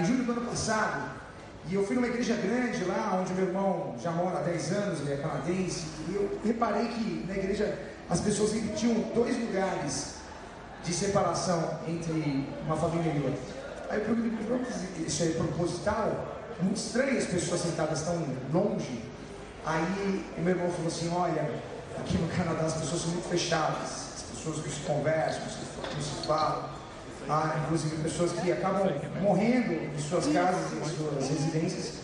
em 0.00 0.04
julho 0.04 0.24
do 0.24 0.32
ano 0.32 0.42
passado, 0.42 1.10
e 1.68 1.74
eu 1.74 1.86
fui 1.86 1.94
numa 1.94 2.08
igreja 2.08 2.34
grande 2.34 2.84
lá, 2.84 3.18
onde 3.20 3.34
meu 3.34 3.48
irmão 3.48 3.94
já 4.02 4.10
mora 4.10 4.38
há 4.38 4.42
10 4.42 4.72
anos, 4.72 5.00
ele 5.00 5.12
é 5.12 5.16
canadense, 5.18 5.84
e 6.08 6.14
eu 6.14 6.40
reparei 6.44 6.88
que 6.88 7.24
na 7.28 7.36
igreja 7.36 7.78
as 8.08 8.20
pessoas 8.20 8.50
tinham 8.76 9.00
dois 9.14 9.38
lugares 9.38 10.14
de 10.82 10.92
separação 10.94 11.78
entre 11.86 12.48
uma 12.64 12.76
família 12.76 13.12
e 13.12 13.22
outra. 13.22 13.40
Aí 13.90 13.98
eu 13.98 14.04
perguntei, 14.04 15.06
isso 15.06 15.22
é 15.22 15.26
proposital? 15.26 16.38
Muito 16.62 16.76
estranho 16.76 17.18
as 17.18 17.26
pessoas 17.26 17.60
sentadas 17.60 18.02
tão 18.02 18.24
longe. 18.52 19.04
Aí 19.64 20.24
o 20.38 20.40
meu 20.40 20.54
irmão 20.54 20.70
falou 20.70 20.88
assim, 20.88 21.10
olha, 21.14 21.50
aqui 21.98 22.16
no 22.16 22.28
Canadá 22.28 22.66
as 22.66 22.74
pessoas 22.74 23.02
são 23.02 23.10
muito 23.10 23.28
fechadas, 23.28 24.14
as 24.16 24.22
pessoas 24.22 24.56
não 24.58 24.64
se 24.64 24.80
conversam, 24.80 25.42
não 25.94 26.02
se 26.02 26.26
falam. 26.26 26.69
Há 27.28 27.60
inclusive 27.64 27.96
pessoas 28.02 28.32
que 28.32 28.50
acabam 28.50 28.90
morrendo 29.20 29.94
de 29.94 30.02
suas 30.02 30.26
casas 30.26 30.72
e 30.72 30.96
suas 30.96 31.28
residências 31.28 32.00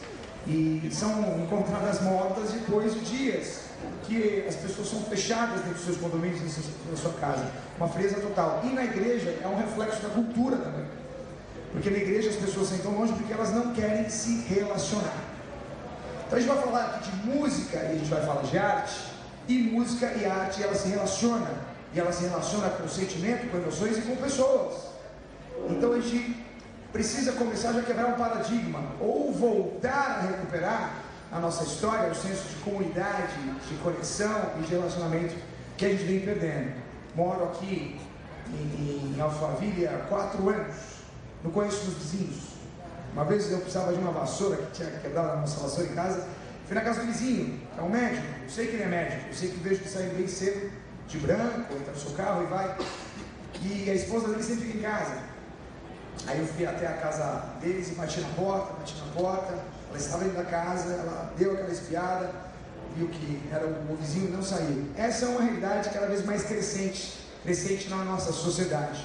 e 0.46 0.88
são 0.92 1.40
encontradas 1.40 2.00
mortas 2.02 2.52
depois 2.52 2.94
de 2.94 3.00
dias 3.00 3.62
que 4.04 4.44
as 4.48 4.54
pessoas 4.54 4.88
são 4.88 5.00
fechadas 5.02 5.56
dentro 5.62 5.74
dos 5.74 5.84
seus 5.84 5.96
condomínios, 5.96 6.40
na 6.88 6.96
sua 6.96 7.12
casa. 7.14 7.44
Uma 7.76 7.88
frieza 7.88 8.20
total. 8.20 8.60
E 8.64 8.68
na 8.68 8.84
igreja 8.84 9.36
é 9.42 9.48
um 9.48 9.56
reflexo 9.56 10.00
da 10.02 10.10
cultura 10.10 10.56
também. 10.56 10.86
Porque 11.72 11.90
na 11.90 11.98
igreja 11.98 12.30
as 12.30 12.36
pessoas 12.36 12.68
sentam 12.68 12.92
longe 12.92 13.12
porque 13.12 13.32
elas 13.32 13.52
não 13.52 13.74
querem 13.74 14.08
se 14.08 14.42
relacionar. 14.42 15.16
Então 16.26 16.38
a 16.38 16.40
gente 16.40 16.48
vai 16.48 16.62
falar 16.62 16.84
aqui 16.84 17.10
de 17.10 17.26
música 17.26 17.78
e 17.78 17.86
a 17.86 17.94
gente 17.94 18.08
vai 18.08 18.24
falar 18.24 18.42
de 18.42 18.56
arte. 18.56 18.94
E 19.48 19.58
música 19.58 20.12
e 20.12 20.24
arte 20.24 20.62
elas 20.62 20.78
se 20.78 20.88
relacionam. 20.88 21.66
E 21.92 21.98
elas 21.98 22.14
se 22.14 22.24
relacionam 22.24 22.70
com 22.70 22.88
sentimento, 22.88 23.50
com 23.50 23.56
emoções 23.56 23.98
e 23.98 24.02
com 24.02 24.16
pessoas. 24.16 24.95
Então 25.68 25.92
a 25.92 26.00
gente 26.00 26.36
precisa 26.92 27.32
começar 27.32 27.72
já 27.72 27.80
a 27.80 27.82
quebrar 27.82 28.06
um 28.06 28.14
paradigma. 28.14 28.80
Ou 29.00 29.32
voltar 29.32 30.18
a 30.18 30.20
recuperar 30.22 31.02
a 31.30 31.40
nossa 31.40 31.64
história, 31.64 32.10
o 32.10 32.14
senso 32.14 32.48
de 32.48 32.56
comunidade, 32.56 33.34
de 33.68 33.74
conexão 33.78 34.52
e 34.58 34.62
de 34.62 34.70
relacionamento 34.70 35.34
que 35.76 35.84
a 35.84 35.88
gente 35.90 36.04
vem 36.04 36.20
perdendo. 36.20 36.72
Moro 37.14 37.44
aqui 37.44 37.98
em, 38.48 39.14
em 39.16 39.20
Alphaville 39.20 39.86
há 39.86 39.98
quatro 40.08 40.48
anos, 40.48 40.76
não 41.42 41.50
conheço 41.50 41.88
os 41.88 41.94
vizinhos. 41.94 42.56
Uma 43.12 43.24
vez 43.24 43.50
eu 43.50 43.58
precisava 43.58 43.92
de 43.92 43.98
uma 43.98 44.12
vassoura 44.12 44.56
que 44.56 44.72
tinha 44.72 44.90
quebrado 44.90 45.30
a 45.30 45.36
nossa 45.36 45.60
vassoura 45.60 45.90
em 45.90 45.94
casa, 45.94 46.28
fui 46.66 46.74
na 46.74 46.82
casa 46.82 47.00
do 47.00 47.06
vizinho, 47.06 47.60
que 47.74 47.80
é 47.80 47.82
um 47.82 47.88
médico, 47.88 48.26
eu 48.42 48.50
sei 48.50 48.66
que 48.66 48.74
ele 48.74 48.82
é 48.82 48.86
médico, 48.86 49.28
eu 49.28 49.34
sei 49.34 49.50
que 49.50 49.56
vejo 49.56 49.82
que 49.82 49.88
sai 49.88 50.02
bem 50.10 50.28
cedo, 50.28 50.70
de 51.08 51.18
branco, 51.18 51.72
entra 51.72 51.92
no 51.92 51.98
seu 51.98 52.10
carro 52.12 52.42
e 52.42 52.46
vai. 52.46 52.76
E 53.62 53.90
a 53.90 53.94
esposa 53.94 54.28
dele 54.28 54.42
sempre 54.42 54.66
fica 54.66 54.78
em 54.78 54.82
casa. 54.82 55.35
Aí 56.26 56.40
eu 56.40 56.46
fui 56.46 56.66
até 56.66 56.86
a 56.86 56.94
casa 56.94 57.44
deles 57.60 57.88
e 57.88 57.94
bati 57.94 58.20
na 58.20 58.28
porta, 58.30 58.72
bati 58.74 58.94
na 58.96 59.22
porta, 59.22 59.54
ela 59.88 59.98
estava 59.98 60.24
dentro 60.24 60.38
da 60.38 60.44
casa, 60.44 60.92
ela 60.92 61.32
deu 61.36 61.52
aquela 61.52 61.70
espiada, 61.70 62.30
viu 62.96 63.08
que 63.08 63.42
era 63.52 63.66
o, 63.66 63.96
vizinho 63.96 64.30
não 64.30 64.42
saiu. 64.42 64.86
Essa 64.96 65.26
é 65.26 65.28
uma 65.28 65.42
realidade 65.42 65.90
cada 65.90 66.06
vez 66.06 66.24
mais 66.24 66.44
crescente, 66.44 67.18
crescente 67.42 67.88
na 67.88 68.04
nossa 68.04 68.32
sociedade. 68.32 69.04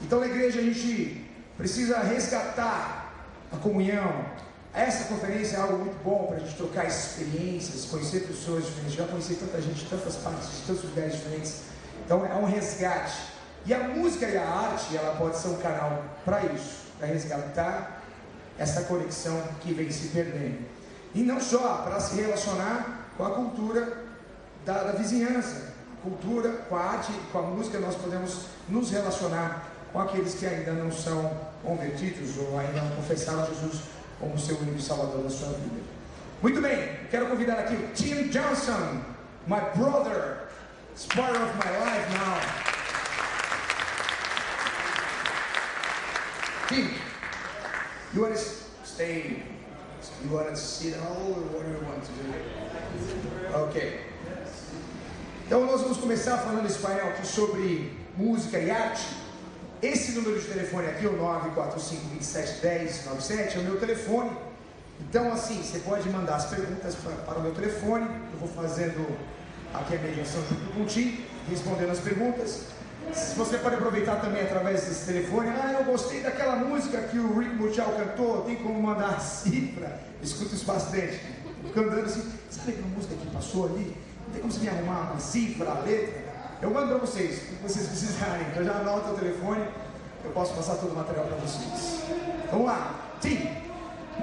Então 0.00 0.20
na 0.20 0.26
igreja 0.26 0.60
a 0.60 0.62
gente 0.62 1.30
precisa 1.56 1.98
resgatar 2.00 3.12
a 3.52 3.56
comunhão. 3.56 4.24
Essa 4.72 5.04
conferência 5.04 5.56
é 5.56 5.60
algo 5.60 5.78
muito 5.78 6.02
bom 6.02 6.26
para 6.26 6.36
a 6.36 6.40
gente 6.40 6.54
trocar 6.54 6.86
experiências, 6.86 7.86
conhecer 7.86 8.20
pessoas 8.20 8.66
diferentes. 8.66 8.94
Já 8.94 9.06
conheci 9.06 9.34
tanta 9.34 9.60
gente 9.60 9.86
tantas 9.86 10.16
partes, 10.16 10.50
de 10.50 10.66
tantos 10.66 10.84
lugares 10.84 11.14
diferentes. 11.14 11.62
Então 12.04 12.24
é 12.26 12.34
um 12.34 12.44
resgate. 12.44 13.35
E 13.66 13.74
a 13.74 13.80
música 13.80 14.26
e 14.26 14.36
a 14.36 14.48
arte, 14.48 14.96
ela 14.96 15.16
pode 15.16 15.36
ser 15.38 15.48
um 15.48 15.56
canal 15.56 16.04
para 16.24 16.44
isso, 16.46 16.84
para 16.98 17.08
resgatar 17.08 18.00
essa 18.56 18.82
conexão 18.82 19.42
que 19.60 19.74
vem 19.74 19.90
se 19.90 20.08
perdendo. 20.08 20.64
E 21.12 21.22
não 21.22 21.40
só 21.40 21.78
para 21.78 21.98
se 21.98 22.20
relacionar 22.20 23.08
com 23.16 23.24
a 23.24 23.30
cultura 23.30 24.04
da, 24.64 24.84
da 24.84 24.92
vizinhança, 24.92 25.74
cultura, 26.02 26.50
com 26.68 26.76
a 26.76 26.80
arte, 26.80 27.12
com 27.32 27.38
a 27.38 27.42
música, 27.42 27.80
nós 27.80 27.96
podemos 27.96 28.46
nos 28.68 28.90
relacionar 28.90 29.66
com 29.92 30.00
aqueles 30.00 30.34
que 30.34 30.46
ainda 30.46 30.72
não 30.72 30.92
são 30.92 31.36
convertidos 31.64 32.38
ou 32.38 32.58
ainda 32.58 32.82
não 32.82 32.96
confessaram 32.96 33.46
Jesus 33.46 33.82
como 34.20 34.38
seu 34.38 34.56
único 34.58 34.80
salvador 34.80 35.22
da 35.22 35.30
sua 35.30 35.48
vida. 35.48 35.82
Muito 36.40 36.60
bem, 36.60 37.00
quero 37.10 37.26
convidar 37.26 37.58
aqui 37.60 37.74
o 37.74 37.88
Tim 37.94 38.28
Johnson, 38.28 39.02
my 39.46 39.60
brother, 39.74 40.48
part 41.14 41.34
of 41.34 41.52
my 41.56 41.70
life 41.80 42.12
now. 42.12 42.75
Tim, 46.68 46.88
you 48.12 48.22
want 48.22 48.34
to 48.34 48.40
stay? 48.84 49.42
You 50.24 50.30
want 50.30 50.48
to 50.48 50.56
sit 50.56 50.94
down 50.94 51.06
or 51.06 51.34
what 51.54 51.64
do 51.64 51.70
you 51.70 51.78
want 51.86 52.02
to 52.02 52.10
do? 52.12 52.32
Ok. 53.54 54.00
Então 55.46 55.64
nós 55.64 55.82
vamos 55.82 55.98
começar 55.98 56.38
falando 56.38 56.66
esse 56.66 56.80
painel 56.80 57.10
aqui 57.10 57.24
sobre 57.24 57.96
música 58.16 58.58
e 58.58 58.68
arte. 58.68 59.06
Esse 59.80 60.10
número 60.12 60.40
de 60.40 60.46
telefone 60.48 60.88
aqui, 60.88 61.06
o 61.06 61.12
945271097, 61.12 63.54
é 63.54 63.58
o 63.60 63.62
meu 63.62 63.78
telefone. 63.78 64.36
Então, 65.00 65.32
assim, 65.32 65.62
você 65.62 65.78
pode 65.78 66.08
mandar 66.08 66.34
as 66.34 66.46
perguntas 66.46 66.96
para, 66.96 67.12
para 67.12 67.38
o 67.38 67.42
meu 67.42 67.54
telefone. 67.54 68.06
Eu 68.32 68.38
vou 68.40 68.48
fazendo 68.48 69.06
aqui 69.72 69.94
a 69.94 70.00
mediação 70.00 70.42
junto 70.48 70.66
com 70.72 70.82
o 70.82 70.86
Tim, 70.86 71.24
respondendo 71.48 71.90
as 71.90 72.00
perguntas. 72.00 72.74
Você 73.12 73.58
pode 73.58 73.76
aproveitar 73.76 74.16
também 74.16 74.42
através 74.42 74.84
desse 74.84 75.06
telefone. 75.06 75.48
Ah, 75.50 75.76
eu 75.78 75.84
gostei 75.84 76.20
daquela 76.20 76.56
música 76.56 77.02
que 77.02 77.18
o 77.18 77.38
Rick 77.38 77.54
Muchal 77.54 77.92
cantou. 77.92 78.42
Tem 78.42 78.56
como 78.56 78.82
mandar 78.82 79.14
a 79.16 79.18
cifra? 79.20 80.00
Escuto 80.22 80.54
isso 80.54 80.64
bastante. 80.64 81.20
Fico 81.64 81.80
andando 81.80 82.06
assim. 82.06 82.32
Sabe 82.50 82.72
aquela 82.72 82.88
música 82.88 83.14
que 83.14 83.30
passou 83.30 83.66
ali? 83.66 83.96
Não 84.26 84.32
tem 84.32 84.40
como 84.40 84.52
você 84.52 84.60
me 84.60 84.68
arrumar 84.68 85.12
uma 85.12 85.20
cifra, 85.20 85.70
a 85.70 85.80
letra? 85.80 86.26
Eu 86.60 86.70
mando 86.70 86.88
para 86.88 86.98
vocês, 86.98 87.36
o 87.36 87.56
que 87.56 87.62
vocês 87.62 87.86
precisarem. 87.86 88.46
Eu 88.56 88.64
já 88.64 88.72
anoto 88.72 89.10
o 89.10 89.14
telefone. 89.14 89.64
Eu 90.24 90.30
posso 90.32 90.54
passar 90.54 90.76
todo 90.76 90.92
o 90.92 90.94
material 90.96 91.26
para 91.26 91.36
vocês. 91.36 92.02
Vamos 92.50 92.66
lá. 92.66 93.16
Tim, 93.20 93.48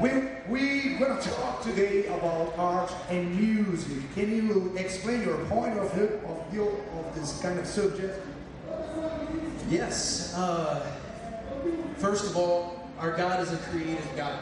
we're, 0.01 0.43
we're 0.49 0.97
going 0.97 1.17
to 1.17 1.29
talk 1.29 1.63
today 1.63 2.07
about 2.07 2.53
art 2.59 2.91
and 3.09 3.33
music. 3.35 4.13
Can 4.13 4.29
you 4.29 4.73
explain 4.75 5.23
your 5.23 5.37
point 5.45 5.77
of 5.79 5.93
view 5.93 6.19
of, 6.25 7.07
of 7.07 7.15
this 7.15 7.39
kind 7.41 7.59
of 7.59 7.65
subject? 7.65 8.32
Yes. 9.73 10.35
Uh, 10.35 10.85
first 11.97 12.25
of 12.25 12.37
all, 12.37 12.87
our 12.99 13.17
God 13.17 13.41
is 13.41 13.51
a 13.51 13.57
creative 13.57 14.07
God. 14.15 14.37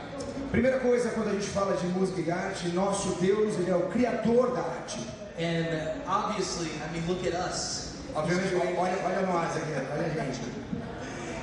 Primeira 0.51 0.79
coisa, 0.79 1.09
quando 1.11 1.29
a 1.29 1.31
gente 1.31 1.47
fala 1.47 1.77
de 1.77 1.87
música 1.87 2.19
e 2.19 2.29
arte, 2.29 2.67
nosso 2.69 3.15
Deus 3.21 3.55
ele 3.55 3.71
é 3.71 3.75
o 3.75 3.87
criador 3.89 4.51
da 4.51 4.61
arte. 4.61 4.99
And 5.39 6.01
obviously, 6.05 6.69
I 6.83 6.91
mean, 6.91 7.07
look 7.07 7.25
at 7.25 7.33
us. 7.33 7.95
Obviamente, 8.13 8.55
olha, 8.55 8.97
olha 9.05 9.25
nós 9.25 9.55
aqui, 9.55 9.71
olha 9.93 10.05
a 10.05 10.09
gente. 10.09 10.41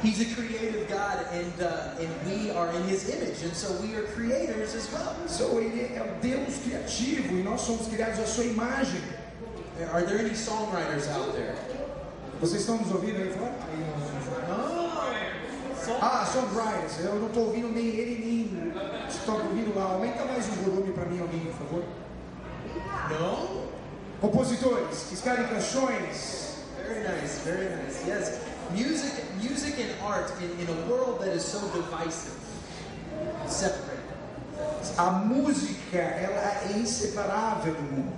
He's 0.02 0.20
a 0.20 0.34
creative 0.34 0.86
God, 0.86 1.26
and 1.32 1.62
uh, 1.62 1.98
and 1.98 2.10
we 2.26 2.50
are 2.50 2.70
in 2.76 2.86
His 2.86 3.08
image, 3.08 3.42
and 3.42 3.56
so 3.56 3.72
we 3.80 3.96
are 3.96 4.02
creators 4.14 4.74
as 4.74 4.92
well. 4.92 5.16
So, 5.26 5.58
ele 5.58 5.90
é 5.96 6.02
o 6.02 6.20
Deus 6.20 6.58
criativo 6.58 7.38
e 7.38 7.42
nós 7.42 7.62
somos 7.62 7.88
criados 7.88 8.20
à 8.20 8.26
sua 8.26 8.44
imagem. 8.44 9.00
Are 9.92 10.04
there 10.04 10.18
any 10.18 10.34
songwriters 10.34 11.08
out 11.08 11.32
there? 11.32 11.56
Vocês 12.40 12.60
estão 12.60 12.76
nos 12.78 12.92
ouvindo 12.92 13.16
aí 13.16 13.32
fora? 13.32 13.52
Oh, 14.50 15.98
Ah, 16.00 16.24
songwriters. 16.26 16.98
Eu 17.04 17.14
não 17.16 17.26
estou 17.28 17.46
ouvindo 17.46 17.68
nem 17.68 17.86
ele 17.86 18.24
nem 18.24 19.08
estão 19.08 19.34
ouvindo 19.36 19.74
lá. 19.76 19.92
Aumenta 19.92 20.24
mais 20.24 20.46
o 20.46 20.52
volume 20.52 20.92
para 20.92 21.06
mim, 21.06 21.20
alguém, 21.20 21.40
por 21.40 21.54
favor. 21.66 21.84
no. 23.10 23.68
Compositores 24.20 25.04
que 25.08 25.14
escrevem 25.14 25.46
canções. 25.48 26.56
Very 26.86 27.00
nice, 27.00 27.40
very 27.44 27.76
nice. 27.76 28.04
Yes, 28.06 28.38
music, 28.70 29.14
music 29.42 29.80
and 29.80 30.06
art 30.06 30.30
in, 30.40 30.50
in 30.62 30.68
a 30.68 30.90
world 30.90 31.20
that 31.20 31.34
is 31.36 31.42
so 31.42 31.58
divisive, 31.72 32.34
separated. 33.46 33.98
A 34.96 35.10
música, 35.10 35.98
ela 35.98 36.40
é 36.68 36.78
inseparável 36.78 37.74
do 37.74 37.82
mundo. 37.82 38.12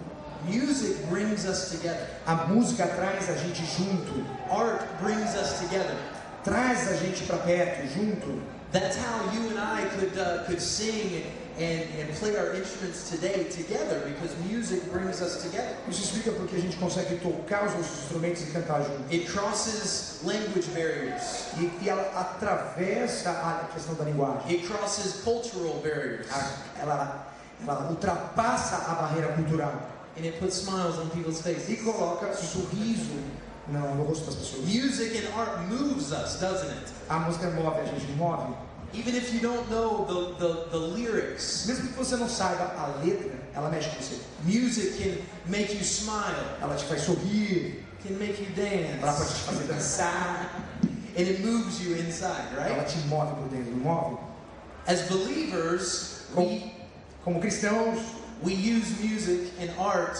Music 0.48 1.08
brings 1.08 1.44
us 1.44 1.70
together. 1.70 2.06
A 2.26 2.46
música 2.46 2.86
traz 2.86 3.28
a 3.28 3.34
gente 3.34 3.64
junto. 3.64 4.24
Art 4.50 4.82
brings 5.00 5.34
us 5.36 5.58
together. 5.60 5.96
Traz 6.44 6.88
a 6.88 6.96
gente 6.96 7.24
para 7.24 7.38
perto, 7.38 7.86
junto. 7.88 8.42
That's 8.72 8.96
how 8.96 9.32
you 9.32 9.50
and 9.50 9.58
I 9.58 9.84
could 9.96 10.16
uh, 10.16 10.44
could 10.44 10.60
sing 10.60 11.24
and, 11.58 11.82
and 11.98 12.08
play 12.14 12.36
our 12.36 12.54
instruments 12.54 13.10
today 13.10 13.44
together 13.50 14.00
because 14.06 14.34
music 14.48 14.90
brings 14.92 15.20
us 15.20 15.42
together. 15.42 15.76
Isso 15.88 16.02
explica 16.02 16.32
porque 16.32 16.56
a 16.56 16.60
gente 16.60 16.76
consegue 16.76 17.16
tocar 17.16 17.66
os 17.66 17.74
nossos 17.74 18.04
instrumentos 18.04 18.42
e 18.42 18.46
cantar 18.46 18.82
junto. 18.82 19.12
It 19.12 19.26
crosses 19.26 20.20
language 20.22 20.68
barriers. 20.70 21.48
E, 21.58 21.70
e 21.82 21.88
ela 21.88 22.02
atravessa 22.18 23.30
a 23.30 23.68
questão 23.74 23.94
da 23.96 24.04
linguagem. 24.04 24.56
It 24.56 24.66
crosses 24.66 25.22
cultural 25.24 25.80
barriers. 25.82 26.26
Ela, 26.80 27.26
ela 27.66 27.90
ultrapassa 27.90 28.76
a 28.90 28.94
barreira 28.94 29.32
cultural 29.32 29.74
And 30.16 30.26
it 30.26 30.38
puts 30.40 30.56
smiles 30.56 30.98
on 30.98 31.08
people's 31.10 31.40
e 31.40 31.54
faces. 31.54 31.84
coloca 31.84 32.32
sorriso 32.34 33.14
no, 33.68 33.94
no 33.94 34.04
rosto 34.04 34.26
das 34.26 34.36
pessoas. 34.36 34.64
Music 34.66 35.16
and 35.16 35.32
art 35.34 35.60
moves 35.68 36.12
us, 36.12 36.40
doesn't 36.40 36.70
it? 36.70 36.92
A 37.08 37.18
música 37.20 37.50
move, 37.54 37.76
a 37.78 37.84
gente 37.86 38.06
move. 38.16 38.54
Even 38.92 39.14
if 39.14 39.32
you 39.32 39.38
don't 39.40 39.70
know 39.70 40.04
the, 40.04 40.44
the, 40.44 40.68
the 40.70 40.76
lyrics, 40.76 41.64
Mesmo 41.68 41.88
que 41.88 41.94
você 41.96 42.16
não 42.16 42.28
saiba 42.28 42.74
a 42.76 43.04
letra, 43.04 43.30
ela 43.54 43.70
mexe 43.70 43.88
com 43.90 44.02
você. 44.02 44.18
music 44.44 44.98
can 44.98 45.16
make 45.46 45.72
you 45.72 45.84
smile, 45.84 46.56
Ela 46.60 46.74
te 46.74 46.84
faz 46.86 47.02
sorrir, 47.02 47.84
can 48.02 48.14
make 48.18 48.40
you 48.42 48.48
ela 48.56 49.12
pode 49.12 49.18
dance, 49.20 49.34
te 49.34 49.40
fazer 49.42 49.64
dançar, 49.72 50.50
and 51.16 51.22
it 51.22 51.40
moves 51.40 51.80
you 51.80 51.96
inside, 51.96 52.48
ela 52.56 52.78
right? 52.78 52.88
te 52.88 52.98
move 53.06 53.32
por 53.36 53.48
dentro, 53.48 53.76
move? 53.76 54.18
As 54.88 55.02
believers, 55.02 56.24
we, 56.34 56.72
Como 57.22 57.38
cristãos, 57.40 57.98
we 58.42 58.54
use 58.54 59.00
music 59.00 59.52
and 59.60 59.70
art 59.78 60.18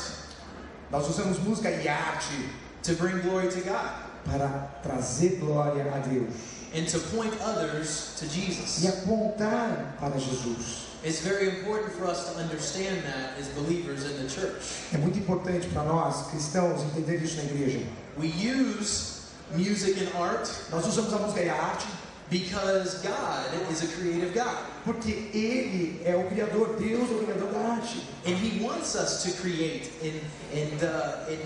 nós 0.91 1.09
usamos 1.09 1.39
música 1.39 1.71
e 1.71 1.89
arte 1.89 2.49
to 2.83 2.95
bring 2.95 3.21
glory 3.21 3.49
to 3.49 3.61
God 3.61 3.91
para 4.25 4.69
trazer 4.83 5.39
glória 5.39 5.85
a 5.95 5.99
Deus 5.99 6.35
and 6.75 6.87
to 6.87 6.99
point 7.17 7.33
others 7.43 8.17
to 8.19 8.27
e 8.27 8.29
Jesus. 8.29 8.87
apontar 8.87 9.97
para 9.99 10.19
Jesus. 10.19 10.87
It's 11.03 11.21
very 11.21 11.49
important 11.49 11.93
for 11.95 12.05
us 12.05 12.31
to 12.31 12.39
understand 12.39 13.03
that 13.05 13.39
as 13.39 13.49
believers 13.49 14.05
in 14.05 14.23
the 14.23 14.29
church. 14.29 14.85
É 14.93 14.99
muito 14.99 15.19
importante 15.19 15.67
para 15.69 15.83
nós, 15.85 16.27
cristãos, 16.31 16.83
entender 16.83 17.23
isso 17.23 17.37
na 17.39 17.45
igreja. 17.45 17.81
We 18.19 18.29
use 18.29 19.21
music 19.55 19.99
and 19.99 20.15
art 20.21 20.49
Nós 20.71 20.87
usamos 20.87 21.13
a 21.15 21.19
música 21.19 21.43
e 21.43 21.49
a 21.49 21.55
arte 21.55 21.87
because 22.31 23.03
God 23.03 23.71
is 23.71 23.83
a 23.83 23.89
creative 23.97 24.33
God. 24.33 24.57
porque 24.85 25.31
Ele 25.35 26.01
é 26.05 26.17
o 26.17 26.29
Criador, 26.29 26.77
Deus 26.79 27.11
é 27.11 27.15
o 27.15 27.25
Criador 27.25 27.53
da 27.53 27.61
arte. 27.75 28.07
And 28.25 28.35
He 28.35 28.63
wants 28.63 28.95
us 28.95 29.23
to 29.25 29.33
create 29.43 29.91
and, 30.03 30.21
and, 30.55 30.85
uh, 30.85 31.31
and 31.31 31.41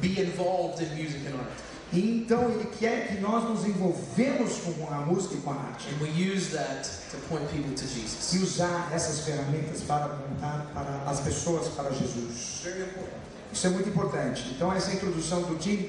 be 0.00 0.20
involved 0.20 0.82
in 0.82 0.88
music 0.96 1.20
and 1.26 1.38
art. 1.38 1.52
E 1.92 2.00
então 2.00 2.50
Ele 2.50 2.68
quer 2.78 3.06
que 3.08 3.20
nós 3.20 3.44
nos 3.48 3.64
envolvemos 3.64 4.58
com 4.58 4.92
a 4.92 4.98
música 5.00 5.34
e 5.34 5.40
com 5.42 5.50
a 5.52 5.54
arte. 5.54 5.88
And 5.90 6.02
we 6.02 6.10
use 6.10 6.50
that 6.50 6.88
to 7.10 7.16
point 7.28 7.46
people 7.52 7.72
to 7.74 7.84
E 7.84 8.00
Jesus. 8.00 8.42
usar 8.42 8.90
essas 8.92 9.20
ferramentas 9.20 9.82
para 9.82 10.06
apontar 10.06 10.66
para 10.74 11.08
as 11.08 11.20
pessoas 11.20 11.68
para 11.68 11.90
Jesus. 11.92 12.62
Very 12.64 12.82
important. 12.82 13.24
Isso 13.52 13.66
é 13.68 13.70
muito 13.70 13.88
importante. 13.88 14.50
Então, 14.56 14.72
essa 14.72 14.92
introdução 14.92 15.42
do 15.42 15.56
Tim, 15.56 15.88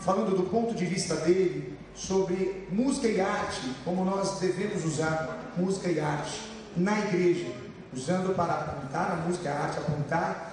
falando 0.00 0.36
do 0.36 0.42
ponto 0.42 0.74
de 0.74 0.84
vista 0.84 1.16
dele 1.16 1.75
sobre 1.96 2.68
música 2.70 3.08
e 3.08 3.20
arte, 3.20 3.72
como 3.84 4.04
nós 4.04 4.38
devemos 4.38 4.84
usar 4.84 5.52
música 5.56 5.88
e 5.88 5.98
arte 5.98 6.42
na 6.76 6.98
igreja, 7.00 7.50
usando 7.92 8.34
para 8.36 8.52
apontar 8.52 9.12
a 9.12 9.16
música 9.26 9.48
e 9.48 9.52
a 9.52 9.58
arte, 9.58 9.78
apontar 9.78 10.52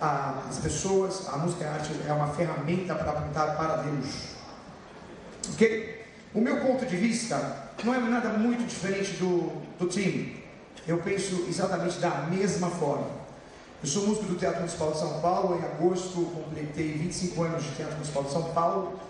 as 0.00 0.58
pessoas. 0.58 1.28
A 1.28 1.38
música 1.38 1.64
e 1.64 1.66
a 1.66 1.72
arte 1.72 1.92
é 2.06 2.12
uma 2.12 2.28
ferramenta 2.28 2.94
para 2.94 3.10
apontar 3.10 3.56
para 3.56 3.76
Deus. 3.82 4.34
Ok? 5.52 6.04
O 6.32 6.40
meu 6.40 6.60
ponto 6.60 6.86
de 6.86 6.96
vista 6.96 7.70
não 7.82 7.94
é 7.94 7.98
nada 7.98 8.30
muito 8.30 8.64
diferente 8.66 9.12
do, 9.14 9.52
do 9.78 9.86
Tim. 9.88 10.36
Eu 10.86 10.98
penso 10.98 11.46
exatamente 11.48 11.98
da 11.98 12.26
mesma 12.30 12.70
forma. 12.70 13.24
Eu 13.82 13.88
sou 13.88 14.06
músico 14.06 14.26
do 14.26 14.34
Teatro 14.36 14.60
Municipal 14.60 14.92
de 14.92 14.98
São 14.98 15.20
Paulo. 15.20 15.58
Em 15.58 15.64
agosto 15.64 16.24
completei 16.34 16.92
25 16.92 17.42
anos 17.42 17.64
de 17.64 17.70
Teatro 17.72 17.94
Municipal 17.94 18.24
de 18.24 18.32
São 18.32 18.42
Paulo. 18.52 19.00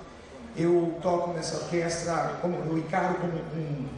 Eu 0.56 0.98
toco 1.02 1.32
nessa 1.32 1.56
orquestra, 1.56 2.38
como, 2.40 2.56
eu 2.56 2.78
encaro 2.78 3.14
como 3.16 3.32
um 3.34 3.88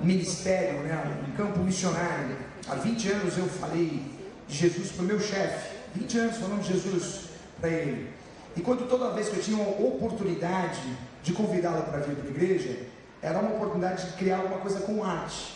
ministério, 0.00 0.80
né, 0.80 1.24
um 1.28 1.32
campo 1.36 1.58
missionário. 1.60 2.36
Há 2.68 2.74
20 2.76 3.10
anos 3.12 3.36
eu 3.38 3.46
falei 3.46 4.02
de 4.46 4.56
Jesus 4.56 4.92
para 4.92 5.02
o 5.04 5.06
meu 5.06 5.20
chefe. 5.20 5.76
20 5.94 6.18
anos 6.18 6.36
falando 6.36 6.62
de 6.62 6.72
Jesus 6.72 7.24
para 7.60 7.70
ele. 7.70 8.10
E 8.56 8.60
quando 8.60 8.88
toda 8.88 9.10
vez 9.10 9.28
que 9.28 9.36
eu 9.36 9.42
tinha 9.42 9.56
uma 9.58 9.70
oportunidade 9.86 10.80
de 11.22 11.32
convidá-lo 11.32 11.82
para 11.82 11.98
vir 12.00 12.16
para 12.16 12.26
a 12.26 12.30
igreja, 12.30 12.76
era 13.20 13.38
uma 13.40 13.54
oportunidade 13.56 14.06
de 14.06 14.12
criar 14.12 14.38
alguma 14.38 14.58
coisa 14.58 14.80
com 14.80 15.04
arte. 15.04 15.54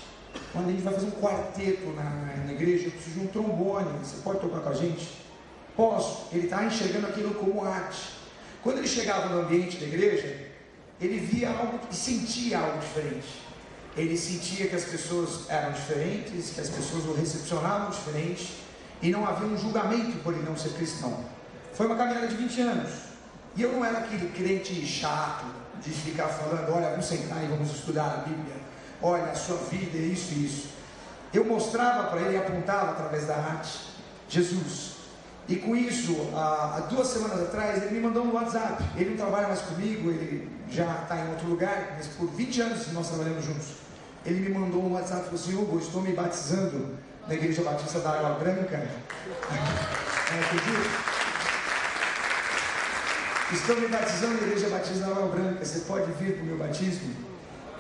Quando 0.53 0.69
a 0.69 0.71
gente 0.73 0.83
vai 0.83 0.95
fazer 0.95 1.07
um 1.07 1.11
quarteto 1.13 1.87
na, 1.95 2.03
na- 2.47 2.53
igreja, 2.53 2.87
eu 2.87 2.91
preciso 2.91 3.21
de 3.21 3.25
um 3.25 3.29
trombone. 3.29 3.89
Você 4.03 4.21
pode 4.23 4.41
tocar 4.41 4.61
com 4.61 4.69
a 4.69 4.75
gente? 4.75 5.23
Posso. 5.77 6.29
Ele 6.33 6.45
está 6.45 6.65
enxergando 6.65 7.07
aquilo 7.07 7.35
como 7.35 7.65
arte. 7.65 8.13
Quando 8.63 8.79
ele 8.79 8.89
chegava 8.89 9.29
no 9.35 9.43
ambiente 9.43 9.79
da 9.79 9.87
igreja, 9.87 10.42
ele 11.07 11.19
via 11.19 11.51
algo 11.51 11.81
e 11.91 11.95
sentia 11.95 12.59
algo 12.59 12.79
diferente. 12.79 13.43
Ele 13.97 14.17
sentia 14.17 14.69
que 14.69 14.77
as 14.77 14.85
pessoas 14.85 15.51
eram 15.51 15.73
diferentes, 15.73 16.51
que 16.51 16.61
as 16.61 16.69
pessoas 16.69 17.05
o 17.05 17.13
recepcionavam 17.13 17.91
diferente 17.91 18.63
e 19.03 19.11
não 19.11 19.27
havia 19.27 19.47
um 19.47 19.59
julgamento 19.59 20.19
por 20.19 20.33
ele 20.33 20.45
não 20.45 20.57
ser 20.57 20.71
cristão. 20.71 21.25
Foi 21.75 21.87
uma 21.87 21.97
caminhada 21.97 22.29
de 22.29 22.37
20 22.37 22.61
anos. 22.61 22.91
E 23.55 23.63
eu 23.63 23.73
não 23.73 23.85
era 23.85 23.99
aquele 23.99 24.31
crente 24.31 24.87
chato 24.87 25.45
de 25.83 25.91
ficar 25.91 26.29
falando: 26.29 26.73
olha, 26.73 26.91
vamos 26.91 27.07
sentar 27.07 27.45
e 27.45 27.49
vamos 27.49 27.71
estudar 27.71 28.05
a 28.05 28.17
Bíblia. 28.29 28.57
Olha, 29.03 29.25
a 29.25 29.35
sua 29.35 29.57
vida 29.57 29.99
é 29.99 30.03
isso 30.03 30.33
e 30.33 30.47
isso. 30.47 30.69
Eu 31.35 31.45
mostrava 31.45 32.09
para 32.09 32.21
ele 32.21 32.35
e 32.35 32.37
apontava 32.37 32.93
através 32.93 33.27
da 33.27 33.37
arte 33.37 33.79
Jesus. 34.29 34.92
E 35.53 35.57
com 35.57 35.77
isso, 35.77 36.17
há 36.35 36.87
duas 36.89 37.09
semanas 37.09 37.43
atrás, 37.43 37.83
ele 37.83 37.97
me 37.97 38.01
mandou 38.01 38.25
um 38.25 38.33
WhatsApp. 38.33 38.83
Ele 38.97 39.11
não 39.11 39.17
trabalha 39.19 39.49
mais 39.49 39.61
comigo, 39.61 40.09
ele 40.09 40.49
já 40.71 41.03
está 41.03 41.19
em 41.19 41.29
outro 41.29 41.47
lugar, 41.47 41.93
mas 41.95 42.07
por 42.07 42.27
20 42.29 42.63
anos 42.63 42.91
nós 42.95 43.09
trabalhamos 43.09 43.45
juntos. 43.45 43.67
Ele 44.25 44.49
me 44.49 44.59
mandou 44.59 44.83
um 44.83 44.95
WhatsApp 44.95 45.21
e 45.21 45.25
falou 45.25 45.39
assim: 45.39 45.55
Hugo, 45.55 45.79
estou 45.79 46.01
me 46.01 46.13
batizando 46.13 46.97
na 47.29 47.35
Igreja 47.35 47.61
Batista 47.61 47.99
da 47.99 48.13
Água 48.13 48.31
Branca. 48.39 48.77
É, 48.77 50.41
acredito? 50.41 50.91
Estou 53.53 53.77
me 53.77 53.89
batizando 53.89 54.41
na 54.41 54.47
Igreja 54.47 54.71
Batista 54.71 55.05
da 55.05 55.13
Água 55.13 55.29
Branca. 55.37 55.63
Você 55.63 55.81
pode 55.81 56.11
vir 56.13 56.33
para 56.33 56.45
o 56.45 56.47
meu 56.47 56.57
batismo? 56.57 57.15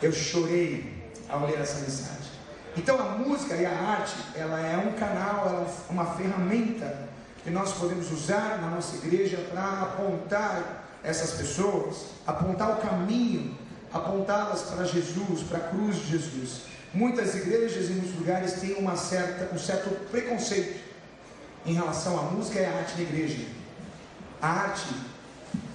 Eu 0.03 0.13
chorei 0.13 1.11
ao 1.27 1.47
ler 1.47 1.59
essa 1.59 1.81
mensagem. 1.81 2.33
Então 2.77 3.01
a 3.01 3.17
música 3.17 3.55
e 3.55 3.65
a 3.65 3.73
arte, 3.73 4.15
ela 4.35 4.61
é 4.61 4.77
um 4.77 4.93
canal, 4.93 5.47
ela 5.47 5.67
é 5.67 5.91
uma 5.91 6.05
ferramenta 6.05 7.12
que 7.43 7.51
nós 7.51 7.73
podemos 7.73 8.11
usar 8.13 8.61
na 8.61 8.69
nossa 8.69 8.97
igreja 8.97 9.37
para 9.51 9.83
apontar 9.83 10.85
essas 11.03 11.33
pessoas, 11.33 12.07
apontar 12.27 12.71
o 12.71 12.77
caminho, 12.77 13.57
apontá-las 13.93 14.63
para 14.63 14.85
Jesus, 14.85 15.43
para 15.49 15.59
a 15.59 15.69
cruz 15.69 15.97
de 15.97 16.13
Jesus. 16.13 16.63
Muitas 16.95 17.35
igrejas 17.35 17.89
e 17.89 17.93
muitos 17.93 18.15
lugares 18.17 18.53
têm 18.61 18.75
uma 18.75 18.97
certa, 18.97 19.53
um 19.55 19.59
certo 19.59 19.91
preconceito 20.11 20.81
em 21.67 21.75
relação 21.75 22.19
à 22.19 22.23
música 22.23 22.61
e 22.61 22.65
à 22.65 22.71
arte 22.71 22.95
na 22.97 23.03
igreja. 23.03 23.45
A 24.41 24.49
arte 24.49 24.95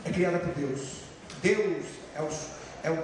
é 0.06 0.12
criada 0.12 0.40
por 0.40 0.54
Deus. 0.54 1.02
Deus 1.42 1.86
é 2.16 2.22
o, 2.22 2.30
é 2.84 2.92
o 2.92 3.04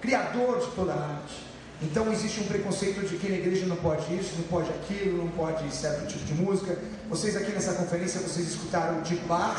criador 0.00 0.60
de 0.60 0.70
toda 0.74 0.92
a 0.92 0.96
arte. 0.96 1.47
Então 1.80 2.12
existe 2.12 2.40
um 2.40 2.44
preconceito 2.44 3.06
de 3.06 3.16
que 3.16 3.28
na 3.28 3.36
igreja 3.36 3.66
não 3.66 3.76
pode 3.76 4.02
isso, 4.16 4.34
não 4.36 4.44
pode 4.44 4.68
aquilo, 4.70 5.18
não 5.18 5.28
pode 5.28 5.72
certo 5.72 6.08
tipo 6.08 6.24
de 6.24 6.34
música. 6.34 6.76
Vocês 7.08 7.36
aqui 7.36 7.52
nessa 7.52 7.74
conferência, 7.74 8.20
vocês 8.20 8.48
escutaram 8.48 9.00
de 9.02 9.14
Bach 9.16 9.56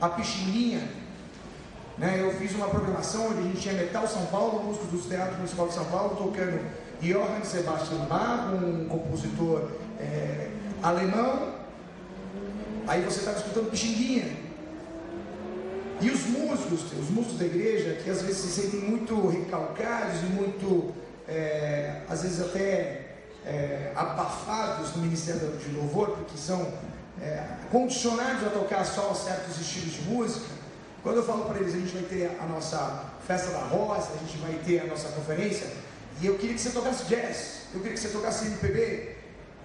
a 0.00 0.08
Pixinguinha. 0.08 0.82
Né? 1.96 2.20
Eu 2.20 2.32
fiz 2.34 2.52
uma 2.54 2.68
programação 2.68 3.28
onde 3.28 3.38
a 3.38 3.42
gente 3.42 3.60
tinha 3.60 3.74
Metal 3.74 4.06
São 4.06 4.26
Paulo, 4.26 4.64
músicos 4.64 4.88
do 4.88 5.08
Teatro 5.08 5.36
Municipal 5.36 5.68
de 5.68 5.74
São 5.74 5.84
Paulo, 5.84 6.16
tocando 6.16 6.60
Johann 7.00 7.44
Sebastian 7.44 8.04
Bach, 8.08 8.52
um 8.52 8.86
compositor 8.88 9.70
é, 10.00 10.50
alemão. 10.82 11.54
Aí 12.86 13.02
você 13.02 13.20
estava 13.20 13.38
escutando 13.38 13.70
Pixinguinha. 13.70 14.44
E 16.00 16.10
os 16.10 16.26
músicos, 16.26 16.80
os 16.98 17.10
músicos 17.10 17.38
da 17.38 17.46
igreja, 17.46 17.94
que 18.02 18.10
às 18.10 18.20
vezes 18.22 18.38
se 18.38 18.60
sentem 18.60 18.80
muito 18.80 19.28
recalcados 19.28 20.20
e 20.22 20.26
muito, 20.26 20.92
é, 21.28 22.00
às 22.08 22.22
vezes 22.22 22.40
até 22.40 23.04
é, 23.46 23.92
abafados 23.94 24.94
no 24.96 25.02
ministério 25.02 25.56
de 25.56 25.70
louvor, 25.74 26.10
porque 26.10 26.36
são 26.36 26.72
é, 27.20 27.44
condicionados 27.70 28.46
a 28.46 28.50
tocar 28.50 28.84
só 28.84 29.14
certos 29.14 29.60
estilos 29.60 29.94
de 29.94 30.02
música. 30.02 30.46
Quando 31.02 31.16
eu 31.16 31.22
falo 31.22 31.44
para 31.44 31.58
eles, 31.58 31.74
a 31.74 31.78
gente 31.78 31.92
vai 31.92 32.02
ter 32.02 32.36
a 32.40 32.46
nossa 32.46 33.04
festa 33.26 33.50
da 33.50 33.60
roça, 33.60 34.12
a 34.14 34.16
gente 34.18 34.38
vai 34.38 34.54
ter 34.64 34.80
a 34.80 34.86
nossa 34.86 35.08
conferência, 35.08 35.66
e 36.20 36.26
eu 36.26 36.36
queria 36.38 36.54
que 36.54 36.60
você 36.60 36.70
tocasse 36.70 37.04
jazz, 37.04 37.62
eu 37.74 37.80
queria 37.80 37.94
que 37.94 38.00
você 38.00 38.08
tocasse 38.08 38.46
MPB. 38.46 39.14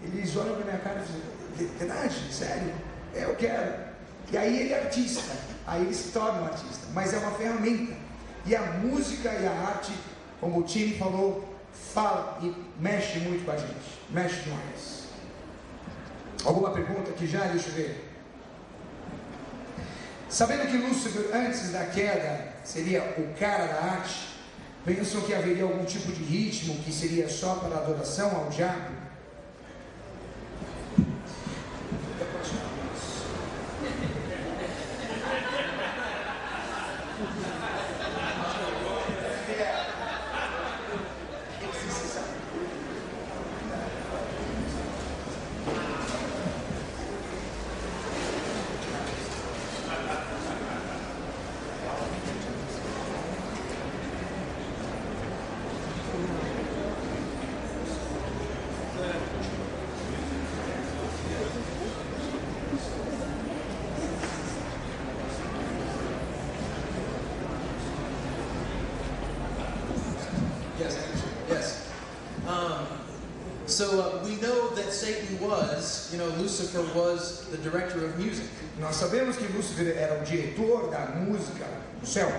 Eles 0.01 0.35
olham 0.35 0.55
para 0.55 0.65
minha 0.65 0.77
cara 0.79 0.99
e 0.99 1.57
dizem, 1.57 1.75
verdade? 1.77 2.33
Sério? 2.33 2.73
É, 3.13 3.25
eu 3.25 3.35
quero. 3.35 3.89
E 4.31 4.37
aí 4.37 4.59
ele 4.61 4.73
é 4.73 4.83
artista, 4.83 5.35
aí 5.67 5.81
ele 5.81 5.93
se 5.93 6.09
torna 6.09 6.41
um 6.41 6.45
artista, 6.45 6.87
mas 6.93 7.13
é 7.13 7.17
uma 7.17 7.31
ferramenta. 7.31 7.93
E 8.45 8.55
a 8.55 8.61
música 8.61 9.29
e 9.29 9.45
a 9.45 9.51
arte, 9.51 9.93
como 10.39 10.59
o 10.59 10.63
time 10.63 10.97
falou, 10.97 11.48
fala 11.93 12.39
e 12.41 12.53
mexe 12.79 13.19
muito 13.19 13.45
com 13.45 13.51
a 13.51 13.57
gente, 13.57 13.99
mexe 14.09 14.41
demais. 14.41 14.99
Alguma 16.45 16.71
pergunta 16.71 17.11
aqui 17.11 17.27
já? 17.27 17.45
Deixa 17.47 17.69
eu 17.69 17.73
ver. 17.73 18.09
Sabendo 20.29 20.69
que 20.69 20.77
Lúcifer, 20.77 21.35
antes 21.35 21.71
da 21.71 21.85
queda, 21.85 22.53
seria 22.63 23.01
o 23.17 23.33
cara 23.39 23.65
da 23.65 23.81
arte, 23.81 24.37
pensam 24.85 25.21
que 25.21 25.33
haveria 25.33 25.63
algum 25.63 25.83
tipo 25.85 26.11
de 26.11 26.23
ritmo 26.23 26.75
que 26.83 26.91
seria 26.91 27.27
só 27.27 27.55
para 27.55 27.77
adoração 27.77 28.35
ao 28.35 28.49
diabo? 28.49 28.98
So 73.79 74.01
uh, 74.01 74.21
we 74.25 74.35
know 74.41 74.75
that 74.75 74.91
Satan 74.91 75.39
was, 75.39 76.09
you 76.11 76.17
know, 76.19 76.27
Lucifer 76.35 76.83
was 76.93 77.45
the 77.49 77.55
director 77.59 78.03
of 78.03 78.19
music. 78.19 78.45
Nós 78.77 78.95
sabemos 78.95 79.37
que 79.37 79.47
Lúcifer 79.55 79.95
era 79.95 80.19
o 80.21 80.25
diretor 80.25 80.91
da 80.91 81.05
música 81.15 81.65
do 82.01 82.05
céu, 82.05 82.29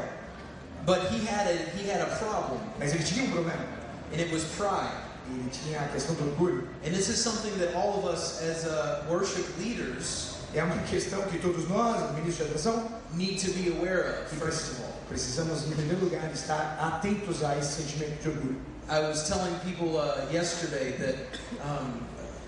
But 0.85 1.11
he 1.11 1.25
had 1.25 1.47
a 1.47 1.57
he 1.79 1.89
had 1.89 2.03
a 2.03 2.15
problem, 2.19 2.61
mas 2.79 2.93
ele 2.93 3.05
tinha 3.05 3.25
um 3.25 3.31
problema. 3.31 3.65
and 4.13 4.21
it 4.21 4.31
was 4.31 4.45
pride. 4.59 4.93
Ele 5.31 5.49
tinha 5.51 5.81
a 5.81 5.89
questão 5.89 6.15
do 6.17 6.29
orgulho. 6.29 6.69
And 6.85 6.93
this 6.93 7.09
is 7.09 7.19
something 7.19 7.57
that 7.59 7.75
all 7.75 8.01
of 8.01 8.05
us 8.05 8.43
as 8.43 8.67
uh, 8.67 9.07
worship 9.09 9.47
leaders 9.59 10.35
É 10.53 10.63
uma 10.63 10.77
questão 10.83 11.23
que 11.23 11.39
todos 11.39 11.67
nós, 11.71 12.03
ministros 12.17 12.37
de 12.37 12.43
adoração, 12.43 12.87
need 13.15 13.39
to 13.41 13.51
be 13.53 13.71
aware 13.79 14.25
of, 14.27 14.37
first 14.37 14.73
of 14.73 14.83
all. 14.83 14.93
precisamos, 15.09 15.65
em 15.67 15.71
primeiro 15.71 16.05
lugar, 16.05 16.31
estar 16.35 16.77
atentos 16.79 17.43
a 17.43 17.57
esse 17.57 17.81
sentimento 17.81 18.21
de 18.21 18.29
orgulho. 18.29 18.61
I 18.91 18.99
was 18.99 19.29
telling 19.29 19.55
people 19.61 19.99
uh, 19.99 20.27
yesterday 20.33 20.91
that 20.99 21.15
um, 21.63 22.05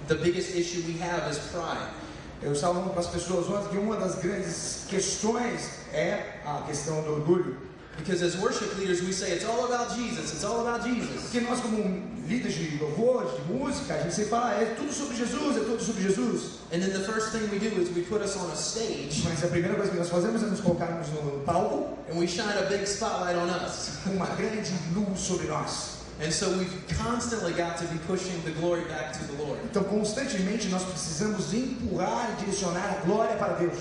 the 0.09 0.17
biggest 0.17 0.57
issue 0.57 0.83
we 0.89 0.99
have 0.99 1.31
is 1.31 1.39
pride. 1.39 1.95
Eu 2.43 2.51
estava 2.51 2.75
falando 2.75 2.91
para 2.91 3.01
as 3.01 3.07
pessoas 3.07 3.49
ontem 3.49 3.69
que 3.71 3.79
uma 3.79 3.95
das 3.95 4.17
grandes 4.17 4.85
questões 4.89 5.71
é 5.93 6.41
a 6.45 6.65
questão 6.67 7.01
do 7.03 7.13
orgulho. 7.13 7.57
Because 7.97 8.25
as 8.25 8.35
worship 8.39 8.77
leaders, 8.77 9.03
we 9.03 9.13
say 9.13 9.31
it's 9.31 9.45
all 9.45 9.67
about 9.67 9.95
Jesus, 9.95 10.33
it's 10.33 10.43
all 10.43 10.67
about 10.67 10.83
Jesus. 10.83 11.23
Porque 11.23 11.43
nós, 11.43 11.61
como 11.61 11.79
líderes 12.27 12.55
de 12.55 12.77
louvor, 12.79 13.25
de 13.25 13.53
música, 13.53 13.95
a 13.95 13.99
gente 14.03 14.15
sempre 14.15 14.31
fala, 14.31 14.55
é 14.55 14.75
tudo 14.77 14.93
sobre 14.93 15.15
Jesus, 15.15 15.57
é 15.59 15.61
tudo 15.61 15.81
sobre 15.81 16.03
Jesus. 16.03 16.59
And 16.73 16.81
then 16.81 16.91
the 16.91 17.05
first 17.07 17.31
thing 17.31 17.49
we 17.53 17.61
do 17.61 17.81
is 17.81 17.95
we 17.95 18.03
put 18.03 18.21
us 18.21 18.37
on 18.37 18.51
a 18.51 18.57
stage 18.57 19.23
Mas 19.23 19.45
a 19.45 19.47
primeira 19.47 19.77
coisa 19.77 19.93
que 19.93 19.99
nós 19.99 20.09
fazemos 20.09 20.43
é 20.43 20.47
nos 20.47 20.61
colocarmos 20.61 21.07
no 21.11 21.45
palco 21.45 21.97
and 22.11 22.19
we 22.19 22.27
shine 22.27 22.59
a 22.59 22.69
big 22.69 22.83
spotlight 22.85 23.37
on 23.37 23.49
us. 23.65 23.91
uma 24.07 24.27
grande 24.27 24.73
luz 24.93 25.21
sobre 25.21 25.47
nós. 25.47 25.92
And 26.23 26.33
so 26.33 26.57
we've 26.57 26.89
constantly 26.99 27.53
got 27.53 27.77
to 27.79 27.85
be 27.87 27.99
pushing 28.07 28.41
the 28.45 28.53
glory 28.53 28.85
back 28.85 29.13
to 29.15 29.25
the 29.25 29.43
Lord. 29.43 29.59
Então, 29.65 29.83
constantemente, 29.85 30.69
nós 30.69 30.85
precisamos 30.85 31.53
empurrar 31.53 32.31
e 32.33 32.45
direcionar 32.45 32.99
a 32.99 33.05
glória 33.05 33.37
para 33.37 33.55
Deus. 33.55 33.79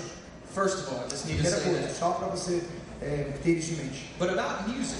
First 0.52 0.78
of 0.80 0.92
all, 0.92 1.04
I 1.04 1.08
just 1.08 1.26
need 1.26 1.38
to 1.38 1.46
say 1.46 1.62
coisa, 1.62 1.86
that. 1.86 1.94
só 1.94 2.12
para 2.12 2.28
você 2.28 2.62
é, 3.00 3.32
ter 3.42 3.58
isso 3.58 3.72
em 3.74 3.76
mente. 3.76 4.10
But 4.18 4.30
about 4.30 4.68
music, 4.68 4.98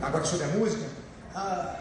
Agora, 0.00 0.24
sobre 0.24 0.46
a 0.46 0.48
música, 0.50 0.86
uh, 1.34 1.76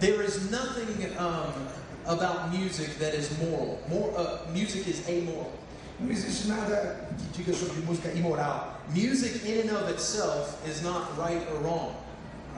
there 0.00 0.22
is 0.22 0.50
nothing 0.50 1.06
um, 1.18 1.66
about 2.06 2.50
music 2.50 2.98
that 2.98 3.14
is 3.14 3.30
moral. 3.38 3.80
More, 3.88 4.12
uh, 4.16 4.50
music 4.52 4.88
is 4.88 5.08
amoral. 5.08 5.52
não 6.00 6.10
existe 6.10 6.48
nada 6.48 7.08
que 7.18 7.42
diga 7.42 7.56
sobre 7.56 7.80
música 7.82 8.08
imoral. 8.16 8.80
Music 8.88 9.46
in 9.46 9.68
and 9.68 9.76
of 9.76 9.88
itself 9.90 10.56
is 10.66 10.82
not 10.82 11.16
right 11.18 11.46
or 11.52 11.60
wrong. 11.60 11.94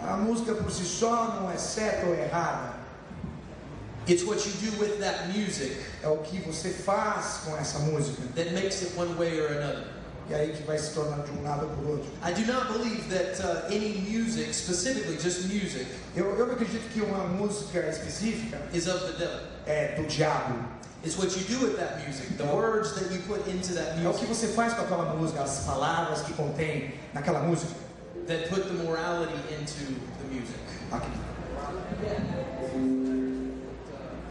A 0.06 0.16
música 0.16 0.54
por 0.54 0.70
si 0.70 0.84
só 0.84 1.38
não 1.40 1.50
é 1.50 1.56
certa 1.56 2.06
ou 2.06 2.14
errada. 2.14 2.72
It's 4.08 4.24
what 4.24 4.44
you 4.44 4.52
do 4.70 4.80
with 4.80 4.98
that 4.98 5.28
music 5.28 5.76
É 6.02 6.08
o 6.08 6.16
que 6.18 6.40
você 6.40 6.70
faz 6.70 7.42
com 7.44 7.56
essa 7.56 7.78
música. 7.80 8.20
that 8.34 8.52
makes 8.52 8.82
it 8.82 8.92
one 8.96 9.14
way 9.16 9.40
or 9.40 9.46
another. 9.52 9.84
E 10.28 10.34
aí 10.34 10.52
que 10.52 10.62
vai 10.64 10.78
se 10.78 10.92
tornar 10.94 11.22
de 11.24 11.30
um 11.32 11.42
lado 11.44 11.66
ou 11.66 11.76
por 11.76 11.90
outro. 11.92 12.10
I 12.24 12.32
do 12.32 12.52
not 12.52 12.72
believe 12.72 13.08
that 13.10 13.40
uh, 13.42 13.66
any 13.66 14.04
music, 14.08 14.52
specifically 14.54 15.18
just 15.20 15.44
music, 15.44 15.86
Eu, 16.16 16.36
eu 16.36 16.50
acredito 16.52 16.88
que 16.92 17.00
uma 17.00 17.24
música 17.24 17.78
específica 17.88 18.58
is 18.72 18.86
of 18.88 18.98
the 19.06 19.18
devil. 19.18 19.40
é 19.66 19.94
do 19.96 20.06
diabo. 20.06 20.54
It's 21.04 21.16
what 21.18 21.36
you 21.36 21.44
do 21.58 21.66
with 21.66 21.76
that 21.76 22.04
music, 22.06 22.36
the 22.38 22.44
words 22.44 22.92
that 22.94 23.12
you 23.12 23.20
put 23.22 23.48
into 23.48 23.74
that 23.74 24.00
É 24.02 24.08
o 24.08 24.12
que 24.14 24.24
music 24.26 24.26
você 24.26 24.48
faz 24.48 24.72
com 24.74 24.82
aquela 24.82 25.14
música, 25.14 25.42
as 25.42 25.60
palavras 25.64 26.22
que 26.22 26.32
contém 26.34 26.94
naquela 27.12 27.40
música. 27.40 27.72
That 28.26 28.48
put 28.48 28.66
the 28.68 28.84
morality 28.84 29.38
into 29.58 29.84
the 30.18 30.26
music. 30.30 30.60
Aqui. 30.90 31.10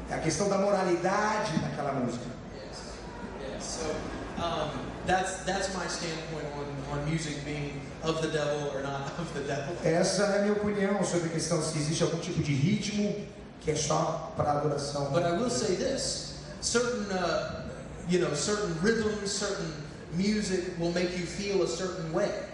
É 0.09 0.15
a 0.15 0.19
questão 0.19 0.49
da 0.49 0.57
moralidade 0.57 1.57
naquela 1.61 1.93
música. 1.93 2.25
Yes. 2.55 2.77
Yes. 3.41 3.63
So 3.63 3.85
um, 4.37 4.69
that's 5.05 5.43
that's 5.45 5.73
my 5.73 5.87
standpoint 5.87 6.45
on, 6.57 6.99
on 6.99 7.09
music 7.09 7.43
being 7.45 7.81
of 8.03 8.21
the 8.21 8.27
devil 8.27 8.71
or 8.75 8.81
not 8.83 9.13
of 9.17 9.33
the 9.33 9.41
devil. 9.41 9.75
Essa 9.83 10.23
é 10.23 10.39
a 10.39 10.41
minha 10.41 10.53
opinião 10.53 11.03
sobre 11.03 11.29
a 11.29 11.31
questão 11.31 11.61
se 11.61 11.77
existe 11.77 12.03
algum 12.03 12.19
tipo 12.19 12.43
de 12.43 12.53
ritmo 12.53 13.15
que 13.61 13.71
é 13.71 13.75
só 13.75 14.33
para 14.35 14.51
adoração. 14.51 15.11
But 15.11 15.23
I 15.23 15.31
will 15.31 15.49
say 15.49 15.75
this: 15.75 16.39
certain, 16.61 17.09
uh, 17.11 17.69
you 18.09 18.19
know, 18.19 18.33
certain 18.35 18.75
rhythms, 18.81 19.31
certain 19.31 19.71
music 20.13 20.73
will 20.77 20.91
make 20.91 21.17
you 21.17 21.25
feel 21.25 21.63
a 21.63 21.67
certain 21.67 22.11
way. 22.11 22.50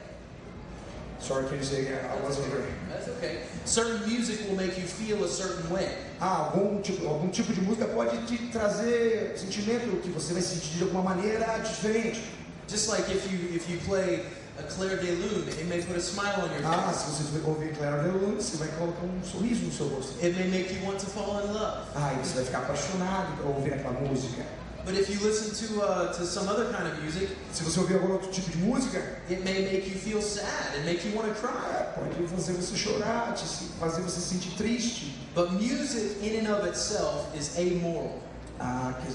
Sorry, 1.20 1.46
can 1.48 1.58
you 1.58 1.64
say 1.64 1.82
again? 1.82 2.06
I 2.06 2.16
wasn't 2.24 2.48
here. 2.48 2.64
That's 2.90 3.08
okay. 3.18 3.42
Certain 3.66 4.08
music 4.08 4.48
will 4.48 4.56
make 4.56 4.78
you 4.78 4.86
feel 4.86 5.24
a 5.24 5.28
certain 5.28 5.70
way. 5.70 5.90
Ah, 6.22 6.52
algum 6.54 6.82
tipo, 6.82 7.08
algum 7.08 7.30
tipo 7.30 7.54
de 7.54 7.62
música 7.62 7.86
pode 7.88 8.18
te 8.28 8.38
trazer 8.52 9.34
sentimento 9.38 10.02
que 10.02 10.10
você 10.10 10.34
vai 10.34 10.42
sentir 10.42 10.78
de 10.78 10.84
alguma 10.84 11.02
maneira 11.04 11.58
diferente. 11.60 12.22
Just 12.68 12.90
like 12.90 13.10
if 13.12 13.32
you 13.32 13.56
if 13.56 13.70
you 13.70 13.78
play 13.88 14.26
a 14.60 14.64
Claire 14.64 14.98
de 14.98 15.12
Lune, 15.12 15.48
it 15.50 15.66
may 15.68 15.82
put 15.82 15.96
a 15.98 16.02
smile 16.02 16.42
on 16.44 16.50
your 16.52 16.66
Ah, 16.66 16.92
face. 16.92 17.12
se 17.18 17.24
você 17.24 17.48
ouvir 17.48 17.74
Clara 17.78 18.04
de 18.04 18.10
Luna, 18.10 18.42
você 18.42 18.58
vai 18.58 18.68
colocar 18.78 19.04
um 19.06 19.24
sorriso 19.24 19.66
no 19.66 19.72
seu 19.72 19.88
rosto. 19.88 20.14
It 20.24 20.36
may 20.38 20.48
make 20.48 20.74
you 20.74 20.86
want 20.86 21.00
to 21.00 21.06
fall 21.08 21.42
in 21.46 21.54
love. 21.54 21.88
Ah, 21.96 22.14
e 22.14 22.26
você 22.26 22.36
vai 22.36 22.46
ficar 22.46 22.60
apaixonado 22.60 23.38
por 23.38 23.56
ouvir 23.56 23.74
aquela 23.74 24.00
música. 24.02 24.44
But 24.88 24.96
if 24.96 25.10
you 25.10 25.20
listen 25.20 25.52
to 25.68 25.82
uh, 25.84 26.14
to 26.14 26.26
some 26.26 26.48
other 26.48 26.72
kind 26.72 26.88
of 26.88 27.04
music, 27.04 27.28
Se 27.52 27.62
você 27.62 27.78
ouvir 27.82 27.96
algum 27.96 28.14
outro 28.14 28.32
tipo 28.32 28.50
de 28.50 28.58
música, 28.60 29.04
it 29.30 29.44
may 29.44 29.66
make 29.66 29.86
you 29.86 30.00
feel 30.00 30.22
sad 30.22 30.78
and 30.78 30.86
make 30.86 31.06
you 31.06 31.14
want 31.14 31.28
to 31.28 31.34
cry. 31.42 31.52
ah, 31.52 31.92
pode 31.94 32.26
fazer 32.30 32.54
você 32.54 32.74
chorar, 32.78 33.34
te 33.34 33.44
fazer 33.82 34.02
você 34.02 34.22
se 34.22 34.30
sentir 34.36 34.56
triste. 34.56 35.14
But 35.36 35.52
music 35.52 36.26
in 36.26 36.40
and 36.40 36.50
of 36.50 36.66
itself 36.66 37.28
is 37.38 37.58
amoral. 37.58 38.22
Ah, 38.62 38.94
que... 39.02 39.14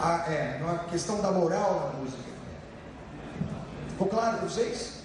ah, 0.00 0.24
é, 0.26 0.62
é 0.62 0.90
questão 0.90 1.20
da 1.20 1.30
moral 1.32 1.92
na 1.92 2.00
música. 2.00 2.22
Ficou 3.90 4.06
claro 4.06 4.38
para 4.38 4.48
vocês? 4.48 5.00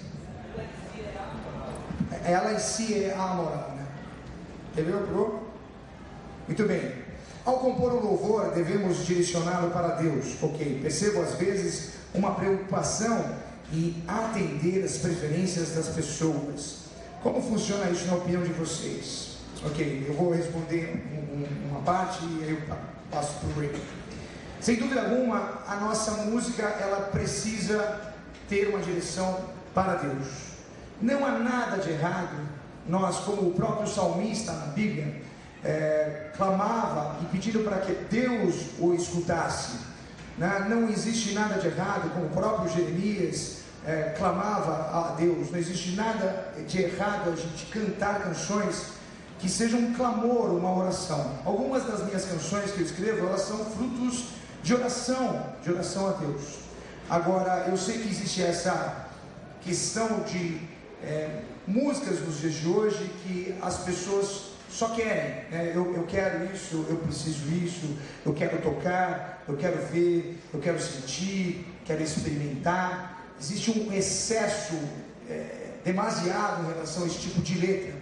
Ela 2.24 2.54
em 2.54 2.60
si 2.60 3.04
é 3.04 3.14
amoral, 3.14 3.74
né? 3.76 3.86
Entendeu? 4.72 5.06
Pegou? 5.06 5.44
Muito 6.48 6.64
bem. 6.64 7.05
Ao 7.46 7.60
compor 7.60 7.94
o 7.94 8.04
louvor, 8.04 8.52
devemos 8.54 9.06
direcioná-lo 9.06 9.70
para 9.70 9.90
Deus. 9.96 10.36
Ok, 10.42 10.80
percebo 10.82 11.22
às 11.22 11.36
vezes 11.36 11.92
uma 12.14 12.32
preocupação 12.34 13.24
em 13.72 14.04
atender 14.08 14.84
as 14.84 14.98
preferências 14.98 15.72
das 15.76 15.90
pessoas. 15.90 16.86
Como 17.22 17.42
funciona 17.42 17.90
isso 17.92 18.06
na 18.08 18.16
opinião 18.16 18.42
de 18.44 18.52
vocês? 18.54 19.38
Ok, 19.64 20.06
eu 20.08 20.14
vou 20.16 20.32
responder 20.34 21.04
um- 21.14 21.42
um- 21.44 21.70
uma 21.72 21.82
parte 21.82 22.20
e 22.26 22.44
aí 22.44 22.52
eu 22.52 22.62
pa- 22.68 22.78
passo 23.12 23.34
para 23.40 23.50
o 23.50 23.62
Rick. 23.62 23.80
Sem 24.60 24.78
dúvida 24.78 25.02
alguma, 25.02 25.60
a 25.68 25.76
nossa 25.76 26.12
música 26.24 26.64
ela 26.64 27.02
precisa 27.12 28.14
ter 28.50 28.70
uma 28.70 28.80
direção 28.80 29.40
para 29.74 29.96
Deus. 29.96 30.28
Não 31.02 31.24
há 31.26 31.32
nada 31.38 31.78
de 31.78 31.92
errado. 31.92 32.38
Nós, 32.88 33.18
como 33.18 33.50
o 33.50 33.54
próprio 33.54 33.88
salmista 33.88 34.52
na 34.52 34.68
Bíblia, 34.68 35.22
eh, 35.66 36.30
clamava 36.38 37.18
e 37.22 37.26
pedindo 37.26 37.64
para 37.64 37.78
que 37.78 37.94
Deus 38.10 38.68
o 38.80 38.94
escutasse. 38.94 39.78
Né? 40.38 40.68
Não 40.70 40.88
existe 40.90 41.34
nada 41.34 41.60
de 41.60 41.68
errado, 41.68 42.14
como 42.14 42.28
o 42.28 42.30
próprio 42.30 42.72
Jeremias 42.72 43.64
eh, 43.86 44.14
clamava 44.16 45.12
a 45.12 45.16
Deus. 45.18 45.50
Não 45.50 45.58
existe 45.58 45.96
nada 45.96 46.54
de 46.68 46.84
errado 46.84 47.32
a 47.34 47.36
gente 47.36 47.66
cantar 47.66 48.22
canções 48.22 48.94
que 49.40 49.50
sejam 49.50 49.80
um 49.80 49.94
clamor, 49.94 50.52
uma 50.52 50.74
oração. 50.78 51.32
Algumas 51.44 51.84
das 51.86 52.06
minhas 52.06 52.26
canções 52.26 52.72
que 52.72 52.80
eu 52.80 52.86
escrevo, 52.86 53.28
elas 53.28 53.42
são 53.42 53.66
frutos 53.66 54.26
de 54.64 54.74
oração, 54.74 55.44
de 55.64 55.72
oração 55.72 56.10
a 56.10 56.12
Deus. 56.14 56.60
Agora, 57.10 57.66
eu 57.70 57.78
sei 57.78 58.00
que 58.00 58.08
existe 58.08 58.42
essa 58.42 59.08
questão 59.62 60.22
de 60.22 60.62
é, 61.04 61.42
músicas 61.68 62.20
nos 62.22 62.40
dias 62.40 62.54
de 62.54 62.68
hoje 62.68 63.12
que 63.24 63.56
as 63.62 63.78
pessoas 63.80 64.55
só 64.76 64.90
querem. 64.90 65.50
né? 65.50 65.72
Eu, 65.74 65.96
eu 65.96 66.04
quero 66.04 66.54
isso, 66.54 66.86
eu 66.90 66.98
preciso 66.98 67.50
isso, 67.54 67.96
eu 68.26 68.34
quero 68.34 68.62
tocar, 68.62 69.42
eu 69.48 69.56
quero 69.56 69.78
ver, 69.88 70.38
eu 70.54 70.60
quero 70.60 70.80
sentir, 70.82 71.66
quero 71.86 72.04
experimentar. 72.04 73.24
Existe 73.40 73.72
um 73.72 73.94
excesso 73.94 74.78
é, 75.30 75.76
demasiado 75.84 76.64
em 76.64 76.74
relação 76.74 77.04
a 77.04 77.08
esse 77.08 77.20
tipo 77.20 77.42
de 77.42 77.58
letra. 77.58 77.96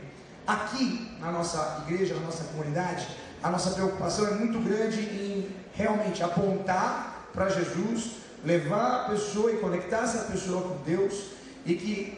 Aqui 0.47 1.15
na 1.19 1.31
nossa 1.31 1.85
igreja, 1.87 2.15
na 2.15 2.21
nossa 2.21 2.43
comunidade, 2.45 3.07
a 3.41 3.51
nossa 3.51 3.69
preocupação 3.71 4.27
é 4.27 4.31
muito 4.31 4.59
grande 4.59 5.01
em 5.01 5.49
realmente 5.75 6.23
apontar 6.23 7.29
para 7.33 7.49
Jesus, 7.49 8.13
levar 8.43 9.05
a 9.05 9.09
pessoa 9.09 9.51
e 9.51 9.57
conectar 9.57 10.03
essa 10.03 10.31
pessoa 10.31 10.61
com 10.63 10.83
Deus 10.83 11.33
e 11.65 11.75
que 11.75 12.17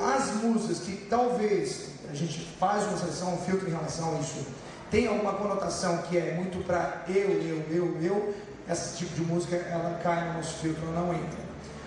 as 0.00 0.34
músicas 0.42 0.80
que 0.80 0.96
talvez 1.08 1.91
a 2.12 2.14
gente 2.14 2.40
faz 2.58 2.84
uma 2.84 2.96
seleção, 2.96 3.34
um 3.34 3.38
filtro 3.38 3.68
em 3.68 3.72
relação 3.72 4.16
a 4.16 4.20
isso, 4.20 4.46
tem 4.90 5.06
alguma 5.06 5.32
conotação 5.32 5.98
que 6.02 6.18
é 6.18 6.34
muito 6.34 6.62
para 6.64 7.02
eu, 7.08 7.30
eu, 7.30 7.64
eu, 7.70 8.02
eu, 8.02 8.34
esse 8.68 8.98
tipo 8.98 9.14
de 9.14 9.22
música 9.22 9.56
ela 9.56 9.98
cai 10.02 10.28
no 10.28 10.34
nosso 10.34 10.58
filtro, 10.58 10.82
ela 10.86 11.00
não 11.00 11.14
entra. 11.14 11.40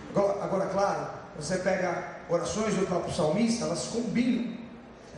Agora, 0.10 0.44
agora, 0.44 0.65
claro, 0.67 1.08
você 1.38 1.58
pega 1.58 2.15
orações 2.29 2.74
do 2.74 2.88
próprio 2.88 3.13
salmista, 3.13 3.65
elas 3.65 3.86
combinam, 3.86 4.58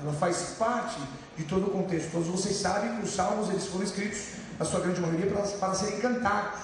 ela 0.01 0.11
faz 0.13 0.55
parte 0.59 0.99
de 1.37 1.43
todo 1.45 1.67
o 1.67 1.69
contexto. 1.69 2.11
Todos 2.11 2.27
vocês 2.27 2.57
sabem 2.57 2.97
que 2.97 3.05
os 3.05 3.15
salmos 3.15 3.49
eles 3.49 3.65
foram 3.67 3.85
escritos, 3.85 4.31
na 4.59 4.65
sua 4.65 4.79
grande 4.81 4.99
maioria, 4.99 5.31
para, 5.31 5.43
para 5.43 5.73
serem 5.73 5.99
cantados. 5.99 6.59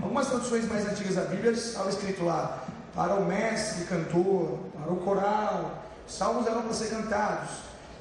Algumas 0.00 0.26
traduções 0.26 0.66
mais 0.68 0.86
antigas 0.86 1.14
da 1.14 1.22
Bíblia 1.22 1.52
estava 1.52 1.88
escrito 1.88 2.24
lá 2.24 2.64
para 2.94 3.14
o 3.14 3.24
mestre 3.24 3.84
cantor, 3.84 4.58
para 4.82 4.92
o 4.92 4.96
coral. 4.96 5.84
Salmos 6.08 6.46
eram 6.46 6.62
para 6.62 6.72
ser 6.72 6.88
cantados. 6.88 7.50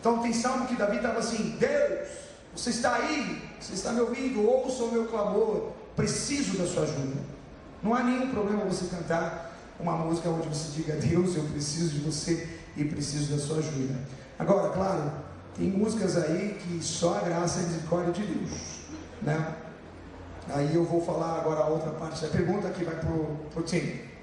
Então 0.05 0.19
tem 0.19 0.31
salmo 0.31 0.67
que 0.67 0.75
Davi 0.75 0.97
estava 0.97 1.17
assim: 1.17 1.57
Deus, 1.59 2.07
você 2.55 2.69
está 2.69 2.93
aí, 2.93 3.41
você 3.59 3.73
está 3.73 3.91
me 3.91 4.01
ouvindo, 4.01 4.47
ouça 4.47 4.83
o 4.83 4.91
meu 4.91 5.07
clamor, 5.07 5.71
preciso 5.95 6.59
da 6.59 6.67
sua 6.67 6.83
ajuda. 6.83 7.17
Não 7.81 7.91
há 7.95 8.03
nenhum 8.03 8.29
problema 8.29 8.65
você 8.65 8.85
cantar 8.85 9.57
uma 9.79 9.93
música 9.93 10.29
onde 10.29 10.47
você 10.47 10.73
diga: 10.73 10.93
Deus, 10.97 11.35
eu 11.35 11.43
preciso 11.45 11.89
de 11.89 12.01
você 12.01 12.47
e 12.77 12.85
preciso 12.85 13.33
da 13.33 13.41
sua 13.41 13.57
ajuda. 13.57 13.95
Agora, 14.37 14.69
claro, 14.73 15.11
tem 15.57 15.71
músicas 15.71 16.17
aí 16.17 16.55
que 16.61 16.83
só 16.83 17.17
a 17.17 17.21
graça 17.21 17.61
e 17.61 17.63
a 17.63 17.65
misericórdia 17.65 18.13
de 18.13 18.27
Deus, 18.27 18.51
né? 19.23 19.55
Aí 20.49 20.75
eu 20.75 20.85
vou 20.85 21.03
falar 21.03 21.39
agora 21.39 21.61
a 21.61 21.67
outra 21.67 21.89
parte 21.89 22.21
da 22.21 22.27
pergunta 22.27 22.69
que 22.69 22.83
vai 22.83 22.93
para 22.93 23.09
o 23.09 23.63
time. 23.63 24.13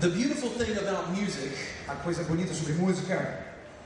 The 0.00 0.08
beautiful 0.08 0.48
thing 0.48 0.78
about 0.78 1.12
music 1.12 1.52
A 1.86 1.94
coisa 2.10 2.24
bonita 2.24 2.52
sobre 2.52 2.72
música, 2.72 3.38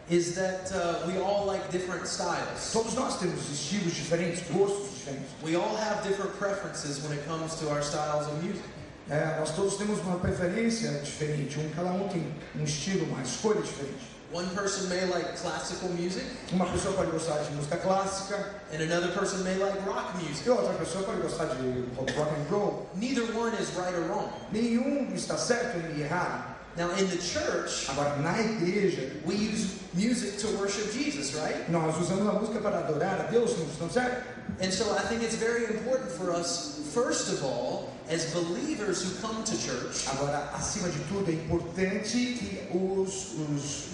is 0.09 0.35
that 0.35 0.73
uh, 0.73 1.07
we 1.07 1.19
all 1.19 1.45
like 1.45 1.71
different 1.71 2.07
styles. 2.07 2.73
todos 2.73 2.95
nós 2.95 3.19
temos 3.19 3.51
estilos 3.51 3.93
diferentes, 3.95 4.43
gostos 4.51 4.89
diferentes. 4.95 5.29
We 5.43 5.57
all 5.57 5.77
have 5.77 6.03
different 6.03 6.33
preferences 6.39 7.03
when 7.03 7.13
it 7.13 7.25
comes 7.27 7.55
to 7.57 7.69
our 7.69 7.83
styles 7.83 8.27
of 8.27 8.43
music. 8.43 8.65
É, 9.11 9.39
nós 9.39 9.55
todos 9.55 9.77
temos 9.77 10.01
uma 10.01 10.19
preferência 10.19 10.91
diferente, 11.03 11.61
um, 11.61 11.69
cada 11.77 11.91
um 11.91 12.09
tem 12.09 12.27
um 12.57 12.65
estilo, 12.65 13.05
uma 13.05 13.23
escolha 13.23 13.61
diferente. 13.61 14.15
One 14.33 14.49
person 14.55 14.89
may 14.89 15.05
like 15.05 15.37
classical 15.37 15.91
music, 15.91 16.25
Uma 16.51 16.65
pessoa 16.67 16.95
pode 16.95 17.11
gostar 17.11 17.43
de 17.45 17.55
música 17.55 17.77
clássica, 17.77 18.55
and 18.73 18.81
another 18.81 19.13
person 19.13 19.45
may 19.45 19.55
like 19.57 19.79
rock 19.87 20.15
e 20.19 20.25
music. 20.25 20.49
outra 20.49 20.73
pessoa 20.75 21.05
pode 21.05 21.21
gostar 21.21 21.45
de 21.45 21.85
rock 22.17 22.33
and 22.33 22.51
roll. 22.51 22.89
Neither 22.95 23.27
one 23.37 23.55
is 23.61 23.69
right 23.77 23.95
or 23.95 24.09
wrong. 24.09 24.33
Nenhum 24.51 25.13
está 25.15 25.37
certo 25.37 25.79
nem 25.79 26.01
errado. 26.01 26.54
Now, 26.77 26.91
in 26.97 27.09
the 27.09 27.19
church, 27.19 27.87
Agora, 27.89 28.17
na 28.19 28.35
igreja, 28.39 29.11
we 29.25 29.37
use 29.37 29.79
music 29.95 30.39
to 30.39 30.49
worship 30.59 30.93
Jesus, 30.93 31.35
right? 31.35 31.71
nós 31.71 31.97
usamos 32.01 32.27
a 32.27 32.33
música 32.33 32.61
para 32.61 32.79
adorar 32.79 33.21
a 33.21 33.31
Deus, 33.31 33.55
não 33.81 33.89
certo? 33.89 34.25
And 34.61 34.73
so 34.73 34.93
I 34.97 35.03
think 35.03 35.23
it's 35.23 35.37
very 35.37 35.67
important 35.67 36.11
for 36.11 36.31
us, 36.33 36.81
first 36.93 37.29
of 37.29 37.45
all, 37.45 37.91
as 38.11 38.33
believers 38.33 39.03
who 39.03 39.27
come 39.27 39.45
to 39.45 39.57
church, 39.57 40.07
Agora, 40.09 40.51
acima 40.53 40.89
de 40.91 40.99
tudo, 41.09 41.31
é 41.31 41.35
importante 41.35 42.35
que 42.35 42.77
os, 42.77 43.35
os, 43.35 43.89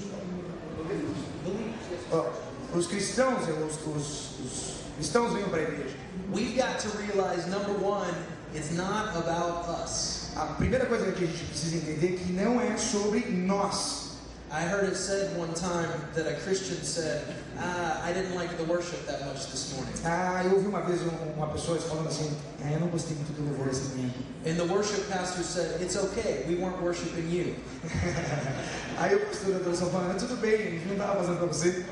ó, 2.12 2.26
oh, 2.74 2.78
os 2.78 2.86
cristãos, 2.86 3.42
os, 3.46 3.86
os, 3.86 4.40
os 4.40 4.74
cristãos 4.96 5.32
venham 5.34 5.50
para 5.50 5.60
a 5.60 5.62
igreja. 5.62 5.96
we've 6.32 6.56
got 6.56 6.78
to 6.78 6.88
realize 6.98 7.46
number 7.48 7.72
one, 7.74 8.14
it's 8.54 8.72
not 8.72 9.14
about 9.16 9.68
us. 9.68 10.19
A 10.36 10.46
primeira 10.56 10.86
coisa 10.86 11.10
que 11.12 11.24
a 11.24 11.26
gente 11.26 11.44
precisa 11.44 11.76
entender 11.76 12.14
é 12.14 12.16
que 12.16 12.32
não 12.32 12.60
é 12.60 12.76
sobre 12.76 13.20
nós. 13.30 14.08
I 14.52 14.64
heard 14.64 14.86
it 14.86 14.96
said 14.96 15.36
one 15.38 15.52
time 15.54 15.86
that 16.14 16.26
a 16.28 16.34
Christian 16.40 16.82
said, 16.82 17.22
ah, 17.56 18.02
I 18.04 18.12
didn't 18.12 18.34
like 18.34 18.56
the 18.56 18.64
worship 18.64 19.06
that 19.06 19.24
much 19.24 19.46
this 19.52 19.72
morning. 19.74 19.92
Ah, 20.04 20.42
eu 20.44 20.54
ouvi 20.56 20.66
uma 20.66 20.80
vez 20.80 21.00
um- 21.02 21.34
uma 21.36 21.46
pessoa 21.48 21.78
falando 21.78 22.08
assim, 22.08 22.36
ah, 22.64 22.72
eu 22.72 22.80
não 22.80 22.88
gostei 22.88 23.14
muito 23.16 23.32
do 23.32 23.44
louvor 23.48 23.68
esse 23.68 23.82
domingo. 23.90 24.14
And 24.44 24.56
the 24.56 24.64
worship 24.64 25.02
pastor 25.08 25.44
said, 25.44 25.80
It's 25.80 25.94
okay, 25.96 26.46
we 26.48 26.56
weren't 26.56 26.82
worshiping 26.82 27.30
you. 27.30 27.54
Aí 28.98 29.14
o 29.14 29.20
pastor 29.26 29.52
da 29.52 29.56
adoração 29.58 29.88
falando, 29.90 30.18
tudo 30.18 30.36
bem, 30.40 30.54
a 30.54 30.70
gente 30.70 30.86
não 30.86 30.92
estava 30.94 31.20
fazendo 31.20 31.38
para 31.38 31.46
você. 31.46 31.84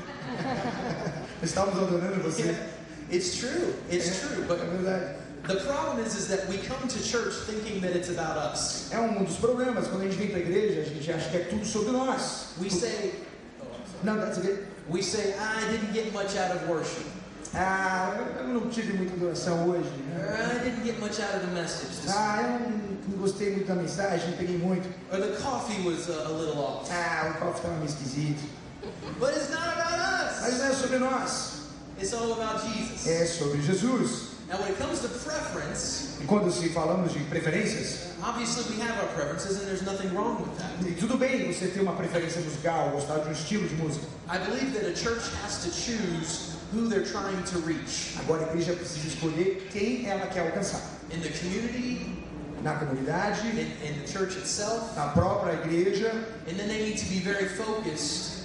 Estávamos 1.41 1.81
adorando 1.81 2.21
você. 2.23 2.55
It's 3.11 3.37
true, 3.39 3.73
it's 3.89 4.19
true. 4.19 4.43
but... 4.47 4.59
É 4.61 4.65
verdade. 4.65 5.15
The 5.47 5.55
problem 5.65 5.99
is, 6.05 6.15
is 6.15 6.27
that 6.27 6.47
we 6.49 6.57
come 6.57 6.87
to 6.87 7.03
church 7.03 7.33
thinking 7.47 7.81
that 7.81 7.95
it's 7.95 8.09
about 8.09 8.37
us. 8.37 8.89
É 8.91 8.99
um 8.99 9.23
dos 9.23 9.37
problemas, 9.37 9.87
quando 9.87 10.01
a 10.03 10.05
gente 10.09 10.17
vem 10.17 10.27
para 10.29 10.37
a 10.37 10.41
igreja, 10.41 10.81
a 10.81 10.83
gente 10.85 11.11
acha 11.11 11.29
que 11.29 11.37
é 11.37 11.39
tudo 11.49 11.65
sobre 11.65 11.91
nós. 11.91 12.53
We 12.61 12.69
say, 12.69 13.13
Não, 14.03 14.17
that's 14.17 14.37
okay. 14.37 14.59
we 14.89 15.01
say, 15.01 15.33
I 15.37 15.69
didn't 15.71 15.93
get 15.93 16.11
much 16.13 16.35
out 16.37 16.55
of 16.55 16.67
worship. 16.69 17.05
Ah, 17.53 18.15
eu 18.39 18.47
não 18.47 18.69
tive 18.69 18.93
muita 18.93 19.13
adoração 19.15 19.67
hoje. 19.69 19.89
I 20.13 20.59
didn't 20.63 20.83
get 20.85 20.99
much 20.99 21.19
out 21.19 21.35
of 21.35 21.45
the 21.47 21.51
message. 21.53 22.07
Ah, 22.07 22.41
eu 22.43 22.69
não, 23.09 23.17
gostei 23.17 23.51
muito 23.55 23.67
da 23.67 23.75
mensagem, 23.75 24.29
não 24.29 24.37
peguei 24.37 24.57
muito. 24.57 24.87
or 25.11 25.19
the 25.19 25.35
coffee 25.41 25.81
was 25.81 26.07
uh, 26.09 26.27
a 26.27 26.29
little 26.29 26.59
off. 26.61 26.89
Ah, 26.91 27.31
o 27.35 27.39
copo 27.39 27.57
estava 27.57 27.73
meio 27.75 27.87
esquisito. 27.89 28.39
But 29.19 29.35
it's 29.35 29.49
not 29.49 29.67
about 29.67 30.41
Mas 30.41 30.53
us. 30.53 30.59
não 30.59 30.65
é 30.67 30.73
sobre 30.73 30.97
nós, 30.99 31.51
It's 31.99 32.13
all 32.13 32.31
about 32.33 32.61
Jesus. 32.65 33.07
é 33.07 33.25
sobre 33.25 33.61
Jesus. 33.63 34.28
Now, 34.49 34.57
when 34.57 34.71
it 34.71 34.79
comes 34.79 35.01
to 35.01 35.07
preference, 35.09 36.17
E 36.21 36.25
quando 36.25 36.49
se 36.51 36.69
falamos 36.69 37.13
de 37.13 37.19
preferências, 37.19 38.09
obviously 38.23 38.75
we 38.75 38.81
have 38.81 38.97
our 38.99 39.07
preferences, 39.13 39.59
and 39.59 39.67
there's 39.67 39.83
nothing 39.83 40.11
wrong 40.15 40.41
with 40.41 40.57
that. 40.57 40.71
e 40.87 40.93
tudo 40.95 41.17
bem 41.17 41.53
você 41.53 41.67
ter 41.67 41.81
uma 41.81 41.93
preferência 41.93 42.41
musical, 42.41 42.89
gostar 42.91 43.19
de 43.19 43.29
um 43.29 43.31
estilo 43.31 43.67
de 43.67 43.75
música. 43.75 44.05
I 44.27 44.39
believe 44.39 44.73
that 44.73 44.85
a 44.87 44.95
church 44.95 45.21
has 45.43 45.63
to 45.63 45.69
choose 45.71 46.55
who 46.73 46.87
they're 46.87 47.05
trying 47.05 47.43
to 47.43 47.59
reach 47.59 48.15
Agora 48.19 48.45
a 48.45 48.49
igreja 48.49 48.73
precisa 48.73 49.07
escolher 49.07 49.67
quem 49.71 50.07
ela 50.07 50.25
quer 50.27 50.41
alcançar. 50.51 50.81
in 51.11 51.21
the 51.21 51.29
community, 51.29 52.15
Na 52.63 52.75
comunidade, 52.75 53.39
in, 53.51 53.59
in 53.87 54.01
the 54.01 54.07
church 54.11 54.35
itself, 54.35 54.93
na 54.95 55.09
própria 55.13 55.53
igreja. 55.63 56.11
and 56.47 56.57
then 56.57 56.67
they 56.67 56.83
need 56.89 56.97
to 56.97 57.05
be 57.05 57.19
very 57.19 57.47
focused 57.49 58.38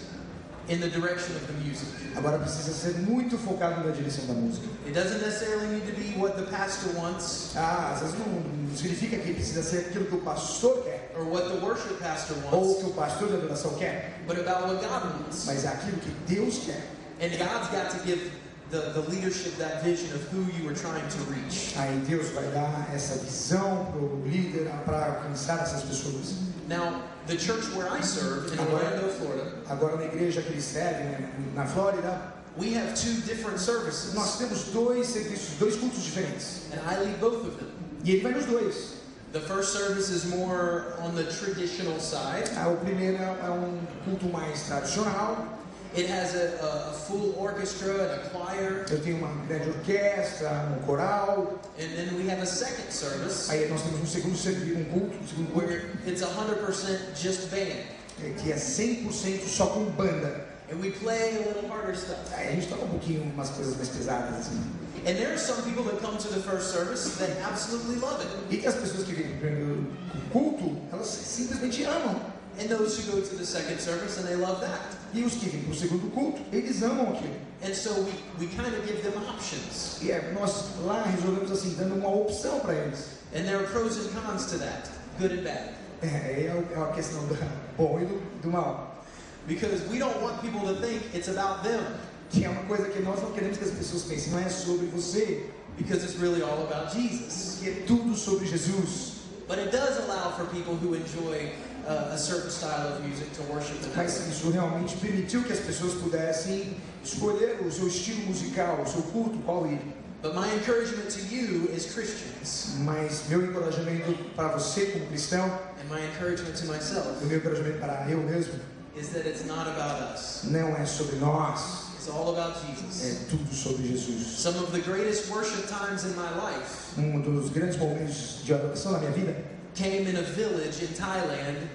in 0.69 0.81
the 0.81 0.89
direction 0.89 1.37
of 1.37 1.47
the 1.47 1.53
music. 1.65 1.89
Agora 2.17 2.39
precisa 2.39 2.73
ser 2.73 2.99
muito 3.01 3.37
focado 3.37 3.85
na 3.85 3.93
direção 3.93 4.27
da 4.27 4.35
música. 4.35 4.67
It 4.87 4.95
doesn't 4.95 5.21
necessarily 5.21 5.67
need 5.67 5.87
to 5.87 5.93
be 5.93 6.19
what 6.19 6.37
the 6.37 6.45
pastor 6.51 6.91
wants 6.97 7.53
Ah, 7.57 7.93
às 7.95 8.01
vezes 8.01 8.15
não, 8.19 8.77
significa 8.77 9.19
que 9.19 9.35
precisa 9.35 9.63
ser 9.63 9.79
aquilo 9.87 10.07
que 10.07 10.15
o 10.15 10.21
pastor 10.21 10.83
quer, 10.85 11.13
or 11.19 11.25
what 11.25 11.49
the 11.49 11.65
worship 11.65 11.99
pastor 12.01 12.37
ou 12.53 12.61
wants, 12.61 12.83
que 12.83 12.87
o 12.91 12.95
pastor 12.95 13.29
da 13.29 13.37
adoração 13.37 13.75
quer, 13.75 14.21
but 14.27 14.39
about 14.39 14.63
what 14.69 14.81
God 14.81 15.21
wants. 15.21 15.45
mas 15.47 15.65
é 15.65 15.69
aquilo 15.69 15.99
que 15.99 16.11
Deus 16.35 16.59
quer. 16.65 16.83
And 17.21 17.31
God's 17.37 17.69
got 17.71 17.91
to 17.91 18.05
give 18.07 18.31
the, 18.71 18.93
the 18.93 19.09
leadership 19.11 19.57
that 19.59 19.83
vision 19.85 20.13
of 20.15 20.23
who 20.33 20.43
you 20.59 20.69
are 20.69 20.75
trying 20.75 21.07
to 21.09 21.19
reach. 21.31 21.75
Aí 21.77 22.01
Deus 22.09 22.31
vai 22.31 22.45
dar 22.53 22.91
essa 22.95 23.17
visão 23.19 23.87
para 23.87 24.01
o 24.01 24.23
líder 24.27 24.69
para 24.85 25.07
alcançar 25.07 25.61
essas 25.61 25.83
pessoas. 25.83 26.35
Now, 26.69 27.03
the 27.27 27.37
church 27.37 27.65
where 27.75 27.89
I 27.91 28.01
serve 28.03 28.53
in 28.53 28.59
Orlando, 28.59 29.09
Florida, 29.09 29.53
Agora 29.69 29.97
na 29.97 30.05
igreja 30.05 30.43
que 30.43 30.53
ele 30.53 30.61
serve, 30.61 31.03
né, 31.05 31.31
na 31.55 31.65
Flórida, 31.65 32.33
we 32.57 32.75
have 32.75 32.95
two 32.95 33.15
different 33.27 33.59
services, 33.59 34.15
nós 34.15 34.39
temos 34.39 34.65
dois 34.73 35.07
serviços, 35.09 35.59
dois 35.59 35.77
cultos 35.77 36.03
diferentes. 36.05 36.63
and 36.73 36.81
I 36.87 36.99
lead 37.05 37.19
both 37.21 37.45
of 37.47 37.57
them. 37.59 37.71
E 38.05 38.11
ele 38.13 38.23
vai 38.23 38.33
nos 38.33 38.45
dois. 38.47 38.95
The 39.33 39.41
first 39.41 39.73
service 39.73 40.11
is 40.11 40.27
more 40.27 40.95
on 41.01 41.15
the 41.17 41.25
traditional 41.25 41.99
side. 41.99 42.51
Ah, 42.57 42.69
o 42.69 42.77
primeiro 42.77 43.17
é 43.17 43.51
um 43.51 43.81
culto 44.05 44.27
mais 44.27 44.63
tradicional. 44.63 45.59
It 45.97 46.11
has 46.11 46.35
a, 46.35 46.59
a, 46.61 46.91
a 46.91 46.93
full 46.93 47.35
orchestra 47.39 47.93
and 47.93 48.21
a 48.21 48.29
choir. 48.31 48.85
Eu 48.91 49.01
tenho 49.01 49.19
uma 49.19 49.29
grande 49.47 49.69
orquestra, 49.71 50.51
um 50.77 50.85
coral. 50.85 51.61
And 51.79 51.89
then 51.95 52.17
we 52.17 52.29
have 52.29 52.43
a 52.43 52.47
second 52.47 52.91
service 52.91 53.49
Aí 53.51 53.69
nós 53.69 53.83
temos 53.83 54.01
um 54.03 54.07
segundo 54.07 54.37
serviço, 54.37 54.81
um 54.81 54.85
culto, 54.87 55.17
um 55.23 55.27
segundo 55.29 55.53
culto, 55.53 55.67
where 55.69 55.85
it's 56.07 56.23
100% 56.23 57.15
just 57.17 57.49
band. 57.51 57.85
eh, 58.23 58.35
que 58.39 58.51
é 58.53 58.57
100% 58.57 59.47
só 59.47 59.67
com 59.67 59.85
banda. 59.85 60.47
And 60.73 60.81
we 60.81 60.91
play 60.91 61.37
a 61.37 61.49
little 61.49 61.69
harder 61.69 61.95
stuff. 61.97 62.19
Aí 62.35 62.49
a 62.49 62.51
gente 62.53 62.67
toca 62.69 62.85
um 62.87 62.89
pouquinho 62.89 63.23
umas 63.23 63.51
coisas 63.51 63.77
mais 63.77 63.89
pesadas 63.91 64.35
assim. 64.47 64.61
And 65.07 65.15
there 65.17 65.31
are 65.33 65.39
some 65.39 65.61
people 65.63 65.85
that 65.85 66.01
come 66.01 66.17
to 66.17 66.29
the 66.29 66.41
first 66.41 66.73
service 66.73 67.17
that 67.19 67.31
absolutely 67.45 67.97
love 68.01 68.21
it. 68.23 68.31
E 68.51 68.57
que 68.57 68.67
as 68.67 68.75
pessoas 68.75 69.05
que 69.05 69.13
vêm 69.13 69.29
pro 69.29 69.39
primeiro 69.41 69.87
culto, 70.33 70.77
elas 70.91 71.07
simplesmente 71.07 71.85
amam. 71.85 72.19
And 72.59 72.69
those 72.69 72.97
who 72.99 73.13
go 73.13 73.21
to 73.21 73.35
the 73.37 73.45
second 73.45 73.81
service 73.81 74.19
and 74.19 74.27
they 74.27 74.37
love 74.37 74.61
that. 74.61 74.81
E 75.13 75.25
os 75.25 75.35
que 75.35 75.49
vêm 75.49 75.65
pro 75.65 75.75
segundo 75.75 76.11
culto, 76.13 76.41
eles 76.53 76.83
amam 76.83 77.13
aquilo. 77.13 77.35
And 77.63 77.75
so 77.75 77.93
we, 78.03 78.13
we 78.39 78.47
kind 78.49 78.75
of 78.75 78.87
give 78.87 79.03
them 79.03 79.17
options. 79.29 79.99
E 80.03 80.11
é, 80.11 80.33
nós 80.33 80.77
lá 80.85 81.03
resolvemos 81.03 81.51
assim, 81.51 81.75
dando 81.75 81.95
uma 81.95 82.09
opção 82.09 82.61
para 82.61 82.75
eles. 82.75 83.09
And 83.35 83.45
there 83.45 83.57
are 83.57 83.67
pros 83.67 83.97
and 83.97 84.11
cons 84.13 84.47
to 84.47 84.59
that, 84.59 84.89
good 85.19 85.33
and 85.33 85.43
bad. 85.43 85.75
É, 86.03 86.07
é, 86.07 86.65
é 86.75 86.83
a 86.83 86.93
questão 86.93 87.27
do 87.27 87.37
bom 87.77 88.01
e 88.01 88.05
do, 88.05 88.21
do 88.43 88.51
mal. 88.51 89.05
Because 89.47 89.83
we 89.91 89.99
don't 89.99 90.21
want 90.23 90.41
people 90.41 90.61
to 90.61 90.81
think 90.81 91.03
it's 91.15 91.29
about 91.29 91.63
them. 91.63 91.85
que 92.31 92.45
é 92.45 92.49
uma 92.49 92.63
coisa 92.63 92.89
que 92.89 93.01
nós 93.01 93.23
não 93.23 93.33
queremos 93.33 93.59
que 93.59 93.65
as 93.65 93.71
pessoas 93.71 94.03
pensem, 94.03 94.33
não 94.33 94.41
é 94.41 94.49
sobre 94.49 94.87
você, 94.87 95.47
because 95.77 96.05
it's 96.05 96.19
really 96.19 96.43
all 96.43 96.65
about 96.65 96.93
Jesus. 96.93 97.59
que 97.61 97.69
é 97.69 97.73
tudo 97.87 98.17
sobre 98.17 98.47
Jesus. 98.47 99.14
But 99.47 99.59
it 99.59 99.71
does 99.71 99.99
allow 100.05 100.31
for 100.31 100.47
people 100.47 100.75
who 100.75 100.95
enjoy 100.95 101.51
uh, 101.87 102.13
a 102.13 102.19
certain 102.19 102.51
style 102.51 102.89
of 102.89 103.05
music 103.07 103.31
to 103.35 103.43
worship 103.53 103.79
the 103.83 103.89
Mas 103.95 104.27
isso 104.29 104.51
realmente 104.51 104.97
permitiu 104.97 105.43
que 105.43 105.53
as 105.53 105.61
pessoas 105.61 105.95
pudessem 105.95 106.77
escolher 107.05 107.61
o 107.61 107.71
seu 107.71 107.87
estilo 107.89 108.25
musical, 108.27 108.81
o 108.83 108.87
seu 108.87 109.03
culto, 109.03 109.39
qual 109.45 109.67
ir. 109.67 109.81
But 110.23 110.35
my 110.35 110.51
encouragement 110.55 111.11
to 111.11 111.21
you 111.21 111.69
as 111.77 111.85
Christians, 111.93 112.77
Mas 112.79 113.25
meu 113.29 113.45
encorajamento 113.45 114.15
para 114.35 114.49
você 114.49 114.87
como 114.87 115.07
cristão, 115.09 115.45
and 115.45 115.89
my 115.91 116.01
encouragement 116.01 116.57
to 116.57 116.67
myself, 116.67 117.23
o 117.23 117.27
meu 117.27 117.37
encorajamento 117.37 117.79
para 117.79 118.11
eu 118.11 118.23
mesmo, 118.23 118.55
is 118.97 119.09
that 119.09 119.29
it's 119.29 119.45
not 119.45 119.69
about 119.69 120.15
us. 120.15 120.45
não 120.45 120.75
é 120.75 120.87
sobre 120.87 121.17
nós, 121.17 121.84
It's 122.05 122.15
all 122.15 122.35
about 122.37 122.61
Jesus. 122.61 123.03
é 123.03 123.31
tudo 123.31 123.55
sobre 123.55 123.89
Jesus. 123.89 124.27
Some 124.39 124.59
of 124.59 124.73
the 124.73 124.81
greatest 124.81 125.31
worship 125.31 125.67
times 125.67 126.05
in 126.05 126.15
my 126.15 126.29
life 126.37 126.93
Um 126.99 127.23
dos 127.23 127.49
grandes 127.49 127.79
momentos 127.79 128.45
de 128.45 128.53
adoração 128.53 128.93
da 128.93 128.99
minha 128.99 129.13
vida 129.13 129.35
came 129.75 130.07
in 130.11 130.17
a 130.17 130.21
village 130.21 130.85
in 130.85 130.89
Thailand 130.89 131.67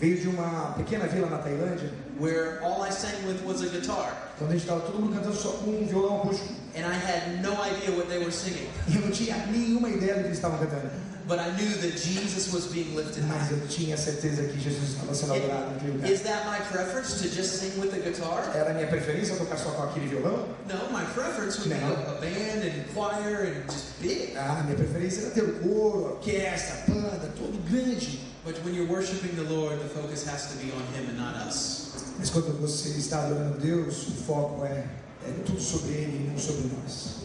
veio 0.00 0.18
de 0.18 0.28
uma 0.28 0.72
pequena 0.72 1.06
vila 1.06 1.28
na 1.28 1.36
Tailândia, 1.36 1.90
where 2.18 2.60
all 2.64 2.82
I 2.82 2.90
sang 2.90 3.26
with 3.26 3.44
was 3.44 3.60
a 3.60 3.68
guitar. 3.68 4.32
quando 4.38 4.52
a 4.52 4.52
gente 4.54 4.62
estava 4.62 4.80
todo 4.80 4.98
mundo 4.98 5.16
cantando 5.16 5.36
só 5.36 5.50
com 5.50 5.70
um 5.70 5.86
violão 5.86 6.22
acústico. 6.22 6.54
And 6.74 6.86
I 6.86 6.94
had 6.94 7.42
no 7.42 7.52
idea 7.52 7.94
what 7.94 8.08
they 8.08 8.20
were 8.20 8.32
singing. 8.32 8.70
Eu 8.88 9.02
não 9.02 9.10
tinha 9.10 9.36
nenhuma 9.48 9.90
ideia 9.90 10.14
do 10.14 10.20
que 10.20 10.26
eles 10.28 10.38
estavam 10.38 10.58
cantando. 10.58 10.90
But 11.26 11.38
I 11.38 11.50
knew 11.56 11.70
that 11.80 11.96
Jesus 11.96 12.52
was 12.52 12.66
being 12.66 12.94
lifted 12.94 13.24
Mas 13.26 13.50
eu 13.50 13.58
tinha 13.66 13.96
certeza 13.96 14.42
que 14.44 14.60
Jesus 14.60 14.90
estava 14.90 15.14
sendo 15.14 15.32
adorado 15.34 15.70
naquele 15.72 15.92
lugar. 15.92 16.10
Is 16.10 16.20
that 16.22 16.44
my 16.44 16.58
preference 16.70 17.18
to 17.22 17.28
just 17.30 17.58
sing 17.60 17.80
with 17.80 17.94
a 17.94 17.98
guitar? 18.00 18.50
Era 18.54 18.74
minha 18.74 18.86
preferência 18.86 19.34
tocar 19.36 19.56
só 19.56 19.70
com 19.70 19.84
aquele 19.84 20.06
violão? 20.08 20.46
No, 20.68 20.92
my 20.92 21.04
preference 21.14 21.58
would 21.60 21.70
be 21.72 21.80
No. 21.80 21.94
a, 21.94 22.16
a 22.16 22.20
band 22.20 22.62
and 22.62 22.84
choir 22.92 23.46
and 23.46 23.70
just 23.72 23.98
big. 24.02 24.36
Ah, 24.36 24.62
minha 24.64 24.76
preferência 24.76 25.22
era 25.22 25.30
ter 25.30 25.44
o 25.44 25.52
coro, 25.60 26.06
a 26.06 26.10
orquestra, 26.12 26.84
a 26.86 26.90
banda, 26.90 27.32
todo 27.38 27.58
grande. 27.70 28.20
But 28.44 28.62
when 28.62 28.74
you're 28.74 28.86
worshiping 28.92 29.34
the 29.36 29.48
Lord, 29.50 29.80
the 29.80 29.88
focus 29.88 30.26
has 30.26 30.52
to 30.52 30.58
be 30.58 30.70
on 30.72 30.82
Him 30.92 31.08
and 31.08 31.16
not 31.16 31.36
us. 31.48 31.92
Mas 32.18 32.28
quando 32.28 32.52
você 32.60 32.90
está 32.98 33.24
adorando 33.24 33.58
Deus, 33.58 34.08
o 34.08 34.12
foco 34.26 34.66
é, 34.66 34.84
é 35.26 35.32
tudo 35.46 35.58
sobre 35.58 35.92
Ele 35.94 36.26
e 36.26 36.30
não 36.30 36.38
sobre 36.38 36.70
nós. 36.76 37.24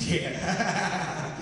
Yeah. 0.00 1.36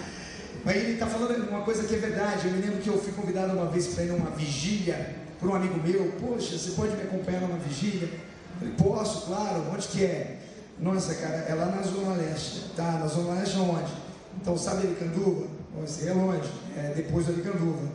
Mas 0.64 0.76
ele 0.76 0.92
está 0.92 1.06
falando 1.06 1.48
uma 1.48 1.62
coisa 1.62 1.84
que 1.84 1.94
é 1.94 1.98
verdade. 1.98 2.46
Eu 2.46 2.52
me 2.52 2.60
lembro 2.60 2.78
que 2.78 2.88
eu 2.88 2.98
fui 2.98 3.12
convidado 3.12 3.52
uma 3.52 3.66
vez 3.66 3.88
para 3.88 4.04
ir 4.04 4.08
numa 4.08 4.30
vigília 4.30 5.16
por 5.38 5.48
um 5.50 5.54
amigo 5.54 5.80
meu. 5.86 6.12
Poxa, 6.20 6.58
você 6.58 6.72
pode 6.72 6.94
me 6.96 7.02
acompanhar 7.02 7.40
numa 7.40 7.56
vigília? 7.58 8.08
Eu 8.08 8.58
falei, 8.58 8.74
posso, 8.76 9.26
claro. 9.26 9.64
Onde 9.72 9.88
que 9.88 10.04
é? 10.04 10.38
Nossa, 10.78 11.14
cara, 11.14 11.36
é 11.48 11.54
lá 11.54 11.66
na 11.66 11.82
Zona 11.82 12.14
Leste. 12.14 12.70
Tá, 12.76 12.92
na 12.98 13.06
Zona 13.06 13.34
Leste 13.40 13.56
aonde? 13.56 13.90
Então, 14.40 14.56
sabe 14.56 14.86
Aricanduva? 14.86 15.46
Você 15.80 16.08
é 16.08 16.12
longe. 16.12 16.50
É 16.76 16.92
depois 16.94 17.26
do 17.26 17.32
Aricanduva. 17.32 17.88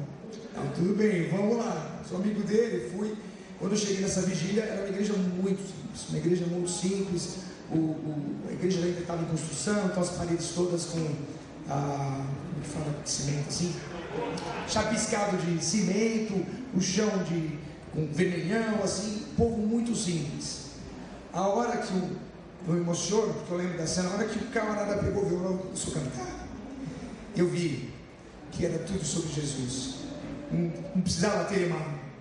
Então, 0.52 0.64
tudo 0.76 0.96
bem, 0.96 1.30
vamos 1.30 1.58
lá. 1.58 2.02
Sou 2.08 2.18
amigo 2.18 2.42
dele, 2.44 2.90
fui. 2.96 3.14
Quando 3.60 3.72
eu 3.74 3.78
cheguei 3.78 4.02
nessa 4.02 4.22
vigília, 4.22 4.64
era 4.64 4.82
uma 4.82 4.90
igreja 4.90 5.14
muito 5.14 5.62
simples. 5.62 6.10
Uma 6.10 6.18
igreja 6.18 6.46
muito 6.48 6.70
simples. 6.70 7.36
O, 7.72 7.78
o- 7.78 8.36
a 8.50 8.54
igreja 8.54 8.80
ainda 8.84 9.00
estava 9.00 9.22
em 9.24 9.26
construção, 9.26 9.86
então 9.86 10.02
as 10.04 10.10
paredes 10.10 10.50
todas 10.56 10.86
com. 10.86 11.00
Ah, 11.70 12.26
que 12.62 12.70
fala? 12.70 12.96
Cimento 13.06 13.50
assim? 13.50 13.76
Chapiscado 14.68 15.38
de 15.38 15.64
cimento, 15.64 16.46
o 16.76 16.82
chão 16.82 17.24
de 17.24 17.60
com 17.96 18.06
vermelhão, 18.08 18.84
assim, 18.84 19.26
povo 19.38 19.58
muito 19.58 19.96
simples. 19.96 20.72
A 21.32 21.48
hora 21.48 21.78
que 21.78 21.94
o, 21.94 22.18
eu 22.68 22.78
emociono, 22.78 23.34
porque 23.34 23.54
eu 23.54 23.58
lembro 23.58 23.78
da 23.78 23.88
cena, 23.88 24.10
a 24.10 24.14
hora 24.16 24.26
que 24.26 24.38
o 24.38 24.48
camarada 24.48 25.02
pegou 25.02 25.24
o 25.24 25.30
violão 25.30 25.56
e 25.56 25.58
começou 25.60 25.94
a 25.94 26.00
cantar, 26.00 26.48
eu 27.38 27.48
vi 27.48 27.94
que 28.52 28.66
era 28.66 28.80
tudo 28.80 29.04
sobre 29.06 29.32
Jesus. 29.32 29.96
Não, 30.52 30.72
não 30.94 31.02
precisava 31.02 31.46
ter 31.46 31.68
uma, 31.68 31.80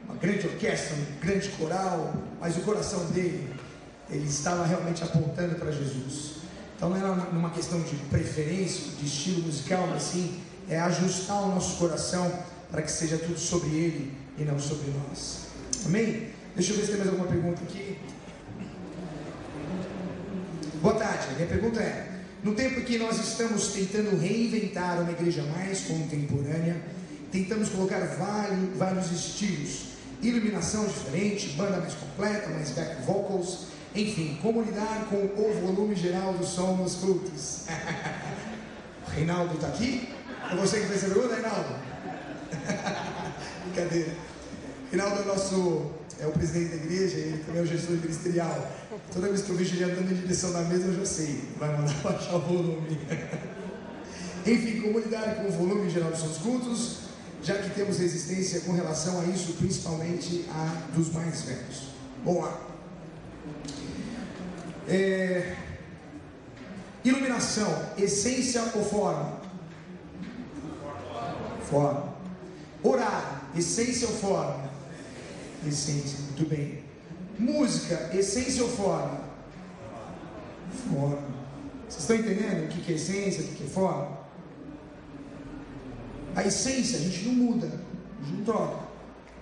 uma 0.09 0.16
grande 0.16 0.46
orquestra, 0.46 0.96
um 0.96 1.20
grande 1.20 1.48
coral, 1.50 2.14
mas 2.40 2.57
o 2.57 2.61
coração 2.61 3.04
dele, 3.07 3.52
ele 4.09 4.26
estava 4.26 4.64
realmente 4.64 5.02
apontando 5.02 5.57
para 5.57 5.72
Jesus. 5.72 6.33
Então 6.84 6.98
não 6.98 6.98
era 6.98 7.12
uma- 7.30 7.48
questão 7.48 7.80
de 7.80 7.96
preferência, 8.10 8.90
de 9.00 9.06
estilo 9.06 9.40
musical, 9.46 9.86
mas 9.86 10.02
sim 10.02 10.38
é 10.68 10.78
ajustar 10.80 11.42
o 11.42 11.54
nosso 11.54 11.78
coração 11.78 12.30
para 12.70 12.82
que 12.82 12.92
seja 12.92 13.16
tudo 13.16 13.38
sobre 13.38 13.70
ele 13.70 14.12
e 14.36 14.44
não 14.44 14.58
sobre 14.58 14.90
nós. 14.90 15.46
Amém? 15.86 16.28
Deixa 16.54 16.72
eu 16.72 16.76
ver 16.76 16.82
se 16.82 16.88
tem 16.88 16.98
mais 16.98 17.08
alguma 17.08 17.26
pergunta 17.26 17.62
aqui. 17.62 17.96
Boa 20.82 20.94
tarde. 20.96 21.34
Minha 21.36 21.48
pergunta 21.48 21.80
é: 21.80 22.20
no 22.42 22.54
tempo 22.54 22.80
em 22.80 22.84
que 22.84 22.98
nós 22.98 23.18
estamos 23.18 23.68
tentando 23.68 24.20
reinventar 24.20 25.00
uma 25.00 25.10
igreja 25.10 25.42
mais 25.56 25.80
contemporânea, 25.84 26.82
tentamos 27.32 27.70
colocar 27.70 28.00
vários, 28.18 28.76
vários 28.76 29.10
estilos, 29.10 29.86
iluminação 30.20 30.84
diferente, 30.84 31.48
banda 31.56 31.78
mais 31.78 31.94
completa, 31.94 32.50
mais 32.50 32.72
back 32.72 33.02
vocals, 33.06 33.68
enfim, 33.94 34.38
como 34.42 34.62
lidar 34.62 35.07
com 35.09 35.16
o 35.16 35.61
volume 35.66 35.94
geral 35.94 36.35
do 36.35 36.44
som 36.44 36.76
nos 36.76 36.96
cultos? 36.96 37.66
Reinaldo 39.14 39.54
está 39.54 39.68
aqui? 39.68 40.09
É 40.50 40.57
você 40.57 40.80
que 40.80 40.87
fez 40.87 41.04
essa 41.04 41.14
pergunta, 41.14 41.35
Reinaldo? 41.35 41.76
Brincadeira. 43.72 44.12
Reinaldo 44.90 45.22
é 45.22 45.24
nosso 45.24 45.92
é 46.20 46.26
o 46.26 46.33
presidente 46.33 46.70
da 46.70 46.76
igreja, 46.76 47.16
ele 47.16 47.44
também 47.44 47.61
é 47.61 47.64
o 47.64 47.66
gestor 47.66 47.96
ministerial. 47.96 48.70
Toda 49.12 49.28
vez 49.28 49.42
que 49.42 49.50
eu 49.50 49.57
vejo 49.57 49.76
ele 49.76 49.85
andando 49.85 50.11
em 50.11 50.14
direção 50.14 50.52
da 50.52 50.62
mesa, 50.62 50.87
eu 50.87 50.94
já 50.94 51.07
sei, 51.07 51.44
vai 51.59 51.76
mandar 51.76 51.94
baixar 52.02 52.35
o 52.35 52.40
volume. 52.40 52.98
Enfim, 54.46 54.80
como 54.80 54.98
lidar 54.98 55.37
com 55.37 55.48
o 55.48 55.52
volume 55.52 55.88
geral 55.88 56.11
dos 56.11 56.20
seus 56.20 56.38
cultos, 56.38 56.98
já 57.42 57.54
que 57.59 57.70
temos 57.70 57.98
resistência 57.98 58.61
com 58.61 58.72
relação 58.72 59.20
a 59.20 59.24
isso, 59.26 59.52
principalmente 59.54 60.46
a 60.50 60.90
dos 60.94 61.12
mais 61.12 61.42
velhos. 61.42 61.94
Lá. 62.26 62.73
É, 64.88 65.56
Iluminação, 67.04 67.70
essência 67.98 68.62
ou 68.74 68.82
forma? 68.82 69.38
Forma. 71.68 72.14
Orar, 72.82 73.42
essência 73.54 74.08
ou 74.08 74.14
forma? 74.14 74.70
Essência, 75.66 76.18
muito 76.20 76.48
bem. 76.48 76.82
Música, 77.38 78.10
essência 78.14 78.62
ou 78.62 78.70
forma? 78.70 79.20
Forma. 80.90 81.22
Vocês 81.86 82.00
estão 82.00 82.16
entendendo 82.16 82.64
o 82.64 82.68
que 82.68 82.90
é 82.90 82.96
essência, 82.96 83.44
o 83.44 83.48
que 83.48 83.64
é 83.64 83.66
forma? 83.66 84.18
A 86.34 86.42
essência 86.42 86.98
a 86.98 87.02
gente 87.02 87.26
não 87.26 87.34
muda, 87.34 87.66
a 87.66 88.24
gente 88.24 88.38
não 88.38 88.44
troca. 88.46 88.78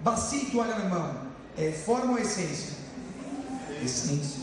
Bacia 0.01 0.43
e 0.43 0.47
toalha 0.47 0.81
na 0.81 0.89
mão, 0.89 1.27
é 1.57 1.71
forma 1.71 2.15
ou 2.15 2.19
essência? 2.19 2.77
Essência. 3.81 4.42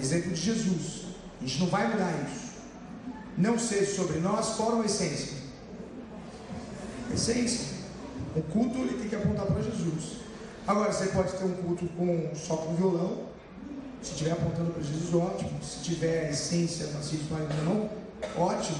Exemplo 0.00 0.32
de 0.32 0.40
Jesus. 0.40 1.02
A 1.40 1.44
gente 1.44 1.60
não 1.60 1.68
vai 1.68 1.88
mudar 1.88 2.12
isso. 2.28 2.48
Não 3.36 3.58
ser 3.58 3.84
sobre 3.86 4.18
nós, 4.18 4.56
forma 4.56 4.78
ou 4.78 4.84
essência? 4.84 5.38
Essência. 7.12 7.68
O 8.34 8.42
culto 8.42 8.78
ele 8.78 8.98
tem 8.98 9.08
que 9.08 9.16
apontar 9.16 9.46
para 9.46 9.62
Jesus. 9.62 10.18
Agora, 10.66 10.92
você 10.92 11.06
pode 11.06 11.32
ter 11.32 11.44
um 11.44 11.54
culto 11.54 11.86
com, 11.96 12.30
só 12.34 12.56
com 12.56 12.74
violão. 12.74 13.28
Se 14.02 14.12
estiver 14.12 14.32
apontando 14.32 14.72
para 14.72 14.82
Jesus, 14.82 15.14
ótimo. 15.14 15.62
Se 15.62 15.82
tiver 15.82 16.30
essência, 16.30 16.88
macio 16.88 17.18
de 17.18 17.64
não, 17.64 17.90
ótimo. 18.36 18.78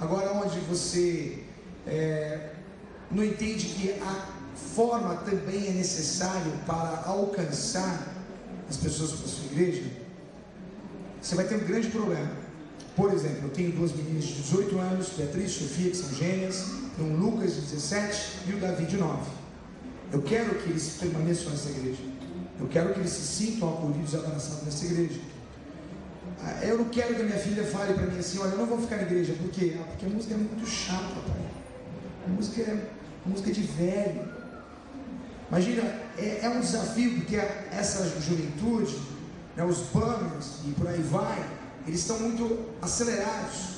Agora, 0.00 0.32
onde 0.32 0.58
você 0.60 1.44
é, 1.86 2.50
não 3.10 3.24
entende 3.24 3.66
que 3.66 3.92
a 4.00 4.28
forma 4.74 5.16
também 5.16 5.68
é 5.68 5.70
necessário 5.70 6.52
para 6.66 7.04
alcançar 7.06 8.14
as 8.68 8.76
pessoas 8.76 9.12
para 9.12 9.24
a 9.24 9.28
sua 9.28 9.44
igreja, 9.46 10.03
você 11.24 11.34
vai 11.34 11.44
ter 11.46 11.56
um 11.56 11.64
grande 11.66 11.88
problema. 11.88 12.30
Por 12.96 13.12
exemplo, 13.12 13.44
eu 13.44 13.50
tenho 13.50 13.72
duas 13.72 13.92
meninas 13.92 14.24
de 14.24 14.34
18 14.34 14.78
anos, 14.78 15.08
Beatriz 15.16 15.50
e 15.50 15.54
Sofia, 15.54 15.90
que 15.90 15.96
são 15.96 16.10
gêmeas, 16.14 16.66
um 16.98 17.16
Lucas 17.16 17.54
de 17.54 17.60
17 17.62 18.30
e 18.48 18.52
o 18.52 18.60
Davi 18.60 18.84
de 18.86 18.96
9. 18.96 19.22
Eu 20.12 20.22
quero 20.22 20.54
que 20.56 20.70
eles 20.70 20.96
permaneçam 21.00 21.50
nessa 21.50 21.70
igreja. 21.70 22.02
Eu 22.60 22.68
quero 22.68 22.94
que 22.94 23.00
eles 23.00 23.10
se 23.10 23.26
sintam 23.44 23.68
acolhidos 23.70 24.12
e 24.12 24.16
abraçados 24.16 24.62
nessa 24.64 24.84
igreja. 24.84 25.20
Ah, 26.40 26.64
Eu 26.64 26.78
não 26.78 26.84
quero 26.84 27.14
que 27.16 27.22
a 27.22 27.24
minha 27.24 27.38
filha 27.38 27.64
fale 27.64 27.94
para 27.94 28.06
mim 28.06 28.18
assim, 28.18 28.38
olha, 28.38 28.50
eu 28.50 28.58
não 28.58 28.66
vou 28.66 28.78
ficar 28.80 28.96
na 28.96 29.02
igreja. 29.02 29.32
Por 29.32 29.50
quê? 29.50 29.76
Ah, 29.80 29.84
porque 29.88 30.06
a 30.06 30.08
música 30.08 30.34
é 30.34 30.36
muito 30.36 30.66
chata, 30.68 31.14
pai. 31.26 31.46
A 32.26 32.30
música 32.30 32.60
é 32.62 32.88
música 33.26 33.50
de 33.50 33.60
velho. 33.62 34.28
Imagina, 35.48 35.82
é, 36.16 36.40
é 36.42 36.48
um 36.48 36.60
desafio, 36.60 37.16
porque 37.16 37.36
a- 37.36 37.64
essa 37.72 38.04
juventude, 38.20 38.96
né, 39.56 39.64
os 39.64 39.78
banners 39.92 40.60
e 40.66 40.72
por 40.72 40.88
aí 40.88 41.00
vai, 41.02 41.44
eles 41.86 42.00
estão 42.00 42.18
muito 42.18 42.58
acelerados. 42.82 43.74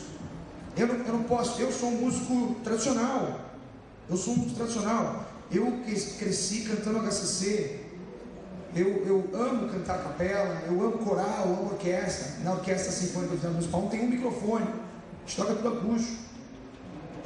Eu 0.77 0.87
não, 0.87 0.95
eu 1.07 1.13
não 1.15 1.23
posso, 1.25 1.61
eu 1.61 1.73
sou 1.73 1.89
um 1.89 2.01
músico 2.03 2.57
tradicional. 2.63 3.41
Eu 4.09 4.17
sou 4.17 4.35
um 4.35 4.37
músico 4.39 4.57
tradicional. 4.57 5.25
Eu 5.51 5.81
cres- 5.85 6.17
cresci 6.19 6.61
cantando 6.63 6.99
HCC. 7.01 7.81
Eu, 8.75 8.89
eu 9.07 9.31
amo 9.33 9.69
cantar 9.71 10.03
capela, 10.03 10.63
eu 10.67 10.73
amo 10.83 10.99
coral, 10.99 11.45
eu 11.47 11.53
amo 11.55 11.65
orquestra. 11.73 12.45
Na 12.45 12.53
orquestra 12.53 12.93
sinfônica 12.93 13.31
Teatro 13.33 13.53
Municipal 13.53 13.89
tem 13.89 14.01
um 14.05 14.09
microfone, 14.11 14.67
a 14.67 15.27
gente 15.27 15.37
toca 15.37 15.55
tudo 15.55 15.69
acústico. 15.79 16.17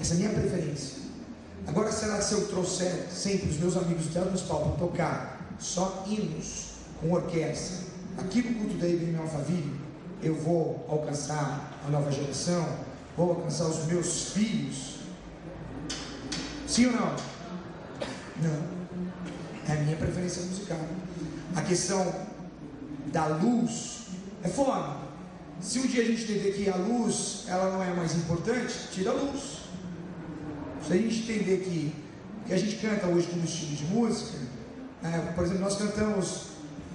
Essa 0.00 0.12
é 0.12 0.16
a 0.16 0.18
minha 0.20 0.30
preferência. 0.30 1.00
Agora, 1.66 1.90
será 1.90 2.18
que 2.18 2.24
se 2.24 2.34
eu 2.34 2.46
trouxer 2.46 3.06
sempre 3.12 3.48
os 3.50 3.58
meus 3.58 3.76
amigos 3.76 4.04
do 4.06 4.12
Teatro 4.12 4.30
Municipal 4.30 4.60
para 4.60 4.86
tocar 4.86 5.56
só 5.58 6.04
hinos 6.06 6.70
com 7.00 7.10
orquestra, 7.12 7.78
aqui 8.18 8.42
no 8.42 8.60
culto 8.60 8.74
da 8.74 8.88
IBM 8.88 9.16
Alphaville, 9.18 9.80
eu 10.22 10.34
vou 10.34 10.86
alcançar 10.88 11.80
a 11.86 11.90
nova 11.90 12.10
geração, 12.10 12.66
vou 13.16 13.30
alcançar 13.30 13.66
os 13.66 13.86
meus 13.86 14.32
filhos? 14.32 14.98
Sim 16.66 16.86
ou 16.86 16.92
não? 16.92 17.16
Não. 18.42 18.80
É 19.68 19.72
a 19.72 19.82
minha 19.82 19.96
preferência 19.96 20.42
musical. 20.42 20.80
A 21.54 21.62
questão 21.62 22.14
da 23.06 23.26
luz 23.26 24.06
é 24.42 24.48
forma. 24.48 24.98
Se 25.60 25.78
um 25.78 25.86
dia 25.86 26.02
a 26.02 26.06
gente 26.06 26.22
entender 26.22 26.52
que 26.52 26.68
a 26.68 26.76
luz 26.76 27.44
ela 27.46 27.70
não 27.72 27.82
é 27.82 27.92
mais 27.94 28.14
importante, 28.16 28.74
tira 28.92 29.10
a 29.10 29.14
luz. 29.14 29.60
Se 30.86 30.92
a 30.92 30.96
gente 30.96 31.22
entender 31.22 31.58
que 31.58 32.10
que 32.50 32.54
a 32.54 32.58
gente 32.58 32.76
canta 32.76 33.06
hoje 33.06 33.28
como 33.28 33.44
estilo 33.44 33.76
de 33.76 33.84
música, 33.84 34.36
é, 35.04 35.18
por 35.32 35.44
exemplo, 35.44 35.62
nós 35.62 35.76
cantamos 35.76 36.46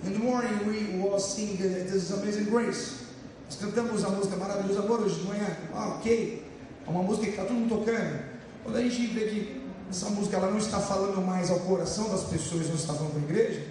In 0.03 0.13
the 0.13 0.19
morning 0.19 0.67
we 0.67 0.99
will 1.01 1.19
sing 1.19 1.58
This 1.58 2.12
Amazing 2.12 2.45
Grace. 2.45 3.05
Nós 3.45 3.58
cantamos 3.60 4.03
a 4.03 4.10
música 4.10 4.36
Maravilhoso 4.36 4.79
Amor 4.79 5.01
hoje 5.01 5.21
de 5.21 5.27
manhã. 5.27 5.58
Ah, 5.73 5.95
ok. 5.97 6.43
É 6.86 6.89
uma 6.89 7.01
música 7.01 7.25
que 7.25 7.31
está 7.31 7.43
todo 7.43 7.53
mundo 7.53 7.77
tocando. 7.77 8.19
Quando 8.63 8.75
a 8.75 8.81
gente 8.81 9.08
vê 9.08 9.25
que 9.27 9.62
essa 9.89 10.10
música 10.10 10.38
ela 10.38 10.51
não 10.51 10.58
está 10.58 10.79
falando 10.79 11.21
mais 11.25 11.49
ao 11.49 11.60
coração 11.60 12.10
das 12.10 12.23
pessoas, 12.23 12.69
não 12.69 12.77
falando 12.77 13.12
para 13.12 13.19
a 13.19 13.23
igreja, 13.23 13.63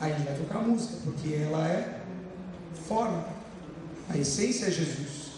aí 0.00 0.12
a 0.12 0.16
gente 0.16 0.26
vai 0.26 0.36
tocar 0.36 0.58
a 0.58 0.62
música, 0.62 0.94
porque 1.04 1.34
ela 1.34 1.68
é 1.68 2.00
forma. 2.88 3.26
A 4.08 4.16
essência 4.16 4.66
é 4.66 4.70
Jesus. 4.70 5.32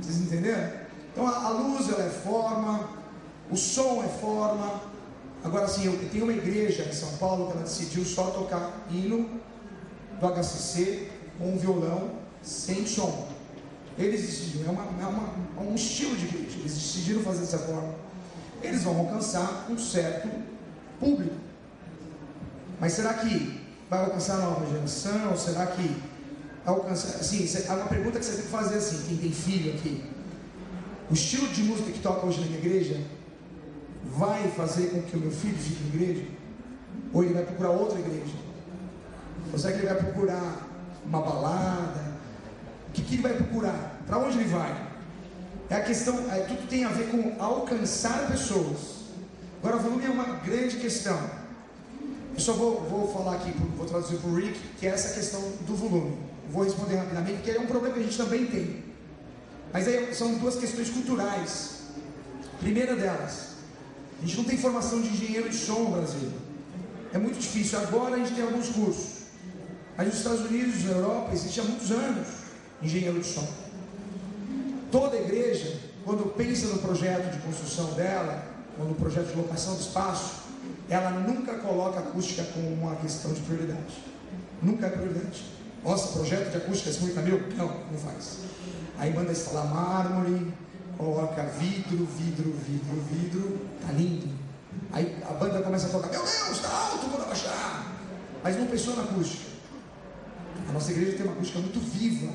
Vocês 0.00 0.18
entenderam? 0.18 0.72
Então 1.12 1.26
a, 1.26 1.44
a 1.44 1.50
luz 1.50 1.88
ela 1.88 2.04
é 2.04 2.10
forma, 2.10 2.88
o 3.50 3.56
som 3.56 4.02
é 4.02 4.08
forma. 4.20 4.80
Agora 5.44 5.68
sim, 5.68 5.86
eu 5.86 6.10
tenho 6.10 6.24
uma 6.24 6.32
igreja 6.32 6.84
em 6.84 6.92
São 6.92 7.16
Paulo 7.18 7.46
que 7.46 7.52
ela 7.52 7.62
decidiu 7.62 8.04
só 8.04 8.30
tocar 8.30 8.86
hino 8.90 9.45
do 10.20 10.26
HCC 10.26 11.08
com 11.38 11.52
um 11.52 11.58
violão 11.58 12.10
sem 12.42 12.86
som. 12.86 13.28
Eles 13.98 14.20
decidiram, 14.22 14.68
é, 14.68 14.70
uma, 14.70 14.82
é, 14.82 15.06
uma, 15.06 15.34
é 15.58 15.60
um 15.60 15.74
estilo 15.74 16.16
de 16.16 16.26
igreja, 16.26 16.58
eles 16.58 16.74
decidiram 16.74 17.22
fazer 17.22 17.40
dessa 17.40 17.58
forma. 17.58 17.94
Eles 18.62 18.82
vão 18.82 18.98
alcançar 18.98 19.66
um 19.70 19.78
certo 19.78 20.28
público. 21.00 21.34
Mas 22.78 22.92
será 22.92 23.14
que 23.14 23.60
vai 23.88 24.04
alcançar 24.04 24.34
a 24.34 24.40
nova 24.40 24.66
geração? 24.70 25.36
Será 25.36 25.66
que 25.66 25.96
alcança? 26.64 27.18
Assim, 27.18 27.48
é 27.66 27.72
uma 27.72 27.86
pergunta 27.86 28.18
que 28.18 28.24
você 28.24 28.32
tem 28.32 28.42
que 28.42 28.48
fazer 28.48 28.76
assim, 28.76 29.02
quem 29.08 29.16
tem 29.16 29.32
filho 29.32 29.74
aqui. 29.74 30.04
O 31.10 31.14
estilo 31.14 31.48
de 31.48 31.62
música 31.62 31.90
que 31.90 32.00
toca 32.00 32.26
hoje 32.26 32.40
na 32.40 32.46
minha 32.46 32.58
igreja 32.58 33.00
vai 34.04 34.48
fazer 34.50 34.90
com 34.90 35.02
que 35.02 35.16
o 35.16 35.20
meu 35.20 35.30
filho 35.30 35.56
fique 35.56 35.82
na 35.84 35.94
igreja? 35.94 36.24
Ou 37.12 37.24
ele 37.24 37.34
vai 37.34 37.44
procurar 37.44 37.70
outra 37.70 37.98
igreja? 37.98 38.45
Será 39.56 39.72
que 39.72 39.78
ele 39.78 39.86
vai 39.86 39.96
procurar 39.96 40.68
uma 41.04 41.20
balada? 41.22 42.00
O 42.88 42.92
que, 42.92 43.02
que 43.02 43.14
ele 43.14 43.22
vai 43.22 43.34
procurar? 43.34 44.00
Para 44.06 44.18
onde 44.18 44.38
ele 44.38 44.48
vai? 44.48 44.86
É 45.68 45.76
a 45.76 45.82
questão, 45.82 46.30
é, 46.30 46.40
tudo 46.40 46.68
tem 46.68 46.84
a 46.84 46.88
ver 46.88 47.08
com 47.08 47.42
alcançar 47.42 48.30
pessoas. 48.30 48.96
Agora, 49.62 49.78
volume 49.78 50.04
é 50.04 50.10
uma 50.10 50.36
grande 50.36 50.76
questão. 50.76 51.18
Eu 52.34 52.40
só 52.40 52.52
vou, 52.52 52.82
vou 52.82 53.12
falar 53.12 53.36
aqui, 53.36 53.50
vou 53.76 53.86
traduzir 53.86 54.18
para 54.18 54.30
o 54.30 54.34
Rick, 54.34 54.58
que 54.78 54.86
é 54.86 54.90
essa 54.90 55.14
questão 55.14 55.40
do 55.66 55.74
volume. 55.74 56.18
Vou 56.50 56.62
responder 56.62 56.96
rapidamente, 56.96 57.38
porque 57.38 57.50
é 57.50 57.60
um 57.60 57.66
problema 57.66 57.94
que 57.94 58.00
a 58.00 58.02
gente 58.04 58.16
também 58.16 58.46
tem. 58.46 58.84
Mas 59.72 59.88
aí 59.88 60.14
são 60.14 60.34
duas 60.34 60.56
questões 60.56 60.90
culturais. 60.90 61.80
Primeira 62.60 62.94
delas, 62.94 63.56
a 64.22 64.24
gente 64.24 64.36
não 64.36 64.44
tem 64.44 64.56
formação 64.56 65.00
de 65.00 65.08
engenheiro 65.08 65.48
de 65.48 65.56
som 65.56 65.80
no 65.80 65.90
Brasil. 65.92 66.30
É 67.12 67.18
muito 67.18 67.38
difícil. 67.38 67.78
Agora 67.80 68.14
a 68.14 68.18
gente 68.18 68.34
tem 68.34 68.44
alguns 68.44 68.68
cursos. 68.68 69.15
Mas 69.96 70.08
nos 70.08 70.16
Estados 70.18 70.40
Unidos, 70.40 70.84
na 70.84 70.92
Europa, 70.92 71.30
existe 71.32 71.60
há 71.60 71.64
muitos 71.64 71.90
anos 71.90 72.26
engenheiro 72.82 73.18
de 73.18 73.26
som. 73.26 73.46
Toda 74.92 75.16
igreja, 75.16 75.80
quando 76.04 76.34
pensa 76.34 76.66
no 76.68 76.78
projeto 76.78 77.32
de 77.32 77.38
construção 77.38 77.92
dela, 77.94 78.44
ou 78.78 78.86
no 78.86 78.94
projeto 78.94 79.28
de 79.28 79.36
locação 79.36 79.74
do 79.74 79.80
espaço, 79.80 80.42
ela 80.88 81.10
nunca 81.10 81.54
coloca 81.54 81.98
acústica 81.98 82.44
como 82.52 82.68
uma 82.68 82.96
questão 82.96 83.32
de 83.32 83.40
prioridade. 83.40 84.04
Nunca 84.62 84.86
é 84.86 84.90
prioridade. 84.90 85.44
Nossa, 85.82 86.12
projeto 86.12 86.50
de 86.50 86.56
acústica 86.58 86.90
é 86.90 86.92
50 86.92 87.22
mil? 87.22 87.42
Não, 87.56 87.66
não 87.68 87.98
faz. 87.98 88.38
Aí 88.98 89.12
manda 89.12 89.32
instalar 89.32 89.66
mármore, 89.66 90.52
coloca 90.96 91.42
vidro, 91.58 92.06
vidro, 92.06 92.52
vidro, 92.66 93.02
vidro, 93.10 93.60
tá 93.84 93.92
lindo. 93.92 94.28
Aí 94.92 95.16
a 95.28 95.32
banda 95.32 95.62
começa 95.62 95.86
a 95.86 95.90
tocar, 95.90 96.10
meu 96.10 96.20
Deus, 96.20 96.50
está 96.50 96.68
alto, 96.68 97.06
vou 97.06 97.22
abaixar. 97.22 97.86
Mas 98.42 98.56
não 98.56 98.66
pensou 98.66 98.96
na 98.96 99.02
acústica. 99.02 99.55
Nossa 100.76 100.92
igreja 100.92 101.16
tem 101.16 101.24
uma 101.24 101.32
acústica 101.32 101.58
muito 101.58 101.80
viva. 101.80 102.30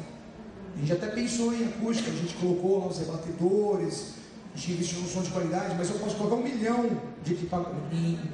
A 0.76 0.80
gente 0.80 0.94
até 0.94 1.08
pensou 1.10 1.54
em 1.54 1.64
acústica, 1.64 2.10
a 2.10 2.16
gente 2.16 2.34
colocou 2.34 2.80
lá 2.80 2.88
os 2.88 2.98
rebatedores, 2.98 4.16
a 4.52 4.58
gente 4.58 4.72
investiu 4.72 5.00
num 5.00 5.08
som 5.08 5.22
de 5.22 5.30
qualidade, 5.30 5.76
mas 5.78 5.92
eu 5.92 6.00
posso 6.00 6.16
colocar 6.16 6.38
um 6.38 6.44
milhão 6.44 6.90
de 7.24 7.34
equipamento, 7.34 7.76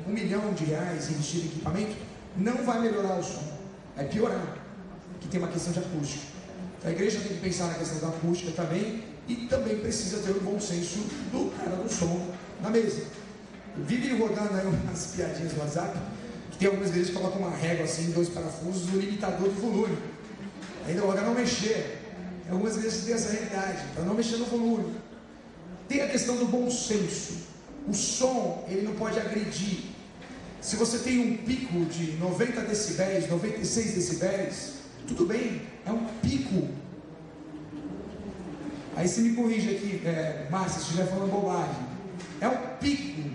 um 0.08 0.14
milhão 0.14 0.54
de 0.54 0.64
reais 0.64 1.10
em 1.10 1.14
investir 1.16 1.42
em 1.42 1.46
equipamento, 1.48 1.98
não 2.38 2.56
vai 2.64 2.80
melhorar 2.80 3.20
o 3.20 3.22
som, 3.22 3.44
vai 3.98 4.06
piorar, 4.06 4.58
que 5.20 5.28
tem 5.28 5.42
uma 5.42 5.50
questão 5.50 5.74
de 5.74 5.80
acústica. 5.80 6.24
Então 6.80 6.90
a 6.90 6.94
igreja 6.94 7.20
tem 7.20 7.36
que 7.36 7.44
pensar 7.44 7.68
na 7.68 7.74
questão 7.74 8.00
da 8.00 8.08
acústica 8.16 8.52
também 8.52 9.04
e 9.28 9.36
também 9.48 9.78
precisa 9.80 10.20
ter 10.20 10.32
o 10.32 10.40
bom 10.40 10.58
senso 10.58 11.00
do 11.34 11.52
cara 11.58 11.76
do 11.76 11.92
som 11.92 12.28
na 12.64 12.70
mesa. 12.70 13.04
Vive 13.76 14.18
rodando 14.18 14.56
aí 14.56 14.68
umas 14.68 15.08
piadinhas 15.08 15.52
no 15.52 15.60
WhatsApp, 15.60 16.00
tem 16.60 16.68
algumas 16.68 16.90
igrejas 16.90 17.12
que 17.12 17.18
colocam 17.18 17.40
uma 17.40 17.56
régua 17.56 17.86
assim, 17.86 18.12
dois 18.12 18.30
parafusos, 18.30 18.94
um 18.94 18.98
limitador 18.98 19.50
de 19.50 19.60
volume. 19.60 19.98
Ainda 20.88 21.04
logo 21.04 21.22
não 21.22 21.34
mexer. 21.36 22.00
Algumas 22.50 22.78
igrejas 22.78 23.04
têm 23.04 23.14
essa 23.14 23.32
realidade, 23.32 23.84
para 23.94 24.04
não 24.04 24.14
mexer 24.16 24.38
no 24.38 24.46
volume. 24.46 24.96
Tem 25.88 26.02
a 26.02 26.08
questão 26.08 26.38
do 26.38 26.46
bom 26.46 26.70
senso. 26.70 27.48
O 27.88 27.94
som, 27.94 28.66
ele 28.70 28.82
não 28.82 28.94
pode 28.94 29.20
agredir. 29.20 29.98
Se 30.62 30.76
você 30.76 31.00
tem 31.00 31.20
um 31.20 31.38
pico 31.38 31.86
de 31.86 32.14
90 32.14 32.62
decibéis, 32.62 33.30
96 33.30 33.94
decibéis, 33.94 34.74
tudo 35.08 35.26
bem, 35.26 35.62
é 35.86 35.92
um 35.92 36.06
pico. 36.22 36.68
Aí 38.96 39.08
você 39.08 39.22
me 39.22 39.36
corrige 39.36 39.76
aqui, 39.76 40.02
é, 40.06 40.48
Márcia, 40.50 40.80
se 40.80 40.86
estiver 40.86 41.08
falando 41.08 41.32
bobagem. 41.32 41.76
É 42.42 42.48
um 42.48 42.58
pico. 42.80 43.30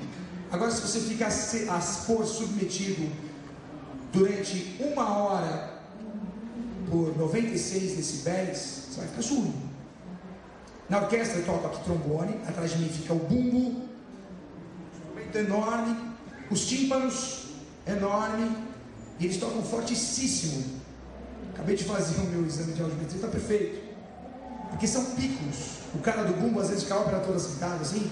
Agora, 0.53 0.71
se 0.71 0.83
você 0.83 1.01
ficar 1.01 1.29
a 1.29 1.81
for 1.81 2.27
submetido 2.27 3.11
durante 4.13 4.77
uma 4.79 5.17
hora 5.17 5.81
por 6.91 7.17
96 7.17 7.97
decibéis, 7.97 8.89
você 8.91 9.01
vai 9.01 9.09
ficar 9.09 9.23
surdo. 9.23 9.55
Na 10.91 10.99
orquestra 10.99 11.39
eu 11.39 11.47
toco 11.47 11.67
aqui 11.67 11.83
trombone, 11.85 12.37
atrás 12.47 12.73
de 12.73 12.81
mim 12.81 12.89
fica 12.91 13.15
o 13.15 13.19
bumbo, 13.19 13.89
instrumento 14.93 15.39
enorme, 15.39 15.97
os 16.51 16.67
tímpanos 16.67 17.47
enorme, 17.87 18.55
e 19.19 19.25
eles 19.25 19.39
tocam 19.39 19.63
fortíssimo. 19.63 20.83
Acabei 21.55 21.77
de 21.77 21.85
fazer 21.85 22.21
o 22.21 22.27
meu 22.27 22.45
exame 22.45 22.75
de 22.75 22.83
audiometria, 22.83 23.17
está 23.17 23.29
perfeito. 23.29 23.91
Porque 24.69 24.87
são 24.87 25.03
picos. 25.15 25.79
O 25.95 25.99
cara 26.01 26.25
do 26.25 26.35
bumbo, 26.35 26.61
às 26.61 26.69
vezes, 26.69 26.83
fica 26.83 26.97
a 26.97 27.01
ópera 27.01 27.21
toda 27.21 27.39
sentado 27.39 27.81
assim, 27.81 28.11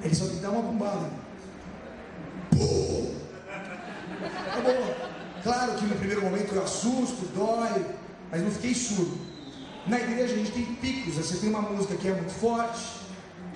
ele 0.00 0.14
só 0.14 0.26
tem 0.26 0.36
que 0.36 0.42
dar 0.42 0.50
uma 0.50 0.62
bumbada. 2.50 3.14
Acabou. 4.50 4.96
Claro 5.42 5.74
que 5.74 5.84
no 5.86 5.96
primeiro 5.96 6.22
momento 6.22 6.54
eu 6.54 6.62
assusto, 6.62 7.26
dói, 7.34 7.86
mas 8.30 8.42
não 8.42 8.50
fiquei 8.50 8.74
surdo. 8.74 9.18
Na 9.86 10.00
igreja 10.00 10.34
a 10.34 10.38
gente 10.38 10.50
tem 10.50 10.64
picos, 10.64 11.14
você 11.14 11.36
tem 11.36 11.50
uma 11.50 11.62
música 11.62 11.94
que 11.94 12.08
é 12.08 12.12
muito 12.12 12.32
forte, 12.32 12.84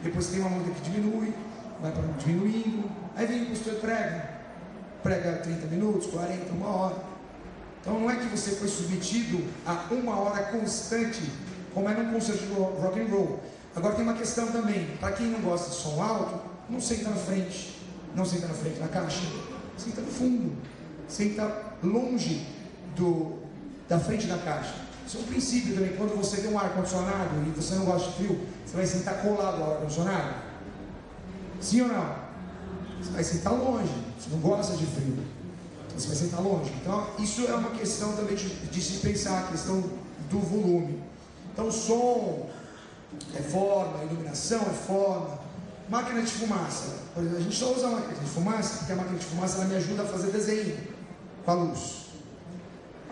depois 0.02 0.28
tem 0.28 0.40
uma 0.40 0.50
música 0.50 0.76
que 0.76 0.90
diminui, 0.90 1.34
vai 1.82 1.90
para 1.90 2.02
diminuindo, 2.18 2.88
aí 3.16 3.26
vem 3.26 3.42
o 3.42 3.46
pastor 3.46 3.74
prega, 3.74 4.30
prega 5.02 5.32
30 5.38 5.66
minutos, 5.66 6.06
40, 6.06 6.52
uma 6.52 6.68
hora. 6.68 6.96
Então 7.80 7.98
não 7.98 8.10
é 8.10 8.16
que 8.16 8.26
você 8.26 8.52
foi 8.52 8.68
submetido 8.68 9.42
a 9.66 9.86
uma 9.90 10.16
hora 10.20 10.44
constante, 10.44 11.20
como 11.74 11.88
é 11.88 11.94
num 11.94 12.12
concerto 12.12 12.44
de 12.44 12.52
rock 12.52 13.00
and 13.00 13.06
roll. 13.06 13.40
Agora 13.74 13.94
tem 13.94 14.04
uma 14.04 14.14
questão 14.14 14.46
também, 14.52 14.86
para 15.00 15.12
quem 15.12 15.26
não 15.26 15.40
gosta 15.40 15.70
de 15.70 15.76
som 15.76 16.00
alto, 16.00 16.40
não 16.68 16.80
senta 16.80 17.10
na 17.10 17.16
frente, 17.16 17.79
não 18.14 18.24
senta 18.24 18.48
na 18.48 18.54
frente 18.54 18.78
na 18.78 18.88
caixa, 18.88 19.22
senta 19.76 20.00
no 20.00 20.10
fundo, 20.10 20.56
senta 21.08 21.74
longe 21.82 22.46
do, 22.96 23.38
da 23.88 23.98
frente 23.98 24.26
da 24.26 24.38
caixa. 24.38 24.74
Isso 25.06 25.18
é 25.18 25.20
um 25.20 25.24
princípio 25.24 25.74
também. 25.74 25.96
Quando 25.96 26.16
você 26.16 26.40
tem 26.40 26.52
um 26.52 26.58
ar-condicionado 26.58 27.30
e 27.46 27.50
você 27.50 27.74
não 27.74 27.84
gosta 27.84 28.10
de 28.10 28.16
frio, 28.16 28.46
você 28.64 28.76
vai 28.76 28.86
sentar 28.86 29.22
colado 29.22 29.62
ao 29.62 29.72
ar-condicionado? 29.72 30.34
Sim 31.60 31.82
ou 31.82 31.88
não? 31.88 32.14
Você 33.02 33.10
vai 33.10 33.24
sentar 33.24 33.52
longe. 33.52 33.92
Você 34.18 34.30
não 34.30 34.38
gosta 34.38 34.76
de 34.76 34.86
frio. 34.86 35.18
Você 35.96 36.06
vai 36.06 36.16
sentar 36.16 36.40
longe. 36.40 36.72
Então, 36.80 37.08
isso 37.18 37.46
é 37.46 37.54
uma 37.54 37.70
questão 37.70 38.12
também 38.12 38.36
de, 38.36 38.48
de 38.48 38.80
se 38.80 38.98
pensar, 38.98 39.40
a 39.40 39.42
questão 39.48 39.82
do 40.30 40.38
volume. 40.38 41.02
Então, 41.52 41.70
som 41.72 42.48
é 43.34 43.42
forma, 43.42 44.04
iluminação 44.04 44.60
é 44.60 44.72
forma, 44.86 45.40
máquina 45.90 46.22
de 46.22 46.30
fumaça. 46.30 47.00
Por 47.12 47.22
exemplo, 47.22 47.38
a 47.38 47.42
gente 47.42 47.56
só 47.56 47.74
usa 47.74 47.88
a 47.88 47.90
máquina 47.90 48.14
de 48.14 48.30
fumaça 48.30 48.78
porque 48.78 48.92
a 48.92 48.96
máquina 48.96 49.18
de 49.18 49.24
fumaça 49.24 49.56
ela 49.58 49.64
me 49.66 49.76
ajuda 49.76 50.02
a 50.04 50.06
fazer 50.06 50.30
desenho 50.30 50.78
com 51.44 51.50
a 51.50 51.54
luz. 51.54 52.06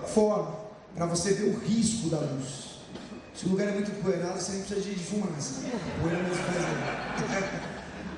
A 0.03 0.07
forma, 0.07 0.57
para 0.95 1.07
você 1.07 1.35
ver 1.35 1.51
o 1.51 1.59
risco 1.59 2.09
da 2.09 2.21
luz. 2.21 2.69
Se 3.35 3.47
o 3.47 3.51
lugar 3.51 3.69
é 3.69 3.73
muito 3.73 3.91
poeirado, 4.03 4.41
você 4.41 4.53
nem 4.53 4.63
precisa 4.63 4.81
de, 4.81 4.99
fumaça. 4.99 5.61
Poeira 6.01 6.25
faz 6.35 7.69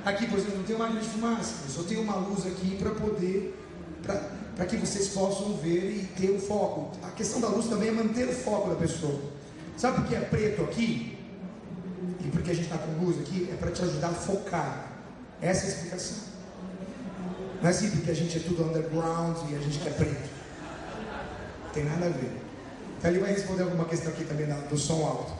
Aqui, 0.04 0.26
por 0.28 0.38
exemplo, 0.38 0.58
não 0.58 0.64
tenho 0.64 0.78
máquina 0.78 1.00
de 1.00 1.08
fumaça, 1.08 1.54
eu 1.66 1.74
só 1.74 1.82
tenho 1.82 2.02
uma 2.02 2.16
luz 2.16 2.46
aqui 2.46 2.76
para 2.78 2.90
poder, 2.90 3.54
para 4.56 4.64
que 4.64 4.76
vocês 4.76 5.08
possam 5.08 5.56
ver 5.56 5.90
e 5.90 6.06
ter 6.18 6.30
o 6.30 6.38
foco. 6.38 6.96
A 7.02 7.10
questão 7.10 7.38
da 7.38 7.48
luz 7.48 7.66
também 7.66 7.88
é 7.88 7.92
manter 7.92 8.28
o 8.28 8.32
foco 8.32 8.70
da 8.70 8.76
pessoa. 8.76 9.20
Sabe 9.76 9.96
por 9.96 10.06
que 10.06 10.14
é 10.14 10.20
preto 10.20 10.62
aqui? 10.62 11.19
E 12.00 12.30
porque 12.30 12.50
a 12.50 12.54
gente 12.54 12.64
está 12.64 12.78
com 12.78 13.04
luz 13.04 13.18
aqui? 13.20 13.48
É 13.52 13.56
para 13.56 13.70
te 13.70 13.82
ajudar 13.82 14.08
a 14.08 14.14
focar. 14.14 14.92
Essa 15.40 15.64
é 15.64 15.66
a 15.66 15.68
explicação. 15.68 16.16
Não 17.60 17.68
é 17.68 17.70
assim 17.70 17.90
porque 17.90 18.10
a 18.10 18.14
gente 18.14 18.38
é 18.38 18.40
tudo 18.40 18.64
underground 18.64 19.36
e 19.50 19.54
a 19.54 19.58
gente 19.58 19.78
quer 19.78 19.94
preto. 19.94 20.30
Não 21.64 21.70
tem 21.72 21.84
nada 21.84 22.06
a 22.06 22.08
ver. 22.08 22.40
Então 22.98 23.10
ele 23.10 23.20
vai 23.20 23.32
responder 23.32 23.62
alguma 23.62 23.84
questão 23.84 24.12
aqui 24.12 24.24
também 24.24 24.46
do 24.46 24.78
som 24.78 25.04
alto. 25.04 25.32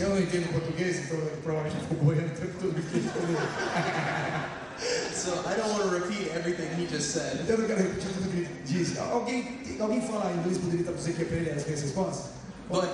Eu 0.00 0.10
não 0.10 0.18
entendo 0.18 0.52
português, 0.52 0.98
então 1.00 1.18
provavelmente 1.42 1.80
ficou 1.82 1.98
boiando 2.04 2.28
o 2.28 2.36
tempo 2.36 2.52
todo 2.60 2.74
que 2.74 2.96
ele 2.96 3.08
falou. 3.08 4.58
So 5.12 5.32
I 5.44 5.56
don't 5.56 5.70
want 5.72 5.82
to 5.82 5.88
repeat 5.90 6.30
everything 6.36 6.68
he 6.80 6.86
just 6.86 7.10
said. 7.10 7.44
Eu 7.48 7.58
não 7.58 7.66
quero 7.66 7.82
repetir 7.82 8.12
tudo 8.12 8.30
que 8.30 8.36
ele 8.38 8.48
disse. 8.64 8.96
Alguém, 8.98 9.60
alguém 9.80 10.00
falar 10.02 10.32
inglês 10.36 10.58
poderia 10.58 10.88
aqui 10.88 11.24
para 11.24 11.36
ele 11.36 11.50
as 11.50 11.64
minhas 11.66 11.82
respostas? 11.82 12.30
But 12.70 12.88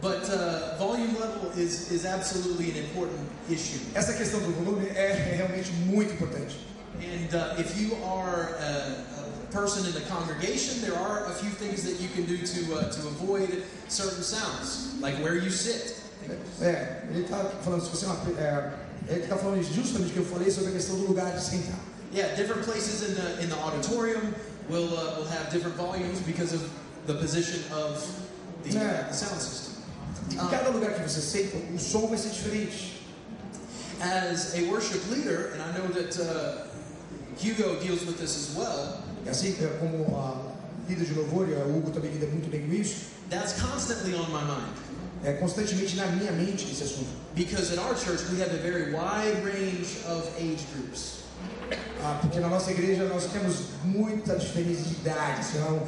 but 0.00 0.28
uh, 0.30 0.78
volume 0.78 1.18
level 1.18 1.52
is 1.56 1.90
is 1.90 2.06
absolutely 2.06 2.70
an 2.70 2.78
important 2.84 3.20
issue. 3.50 3.80
Essa 3.94 4.14
questão 4.14 4.40
do 4.40 4.52
volume 4.52 4.86
é, 4.88 5.10
é 5.10 5.34
realmente 5.36 5.70
muito 5.72 6.14
importante. 6.14 6.56
And 6.98 7.34
uh, 7.34 7.60
if 7.60 7.78
you 7.78 7.94
are 8.02 8.56
a, 8.58 9.04
a 9.20 9.52
person 9.52 9.86
in 9.86 9.92
the 9.92 10.00
congregation, 10.08 10.80
there 10.80 10.96
are 10.96 11.26
a 11.26 11.34
few 11.34 11.50
things 11.50 11.84
that 11.84 12.00
you 12.00 12.08
can 12.08 12.24
do 12.24 12.38
to 12.38 12.74
uh, 12.74 12.88
to 12.90 13.08
avoid 13.08 13.62
certain 13.88 14.22
sounds, 14.22 14.98
like 15.02 15.16
where 15.22 15.36
you 15.36 15.50
sit. 15.50 16.05
É, 16.60 17.02
ele 17.10 17.22
está 17.22 17.38
falando, 17.62 17.82
se 17.82 17.90
você 17.90 18.06
é 18.06 18.42
é, 18.42 18.72
ele 19.08 19.22
está 19.22 19.36
falando 19.36 19.62
justamente 19.62 20.10
o 20.10 20.12
que 20.12 20.18
eu 20.18 20.26
falei 20.26 20.50
sobre 20.50 20.70
a 20.70 20.72
questão 20.72 20.96
do 20.96 21.06
lugar 21.06 21.32
de 21.32 21.42
sentar. 21.42 21.78
Yeah, 22.12 22.34
different 22.34 22.64
places 22.64 23.02
in 23.02 23.14
the 23.14 23.42
in 23.42 23.48
the 23.48 23.56
auditorium 23.56 24.34
will 24.70 24.88
uh, 24.88 25.18
will 25.18 25.28
have 25.28 25.50
different 25.50 25.76
volumes 25.76 26.20
because 26.20 26.54
of 26.54 26.62
the 27.06 27.14
position 27.14 27.60
of 27.72 28.02
the, 28.64 28.70
Yeah. 28.70 29.08
the 29.08 29.14
sound 29.14 29.40
system. 29.40 29.74
Em 30.32 30.48
cada 30.48 30.70
lugar 30.70 30.94
que 30.94 31.02
você 31.08 31.20
senta, 31.20 31.56
o 31.74 31.78
som 31.78 32.08
vai 32.08 32.18
ser 32.18 32.30
diferente. 32.30 33.02
As 34.00 34.54
a 34.54 34.62
worship 34.70 35.00
leader, 35.10 35.52
and 35.54 35.62
I 35.62 35.72
know 35.78 35.88
that 35.88 36.18
uh, 36.20 36.66
Hugo 37.38 37.80
deals 37.80 38.04
with 38.04 38.18
this 38.18 38.36
as 38.36 38.56
well. 38.56 39.02
E 39.24 39.28
assim 39.28 39.56
é, 39.60 39.66
como 39.78 40.16
a 40.16 40.52
líder 40.88 41.04
de 41.04 41.14
louvor, 41.14 41.48
e 41.48 41.54
o 41.54 41.76
Hugo 41.76 41.90
também 41.90 42.10
lida 42.12 42.26
muito 42.26 42.48
bem 42.50 42.66
com 42.66 42.72
isso, 42.72 43.16
That's 43.28 43.60
constantly 43.60 44.14
on 44.14 44.30
my 44.30 44.44
mind 44.44 44.76
é 45.26 45.32
constantemente 45.34 45.96
na 45.96 46.06
minha 46.06 46.30
mente 46.32 46.64
esse 46.70 46.82
assunto. 46.84 47.08
because 47.34 47.72
at 47.72 47.78
our 47.78 47.94
church 47.96 48.22
we 48.32 48.40
have 48.40 48.50
a 48.54 48.62
very 48.62 48.92
wide 48.92 49.42
range 49.44 49.98
of 50.08 50.26
age 50.38 50.64
groups. 50.74 51.16
Ah, 52.02 52.18
porque 52.22 52.38
na 52.40 52.48
nossa 52.48 52.70
igreja 52.70 53.04
nós 53.08 53.26
temos 53.26 53.56
muita 53.84 54.36
diferença 54.36 54.82
de 54.88 54.94
idades, 54.94 55.48
então 55.54 55.82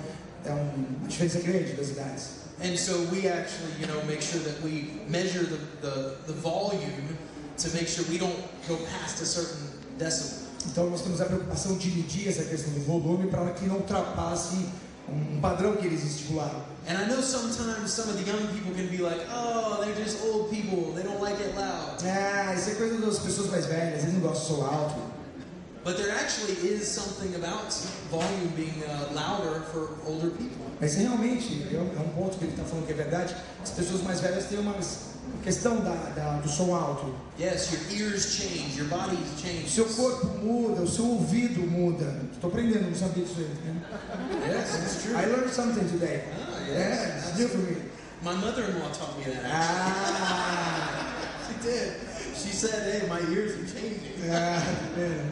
é 0.45 0.53
um- 0.53 0.97
uma 1.01 1.09
diferença 1.09 1.39
grande 1.41 1.73
das 1.75 1.89
idades. 1.91 2.25
And 2.61 2.77
so 2.77 2.93
we 3.13 3.29
actually, 3.29 3.73
you 3.81 3.87
know, 3.87 4.05
make 4.05 4.21
sure 4.23 4.41
that 4.43 4.61
we 4.65 5.01
measure 5.09 5.47
the, 5.47 5.59
the, 5.81 6.17
the 6.27 6.33
volume 6.41 7.17
to 7.57 7.69
make 7.71 7.87
sure 7.89 8.05
we 8.11 8.19
don't 8.19 8.37
go 8.67 8.77
past 8.93 9.23
a 9.23 9.27
certain 9.27 9.63
decibel. 9.99 10.49
Então 10.67 10.91
nós 10.91 11.03
temos 11.03 11.21
a 11.21 11.25
preocupação 11.27 11.77
de 11.79 11.89
medir 11.93 12.29
essa 12.29 12.43
questão 12.43 12.73
do 12.73 12.81
volume 12.81 13.29
para 13.31 13.53
que 13.53 13.65
não 13.67 13.77
ultrapasse 13.77 14.57
um 15.11 15.41
padrão 15.41 15.77
que 15.77 15.87
eles 15.87 16.05
estipularam. 16.05 16.63
And 16.87 16.97
I 16.97 17.07
know 17.07 17.21
sometimes 17.21 17.91
some 17.93 18.09
of 18.09 18.17
the 18.17 18.25
young 18.25 18.47
people 18.49 18.73
can 18.73 18.89
be 18.89 18.99
like, 18.99 19.21
oh, 19.31 19.79
they're 19.83 19.95
just 19.95 20.25
old 20.25 20.51
people, 20.51 20.93
they 20.95 21.03
don't 21.03 21.21
like 21.21 21.39
it 21.41 21.55
loud. 21.55 22.03
Ah, 22.03 22.55
isso 22.55 22.71
é 22.71 22.75
coisa 22.77 22.99
das 22.99 23.19
pessoas 23.19 23.51
mais 23.51 23.67
velhas, 23.67 24.05
eles 24.05 24.15
não 24.15 24.21
gostam 24.21 24.57
de 24.57 24.63
som 24.63 24.67
alto. 24.67 25.19
But 25.85 25.97
there 25.97 26.11
actually 26.11 26.55
is 26.69 26.87
something 26.89 27.35
about 27.35 27.73
volume 28.11 28.53
being 28.57 28.83
uh, 28.85 29.13
louder 29.15 29.63
for 29.73 29.97
older 30.07 30.31
people. 30.31 30.67
Mas 30.81 30.95
realmente, 30.95 31.67
é 31.73 31.79
um 31.79 32.01
é 32.01 32.05
um 32.05 32.09
ponto 32.11 32.39
que 32.39 32.45
ele 32.45 32.53
está 32.53 32.65
falando 32.65 32.87
que 32.87 32.93
é 32.93 32.97
verdade, 32.97 33.35
as 33.63 33.71
pessoas 33.71 34.03
mais 34.03 34.21
velhas 34.21 34.47
têm 34.47 34.59
uma 34.59 34.75
questão 35.43 35.81
da, 35.81 35.95
da- 36.15 36.39
do 36.41 36.49
som 36.49 36.75
alto. 36.75 37.15
Yes, 37.39 37.71
your 37.73 37.83
ears 38.11 38.35
change, 38.35 38.77
your 38.79 38.89
body 38.89 39.17
changes. 39.41 39.71
seu 39.73 39.85
corpo 39.87 40.27
muda, 40.43 40.83
o 40.83 40.89
seu 40.89 41.05
ouvido 41.07 41.61
muda. 41.61 42.21
Estou 42.33 42.51
aprendendo, 42.51 42.89
não 42.89 42.95
sabia 42.95 43.25
disso 43.25 43.37
aí. 43.39 43.47
né? 43.65 43.83
Yes, 44.49 44.75
it's 44.75 45.03
true. 45.05 45.17
I 45.17 45.27
learned 45.27 45.53
something 45.53 45.87
today. 45.89 46.25
Ah, 46.33 46.59
Yeah, 46.69 46.79
yes. 46.79 47.29
it's 47.29 47.39
new 47.39 47.49
for 47.49 47.59
me. 47.59 47.77
My 48.23 48.35
mother-in-law 48.35 48.91
taught 48.93 49.17
me 49.19 49.25
that. 49.25 49.45
Actually. 49.45 50.19
Ah, 50.23 51.15
She 51.49 51.55
did. 51.69 51.93
She 52.37 52.53
said, 52.53 52.93
"Hey, 52.93 53.07
my 53.09 53.21
ears 53.33 53.53
are 53.55 53.67
changing." 53.67 54.31
ah, 54.31 54.63
é. 54.99 55.31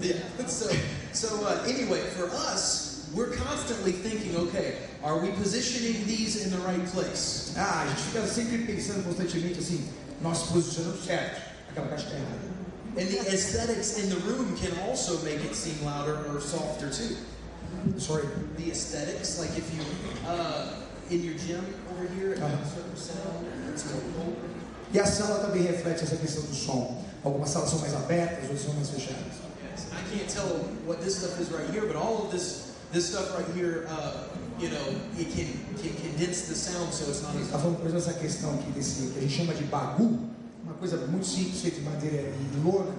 Yeah. 0.00 0.46
So, 0.48 0.68
so 1.12 1.28
uh, 1.46 1.62
anyway, 1.66 2.00
for 2.16 2.26
us, 2.34 2.83
we're 3.14 3.30
constantly 3.36 3.92
thinking, 3.92 4.36
okay, 4.48 4.76
are 5.02 5.18
we 5.18 5.30
positioning 5.32 6.04
these 6.06 6.44
in 6.44 6.50
the 6.50 6.58
right 6.66 6.84
place? 6.86 7.54
Ah, 7.56 7.82
a 7.84 7.88
gente 7.88 8.00
fica 8.10 8.26
sempre 8.26 8.58
pensando 8.66 9.02
constantemente 9.04 9.58
assim, 9.60 9.88
nós 10.20 10.42
posicionamos 10.50 11.04
certo, 11.04 11.40
aquela 11.70 11.88
caixa 11.88 12.04
está 12.06 12.16
errada. 12.16 12.54
And 12.96 13.08
the 13.08 13.18
aesthetics 13.32 13.98
in 13.98 14.08
the 14.08 14.16
room 14.26 14.54
can 14.56 14.70
also 14.88 15.18
make 15.24 15.42
it 15.44 15.54
seem 15.54 15.74
louder 15.84 16.16
or 16.32 16.40
softer 16.40 16.90
too. 16.90 17.16
Sorry. 17.98 18.24
The 18.56 18.70
aesthetics, 18.70 19.38
like 19.40 19.50
if 19.58 19.66
you 19.74 19.82
uh, 20.28 20.74
in 21.10 21.24
your 21.24 21.34
gym 21.34 21.64
over 21.92 22.06
here, 22.14 22.34
Uh-huh. 22.34 22.46
a 22.46 22.66
certain 22.68 22.96
sound. 22.96 23.46
It's 23.72 23.84
more 23.90 24.00
cold. 24.16 24.36
E 24.92 24.98
a 25.00 25.06
sala 25.06 25.40
também 25.40 25.62
reflete 25.62 26.04
essa 26.04 26.14
questão 26.16 26.42
do 26.44 26.54
som. 26.54 27.02
Algumas 27.24 27.50
salas 27.50 27.70
são 27.70 27.80
mais 27.80 27.94
abertas, 27.94 28.44
outras 28.44 28.62
são 28.62 28.74
mais 28.74 28.90
fechadas. 28.90 29.42
Yes. 29.72 29.86
I 29.90 30.16
can't 30.16 30.28
tell 30.32 30.68
what 30.86 31.00
this 31.02 31.16
stuff 31.16 31.40
is 31.40 31.50
right 31.50 31.68
here, 31.72 31.86
but 31.86 31.96
all 31.96 32.22
of 32.26 32.30
this 32.30 32.63
this 32.94 33.10
stuff 33.10 33.36
right 33.36 33.46
here, 33.54 33.86
uh, 33.90 34.28
you 34.58 34.70
know, 34.70 34.86
it 35.18 35.28
can 35.34 35.48
can 35.82 35.92
condense 36.00 36.46
the 36.48 36.54
sound 36.54 36.94
so 36.94 37.04
it's 37.10 37.20
not 37.22 37.34
as 37.36 37.42
Está 37.48 37.58
falando, 37.58 37.76
por 37.78 37.88
exemplo, 37.88 37.98
essa 38.08 38.14
questão 38.14 38.54
aqui 38.54 38.70
desse, 38.72 39.10
que 39.12 39.18
a 39.18 39.22
gente 39.22 39.34
chama 39.34 39.52
de 39.52 39.64
bagu, 39.64 40.18
uma 40.64 40.74
coisa 40.78 40.96
muito 41.08 41.26
simples, 41.26 41.60
feita 41.60 41.78
de 41.80 41.84
madeira 41.84 42.16
e 42.32 42.60
lona, 42.64 42.94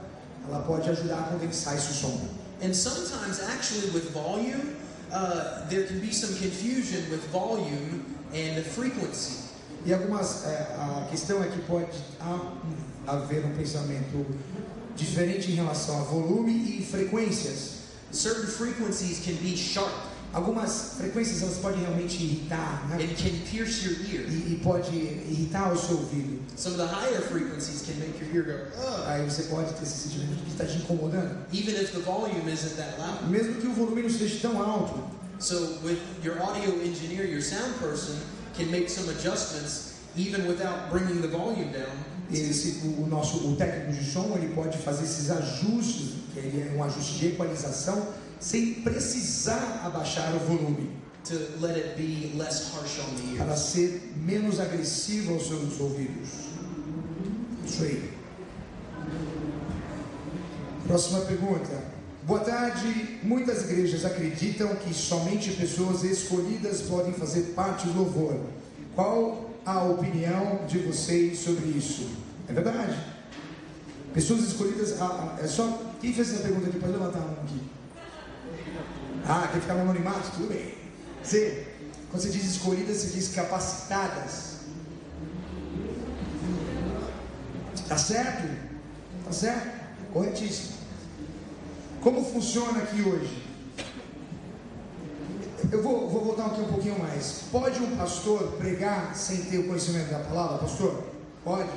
ela 0.47 0.59
pode 0.63 0.87
ajudar 0.89 1.17
a 1.19 1.23
condensar 1.23 1.75
esse 1.75 1.93
som. 1.93 2.19
And 2.61 2.73
sometimes, 2.73 3.39
actually, 3.41 3.89
with 3.91 4.11
volume, 4.13 4.75
uh, 5.11 5.67
there 5.69 5.87
can 5.87 5.99
be 5.99 6.13
some 6.13 6.33
confusion 6.35 7.09
with 7.09 7.25
volume 7.31 8.03
and 8.33 8.63
frequency. 8.63 9.45
E 9.85 9.93
algumas, 9.93 10.45
é, 10.45 10.75
a 10.79 11.07
questão 11.11 11.43
é 11.43 11.47
que 11.47 11.59
pode 11.63 11.97
ha- 12.19 12.53
haver 13.07 13.45
um 13.45 13.55
pensamento 13.55 14.25
diferente 14.95 15.51
em 15.51 15.55
relação 15.55 15.99
a 15.99 16.03
volume 16.03 16.79
e 16.79 16.83
frequências. 16.85 17.74
Certain 18.15 18.47
frequencies 18.47 19.19
can 19.25 19.35
be 19.43 19.55
sharp 19.55 19.91
Algumas 20.33 20.95
frequências 20.97 21.41
elas 21.41 21.55
podem 21.59 21.79
realmente 21.79 22.21
irritar, 22.21 22.85
né? 22.89 22.97
and 23.01 23.15
can 23.15 23.31
pierce 23.49 23.85
your 23.85 23.95
ear. 24.11 24.27
E, 24.27 24.51
e 24.53 24.59
pode 24.61 24.93
irritar 24.93 25.71
o 25.71 25.77
seu 25.77 25.95
ouvido. 25.95 26.41
Some 26.57 26.75
of 26.75 26.81
the 26.81 26.93
higher 26.93 27.21
frequencies 27.21 27.83
can 27.83 27.93
make 27.99 28.19
your 28.21 28.35
ear 28.35 28.43
go, 28.43 28.77
Ugh, 28.77 29.03
Aí 29.07 29.23
você 29.23 29.43
pode 29.43 29.73
ter 29.75 29.83
esse 29.83 30.09
sentimento 30.09 30.35
de 30.35 30.41
que 30.43 30.51
está 30.51 30.65
te 30.65 30.77
incomodando. 30.77 31.37
even 31.53 31.75
if 31.75 31.93
the 31.93 32.01
volume 32.01 32.49
isn't 32.51 32.75
that 32.75 32.99
loud. 32.99 33.29
Mesmo 33.29 33.61
que 33.61 33.67
o 33.67 33.73
volume 33.73 34.01
não 34.01 34.09
esteja 34.09 34.39
tão 34.41 34.61
alto. 34.61 34.99
So, 35.39 35.79
with 35.85 35.99
your 36.21 36.37
audio 36.41 36.81
engineer, 36.81 37.25
your 37.25 37.41
sound 37.41 37.73
person 37.79 38.17
can 38.57 38.69
make 38.69 38.89
some 38.89 39.07
adjustments 39.09 39.93
even 40.17 40.47
without 40.47 40.89
bringing 40.91 41.21
the 41.21 41.29
volume 41.29 41.71
down 41.71 41.95
Esse, 42.31 42.81
o 42.97 43.07
nosso 43.07 43.37
o 43.47 43.55
técnico 43.55 43.93
de 43.93 44.11
som 44.11 44.33
ele 44.35 44.53
pode 44.53 44.77
fazer 44.79 45.03
esses 45.05 45.29
ajustes, 45.29 46.15
que 46.41 46.61
é 46.61 46.73
um 46.75 46.83
ajuste 46.83 47.19
de 47.19 47.27
equalização, 47.27 48.07
sem 48.39 48.75
precisar 48.75 49.81
abaixar 49.83 50.35
o 50.35 50.39
volume, 50.39 50.91
to 51.23 51.35
let 51.59 51.75
it 51.75 51.95
be 51.95 52.37
less 52.37 52.71
harsh 52.71 52.99
on 52.99 53.15
the 53.15 53.43
para 53.43 53.55
ser 53.55 54.13
menos 54.15 54.59
agressivo 54.59 55.33
aos 55.33 55.47
seus 55.47 55.79
ouvidos. 55.79 56.29
Isso 57.65 57.83
aí. 57.83 58.11
Próxima 60.87 61.21
pergunta. 61.21 61.95
Boa 62.23 62.39
tarde. 62.39 63.19
Muitas 63.23 63.63
igrejas 63.63 64.05
acreditam 64.05 64.75
que 64.75 64.93
somente 64.93 65.51
pessoas 65.51 66.03
escolhidas 66.03 66.81
podem 66.81 67.13
fazer 67.13 67.53
parte 67.55 67.87
do 67.87 67.97
louvor. 67.99 68.39
Qual 68.95 69.51
a 69.65 69.83
opinião 69.83 70.65
de 70.67 70.79
vocês 70.79 71.39
sobre 71.39 71.69
isso? 71.69 72.07
É 72.47 72.53
verdade? 72.53 72.97
Pessoas 74.13 74.41
escolhidas. 74.41 75.01
ah, 75.01 75.37
ah, 75.37 75.43
é 75.43 75.47
só. 75.47 75.84
Quem 75.99 76.13
fez 76.13 76.33
essa 76.33 76.43
pergunta 76.43 76.67
aqui? 76.69 76.79
Pode 76.79 76.93
levantar 76.93 77.19
a 77.19 77.21
mão 77.21 77.37
aqui. 77.43 77.61
Ah, 79.27 79.49
quer 79.51 79.61
ficar 79.61 79.73
no 79.75 79.81
anonimato? 79.81 80.31
Tudo 80.31 80.49
bem. 80.49 80.75
Você, 81.23 81.67
quando 82.11 82.21
você 82.21 82.29
diz 82.29 82.45
escolhidas, 82.45 82.97
você 82.97 83.07
diz 83.09 83.33
capacitadas. 83.33 84.55
Tá 87.87 87.97
certo? 87.97 88.47
Tá 89.25 89.31
certo? 89.31 89.85
Corretíssimo. 90.13 90.75
Como 92.01 92.23
funciona 92.23 92.83
aqui 92.83 93.01
hoje? 93.01 93.43
Eu 95.71 95.81
vou, 95.81 96.09
vou 96.09 96.23
voltar 96.23 96.47
aqui 96.47 96.61
um 96.61 96.67
pouquinho 96.67 96.99
mais. 96.99 97.45
Pode 97.51 97.81
um 97.81 97.95
pastor 97.95 98.53
pregar 98.57 99.15
sem 99.15 99.45
ter 99.45 99.57
o 99.57 99.67
conhecimento 99.67 100.11
da 100.11 100.19
palavra, 100.19 100.59
pastor? 100.59 101.03
Pode? 101.43 101.69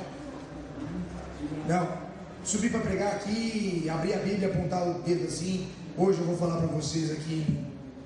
Não. 1.67 1.98
Subir 2.43 2.71
para 2.71 2.79
pregar 2.79 3.15
aqui, 3.15 3.87
abrir 3.89 4.13
a 4.13 4.19
Bíblia, 4.19 4.47
apontar 4.47 4.87
o 4.87 5.01
dedo 5.01 5.25
assim. 5.25 5.67
Hoje 5.97 6.19
eu 6.19 6.25
vou 6.25 6.37
falar 6.37 6.57
para 6.57 6.67
vocês 6.67 7.11
aqui. 7.11 7.65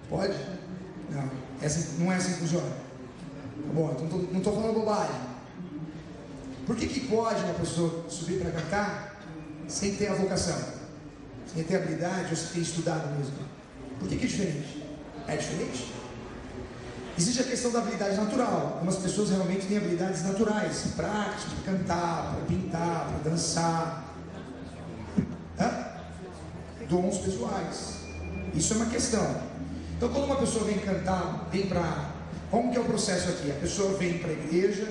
Pode? 0.10 0.34
Não. 1.10 1.30
Assim- 1.64 2.04
não 2.04 2.12
é 2.12 2.16
assim 2.16 2.34
que 2.34 2.40
funciona. 2.40 2.68
Tá 2.68 3.74
bom, 3.74 3.96
então 3.96 4.18
não 4.32 4.40
estou 4.40 4.54
falando 4.56 4.74
bobagem. 4.74 5.16
Por 6.66 6.76
que, 6.76 6.88
que 6.88 7.02
pode 7.08 7.44
uma 7.44 7.54
pessoa 7.54 8.06
subir 8.10 8.40
para 8.40 8.52
cantar 8.52 9.22
sem 9.68 9.96
ter 9.96 10.08
a 10.08 10.16
vocação? 10.16 10.58
Sem 11.54 11.64
ter 11.64 11.76
habilidade 11.78 12.30
ou 12.32 12.36
sem 12.36 12.48
ter 12.54 12.60
estudado 12.62 13.16
mesmo? 13.18 13.36
Por 14.00 14.08
que, 14.10 14.18
que 14.18 14.26
é 14.26 14.28
diferente? 14.28 14.84
É 15.28 15.38
diferente? 15.38 15.94
Existe 17.18 17.42
a 17.42 17.44
questão 17.44 17.72
da 17.72 17.80
habilidade 17.80 18.16
natural. 18.18 18.74
Algumas 18.76 18.96
pessoas 18.98 19.30
realmente 19.30 19.68
têm 19.68 19.78
habilidades 19.78 20.24
naturais 20.24 20.86
arte, 20.98 21.46
para 21.56 21.74
cantar, 21.74 22.34
para 22.36 22.46
pintar, 22.48 23.08
para 23.10 23.30
dançar. 23.32 24.13
Hã? 25.60 25.88
Dons 26.90 27.18
pessoais. 27.20 27.94
Isso 28.54 28.74
é 28.74 28.78
uma 28.78 28.86
questão. 28.88 29.42
Então, 29.98 30.10
quando 30.10 30.26
uma 30.26 30.36
pessoa 30.36 30.66
vem 30.66 30.80
cantar, 30.80 31.48
vem 31.52 31.68
para. 31.68 32.12
Como 32.52 32.72
que 32.72 32.78
é 32.78 32.82
o 32.82 32.86
processo 32.86 33.30
aqui? 33.30 33.52
A 33.52 33.56
pessoa 33.56 33.98
vem 33.98 34.20
para 34.20 34.30
a 34.30 34.34
igreja, 34.34 34.88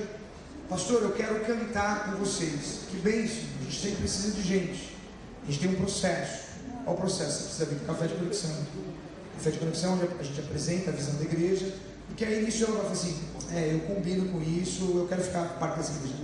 pastor, 0.67 1.03
eu 1.03 1.11
quero 1.11 1.39
cantar 1.45 2.05
com 2.05 2.17
vocês. 2.17 2.79
Que 2.89 2.97
bênção, 2.97 3.43
a 3.61 3.63
gente 3.63 3.79
sempre 3.79 3.97
precisa 3.97 4.31
de 4.31 4.41
gente. 4.41 4.97
A 5.43 5.51
gente 5.51 5.59
tem 5.59 5.69
um 5.69 5.75
processo. 5.75 6.43
Qual 6.83 6.95
o 6.95 6.99
processo? 6.99 7.31
Você 7.31 7.43
precisa 7.43 7.65
vir 7.65 7.75
para 7.77 7.93
o 7.93 7.95
café 7.95 8.07
de 8.07 8.19
conexão. 8.19 8.51
Café 9.37 9.51
de 9.51 9.59
conexão, 9.59 9.99
a 10.19 10.23
gente 10.23 10.39
apresenta 10.39 10.89
a 10.89 10.93
visão 10.93 11.15
da 11.15 11.23
igreja, 11.23 11.73
porque 12.07 12.25
aí 12.25 12.43
nisso 12.43 12.63
ela 12.63 12.73
vai 12.73 12.81
falar 12.81 12.93
assim: 12.93 13.23
é, 13.53 13.73
eu 13.73 13.79
combino 13.81 14.31
com 14.31 14.41
isso, 14.41 14.83
eu 14.95 15.07
quero 15.07 15.23
ficar 15.23 15.43
parte 15.59 15.77
dessa 15.77 15.91
igreja. 15.93 16.15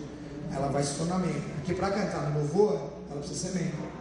Ela 0.51 0.67
vai 0.67 0.83
se 0.83 0.95
tornar 0.95 1.19
membro. 1.19 1.41
Porque 1.57 1.73
para 1.73 1.91
cantar 1.91 2.31
no 2.31 2.39
louvor, 2.39 2.91
ela 3.09 3.19
precisa 3.19 3.49
ser 3.49 3.59
membro. 3.59 3.98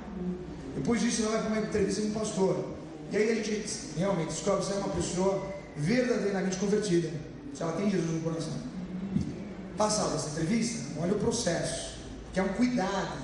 Depois 0.79 1.01
disso, 1.01 1.23
ela 1.23 1.33
vai 1.33 1.41
para 1.41 1.51
uma 1.51 1.61
entrevista 1.67 2.03
com 2.03 2.09
um 2.09 2.13
pastor. 2.13 2.65
E 3.11 3.17
aí 3.17 3.33
a 3.33 3.35
gente 3.35 3.69
realmente 3.97 4.29
descobre 4.29 4.65
se 4.65 4.73
é 4.73 4.77
uma 4.77 4.91
pessoa 4.91 5.45
verdadeiramente 5.77 6.57
convertida, 6.57 7.11
se 7.53 7.63
ela 7.63 7.73
tem 7.73 7.91
Jesus 7.91 8.13
no 8.13 8.21
coração. 8.21 8.53
Passada 9.77 10.15
essa 10.15 10.31
entrevista, 10.31 11.01
olha 11.01 11.15
o 11.15 11.19
processo, 11.19 11.99
que 12.33 12.39
é 12.39 12.43
um 12.45 12.51
cuidado. 12.51 13.19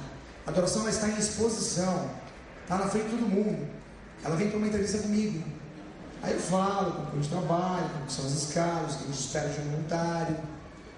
A 0.44 0.50
adoração 0.50 0.82
ela 0.82 0.90
está 0.90 1.08
em 1.08 1.16
exposição, 1.16 2.10
está 2.62 2.76
na 2.76 2.88
frente 2.88 3.04
de 3.04 3.10
todo 3.10 3.28
mundo. 3.28 3.68
Ela 4.24 4.34
vem 4.34 4.48
para 4.48 4.58
uma 4.58 4.66
entrevista 4.66 4.98
comigo. 4.98 5.44
Aí 6.22 6.32
eu 6.32 6.40
falo 6.40 6.92
como 6.92 7.06
que 7.06 7.18
a 7.18 7.22
gente 7.22 7.30
trabalha, 7.30 7.88
como 7.88 8.10
são 8.10 8.26
as 8.26 8.32
escalas, 8.32 8.94
o 8.94 8.98
que 8.98 9.04
a 9.04 9.06
gente 9.06 9.20
espera 9.20 9.48
de 9.48 9.60
um 9.60 9.70
voluntário, 9.70 10.36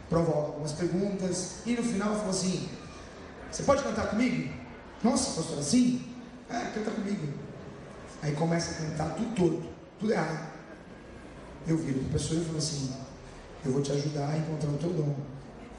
provoco 0.08 0.52
algumas 0.52 0.72
perguntas, 0.72 1.56
e 1.66 1.74
no 1.74 1.82
final 1.82 2.14
eu 2.14 2.18
falo 2.18 2.30
assim: 2.30 2.66
Você 3.50 3.62
pode 3.62 3.82
cantar 3.82 4.08
comigo? 4.08 4.50
Nossa, 5.02 5.32
pastor, 5.32 5.58
assim? 5.58 6.15
É, 6.50 6.60
canta 6.74 6.90
comigo. 6.90 7.32
Aí 8.22 8.32
começa 8.32 8.70
a 8.70 8.86
cantar 8.86 9.14
tudo 9.14 9.34
torto, 9.34 9.68
tudo 9.98 10.12
errado. 10.12 10.52
Eu 11.66 11.76
viro 11.76 11.98
para 12.00 12.08
a 12.08 12.12
pessoa 12.12 12.40
e 12.40 12.44
falo 12.44 12.58
assim: 12.58 12.94
Eu 13.64 13.72
vou 13.72 13.82
te 13.82 13.92
ajudar 13.92 14.28
a 14.28 14.38
encontrar 14.38 14.70
o 14.70 14.78
teu 14.78 14.90
dom, 14.90 15.14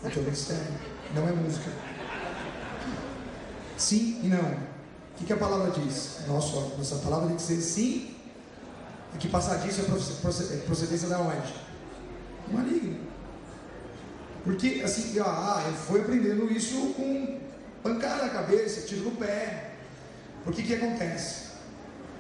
o 0.04 0.10
teu 0.10 0.24
ministério. 0.24 0.64
Não 1.16 1.28
é 1.28 1.32
música. 1.32 1.72
Sim 3.78 4.22
e 4.24 4.28
não. 4.28 4.40
O 4.40 5.18
que, 5.18 5.26
que 5.26 5.34
a 5.34 5.38
palavra 5.38 5.72
diz? 5.72 6.20
Nossa, 6.28 6.76
nossa 6.78 6.98
palavra 6.98 7.28
tem 7.28 7.38
que 7.38 7.42
ser 7.42 7.62
sim. 7.62 8.16
E 9.16 9.18
que 9.18 9.30
passar 9.30 9.58
disso 9.58 9.82
é 9.82 9.84
é 9.84 10.58
procedência 10.66 11.08
da 11.08 11.20
onde? 11.20 11.54
Maligno. 12.52 13.08
Porque 14.44 14.82
assim, 14.84 15.20
ah, 15.20 15.64
eu 15.68 15.74
fui 15.74 16.02
aprendendo 16.02 16.52
isso 16.52 16.94
com 16.94 17.40
pancada 17.82 18.24
na 18.24 18.30
cabeça, 18.30 18.88
tiro 18.88 19.06
no 19.06 19.12
pé. 19.12 19.67
Porque 20.48 20.64
que 20.64 20.76
acontece? 20.76 21.48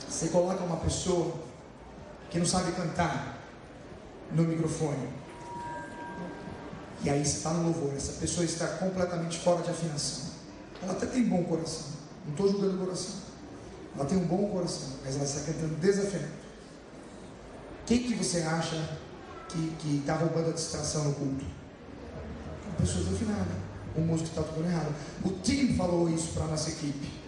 Você 0.10 0.28
coloca 0.28 0.62
uma 0.62 0.76
pessoa 0.76 1.34
que 2.30 2.38
não 2.38 2.46
sabe 2.46 2.74
cantar 2.74 3.38
no 4.34 4.44
microfone. 4.44 5.08
E 7.06 7.10
aí 7.10 7.22
está 7.22 7.52
no 7.52 7.64
louvor, 7.64 7.94
essa 7.96 8.20
pessoa 8.20 8.44
está 8.44 8.68
completamente 8.68 9.40
fora 9.40 9.64
de 9.64 9.70
afinação. 9.70 10.26
Ela 10.84 10.92
até 10.92 11.06
tem 11.06 11.24
bom 11.24 11.42
coração. 11.46 11.86
Não 12.26 12.32
estou 12.32 12.52
julgando 12.52 12.76
o 12.76 12.86
coração. 12.86 13.16
Ela 13.96 14.04
tem 14.06 14.18
um 14.18 14.26
bom 14.26 14.50
coração, 14.50 14.90
mas 15.06 15.16
ela 15.16 15.24
está 15.24 15.50
cantando 15.50 15.76
desafinado. 15.76 16.34
Quem 17.86 18.04
que 18.04 18.14
você 18.14 18.42
acha 18.42 18.90
que 19.48 20.00
está 20.02 20.16
roubando 20.16 20.50
a 20.50 20.54
distração 20.54 21.06
no 21.06 21.14
culto? 21.14 21.46
Uma 22.66 22.76
pessoa 22.78 23.06
desafinada. 23.06 23.68
O 23.96 24.02
músico 24.02 24.28
está 24.28 24.44
tocando 24.44 24.68
errado. 24.68 24.94
O 25.24 25.30
time 25.40 25.78
falou 25.78 26.10
isso 26.10 26.34
para 26.34 26.44
a 26.44 26.48
nossa 26.48 26.72
equipe. 26.72 27.27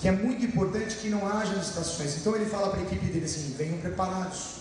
Que 0.00 0.08
é 0.08 0.12
muito 0.12 0.44
importante 0.44 0.96
que 0.96 1.08
não 1.08 1.26
haja 1.26 1.54
distrações. 1.54 2.16
Então 2.18 2.34
ele 2.36 2.46
fala 2.46 2.70
para 2.70 2.80
a 2.80 2.82
equipe 2.82 3.06
dele 3.06 3.24
assim: 3.24 3.54
venham 3.56 3.78
preparados. 3.78 4.56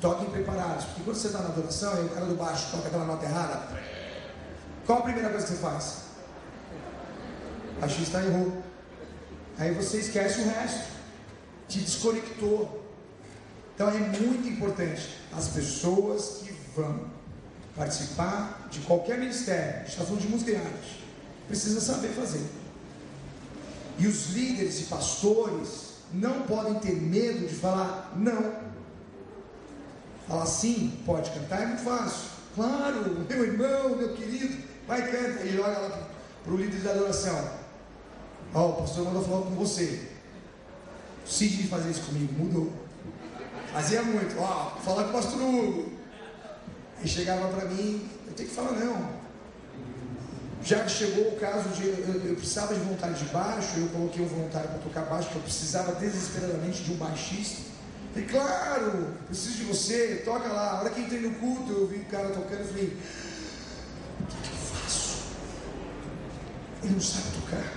Toquem 0.00 0.28
preparados. 0.30 0.84
Porque 0.86 1.02
quando 1.02 1.16
você 1.16 1.28
está 1.28 1.40
na 1.40 1.48
adoração 1.48 2.02
e 2.02 2.06
o 2.06 2.08
cara 2.10 2.26
do 2.26 2.34
baixo 2.34 2.70
toca 2.70 2.88
aquela 2.88 3.04
nota 3.04 3.24
errada, 3.24 3.68
qual 4.84 4.98
a 4.98 5.02
primeira 5.02 5.30
coisa 5.30 5.46
que 5.46 5.52
você 5.52 5.58
faz? 5.58 5.98
O 7.76 7.80
baixista 7.80 8.22
errou. 8.22 8.62
Aí 9.58 9.72
você 9.72 9.98
esquece 9.98 10.40
o 10.40 10.44
resto. 10.44 10.92
Te 11.68 11.78
desconectou. 11.80 12.84
Então 13.74 13.88
é 13.88 13.98
muito 13.98 14.46
importante 14.46 15.08
as 15.36 15.48
pessoas 15.48 16.42
que 16.42 16.52
vão 16.76 17.14
participar 17.74 18.68
de 18.70 18.80
qualquer 18.80 19.18
ministério, 19.18 19.80
a 19.80 19.84
está 19.84 20.04
falando 20.04 20.20
de 20.20 20.28
música 20.28 20.52
e 20.52 20.56
arte, 20.56 21.04
precisa 21.48 21.80
saber 21.80 22.08
fazer. 22.08 22.44
E 23.98 24.06
os 24.06 24.30
líderes 24.30 24.80
e 24.80 24.84
pastores 24.84 25.94
não 26.12 26.42
podem 26.42 26.74
ter 26.74 26.94
medo 26.94 27.46
de 27.46 27.54
falar 27.54 28.12
não. 28.16 28.64
Falar 30.26 30.46
sim, 30.46 31.00
pode 31.04 31.30
cantar, 31.30 31.62
é 31.62 31.66
muito 31.66 31.82
fácil. 31.82 32.30
Claro, 32.54 33.26
meu 33.28 33.44
irmão, 33.44 33.96
meu 33.96 34.14
querido, 34.14 34.62
vai 34.86 35.10
canta. 35.10 35.44
E 35.44 35.56
joga 35.56 35.78
lá 35.78 36.08
para 36.42 36.52
o 36.52 36.56
líder 36.56 36.80
de 36.80 36.88
adoração. 36.88 37.50
Ó, 38.54 38.68
o 38.68 38.72
pastor 38.74 39.04
mandou 39.04 39.22
falar 39.22 39.42
com 39.42 39.54
você. 39.56 40.08
Sidney 41.26 41.66
fazer 41.66 41.90
isso 41.90 42.02
comigo, 42.02 42.32
mudou. 42.34 42.72
Fazia 43.72 44.02
muito, 44.02 44.38
ó, 44.38 44.76
falar 44.84 45.04
com 45.04 45.10
o 45.10 45.12
pastor 45.12 45.40
Hugo. 45.40 45.92
Aí 47.00 47.08
chegava 47.08 47.48
para 47.48 47.68
mim, 47.68 48.08
eu 48.26 48.32
tenho 48.34 48.48
que 48.48 48.54
falar 48.54 48.72
não. 48.72 49.23
Já 50.64 50.82
que 50.82 50.90
chegou 50.90 51.28
o 51.28 51.36
caso 51.36 51.68
de 51.70 51.86
eu, 51.86 52.22
eu 52.24 52.36
precisava 52.36 52.72
de 52.72 52.80
voluntário 52.80 53.14
de 53.14 53.26
baixo, 53.26 53.78
eu 53.78 53.88
coloquei 53.88 54.24
um 54.24 54.28
voluntário 54.28 54.70
para 54.70 54.78
tocar 54.78 55.02
baixo, 55.02 55.24
porque 55.24 55.38
eu 55.38 55.42
precisava 55.42 55.94
desesperadamente 55.96 56.82
de 56.82 56.92
um 56.92 56.96
baixista. 56.96 57.62
Falei, 58.14 58.28
claro, 58.28 59.08
preciso 59.26 59.58
de 59.58 59.64
você, 59.64 60.22
toca 60.24 60.48
lá. 60.48 60.70
A 60.70 60.80
hora 60.80 60.90
que 60.90 61.02
entrei 61.02 61.20
no 61.20 61.34
culto, 61.34 61.70
eu 61.70 61.86
vi 61.86 61.96
o 61.96 62.04
cara 62.06 62.28
tocando, 62.28 62.60
eu 62.60 62.66
falei, 62.66 62.96
o 64.20 64.26
que, 64.26 64.36
que 64.36 64.48
eu 64.48 64.56
faço? 64.56 65.18
Ele 66.82 66.94
não 66.94 67.00
sabe 67.00 67.24
tocar. 67.42 67.72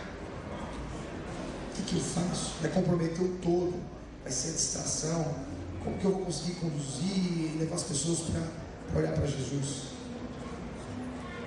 O 1.70 1.76
que, 1.76 1.82
que 1.82 1.96
eu 1.96 2.02
faço? 2.02 2.54
Vai 2.62 2.72
comprometer 2.72 3.22
o 3.22 3.36
todo, 3.42 3.84
vai 4.24 4.32
ser 4.32 4.54
distração. 4.54 5.36
Como 5.84 5.98
que 5.98 6.06
eu 6.06 6.12
vou 6.12 6.22
conseguir 6.22 6.56
conduzir 6.56 7.18
e 7.18 7.58
levar 7.60 7.76
as 7.76 7.84
pessoas 7.84 8.20
para 8.20 9.00
olhar 9.02 9.12
para 9.12 9.26
Jesus? 9.26 9.97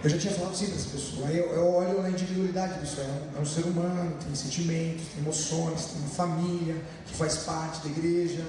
Eu 0.03 0.09
já 0.09 0.17
tinha 0.17 0.33
falado 0.33 0.53
assim 0.53 0.67
para 0.67 0.77
essa 0.77 0.89
pessoa. 0.89 1.29
Aí 1.29 1.37
eu, 1.37 1.53
eu 1.53 1.75
olho 1.75 2.03
na 2.03 2.09
individualidade 2.09 2.83
Israel. 2.83 3.11
É, 3.35 3.39
é 3.39 3.41
um 3.41 3.45
ser 3.45 3.65
humano, 3.67 4.17
tem 4.25 4.35
sentimentos, 4.35 5.09
tem 5.09 5.23
emoções, 5.23 5.85
tem 5.87 6.01
uma 6.01 6.09
família 6.09 6.77
que 7.07 7.15
faz 7.15 7.39
parte 7.39 7.87
da 7.87 7.91
igreja. 7.91 8.43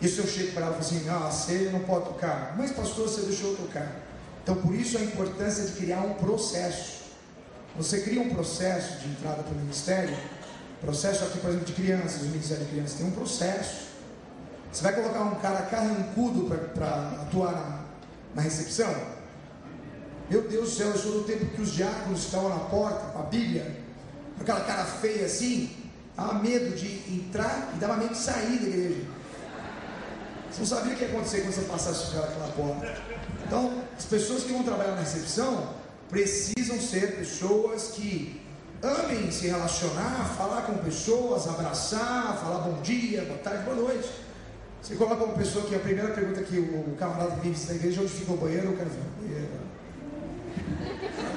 Isso 0.00 0.20
eu 0.20 0.26
chego 0.26 0.52
para 0.52 0.66
ela 0.66 0.78
e 0.78 0.84
falo 0.84 0.98
assim: 0.98 1.08
ah, 1.08 1.30
você 1.30 1.70
não 1.72 1.80
pode 1.80 2.04
tocar. 2.04 2.54
Mas, 2.58 2.72
pastor, 2.72 3.08
você 3.08 3.22
deixou 3.22 3.52
eu 3.52 3.56
tocar. 3.56 3.96
Então, 4.42 4.56
por 4.56 4.74
isso 4.74 4.98
a 4.98 5.00
importância 5.00 5.64
de 5.64 5.72
criar 5.72 6.00
um 6.00 6.14
processo. 6.14 7.04
Você 7.76 8.02
cria 8.02 8.20
um 8.20 8.28
processo 8.28 9.00
de 9.00 9.08
entrada 9.08 9.42
para 9.42 9.52
o 9.52 9.56
ministério. 9.56 10.14
Processo 10.82 11.24
aqui, 11.24 11.38
por 11.38 11.48
exemplo, 11.48 11.66
de 11.66 11.72
crianças, 11.72 12.20
o 12.20 12.26
ministério 12.26 12.62
de 12.62 12.70
crianças 12.70 12.98
tem 12.98 13.06
um 13.06 13.10
processo. 13.10 13.86
Você 14.70 14.82
vai 14.82 14.92
colocar 14.92 15.22
um 15.22 15.36
cara 15.36 15.62
carrancudo 15.62 16.44
para 16.74 17.22
atuar 17.22 17.52
na, 17.52 17.84
na 18.34 18.42
recepção? 18.42 18.94
Meu 20.30 20.40
Deus 20.42 20.70
do 20.70 20.76
céu, 20.76 20.88
eu 20.88 20.98
sou 20.98 21.12
do 21.12 21.24
tempo 21.24 21.44
que 21.46 21.60
os 21.60 21.72
diáconos 21.72 22.24
estavam 22.24 22.48
na 22.48 22.60
porta, 22.64 23.10
com 23.10 23.18
a 23.18 23.22
Bíblia, 23.24 23.76
com 24.36 24.42
aquela 24.42 24.60
cara 24.60 24.84
feia 24.84 25.26
assim, 25.26 25.70
dava 26.16 26.34
medo 26.34 26.74
de 26.74 27.14
entrar 27.14 27.72
e 27.74 27.78
dava 27.78 27.96
medo 27.96 28.12
de 28.12 28.18
sair 28.18 28.58
da 28.58 28.66
igreja. 28.66 29.02
Você 30.50 30.60
não 30.60 30.66
sabia 30.66 30.94
o 30.94 30.96
que 30.96 31.02
ia 31.04 31.10
acontecer 31.10 31.42
quando 31.42 31.52
você 31.52 31.62
passasse 31.62 32.10
pelaquela 32.10 32.48
porta. 32.48 32.96
Então, 33.46 33.82
as 33.98 34.04
pessoas 34.06 34.44
que 34.44 34.52
vão 34.52 34.62
trabalhar 34.62 34.92
na 34.92 35.00
recepção 35.00 35.74
precisam 36.08 36.80
ser 36.80 37.16
pessoas 37.16 37.88
que 37.88 38.40
amem 38.82 39.30
se 39.30 39.48
relacionar, 39.48 40.34
falar 40.38 40.62
com 40.62 40.78
pessoas, 40.78 41.46
abraçar, 41.46 42.38
falar 42.38 42.60
bom 42.60 42.80
dia, 42.80 43.24
boa 43.26 43.38
tarde, 43.40 43.64
boa 43.64 43.76
noite. 43.76 44.08
Você 44.80 44.94
coloca 44.94 45.22
uma 45.22 45.34
pessoa 45.34 45.66
que 45.66 45.74
a 45.74 45.78
primeira 45.80 46.12
pergunta 46.14 46.42
que 46.42 46.58
o 46.58 46.96
camarada 46.98 47.32
que 47.32 47.40
vem 47.40 47.52
visitar 47.52 47.72
a 47.72 47.76
igreja, 47.76 48.00
onde 48.00 48.10
fica 48.10 48.32
o 48.32 48.36
banheiro, 48.36 48.68
eu 48.68 48.76
quero 48.76 48.90
ver 48.90 49.00
o 49.00 49.22
banheiro 49.22 49.63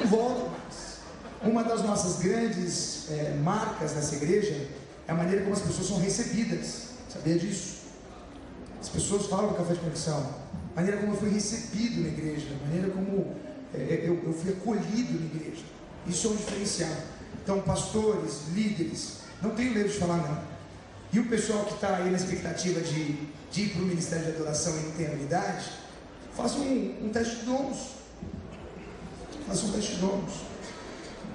mais. 0.06 0.98
Uma 1.43 1.64
das 1.64 1.84
nossas 1.84 2.22
grandes 2.22 3.10
é, 3.12 3.36
marcas 3.43 3.93
nessa 3.93 4.16
igreja 4.16 4.68
é 5.08 5.12
a 5.12 5.16
maneira 5.16 5.43
como 5.43 5.54
as 5.54 5.62
pessoas 5.62 5.88
são 5.88 6.00
recebidas. 6.00 6.88
Sabia 7.10 7.38
disso? 7.38 7.78
As 8.82 8.89
pessoas 8.89 9.28
falam 9.28 9.50
do 9.50 9.56
café 9.56 9.74
de 9.74 9.80
conexão. 9.80 10.36
A 10.74 10.76
maneira 10.76 11.00
como 11.00 11.14
eu 11.14 11.18
fui 11.18 11.30
recebido 11.30 12.02
na 12.02 12.08
igreja, 12.10 12.48
a 12.60 12.66
maneira 12.66 12.89
como 12.89 13.36
é, 13.74 14.04
eu, 14.04 14.24
eu 14.24 14.34
fui 14.34 14.52
acolhido 14.52 15.20
na 15.20 15.26
igreja. 15.26 15.64
Isso 16.08 16.28
é 16.28 16.30
um 16.32 16.36
diferencial. 16.36 16.98
Então, 17.43 17.62
pastores, 17.62 18.48
líderes, 18.54 19.20
não 19.41 19.52
tenho 19.52 19.74
medo 19.74 19.89
de 19.89 19.98
falar 19.98 20.18
não. 20.18 20.58
E 21.14 21.20
o 21.20 21.28
pessoal 21.28 21.64
que 21.66 21.76
está 21.76 21.98
aí 21.98 22.10
na 22.10 22.18
expectativa 22.18 22.82
de, 22.82 23.14
de 23.52 23.62
ir 23.62 23.70
para 23.70 23.82
o 23.82 23.86
Ministério 23.86 24.26
de 24.26 24.32
Adoração 24.32 24.74
e 24.78 25.02
não 25.02 25.08
habilidade, 25.08 25.72
faça 26.36 26.58
um, 26.58 27.06
um 27.06 27.10
teste 27.10 27.38
de 27.38 27.45
dons 27.45 27.97
mas 29.48 29.60
são 29.60 29.72
testemunhos. 29.72 30.34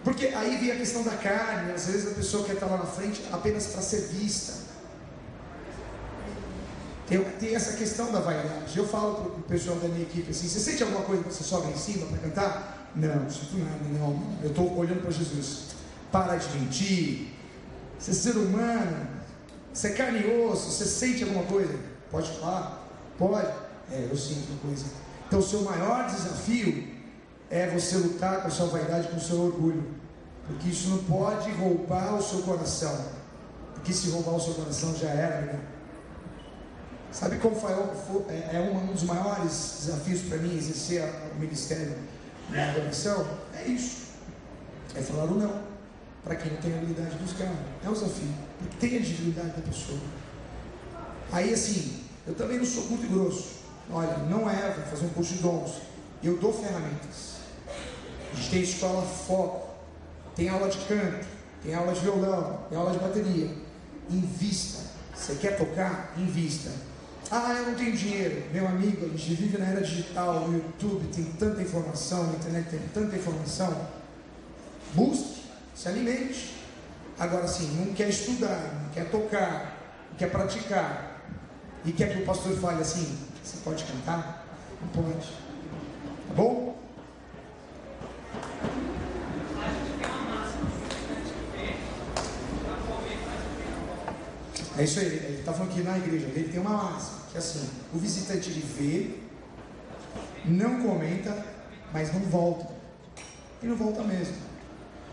Porque 0.05 0.27
aí 0.27 0.57
vem 0.57 0.73
a 0.73 0.77
questão 0.77 1.03
da 1.03 1.17
carne, 1.17 1.73
às 1.73 1.87
vezes 1.87 2.11
a 2.11 2.15
pessoa 2.15 2.45
quer 2.45 2.55
estar 2.55 2.67
lá 2.67 2.79
na 2.79 2.87
frente 2.87 3.23
apenas 3.33 3.67
para 3.67 3.83
ser 3.83 4.09
vista. 4.09 4.63
Tem, 7.07 7.23
tem, 7.23 7.55
essa 7.55 7.77
questão 7.77 8.11
da 8.11 8.21
vaidade. 8.21 8.77
Eu 8.77 8.87
falo 8.87 9.15
para 9.15 9.39
o 9.39 9.43
pessoal 9.43 9.77
da 9.77 9.89
minha 9.89 10.03
equipe 10.03 10.31
assim: 10.31 10.49
você 10.49 10.59
sente 10.59 10.83
alguma 10.83 11.03
coisa 11.03 11.23
que 11.23 11.33
você 11.33 11.45
sobe 11.45 11.71
em 11.71 11.77
cima 11.77 12.07
para 12.07 12.19
cantar? 12.19 12.91
Não, 12.95 13.15
não 13.15 13.31
sinto 13.31 13.59
nada, 13.59 13.79
não. 13.99 14.23
Eu 14.43 14.51
estou 14.51 14.77
olhando 14.77 15.03
para 15.03 15.11
Jesus. 15.11 15.73
Para 16.11 16.37
de 16.37 16.59
mentir. 16.59 17.29
Você 17.99 18.11
é 18.11 18.15
ser 18.15 18.37
humano. 18.37 19.09
Você 19.73 19.89
é 19.89 19.91
carne 19.93 20.21
e 20.21 20.47
osso. 20.47 20.71
Você 20.71 20.85
sente 20.85 21.23
alguma 21.23 21.45
coisa? 21.45 21.79
Pode 22.11 22.31
falar? 22.39 22.89
Pode? 23.19 23.47
É, 23.91 24.09
eu 24.11 24.17
sinto 24.17 24.51
uma 24.51 24.59
coisa. 24.61 24.85
Então, 25.27 25.39
o 25.39 25.43
seu 25.43 25.63
maior 25.63 26.07
desafio 26.07 26.92
é 27.53 27.67
você 27.67 27.99
lutar 27.99 28.41
com 28.41 28.49
a 28.49 28.51
sua 28.51 28.67
vaidade, 28.69 29.09
com 29.09 29.17
o 29.17 29.21
seu 29.21 29.39
orgulho. 29.39 29.85
Porque 30.47 30.71
isso 30.71 30.89
não 30.89 31.05
pode 31.05 31.53
roubar 31.53 32.15
o 32.15 32.23
seu 32.23 32.41
coração. 32.41 32.99
Porque 33.75 33.93
se 33.93 34.09
roubar 34.09 34.37
o 34.37 34.41
seu 34.41 34.55
coração 34.55 34.97
já 34.97 35.11
era, 35.11 35.41
né? 35.43 35.61
Sabe 37.13 37.37
qual 37.37 37.55
foi, 37.55 37.73
é, 38.31 38.57
é 38.57 38.71
um 38.75 38.87
dos 38.87 39.03
maiores 39.03 39.81
desafios 39.81 40.23
para 40.23 40.39
mim 40.39 40.57
exercer 40.57 41.05
o 41.37 41.39
ministério 41.39 41.95
na 42.49 42.71
adoração? 42.71 43.27
É 43.55 43.65
isso. 43.69 44.13
É 44.95 45.03
falar 45.03 45.25
o 45.25 45.39
não. 45.39 45.63
Para 46.25 46.37
quem 46.37 46.53
não 46.53 46.59
tem 46.59 46.75
habilidade 46.75 47.11
de 47.11 47.17
buscar. 47.17 47.53
É 47.85 47.89
um 47.89 47.93
desafio. 47.93 48.35
Porque 48.59 48.87
tem 48.89 48.99
a 48.99 49.03
dignidade 49.03 49.51
da 49.51 49.61
pessoa. 49.61 49.99
Aí 51.31 51.53
assim, 51.53 52.03
eu 52.27 52.35
também 52.35 52.57
não 52.57 52.65
sou 52.65 52.85
muito 52.85 53.07
grosso. 53.13 53.61
Olha, 53.91 54.17
não 54.31 54.49
é, 54.49 54.73
fazer 54.91 55.05
um 55.05 55.11
curso 55.11 55.35
de 55.35 55.43
dons. 55.43 55.83
Eu 56.25 56.39
dou 56.39 56.51
ferramentas. 56.51 57.32
A 58.33 58.37
gente 58.37 58.51
tem 58.51 58.63
escola 58.63 59.03
foco, 59.03 59.69
tem 60.35 60.49
aula 60.49 60.69
de 60.69 60.79
canto, 60.79 61.27
tem 61.63 61.75
aula 61.75 61.93
de 61.93 62.01
violão, 62.01 62.61
tem 62.69 62.79
aula 62.79 62.93
de 62.93 62.99
bateria. 62.99 63.51
Invista. 64.11 64.83
Você 65.15 65.35
quer 65.35 65.59
tocar? 65.59 66.15
Invista. 66.17 66.71
Ah, 67.31 67.55
eu 67.59 67.67
não 67.67 67.75
tenho 67.75 67.97
dinheiro. 67.97 68.43
Meu 68.53 68.67
amigo, 68.67 69.07
a 69.07 69.09
gente 69.17 69.35
vive 69.35 69.59
na 69.59 69.67
era 69.67 69.81
digital, 69.81 70.49
no 70.49 70.55
YouTube 70.55 71.09
tem 71.15 71.25
tanta 71.25 71.63
informação, 71.63 72.27
na 72.27 72.35
internet 72.35 72.69
tem 72.71 72.81
tanta 72.93 73.17
informação. 73.17 73.89
Busque, 74.95 75.43
se 75.75 75.89
alimente. 75.89 76.55
Agora 77.19 77.47
sim, 77.47 77.69
não 77.79 77.95
quer 77.95 78.09
estudar, 78.09 78.83
não 78.83 78.91
quer 78.91 79.11
tocar, 79.11 79.79
não 80.11 80.17
quer 80.19 80.31
praticar. 80.31 81.21
E 81.85 81.93
quer 81.93 82.13
que 82.13 82.23
o 82.23 82.27
pastor 82.27 82.57
fale 82.57 82.81
assim, 82.81 83.19
você 83.43 83.59
pode 83.65 83.85
cantar? 83.85 84.47
Não 84.81 84.89
pode. 84.89 85.27
Tá 86.29 86.35
bom? 86.35 86.82
É 94.79 94.85
isso 94.85 95.01
aí, 95.01 95.07
ele 95.07 95.39
está 95.41 95.53
falando 95.53 95.73
que 95.73 95.83
na 95.83 95.99
igreja 95.99 96.27
dele 96.27 96.49
tem 96.49 96.61
uma 96.61 96.71
máxima, 96.71 97.19
que 97.31 97.37
é 97.37 97.39
assim, 97.39 97.69
o 97.95 97.99
visitante 97.99 98.49
ele 98.49 98.65
vê, 98.79 99.23
não 100.45 100.81
comenta, 100.83 101.47
mas 101.93 102.13
não 102.13 102.21
volta. 102.23 102.67
E 103.63 103.67
não 103.67 103.77
volta 103.77 104.03
mesmo. 104.03 104.35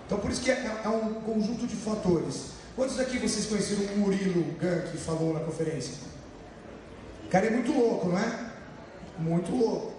Então 0.05 0.17
por 0.17 0.31
isso 0.31 0.41
que 0.41 0.49
é, 0.49 0.81
é 0.83 0.89
um 0.89 1.15
conjunto 1.15 1.67
de 1.67 1.75
fatores. 1.75 2.53
Quantos 2.75 2.99
aqui 2.99 3.19
vocês 3.19 3.45
conheceram 3.45 3.93
o 3.93 3.97
Murilo 3.97 4.41
Gun 4.53 4.91
que 4.91 4.97
falou 4.97 5.33
na 5.33 5.41
conferência? 5.41 5.93
O 7.25 7.29
cara 7.29 7.47
é 7.47 7.51
muito 7.51 7.71
louco, 7.71 8.07
não 8.07 8.17
é? 8.17 8.51
Muito 9.19 9.51
louco. 9.55 9.98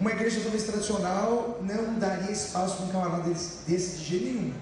Uma 0.00 0.12
igreja 0.12 0.40
talvez 0.40 0.64
tradicional 0.64 1.60
não 1.62 1.98
daria 1.98 2.32
espaço 2.32 2.78
para 2.78 2.86
um 2.86 2.88
camarada 2.88 3.28
desse, 3.28 3.70
desse 3.70 3.98
de 3.98 4.04
jeito 4.04 4.24
nenhum. 4.24 4.52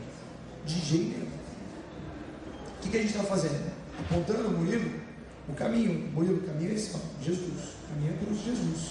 De 0.66 0.80
jeito 0.80 1.16
nenhum. 1.16 1.28
O 2.76 2.80
que, 2.80 2.88
que 2.90 2.96
a 2.96 3.00
gente 3.00 3.12
está 3.12 3.22
fazendo? 3.22 3.72
Apontando 4.00 4.48
o 4.48 4.50
Murilo, 4.50 4.90
o 5.48 5.54
caminho. 5.54 6.08
O 6.08 6.12
Murilo, 6.12 6.38
o 6.38 6.42
caminho 6.42 6.72
é 6.72 6.74
esse, 6.74 6.90
ó, 6.96 6.98
Jesus. 7.22 7.46
O 7.46 7.94
caminho 7.94 8.14
é 8.14 8.24
cruz 8.24 8.44
Jesus. 8.44 8.90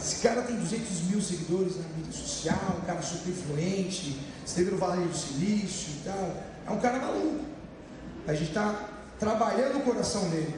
Esse 0.00 0.22
cara 0.26 0.40
tem 0.40 0.56
200 0.56 1.02
mil 1.10 1.20
seguidores 1.20 1.76
na 1.76 1.82
mídia 1.94 2.12
social, 2.12 2.78
um 2.82 2.86
cara 2.86 3.02
super 3.02 3.28
influente, 3.28 4.18
esteve 4.46 4.70
no 4.70 4.78
Vale 4.78 5.04
do 5.04 5.14
Silício 5.14 5.92
e 6.00 6.04
tal. 6.04 6.42
É 6.66 6.70
um 6.70 6.80
cara 6.80 6.98
maluco. 6.98 7.44
A 8.26 8.32
gente 8.32 8.48
está 8.48 8.88
trabalhando 9.18 9.80
o 9.80 9.82
coração 9.82 10.30
dele. 10.30 10.54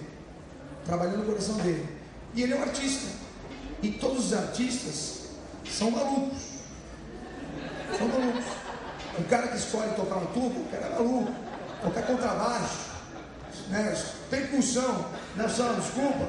Trabalhando 0.86 1.22
o 1.22 1.26
coração 1.26 1.56
dele. 1.56 1.84
E 2.32 2.42
ele 2.42 2.52
é 2.52 2.56
um 2.56 2.62
artista. 2.62 3.21
E 3.82 3.90
todos 3.90 4.26
os 4.26 4.32
artistas 4.32 5.22
são 5.68 5.90
malucos. 5.90 6.38
São 7.98 8.08
malucos. 8.08 8.44
O 9.18 9.24
cara 9.24 9.48
que 9.48 9.56
escolhe 9.56 9.90
tocar 9.94 10.16
um 10.16 10.26
tubo, 10.26 10.60
o 10.60 10.68
cara 10.70 10.86
é 10.86 10.90
maluco. 10.90 11.32
Tocar 11.82 12.02
contrabaixo, 12.02 12.78
né? 13.68 13.92
percussão, 14.30 15.04
não 15.36 15.48
só, 15.48 15.72
desculpa. 15.72 16.28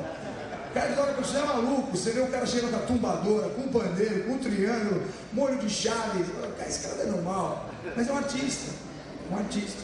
O 0.70 0.74
cara 0.74 0.90
que 0.90 0.96
toca 0.96 1.14
percussão 1.14 1.44
é 1.44 1.46
maluco. 1.46 1.96
Você 1.96 2.12
vê 2.12 2.22
o 2.22 2.28
cara 2.28 2.46
chegando 2.48 2.72
com 2.72 2.78
a 2.78 2.88
tumbadora, 2.88 3.50
com 3.50 3.62
o 3.62 3.70
pandeiro, 3.70 4.24
com 4.24 4.34
o 4.34 4.40
triângulo, 4.40 5.04
molho 5.32 5.60
de 5.60 5.70
chaves. 5.70 6.26
Cara, 6.58 6.68
esse 6.68 6.88
cara 6.88 7.04
é 7.04 7.06
normal. 7.06 7.70
Mas 7.96 8.10
é 8.10 8.12
um 8.12 8.18
artista. 8.18 8.72
Um 9.32 9.38
artista. 9.38 9.84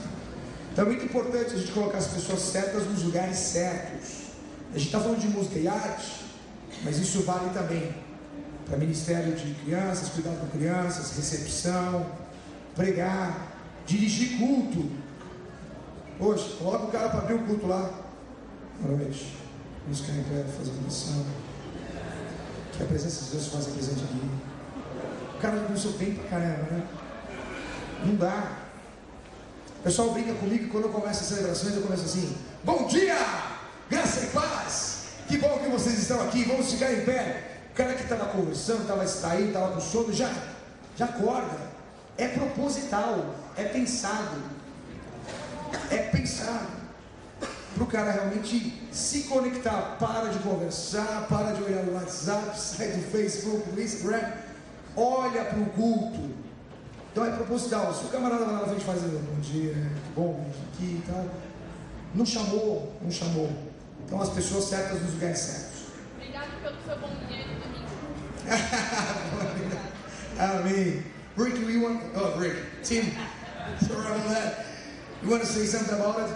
Então 0.74 0.86
é 0.86 0.88
muito 0.88 1.06
importante 1.06 1.54
a 1.54 1.58
gente 1.58 1.72
colocar 1.72 2.00
as 2.00 2.08
pessoas 2.08 2.40
certas 2.40 2.86
nos 2.88 3.04
lugares 3.04 3.38
certos. 3.38 4.30
A 4.74 4.78
gente 4.78 4.88
está 4.88 5.00
falando 5.00 5.20
de 5.20 5.28
música 5.28 5.60
e 5.60 5.68
arte. 5.68 6.19
Mas 6.84 6.98
isso 6.98 7.24
vale 7.24 7.50
também 7.50 7.94
para 8.66 8.78
ministério 8.78 9.34
de 9.36 9.54
crianças, 9.56 10.10
cuidar 10.10 10.36
com 10.36 10.48
crianças, 10.48 11.16
recepção, 11.16 12.06
pregar, 12.76 13.48
dirigir 13.86 14.38
culto. 14.38 14.90
Hoje, 16.20 16.56
coloca 16.60 16.86
o 16.86 16.92
cara 16.92 17.10
para 17.10 17.20
abrir 17.20 17.34
o 17.36 17.40
culto 17.40 17.68
lá. 17.68 17.90
Parabéns. 18.82 19.28
Vamos 19.84 20.02
ficar 20.02 20.14
em 20.14 20.24
pé, 20.24 20.46
fazer 20.58 20.72
oração. 20.82 21.26
Que 22.74 22.84
a 22.84 22.86
presença 22.86 23.26
de 23.26 23.32
Deus 23.32 23.44
se 23.44 23.50
faça 23.50 23.72
presente 23.72 24.04
aqui. 24.04 24.30
O 25.36 25.42
cara 25.42 25.60
começou 25.62 25.94
bem 25.94 26.14
pra 26.14 26.30
caramba, 26.30 26.72
né? 26.72 26.88
Não 28.06 28.16
dá. 28.16 28.58
O 29.80 29.84
pessoal 29.84 30.12
brinca 30.12 30.34
comigo 30.34 30.70
quando 30.70 30.86
eu 30.86 30.90
começo 30.92 31.22
as 31.22 31.28
celebrações, 31.28 31.76
eu 31.76 31.82
começo 31.82 32.04
assim: 32.04 32.38
Bom 32.64 32.86
dia! 32.88 33.18
Graça 33.90 34.26
e 34.26 34.28
paz! 34.28 34.99
Que 35.30 35.38
bom 35.38 35.60
que 35.60 35.70
vocês 35.70 36.00
estão 36.00 36.20
aqui. 36.24 36.44
Vamos 36.44 36.72
ficar 36.72 36.92
em 36.92 37.06
pé. 37.06 37.44
cara 37.76 37.94
que 37.94 38.02
estava 38.02 38.26
conversando, 38.26 38.82
estava 38.82 39.06
distraído, 39.06 39.50
estava 39.50 39.74
com 39.74 39.80
sono, 39.80 40.12
já, 40.12 40.34
já 40.98 41.06
acorda. 41.06 41.56
É 42.18 42.30
proposital, 42.30 43.36
é 43.56 43.66
pensado. 43.66 44.42
É 45.92 45.98
pensado. 45.98 46.80
Para 47.76 47.84
o 47.84 47.86
cara 47.86 48.12
realmente 48.12 48.90
se 48.92 49.26
conectar, 49.26 49.98
para 50.00 50.30
de 50.30 50.40
conversar, 50.40 51.28
para 51.30 51.52
de 51.52 51.62
olhar 51.62 51.84
o 51.84 51.94
WhatsApp, 51.94 52.58
sai 52.60 52.88
do 52.94 53.12
Facebook, 53.12 53.70
do 53.70 53.80
Instagram, 53.80 54.32
olha 54.98 55.46
para 55.46 55.60
o 55.60 55.66
culto. 55.68 56.32
Então 57.12 57.24
é 57.24 57.32
proposital. 57.34 57.94
Se 57.94 58.04
o 58.04 58.10
camarada 58.10 58.46
vai 58.46 58.56
lá 58.56 58.62
na 58.62 58.68
frente 58.68 58.84
fazendo 58.84 59.24
bom 59.32 59.40
dia, 59.42 59.76
bom, 60.16 60.44
aqui 60.74 60.86
e 60.86 61.04
tal, 61.08 61.24
não 62.16 62.26
chamou, 62.26 62.92
não 63.00 63.12
chamou. 63.12 63.69
Então 64.10 64.24
as 64.24 64.30
pessoas 64.30 64.66
certas 64.66 65.00
nos 65.04 65.14
lugares 65.14 65.38
certos. 65.38 65.82
Obrigado 66.16 66.50
pelo 66.64 66.76
seu 66.84 66.98
bom 66.98 67.16
dia 67.28 67.44
de 67.44 67.54
domingo. 67.60 67.86
Amém. 70.40 71.04
Rick, 71.38 71.64
we 71.64 71.78
want. 71.78 72.02
Oh, 72.16 72.40
Rick, 72.40 72.56
Tim, 72.84 73.06
sorry 73.88 74.08
about 74.08 74.28
that. 74.30 74.66
You 75.22 75.30
want 75.30 75.44
to 75.44 75.48
say 75.48 75.68
something 75.68 75.94
about 75.94 76.22
it? 76.22 76.34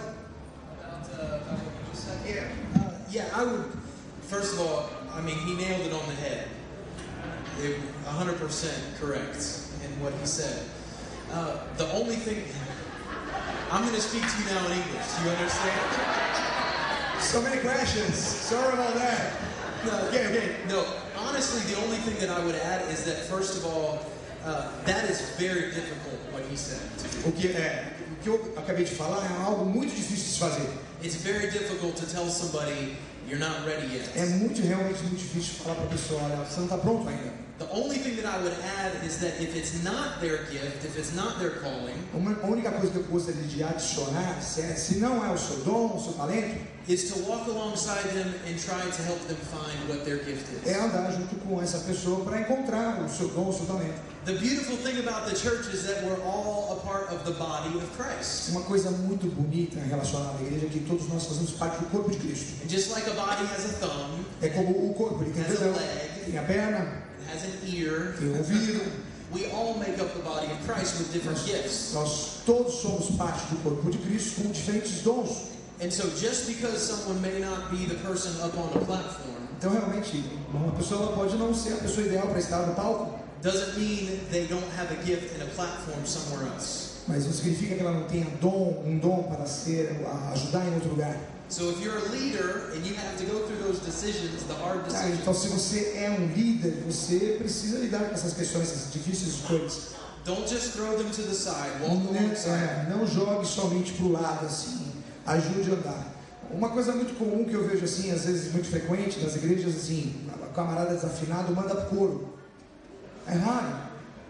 About, 0.78 1.02
uh, 1.18 1.40
about 1.42 1.58
what 1.58 1.74
you 1.74 1.90
just 1.90 2.06
said? 2.06 2.18
Yeah. 2.24 2.80
Uh, 2.80 2.92
yeah, 3.10 3.28
I 3.34 3.42
would. 3.42 3.64
First 4.28 4.54
of 4.54 4.60
all, 4.60 4.88
I 5.12 5.20
mean, 5.20 5.36
he 5.38 5.56
nailed 5.56 5.84
it 5.84 5.92
on 5.92 6.06
the 6.06 6.14
head. 6.14 6.46
It, 7.60 7.80
100% 8.06 9.00
correct 9.00 9.36
in 9.82 10.00
what 10.00 10.12
he 10.20 10.26
said. 10.26 10.62
Uh, 11.32 11.58
the 11.76 11.90
only 11.92 12.14
thing. 12.14 12.44
I'm 13.72 13.82
going 13.82 13.96
to 13.96 14.00
speak 14.00 14.22
to 14.22 14.38
you 14.38 14.44
now 14.54 14.64
in 14.66 14.78
English. 14.78 15.06
Do 15.18 15.24
you 15.24 15.30
understand? 15.30 16.53
So 17.24 17.40
many 17.42 17.60
questions. 17.62 18.14
Sorry 18.14 18.72
about 18.74 18.94
that. 18.94 19.32
No, 19.84 20.08
Okay, 20.08 20.26
okay. 20.28 20.56
No, 20.68 20.84
honestly, 21.18 21.60
the 21.72 21.80
only 21.82 21.96
thing 21.98 22.16
that 22.20 22.30
I 22.30 22.44
would 22.44 22.54
add 22.54 22.88
is 22.92 23.04
that, 23.06 23.16
first 23.26 23.56
of 23.58 23.66
all, 23.66 23.98
uh, 24.44 24.68
that 24.84 25.10
is 25.10 25.20
very 25.38 25.72
difficult, 25.72 26.20
what 26.32 26.44
he 26.44 26.56
said. 26.56 26.80
O 27.26 27.32
que, 27.32 27.48
é, 27.48 27.92
o 28.12 28.22
que 28.22 28.28
eu 28.28 28.54
acabei 28.56 28.84
de 28.84 28.94
falar 28.94 29.24
é 29.24 29.44
algo 29.44 29.64
muito 29.64 29.94
difícil 29.94 30.24
de 30.24 30.30
se 30.30 30.38
fazer. 30.38 30.68
It's 31.02 31.16
very 31.16 31.50
difficult 31.50 31.96
to 31.96 32.06
tell 32.06 32.28
somebody 32.28 32.96
you're 33.26 33.40
not 33.40 33.66
ready 33.66 33.86
yet. 33.88 34.08
É 34.16 34.26
muito, 34.26 34.62
realmente 34.62 35.02
muito 35.02 35.16
difícil 35.16 35.54
falar 35.64 35.76
para 35.76 35.86
a 35.86 35.88
pessoa: 35.88 36.22
olha, 36.22 36.36
você 36.36 36.56
não 36.58 36.64
está 36.64 36.78
pronto 36.78 37.08
ainda. 37.08 37.43
The 37.56 37.70
only 37.70 37.98
thing 37.98 38.16
that 38.16 38.26
I 38.26 38.42
would 38.42 38.56
add 38.80 39.04
is 39.06 39.18
that 39.20 39.40
if 39.40 39.54
it's 39.54 39.80
not 39.84 40.20
their 40.20 40.38
gift, 40.50 40.84
if 40.84 40.98
it's 40.98 41.14
not 41.14 41.38
their 41.38 41.60
calling, 41.62 41.94
a 42.12 42.46
única 42.48 42.72
coisa 42.72 42.90
que 42.90 42.98
eu 42.98 43.04
gostaria 43.04 43.42
de 43.44 43.62
adicionar, 43.62 44.42
se, 44.42 44.60
é, 44.62 44.74
se 44.74 44.96
não 44.98 45.24
é 45.24 45.32
o 45.32 45.38
seu 45.38 45.58
dom, 45.58 45.94
o 45.96 46.02
seu 46.02 46.14
talento, 46.14 46.58
is 46.88 47.12
to 47.12 47.20
walk 47.30 47.48
alongside 47.48 48.02
them 48.12 48.26
and 48.48 48.58
try 48.58 48.82
to 48.90 49.02
help 49.04 49.20
them 49.28 49.36
find 49.52 49.88
what 49.88 50.04
their 50.04 50.18
gift 50.24 50.44
é 50.66 50.70
is. 50.72 50.76
andar 50.76 51.12
junto 51.12 51.36
com 51.46 51.62
essa 51.62 51.78
pessoa 51.78 52.24
para 52.24 52.40
encontrar 52.40 53.00
o 53.04 53.08
seu 53.08 53.28
dom, 53.28 53.48
o 53.48 53.52
seu 53.52 53.66
talento. 53.66 54.00
The 54.24 54.32
beautiful 54.32 54.76
thing 54.78 54.98
about 54.98 55.30
the 55.30 55.36
church 55.36 55.68
is 55.72 55.84
that 55.86 56.02
we're 56.02 56.20
all 56.24 56.72
a 56.72 56.86
part 56.86 57.12
of 57.14 57.24
the 57.24 57.38
body 57.38 57.76
of 57.76 57.86
Christ. 57.96 58.50
Uma 58.50 58.62
coisa 58.62 58.90
muito 58.90 59.28
bonita 59.28 59.78
relacionada 59.78 60.38
à 60.38 60.42
igreja 60.42 60.66
é 60.66 60.68
que 60.70 60.80
todos 60.80 61.06
nós 61.08 61.24
fazemos 61.24 61.52
parte 61.52 61.78
do 61.78 61.86
corpo 61.90 62.10
de 62.10 62.16
Cristo. 62.18 62.64
And 62.64 62.68
just 62.68 62.90
like 62.90 63.08
a 63.08 63.14
body 63.14 63.46
has 63.54 63.64
a 63.66 63.74
thumb, 63.78 64.24
É 64.42 64.48
como 64.48 64.90
o 64.90 64.94
corpo, 64.94 65.22
ele 65.22 65.30
tem 65.32 65.44
Has 65.44 65.62
a 65.62 65.66
leg. 65.66 66.24
tem 66.26 66.38
a 66.38 66.42
perna, 66.42 67.04
has 67.30 67.44
an 67.44 67.52
ear, 67.66 68.14
tem 68.18 68.28
o 68.28 68.38
ouvido. 68.38 68.80
we 69.32 69.46
all 69.50 69.74
make 69.78 69.98
up 70.00 70.12
the 70.14 70.22
body 70.22 70.46
of 70.46 70.58
Christ 70.66 70.98
with 70.98 71.12
different 71.12 71.38
gifts. 71.44 71.92
Nós 71.94 72.42
todos 72.46 72.74
somos 72.74 73.16
parte 73.16 73.46
do 73.50 73.56
corpo 73.62 73.90
de 73.90 73.98
Cristo 73.98 74.42
com 74.42 74.50
diferentes 74.50 75.02
dons. 75.02 75.50
And 75.80 75.90
so 75.90 76.08
just 76.10 76.46
because 76.46 76.78
someone 76.78 77.20
may 77.20 77.40
not 77.40 77.70
be 77.70 77.84
the 77.86 77.96
person 77.96 78.32
up 78.40 78.56
on 78.56 78.70
the 78.72 78.84
platform 78.86 79.34
Então, 79.58 79.72
realmente, 79.72 80.22
uma 80.52 80.72
pessoa 80.72 81.12
pode 81.12 81.36
não 81.36 81.54
ser 81.54 81.72
a 81.74 81.76
pessoa 81.78 82.06
ideal 82.06 82.26
para 82.26 82.38
estar 82.38 82.66
no 82.66 82.74
palco, 82.74 83.18
doesn't 83.42 83.78
mean 83.78 84.20
they 84.30 84.46
don't 84.46 84.64
have 84.76 84.92
a 84.92 85.02
gift 85.04 85.34
and 85.34 85.42
a 85.42 85.50
platform 85.54 86.04
somewhere 86.04 86.46
else. 86.54 86.90
mas 87.08 87.24
não 87.24 87.32
significa 87.32 87.74
que 87.74 87.80
ela 87.80 87.92
não 87.92 88.04
tenha 88.04 88.26
dom, 88.40 88.82
um 88.84 88.98
dom 88.98 89.22
para 89.24 89.46
ser, 89.46 89.90
ajudar 90.32 90.66
em 90.66 90.74
outro 90.74 90.90
lugar. 90.90 91.16
So 91.48 91.70
if 91.70 91.80
you're 91.80 91.98
a 91.98 92.08
leader 92.10 92.72
and 92.74 92.84
you 92.86 92.94
have 92.94 93.16
to 93.18 93.24
go 93.26 93.40
through 93.46 93.58
those 93.62 93.78
decisions, 93.80 94.42
the 94.44 94.54
hard 94.54 94.80
Ah, 94.80 94.88
decisions, 94.88 95.20
Então, 95.20 95.34
se 95.34 95.48
você 95.48 95.92
é 95.96 96.10
um 96.10 96.26
líder, 96.34 96.82
você 96.86 97.36
precisa 97.38 97.78
lidar 97.78 98.04
com 98.08 98.14
essas 98.14 98.32
questões, 98.32 98.72
essas 98.72 98.92
difíceis 98.92 99.34
escolhas. 99.34 99.94
don't 100.24 100.48
just 100.48 100.72
throw 100.72 100.96
them 100.96 101.10
to 101.10 101.22
the 101.22 101.34
side. 101.34 101.70
Walk 101.82 101.96
Não, 102.02 102.18
alongside. 102.18 102.48
é, 102.50 102.86
não 102.88 103.06
jogue 103.06 103.46
somente 103.46 103.92
para 103.92 104.06
o 104.06 104.12
lado, 104.12 104.46
assim, 104.46 104.90
ajude 105.26 105.70
a 105.70 105.74
andar. 105.74 106.06
Uma 106.50 106.70
coisa 106.70 106.92
muito 106.92 107.14
comum 107.18 107.44
que 107.44 107.52
eu 107.54 107.68
vejo 107.68 107.84
assim, 107.84 108.10
às 108.10 108.24
vezes 108.24 108.52
muito 108.52 108.68
frequente 108.68 109.20
nas 109.20 109.36
igrejas, 109.36 109.76
assim, 109.76 110.14
o 110.42 110.52
camarada 110.54 110.94
desafinado 110.94 111.54
manda 111.54 111.74
pro 111.74 111.96
coro. 111.96 112.34
É 113.26 113.34
raro. 113.34 113.76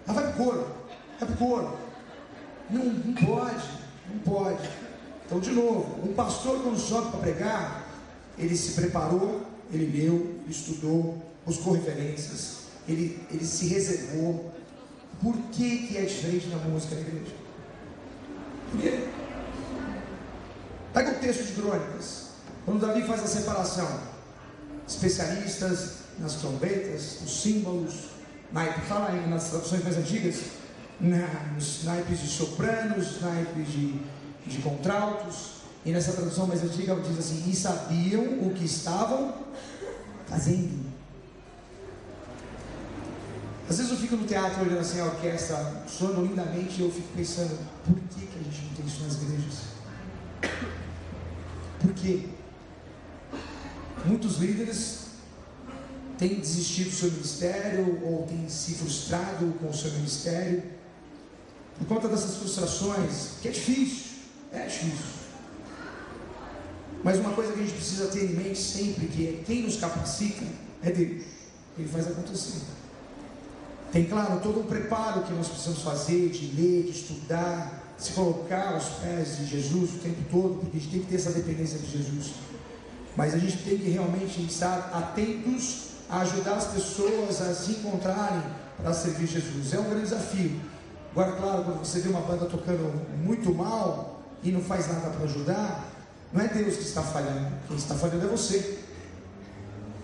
Ah, 0.07 0.13
vai 0.13 0.33
pro 0.33 0.45
coro. 0.45 0.67
Vai 1.21 1.29
pro 1.29 1.37
coro. 1.37 1.79
Não, 2.71 2.85
não 2.85 3.15
pode, 3.15 3.65
não 4.13 4.19
pode. 4.21 4.69
Então, 5.27 5.41
de 5.41 5.51
novo, 5.51 6.07
um 6.07 6.13
pastor 6.13 6.63
quando 6.63 6.79
sobe 6.79 7.11
para 7.11 7.21
pregar, 7.21 7.87
ele 8.39 8.57
se 8.57 8.73
preparou, 8.73 9.43
ele 9.73 9.87
leu, 9.87 10.15
ele 10.43 10.51
estudou, 10.51 11.23
buscou 11.47 11.75
referências, 11.75 12.65
ele, 12.89 13.21
ele 13.31 13.45
se 13.45 13.67
reservou. 13.69 14.53
Por 15.23 15.35
que, 15.53 15.87
que 15.87 15.97
é 15.97 16.03
diferente 16.03 16.49
na 16.49 16.57
música 16.59 16.95
na 16.95 17.01
igreja? 17.01 17.33
Por 18.71 18.81
quê? 18.81 19.09
Pega 20.93 21.11
o 21.11 21.15
texto 21.15 21.45
de 21.45 21.53
Crônicas, 21.55 22.29
quando 22.65 22.81
Davi 22.81 23.03
faz 23.03 23.23
a 23.23 23.27
separação, 23.27 24.01
especialistas 24.87 26.05
nas 26.19 26.35
trombetas, 26.35 27.19
nos 27.23 27.43
símbolos, 27.43 28.11
naipe, 28.53 28.81
fala 28.83 29.11
aí 29.11 29.29
nas 29.29 29.51
traduções 29.51 29.83
mais 29.83 29.97
antigas, 29.97 30.43
na, 31.01 31.27
nos 31.55 31.85
naipes 31.85 32.21
de 32.21 32.29
sopranos, 32.29 33.21
naipes 33.21 33.67
de, 33.73 34.01
de 34.47 34.59
contraltos, 34.59 35.55
e 35.85 35.93
nessa 35.93 36.13
tradução 36.13 36.47
mais 36.47 36.63
antiga 36.63 36.95
diz 36.97 37.19
assim: 37.19 37.51
e 37.51 37.55
sabiam 37.55 38.23
o 38.47 38.53
que 38.55 38.65
estavam 38.65 39.35
fazendo. 40.27 40.93
Às 43.69 43.79
vezes 43.79 43.93
eu 43.93 43.99
fico 43.99 44.17
no 44.17 44.27
teatro 44.27 44.63
olhando 44.63 44.81
assim 44.81 45.01
a 45.01 45.07
orquestra 45.07 45.85
soando 45.89 46.23
lindamente 46.23 46.81
e 46.81 46.85
eu 46.85 46.91
fico 46.91 47.09
pensando, 47.17 47.59
por 47.85 47.95
que, 47.95 48.27
que 48.27 48.39
a 48.39 48.43
gente 48.43 48.63
não 48.67 48.75
tem 48.75 48.87
isso 48.87 49.03
nas 49.03 49.15
igrejas? 49.15 49.55
Por 51.81 51.95
quê? 51.95 52.29
Muitos 54.05 54.37
líderes 54.37 55.05
têm 56.19 56.41
desistido 56.41 56.91
do 56.91 56.97
seu 56.97 57.11
ministério 57.11 58.01
ou 58.05 58.27
têm 58.27 58.49
se 58.49 58.75
frustrado 58.75 59.55
com 59.59 59.69
o 59.69 59.75
seu 59.75 59.91
ministério 59.93 60.63
por 61.79 61.89
conta 61.89 62.09
dessas 62.09 62.37
frustrações, 62.37 63.33
que 63.43 63.49
é 63.49 63.51
difícil, 63.51 64.14
é 64.55 64.67
difícil. 64.67 65.25
Mas 67.03 67.19
uma 67.19 67.33
coisa 67.33 67.53
que 67.53 67.61
a 67.61 67.63
gente 67.63 67.75
precisa 67.75 68.07
ter 68.07 68.25
em 68.25 68.35
mente 68.35 68.59
sempre 68.59 69.07
que 69.07 69.29
é 69.29 69.45
quem 69.45 69.63
nos 69.63 69.77
capacita 69.77 70.45
é 70.83 70.91
Deus. 70.91 71.23
Ele 71.79 71.89
faz 71.89 72.07
acontecer. 72.07 72.63
Tem, 73.93 74.07
claro, 74.07 74.41
todo 74.41 74.61
um 74.61 74.65
preparo 74.65 75.23
que 75.23 75.33
nós 75.33 75.49
precisamos 75.49 75.83
fazer, 75.83 76.31
de 76.31 76.47
ler, 76.61 76.85
de 76.85 76.91
estudar, 76.91 77.95
se 77.99 78.13
colocar 78.13 78.75
aos 78.75 78.87
pés 79.01 79.37
de 79.37 79.47
Jesus 79.47 79.95
o 79.95 79.99
tempo 79.99 80.21
todo, 80.31 80.61
porque 80.61 80.79
a 80.79 80.81
gente 80.81 80.91
tem 80.91 81.01
que 81.01 81.07
ter 81.07 81.17
essa 81.17 81.31
dependência 81.31 81.79
de 81.79 81.91
Jesus. 81.91 82.33
Mas 83.17 83.35
a 83.35 83.39
gente 83.39 83.59
tem 83.59 83.79
que 83.79 83.91
realmente 83.91 84.43
estar 84.43 84.91
atentos 84.93 85.91
a 86.09 86.21
ajudar 86.21 86.55
as 86.55 86.67
pessoas 86.69 87.41
a 87.41 87.55
se 87.55 87.73
encontrarem 87.73 88.43
para 88.77 88.93
servir 88.93 89.27
Jesus. 89.27 89.73
É 89.73 89.79
um 89.79 89.85
grande 89.85 90.05
desafio. 90.05 90.61
Agora, 91.13 91.33
claro, 91.33 91.65
quando 91.65 91.79
você 91.85 92.01
vê 92.01 92.09
uma 92.09 92.23
banda 92.23 92.47
tocando 92.47 93.01
muito 93.23 93.55
mal 93.55 94.14
e 94.45 94.53
não 94.53 94.61
faz 94.61 94.87
nada 94.87 95.11
para 95.11 95.25
ajudar, 95.25 95.91
não 96.33 96.41
é 96.41 96.49
Deus 96.49 96.77
que 96.77 96.83
está 96.83 97.03
falhando, 97.03 97.51
quem 97.67 97.77
está 97.77 97.95
falhando 97.95 98.27
é 98.27 98.29
você. 98.29 98.79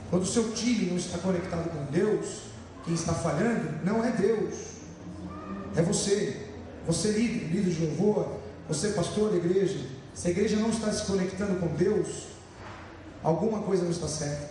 Quando 0.08 0.22
o 0.22 0.26
seu 0.26 0.52
time 0.52 0.86
não 0.86 0.96
está 0.96 1.18
conectado 1.18 1.70
com 1.70 1.84
Deus, 1.92 2.40
quem 2.84 2.94
está 2.94 3.12
falhando 3.12 3.84
não 3.84 4.04
é 4.04 4.10
Deus, 4.10 4.54
é 5.76 5.82
você. 5.82 6.48
Você 6.86 7.12
líder, 7.12 7.46
líder 7.48 7.70
de 7.70 7.86
louvor, 7.86 8.40
você 8.66 8.88
pastor 8.88 9.30
da 9.30 9.36
igreja. 9.36 9.78
Se 10.14 10.28
a 10.28 10.30
igreja 10.30 10.56
não 10.56 10.70
está 10.70 10.90
se 10.92 11.04
conectando 11.04 11.60
com 11.60 11.68
Deus, 11.76 12.28
alguma 13.22 13.60
coisa 13.60 13.84
não 13.84 13.90
está 13.90 14.08
certa. 14.08 14.50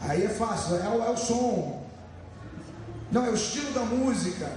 Aí 0.00 0.24
é 0.24 0.28
fácil, 0.28 0.76
é 0.76 0.88
o, 0.88 1.02
é 1.02 1.10
o 1.10 1.16
som, 1.16 1.80
não, 3.10 3.26
é 3.26 3.30
o 3.30 3.34
estilo 3.34 3.72
da 3.72 3.80
música. 3.80 4.48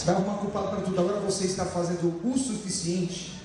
Você 0.00 0.06
vai 0.06 0.14
arrumar 0.14 0.38
culpado 0.38 0.68
para 0.68 0.80
tudo. 0.80 0.98
Agora 0.98 1.20
você 1.20 1.44
está 1.44 1.66
fazendo 1.66 2.22
o 2.24 2.38
suficiente. 2.38 3.38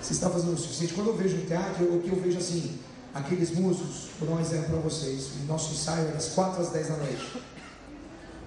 Você 0.00 0.12
está 0.12 0.30
fazendo 0.30 0.54
o 0.54 0.56
suficiente. 0.56 0.94
Quando 0.94 1.08
eu 1.08 1.16
vejo 1.16 1.38
no 1.38 1.44
teatro, 1.44 1.92
o 1.92 2.00
que 2.00 2.08
eu 2.08 2.20
vejo 2.20 2.38
assim, 2.38 2.78
aqueles 3.12 3.50
músicos, 3.50 4.10
vou 4.20 4.28
dar 4.28 4.36
um 4.36 4.40
exemplo 4.40 4.66
para 4.66 4.78
vocês. 4.78 5.30
O 5.42 5.46
nosso 5.46 5.74
ensaio 5.74 6.06
é 6.06 6.12
das 6.12 6.28
4 6.28 6.62
às 6.62 6.68
10 6.68 6.86
da 6.86 6.96
noite. 6.98 7.42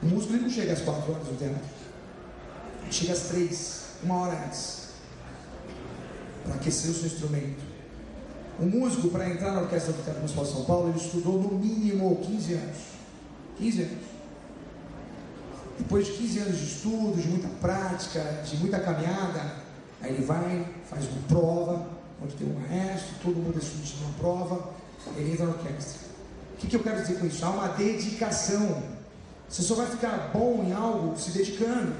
O 0.01 0.05
músico 0.05 0.33
ele 0.35 0.43
não 0.43 0.49
chega 0.49 0.71
às 0.71 0.79
4 0.79 1.11
horas 1.11 1.27
no 1.27 1.35
teatro. 1.35 1.59
Ele 2.83 2.93
chega 2.93 3.11
às 3.11 3.19
3, 3.23 3.81
uma 4.03 4.15
hora 4.21 4.45
antes. 4.45 4.77
Para 6.45 6.55
aquecer 6.55 6.89
o 6.89 6.93
seu 6.93 7.07
instrumento. 7.07 7.65
Um 8.61 8.67
músico, 8.67 9.09
para 9.09 9.29
entrar 9.29 9.51
na 9.51 9.59
Orquestra 9.59 9.91
do 9.91 10.01
Teatro 10.01 10.21
Municipal 10.21 10.45
de 10.45 10.51
São 10.51 10.63
Paulo, 10.63 10.87
ele 10.87 10.99
estudou 10.99 11.33
no 11.33 11.59
mínimo 11.59 12.15
15 12.15 12.53
anos. 12.53 12.77
15 13.57 13.81
anos. 13.81 14.14
Depois 15.77 16.05
de 16.05 16.13
15 16.13 16.39
anos 16.39 16.57
de 16.57 16.65
estudo, 16.65 17.21
de 17.21 17.27
muita 17.27 17.47
prática, 17.59 18.21
de 18.45 18.57
muita 18.57 18.79
caminhada, 18.79 19.55
aí 20.01 20.13
ele 20.13 20.25
vai, 20.25 20.65
faz 20.89 21.05
uma 21.05 21.21
prova, 21.27 21.87
onde 22.23 22.35
tem 22.35 22.47
um 22.47 22.59
maestro, 22.59 23.15
todo 23.21 23.35
mundo 23.35 23.57
é 23.57 23.61
submetido 23.61 24.05
uma 24.05 24.13
prova, 24.13 24.69
ele 25.17 25.33
entra 25.33 25.45
na 25.45 25.51
orquestra. 25.51 26.05
O 26.53 26.57
que, 26.57 26.67
que 26.67 26.75
eu 26.75 26.83
quero 26.83 27.01
dizer 27.01 27.19
com 27.19 27.25
isso? 27.25 27.45
Há 27.45 27.49
uma 27.49 27.67
dedicação. 27.69 28.83
Você 29.49 29.61
só 29.61 29.75
vai 29.75 29.87
ficar 29.87 30.31
bom 30.33 30.63
em 30.65 30.73
algo 30.73 31.17
se 31.19 31.31
dedicando. 31.31 31.93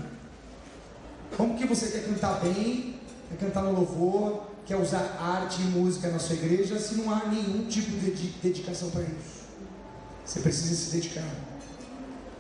Como 1.36 1.58
que 1.58 1.66
você 1.66 1.88
quer 1.88 2.06
cantar 2.06 2.40
bem, 2.40 2.96
quer 3.30 3.38
cantar 3.38 3.64
no 3.64 3.74
louvor, 3.74 4.44
quer 4.66 4.78
usar 4.78 5.18
arte 5.20 5.62
e 5.62 5.66
música 5.66 6.10
na 6.10 6.18
sua 6.18 6.36
igreja, 6.36 6.80
se 6.80 6.96
não 6.96 7.14
há 7.14 7.26
nenhum 7.26 7.68
tipo 7.68 7.92
de 7.92 8.12
dedicação 8.42 8.90
para 8.90 9.02
isso? 9.02 9.46
Você 10.26 10.40
precisa 10.40 10.74
se 10.74 10.92
dedicar. 10.92 11.30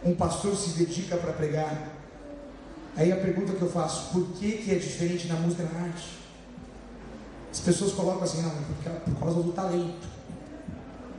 Um 0.05 0.13
pastor 0.13 0.55
se 0.55 0.77
dedica 0.77 1.17
para 1.17 1.33
pregar. 1.33 1.91
Aí 2.95 3.11
a 3.11 3.15
pergunta 3.15 3.53
que 3.53 3.61
eu 3.61 3.69
faço, 3.69 4.13
por 4.13 4.27
que, 4.33 4.51
que 4.51 4.71
é 4.71 4.75
diferente 4.75 5.27
na 5.27 5.35
música 5.35 5.63
e 5.63 5.73
na 5.73 5.85
arte? 5.85 6.19
As 7.51 7.59
pessoas 7.59 7.93
colocam 7.93 8.23
assim, 8.23 8.43
não, 8.43 8.51
por 8.51 9.19
causa 9.19 9.41
do 9.41 9.51
talento. 9.51 10.07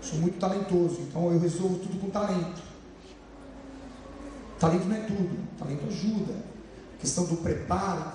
Sou 0.00 0.20
muito 0.20 0.38
talentoso, 0.38 1.00
então 1.00 1.32
eu 1.32 1.40
resolvo 1.40 1.80
tudo 1.80 2.00
com 2.00 2.10
talento. 2.10 2.62
Talento 4.60 4.84
não 4.84 4.96
é 4.96 5.00
tudo, 5.00 5.36
talento 5.58 5.86
ajuda. 5.88 6.34
A 6.96 7.00
questão 7.00 7.24
do 7.24 7.38
preparo 7.38 8.12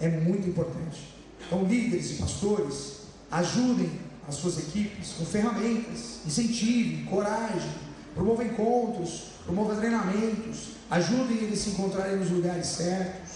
é 0.00 0.08
muito 0.08 0.48
importante. 0.48 1.14
Então, 1.46 1.64
líderes 1.64 2.12
e 2.12 2.14
pastores, 2.14 3.00
ajudem 3.30 4.00
as 4.26 4.36
suas 4.36 4.58
equipes 4.58 5.12
com 5.12 5.24
ferramentas, 5.26 6.20
incentivem, 6.26 7.04
coragem, 7.04 7.70
promovam 8.14 8.44
encontros, 8.44 9.30
promovam 9.44 9.76
treinamentos, 9.76 10.70
ajudem 10.90 11.38
eles 11.38 11.60
a 11.60 11.62
se 11.64 11.70
encontrarem 11.70 12.16
nos 12.16 12.30
lugares 12.30 12.66
certos. 12.66 13.30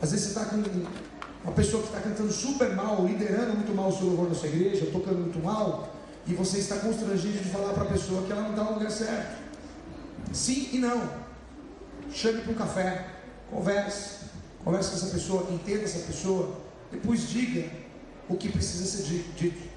Às 0.00 0.12
vezes 0.12 0.26
você 0.26 0.38
está 0.38 0.50
com 0.50 0.56
uma 1.44 1.52
pessoa 1.52 1.82
que 1.82 1.88
está 1.88 2.00
cantando 2.00 2.32
super 2.32 2.74
mal, 2.74 3.04
liderando 3.06 3.54
muito 3.54 3.74
mal 3.74 3.88
o 3.88 3.96
seu 3.96 4.06
louvor 4.06 4.28
na 4.28 4.34
sua 4.34 4.48
igreja, 4.48 4.86
tocando 4.92 5.18
muito 5.18 5.42
mal, 5.42 5.94
e 6.26 6.34
você 6.34 6.58
está 6.58 6.76
constrangido 6.76 7.38
de 7.38 7.48
falar 7.48 7.72
para 7.72 7.84
a 7.84 7.86
pessoa 7.86 8.22
que 8.22 8.32
ela 8.32 8.42
não 8.42 8.50
está 8.50 8.64
no 8.64 8.74
lugar 8.74 8.90
certo. 8.90 9.38
Sim 10.32 10.68
e 10.72 10.78
não. 10.78 11.08
Chame 12.12 12.42
para 12.42 12.52
um 12.52 12.56
café, 12.56 13.06
converse, 13.50 14.26
converse 14.64 14.90
com 14.90 14.96
essa 14.96 15.06
pessoa, 15.06 15.46
entenda 15.50 15.84
essa 15.84 16.00
pessoa, 16.00 16.56
depois 16.90 17.28
diga 17.28 17.68
o 18.28 18.36
que 18.36 18.50
precisa 18.50 18.84
ser 18.84 19.22
dito. 19.36 19.68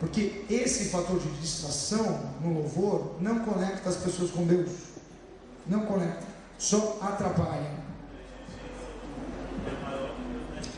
Porque 0.00 0.44
esse 0.48 0.90
fator 0.90 1.18
de 1.18 1.28
distração 1.40 2.32
no 2.40 2.54
louvor 2.54 3.16
não 3.20 3.40
conecta 3.40 3.88
as 3.88 3.96
pessoas 3.96 4.30
com 4.30 4.46
Deus. 4.46 4.70
Não 5.66 5.86
conecta, 5.86 6.24
só 6.56 6.98
atrapalha. 7.02 7.88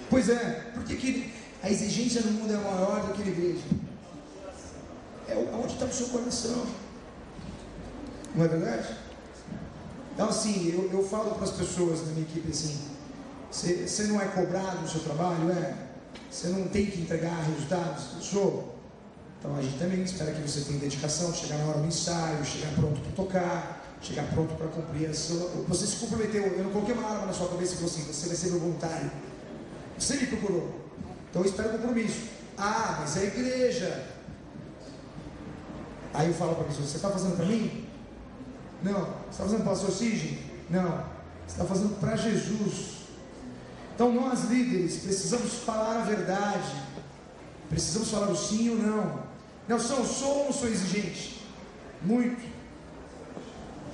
Pois 0.08 0.28
é, 0.28 0.72
por 0.74 0.82
que, 0.84 1.32
a 1.62 1.70
exigência 1.70 2.22
no 2.22 2.32
mundo 2.32 2.52
é 2.52 2.56
maior 2.56 3.06
do 3.06 3.12
que 3.12 3.22
na 3.22 3.30
igreja? 3.30 3.62
É 5.28 5.36
onde 5.54 5.74
está 5.74 5.84
o 5.84 5.92
seu 5.92 6.08
coração. 6.08 6.66
Não 8.34 8.44
é 8.44 8.48
verdade? 8.48 8.96
Então, 10.14 10.28
assim, 10.28 10.72
eu, 10.72 10.90
eu 10.92 11.06
falo 11.06 11.34
para 11.34 11.44
as 11.44 11.52
pessoas 11.52 12.00
da 12.00 12.06
minha 12.06 12.22
equipe 12.22 12.50
assim: 12.50 12.76
você, 13.50 14.04
não 14.04 14.20
é 14.20 14.26
cobrado 14.26 14.80
no 14.80 14.88
seu 14.88 15.00
trabalho, 15.00 15.50
é? 15.50 15.76
Você 16.30 16.48
não 16.48 16.68
tem 16.68 16.86
que 16.86 17.02
entregar 17.02 17.44
resultados? 17.44 18.04
Sou. 18.20 18.79
Então 19.40 19.56
a 19.56 19.62
gente 19.62 19.78
também 19.78 20.02
espera 20.02 20.32
que 20.32 20.42
você 20.42 20.60
tenha 20.60 20.78
dedicação, 20.78 21.32
chegar 21.32 21.56
na 21.56 21.64
hora 21.64 21.78
do 21.78 21.86
ensaio, 21.86 22.44
chegar 22.44 22.74
pronto 22.74 23.00
para 23.00 23.12
tocar, 23.12 23.96
chegar 24.02 24.24
pronto 24.34 24.54
para 24.54 24.68
cumprir 24.68 25.08
a 25.08 25.14
sua. 25.14 25.48
Você 25.66 25.86
se 25.86 25.96
comprometeu, 25.96 26.42
eu 26.42 26.64
não 26.64 26.70
coloquei 26.70 26.94
uma 26.94 27.08
arma 27.08 27.26
na 27.26 27.32
sua 27.32 27.48
cabeça 27.48 27.72
e 27.72 27.76
falei 27.76 27.90
assim: 27.90 28.02
você 28.02 28.26
vai 28.26 28.36
ser 28.36 28.50
meu 28.50 28.60
voluntário. 28.60 29.10
Você 29.98 30.16
me 30.18 30.26
procurou. 30.26 30.80
Então 31.30 31.40
eu 31.40 31.48
espero 31.48 31.70
compromisso. 31.70 32.28
Ah, 32.58 32.98
mas 33.00 33.16
é 33.16 33.20
a 33.20 33.24
igreja. 33.24 34.06
Aí 36.12 36.28
eu 36.28 36.34
falo 36.34 36.56
para 36.56 36.64
a 36.64 36.66
pessoa: 36.66 36.86
você 36.86 36.96
está 36.96 37.08
fazendo 37.08 37.36
para 37.36 37.46
mim? 37.46 37.88
Não. 38.82 39.00
Você 39.00 39.30
está 39.30 39.44
fazendo 39.44 39.64
para 39.64 39.72
o 39.72 39.90
Sige? 39.90 40.46
Não. 40.68 41.04
Você 41.46 41.54
está 41.54 41.64
fazendo 41.64 41.98
para 41.98 42.14
Jesus. 42.14 43.00
Então 43.94 44.12
nós 44.12 44.44
líderes 44.50 44.98
precisamos 44.98 45.54
falar 45.54 46.02
a 46.02 46.04
verdade. 46.04 46.90
Precisamos 47.70 48.10
falar 48.10 48.28
o 48.30 48.36
sim 48.36 48.68
ou 48.70 48.76
não. 48.76 49.29
Nelson, 49.70 50.04
sou 50.04 50.38
ou 50.38 50.44
não 50.46 50.52
sou 50.52 50.68
exigente? 50.68 51.46
Muito. 52.02 52.42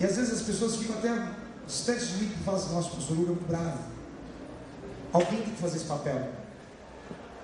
E 0.00 0.04
às 0.06 0.16
vezes 0.16 0.32
as 0.32 0.40
pessoas 0.40 0.76
ficam 0.76 0.96
até 0.96 1.28
distantes 1.66 2.08
de 2.08 2.16
mim 2.16 2.32
e 2.34 2.44
falam 2.44 2.58
assim, 2.58 2.74
nossa, 2.74 2.88
pastor 2.88 3.14
Lula 3.14 3.32
é 3.32 3.34
muito 3.34 3.46
bravo. 3.46 3.78
Alguém 5.12 5.42
tem 5.42 5.52
que 5.54 5.60
fazer 5.60 5.76
esse 5.76 5.84
papel. 5.84 6.30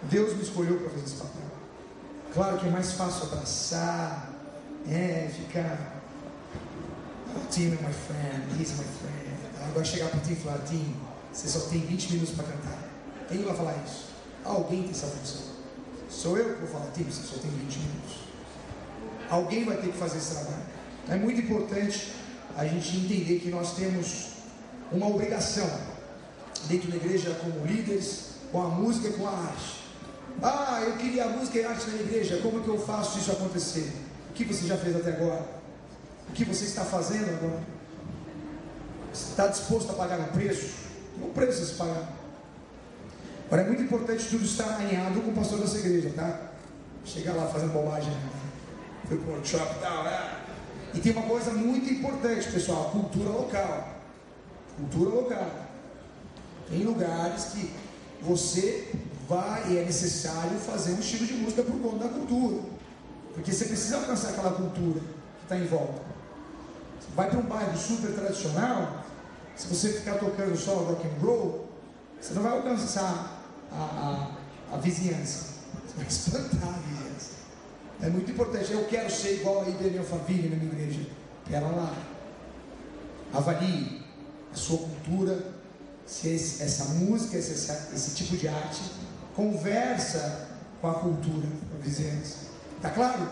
Deus 0.04 0.34
me 0.34 0.42
escolheu 0.42 0.78
para 0.78 0.88
fazer 0.88 1.04
esse 1.04 1.16
papel. 1.16 1.42
Claro 2.32 2.58
que 2.58 2.66
é 2.68 2.70
mais 2.70 2.92
fácil 2.92 3.24
abraçar, 3.24 4.32
é, 4.88 5.30
ficar. 5.30 6.00
Oh, 7.36 7.46
Tim 7.50 7.66
é 7.66 7.70
my 7.70 7.92
friend, 7.92 8.58
he's 8.58 8.70
my 8.78 8.84
friend. 8.84 9.68
Agora 9.68 9.84
chegar 9.84 10.08
para 10.08 10.18
o 10.18 10.22
Tim 10.22 10.32
e 10.32 10.36
falar, 10.36 10.58
Tim, 10.60 10.96
você 11.30 11.48
só 11.48 11.68
tem 11.68 11.80
20 11.80 12.12
minutos 12.12 12.34
para 12.34 12.44
cantar. 12.44 12.78
Quem 13.28 13.42
vai 13.42 13.54
falar 13.54 13.74
isso? 13.86 14.06
Alguém 14.42 14.84
tem 14.84 14.92
essa 14.92 15.06
função. 15.06 15.52
Sou 16.08 16.38
eu 16.38 16.54
que 16.54 16.60
vou 16.60 16.68
falar, 16.68 16.90
Tim, 16.92 17.04
você 17.04 17.22
só 17.22 17.38
tem 17.38 17.50
20 17.50 17.78
minutos. 17.78 18.21
Alguém 19.32 19.64
vai 19.64 19.78
ter 19.78 19.90
que 19.90 19.96
fazer 19.96 20.18
esse 20.18 20.34
trabalho. 20.34 20.62
É 21.08 21.16
muito 21.16 21.40
importante 21.40 22.12
a 22.54 22.66
gente 22.66 22.98
entender 22.98 23.38
que 23.38 23.48
nós 23.48 23.74
temos 23.74 24.26
uma 24.92 25.06
obrigação 25.06 25.70
dentro 26.68 26.90
da 26.90 26.96
igreja 26.96 27.34
como 27.40 27.64
líderes, 27.64 28.32
com 28.52 28.60
a 28.60 28.68
música 28.68 29.08
e 29.08 29.12
com 29.14 29.26
a 29.26 29.30
arte. 29.30 29.84
Ah, 30.42 30.82
eu 30.86 30.98
queria 30.98 31.24
a 31.24 31.28
música 31.28 31.58
e 31.58 31.64
arte 31.64 31.88
na 31.88 32.02
igreja, 32.02 32.40
como 32.42 32.62
que 32.62 32.68
eu 32.68 32.78
faço 32.78 33.18
isso 33.18 33.32
acontecer? 33.32 33.90
O 34.28 34.34
que 34.34 34.44
você 34.44 34.66
já 34.66 34.76
fez 34.76 34.94
até 34.96 35.12
agora? 35.12 35.46
O 36.28 36.32
que 36.32 36.44
você 36.44 36.66
está 36.66 36.84
fazendo 36.84 37.30
agora? 37.30 37.62
Está 39.14 39.46
disposto 39.46 39.92
a 39.92 39.94
pagar 39.94 40.20
um 40.20 40.24
preço? 40.24 40.74
Tem 41.18 41.30
preço 41.30 41.64
se 41.64 41.74
pagar. 41.76 42.12
Agora 43.46 43.62
é 43.62 43.66
muito 43.66 43.82
importante 43.82 44.28
tudo 44.28 44.44
estar 44.44 44.76
alinhado 44.76 45.22
com 45.22 45.30
o 45.30 45.34
pastor 45.34 45.58
dessa 45.58 45.78
igreja, 45.78 46.12
tá? 46.14 46.52
Chegar 47.02 47.32
lá 47.32 47.46
fazendo 47.46 47.72
bobagem, 47.72 48.10
né? 48.10 48.41
Foi 49.08 49.18
para 49.18 49.32
workshop 49.32 49.76
e 49.76 49.80
tal? 49.80 50.04
E 50.94 51.00
tem 51.00 51.12
uma 51.12 51.22
coisa 51.22 51.52
muito 51.52 51.92
importante, 51.92 52.50
pessoal, 52.50 52.90
cultura 52.90 53.30
local. 53.30 53.88
Cultura 54.76 55.10
local. 55.10 55.50
Tem 56.68 56.82
lugares 56.84 57.44
que 57.46 57.72
você 58.20 58.90
vai 59.28 59.72
e 59.72 59.78
é 59.78 59.84
necessário 59.84 60.58
fazer 60.58 60.92
um 60.92 61.00
estilo 61.00 61.26
de 61.26 61.34
música 61.34 61.62
por 61.62 61.80
conta 61.80 62.08
da 62.08 62.08
cultura. 62.08 62.62
Porque 63.34 63.52
você 63.52 63.64
precisa 63.64 63.96
alcançar 63.96 64.30
aquela 64.30 64.52
cultura 64.52 65.00
que 65.00 65.42
está 65.42 65.56
em 65.56 65.66
volta. 65.66 66.02
Você 67.00 67.08
vai 67.16 67.30
para 67.30 67.38
um 67.38 67.42
bairro 67.42 67.76
super 67.76 68.12
tradicional, 68.12 69.02
se 69.56 69.66
você 69.68 69.92
ficar 69.92 70.14
tocando 70.14 70.56
só 70.56 70.74
rock 70.74 71.06
and 71.06 71.24
roll, 71.24 71.68
você 72.20 72.34
não 72.34 72.42
vai 72.42 72.52
alcançar 72.52 73.42
a, 73.70 74.36
a, 74.70 74.74
a 74.74 74.76
vizinhança. 74.78 75.52
Você 75.86 75.96
vai 75.96 76.06
espantar 76.06 76.68
a 76.68 76.78
vizinhança. 76.78 77.01
É 78.02 78.08
muito 78.08 78.30
importante. 78.32 78.72
Eu 78.72 78.84
quero 78.86 79.10
ser 79.10 79.34
igual 79.34 79.62
a 79.62 79.68
Iberian 79.68 80.02
Faville 80.02 80.48
na 80.48 80.56
minha 80.56 80.72
igreja. 80.72 81.00
Pera 81.48 81.66
lá. 81.66 81.94
Avalie 83.32 84.02
a 84.52 84.56
sua 84.56 84.78
cultura 84.78 85.38
se 86.04 86.28
esse, 86.28 86.62
essa 86.62 86.84
música, 86.94 87.38
esse, 87.38 87.52
esse 87.94 88.14
tipo 88.14 88.36
de 88.36 88.48
arte 88.48 88.82
conversa 89.34 90.48
com 90.80 90.90
a 90.90 90.94
cultura, 90.94 91.46
com 91.70 91.78
a 91.78 91.80
vizinhança. 91.80 92.38
Está 92.76 92.90
claro? 92.90 93.28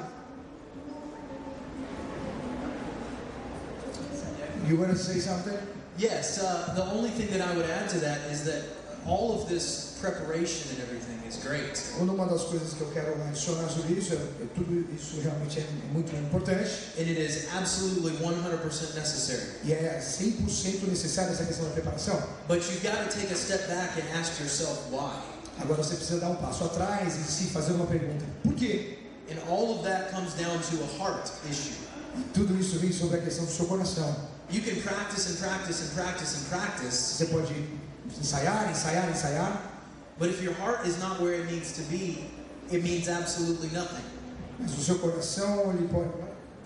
You 4.68 4.78
want 4.78 4.92
to 4.92 4.96
say 4.96 5.20
something? 5.20 5.58
Yes, 5.98 6.38
uh, 6.38 6.72
the 6.74 6.82
only 6.94 7.10
thing 7.10 7.26
that 7.36 7.42
I 7.42 7.56
would 7.56 7.68
add 7.68 7.88
to 7.90 7.98
that 7.98 8.30
is 8.30 8.44
that 8.44 8.62
all 9.04 9.32
of 9.32 9.48
this 9.48 9.98
preparation 10.00 10.70
and 10.70 10.80
everything 10.82 11.19
great. 11.38 11.80
Uma 11.98 12.26
das 12.26 12.44
coisas 12.44 12.74
que 12.74 12.80
eu 12.80 12.90
quero 12.92 13.14
adicionar 13.22 13.68
sobre 13.68 13.94
isso 13.94 14.12
é, 14.12 14.16
é 14.16 14.46
tudo 14.54 14.86
isso 14.94 15.20
realmente 15.20 15.60
é 15.60 15.66
muito 15.92 16.14
importante. 16.16 16.70
And 16.98 17.02
it 17.02 17.20
is 17.20 17.48
absolutely 17.54 18.16
100% 18.18 18.94
necessary. 18.94 19.42
E 19.64 19.72
é 19.72 20.00
100% 20.00 20.88
necessário 20.88 21.32
essa 21.32 21.44
questão 21.44 21.66
da 21.66 21.72
preparação. 21.72 22.22
But 22.48 22.62
you've 22.62 22.82
got 22.82 23.08
to 23.08 23.18
take 23.18 23.32
a 23.32 23.36
step 23.36 23.66
back 23.68 24.00
and 24.00 24.18
ask 24.18 24.40
yourself 24.40 24.90
why. 24.90 25.20
Agora 25.60 25.82
você 25.82 25.94
precisa 25.94 26.20
dar 26.20 26.30
um 26.30 26.36
passo 26.36 26.64
atrás 26.64 27.16
e 27.16 27.30
se 27.30 27.44
fazer 27.50 27.72
uma 27.72 27.86
pergunta. 27.86 28.24
Por 28.42 28.54
quê? 28.54 28.98
And 29.30 29.38
all 29.48 29.76
of 29.76 29.84
that 29.84 30.10
comes 30.10 30.34
down 30.34 30.58
to 30.58 30.82
a 30.82 31.02
heart 31.02 31.30
issue. 31.48 31.74
E 32.16 32.22
tudo 32.34 32.58
isso 32.58 32.78
vem 32.78 32.92
sobre 32.92 33.18
a 33.18 33.22
questão 33.22 33.44
do 33.44 33.50
seu 33.52 33.66
coração. 33.66 34.16
You 34.50 34.62
can 34.62 34.80
practice 34.82 35.30
and 35.30 35.36
practice 35.36 35.80
and 35.80 35.94
practice 35.94 36.36
and 36.36 36.44
practice. 36.48 36.96
Você 37.14 37.26
pode 37.26 37.54
ensaiar, 38.20 38.68
ensaiar, 38.70 39.08
ensaiar. 39.08 39.69
But 40.20 40.28
if 40.28 40.42
your 40.42 40.52
heart 40.52 40.86
is 40.86 41.00
not 41.00 41.18
where 41.18 41.32
it 41.32 41.50
needs 41.50 41.72
to 41.72 41.82
be, 41.90 42.26
it 42.70 42.84
means 42.84 43.08
absolutely 43.08 43.70
nothing. 43.70 44.04
Mas 44.60 44.76
o 44.76 44.82
seu 44.82 44.98
coração, 44.98 45.74
ele 45.74 45.88
pode. 45.88 46.10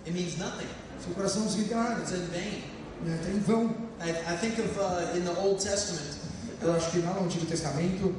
It 0.05 0.13
means 0.13 0.37
nothing. 0.37 0.67
Seu 0.99 1.15
coração 1.15 1.45
nada, 1.71 2.03
It's 2.03 2.13
in 2.13 2.27
vain. 2.27 2.65
Está 3.07 3.31
em 3.31 3.39
vão. 3.39 3.75
I, 4.01 4.11
I 4.11 4.37
think 4.37 4.59
of 4.59 4.77
uh, 4.77 5.17
in 5.17 5.25
the 5.25 5.35
Old 5.39 5.61
Testament 5.61 6.19
Eu 6.61 6.73
acho 6.73 6.91
que 6.91 7.01
lá 7.01 7.13
no 7.15 7.27
Antigo 7.27 7.47
Testamento, 7.47 8.15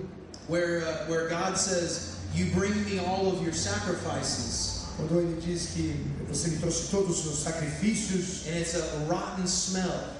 where 0.47 0.85
uh, 0.85 1.05
where 1.09 1.27
God 1.27 1.57
says, 1.57 2.17
"You 2.33 2.45
bring 2.53 2.73
me 2.85 2.99
all 2.99 3.27
of 3.27 3.43
your 3.43 3.53
sacrifices, 3.53 4.85
quando 4.95 5.19
ele 5.19 5.41
diz 5.41 5.71
que 5.73 6.05
você 6.29 6.49
me 6.49 6.57
trouxe 6.57 6.89
todos 6.89 7.25
os 7.25 7.39
sacrifícios, 7.39 8.47
and 8.47 8.55
it's 8.57 8.75
a, 8.75 8.79
a 8.79 8.99
rotten 9.07 9.47
smell. 9.47 10.13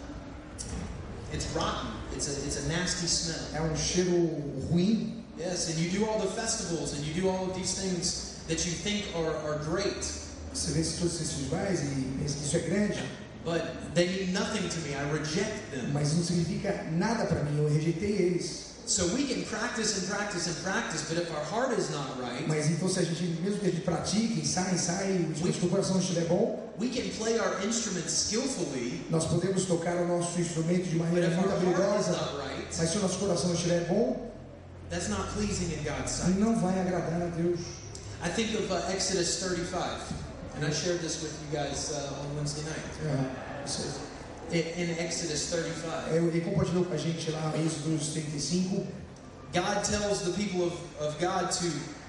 It's 1.31 1.45
rotten. 1.55 1.91
It's 2.15 2.27
a 2.27 2.31
it's 2.45 2.57
a 2.57 2.67
nasty 2.69 3.07
smell." 3.07 3.39
é 3.53 3.61
um 3.61 3.75
cheiro 3.75 4.15
ruim, 4.71 5.23
Yes, 5.37 5.69
and 5.69 5.77
you 5.77 5.89
do 5.99 6.05
all 6.05 6.19
the 6.19 6.31
festivals 6.31 6.93
and 6.93 7.05
you 7.05 7.13
do 7.13 7.27
all 7.29 7.49
of 7.49 7.55
these 7.55 7.73
things 7.73 8.39
that 8.47 8.65
you 8.65 8.71
think 8.71 9.05
are, 9.15 9.35
are 9.45 9.59
great, 9.65 9.99
você 10.53 10.71
vê 10.71 10.81
todos 10.81 11.15
esses 11.15 11.33
festivais 11.33 11.81
e 11.81 12.17
pensa 12.19 12.37
que 12.37 12.45
isso 12.45 12.55
é 12.55 12.59
grande, 12.59 13.03
but 13.43 13.61
they 13.93 14.07
mean 14.07 14.31
nothing 14.31 14.67
to 14.69 14.79
me. 14.79 14.95
I 14.95 15.03
reject 15.11 15.71
them. 15.71 15.91
mas 15.91 16.13
não 16.13 16.23
significa 16.23 16.85
nada 16.93 17.25
para 17.25 17.43
mim, 17.43 17.57
eu 17.61 17.67
rejeitei 17.67 18.11
eles. 18.11 18.64
So 18.87 19.07
we 19.15 19.25
can 19.25 19.43
practice 19.45 19.97
and 19.97 20.07
practice 20.07 20.45
and 20.47 20.55
practice, 20.63 21.09
but 21.09 21.17
if 21.17 21.31
our 21.33 21.43
heart 21.45 21.75
is 21.77 21.89
not 21.89 22.19
right, 22.21 22.47
Mas 22.47 22.69
então 22.69 22.87
se 22.87 22.99
a 22.99 23.03
gente, 23.03 23.23
mesmo 23.41 23.59
que 23.59 23.67
a 23.67 23.71
gente 23.71 23.81
pratique, 23.81 24.39
ensaie, 24.39 24.75
ensaie, 24.75 25.25
mas 25.41 25.55
que 25.57 25.65
o 25.65 25.69
coração 25.69 25.97
estiver 25.97 26.25
bom, 26.25 26.71
we 26.79 26.89
can 26.89 27.09
play 27.17 27.39
our 27.39 27.65
instruments 27.65 28.13
skillfully, 28.13 29.03
nós 29.09 29.25
podemos 29.25 29.65
tocar 29.65 29.95
o 29.95 30.07
nosso 30.07 30.39
instrumento 30.39 30.87
de 30.87 30.97
maneira 30.97 31.29
muito 31.31 31.51
habilidosa, 31.51 32.11
right, 32.37 32.67
mas 32.77 32.89
se 32.89 32.97
o 32.97 33.01
nosso 33.01 33.17
coração 33.17 33.53
estiver 33.55 33.87
bom, 33.87 34.31
that's 34.91 35.09
not 35.09 35.27
pleasing 35.33 35.73
in 35.73 35.83
God's 35.83 36.11
sight. 36.11 36.37
não 36.39 36.55
vai 36.59 36.79
agradar 36.79 37.23
a 37.23 37.27
Deus. 37.35 37.59
I 38.23 38.29
think 38.29 38.55
of 38.55 38.71
uh, 38.71 38.91
Exodus 38.93 39.39
35, 39.39 40.13
and 40.57 40.63
I 40.65 40.71
shared 40.71 40.99
this 41.01 41.23
with 41.23 41.33
you 41.41 41.57
guys 41.57 41.91
uh, 41.91 42.21
on 42.21 42.35
Wednesday 42.35 42.61
night. 42.63 43.25
Isso- 43.65 44.13
In, 44.51 45.03
Exodus 45.05 45.49
35, 45.49 45.87
é, 46.11 46.17
ele 46.17 46.41
compartilhou 46.41 46.85
com 46.85 46.93
a 46.93 46.97
gente 46.97 47.31
lá 47.31 47.51
em 47.55 47.65
Êxodo 47.65 47.97
35, 48.13 48.85
God 49.53 49.83
tells 49.83 50.19
the 50.21 50.31
people 50.33 50.63
of, 50.63 50.75
of 50.99 51.17
God 51.19 51.49
to 51.51 51.65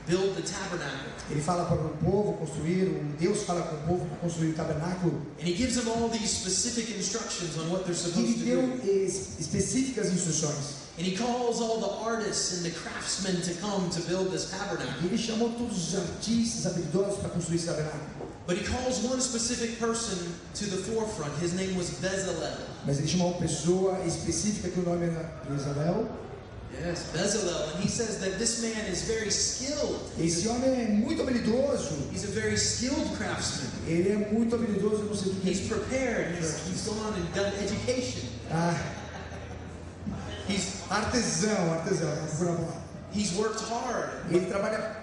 build 0.06 0.34
the 0.36 0.42
tabernacle. 0.42 1.10
ele 1.30 1.40
fala 1.40 1.64
para 1.64 1.76
o 1.76 1.88
povo 2.04 2.34
construir, 2.34 3.00
Deus 3.18 3.42
fala 3.44 3.62
com 3.62 3.76
o 3.76 3.78
povo 3.98 4.06
para 4.06 4.18
construir 4.18 4.50
o 4.50 4.54
tabernáculo, 4.54 5.14
And 5.40 5.46
he 5.48 5.54
gives 5.56 5.76
them 5.76 5.88
all 5.88 6.08
these 6.08 6.28
specific 6.28 6.92
instructions 6.96 7.56
on 7.58 7.70
what 7.70 7.84
they're 7.84 7.94
supposed 7.98 8.28
ele 8.28 8.34
to 8.38 8.44
deu 8.44 8.62
do. 8.78 9.04
es- 9.06 9.38
específicas 9.40 10.12
instruções. 10.12 10.86
And 10.98 11.02
he 11.04 11.14
calls 11.16 11.60
all 11.60 11.78
the 11.80 12.08
artists 12.08 12.58
and 12.58 12.62
the 12.64 12.70
craftsmen 12.70 13.40
to 13.42 13.52
come 13.60 13.90
to 13.90 14.00
build 14.08 14.30
this 14.30 14.50
tabernacle. 14.50 14.94
ele 15.04 15.18
chamou 15.18 15.50
todos 15.50 15.76
os 15.88 15.94
artistas 15.98 16.66
habilidosos 16.66 17.18
para 17.18 17.28
construir 17.30 17.56
esse 17.56 17.66
tabernáculo. 17.66 18.15
But 18.46 18.56
he 18.58 18.64
calls 18.64 19.02
one 19.02 19.20
specific 19.20 19.80
person 19.80 20.32
to 20.54 20.64
the 20.66 20.76
forefront. 20.76 21.32
His 21.40 21.54
name 21.54 21.76
was 21.76 21.90
Bezalel. 22.00 22.58
Mas 22.86 22.98
ele 22.98 23.08
chamou 23.08 23.32
uma 23.32 23.40
pessoa 23.40 23.98
específica 24.06 24.68
que 24.68 24.78
o 24.80 24.84
nome 24.84 25.06
era 25.06 25.28
Isabel. 25.52 26.06
Yes, 26.80 27.10
Bezalel. 27.12 27.74
And 27.74 27.82
he 27.82 27.88
says 27.88 28.20
that 28.20 28.38
this 28.38 28.62
man 28.62 28.86
is 28.86 29.02
very 29.02 29.30
skilled. 29.30 30.00
Esse 30.18 30.46
homem 30.46 30.70
é 30.70 30.88
muito 30.88 31.22
habilidoso. 31.22 32.08
He's 32.12 32.22
a 32.24 32.28
very 32.28 32.54
skilled 32.56 33.16
craftsman. 33.16 33.70
Ele 33.88 34.10
é 34.10 34.32
muito 34.32 34.54
habilidoso 34.54 35.02
no 35.04 35.16
sentido 35.16 35.42
He's 35.44 35.66
prepared. 35.66 36.36
He's, 36.36 36.68
he's 36.68 36.86
gone 36.86 37.14
and 37.14 37.34
done 37.34 37.52
education. 37.60 38.28
ah, 38.52 38.78
He's, 40.48 40.82
artesão, 40.88 41.72
artesão, 41.72 42.68
he's 43.12 43.32
worked 43.36 43.60
hard. 43.62 44.10
Ele 44.30 44.46
trabalha 44.46 44.94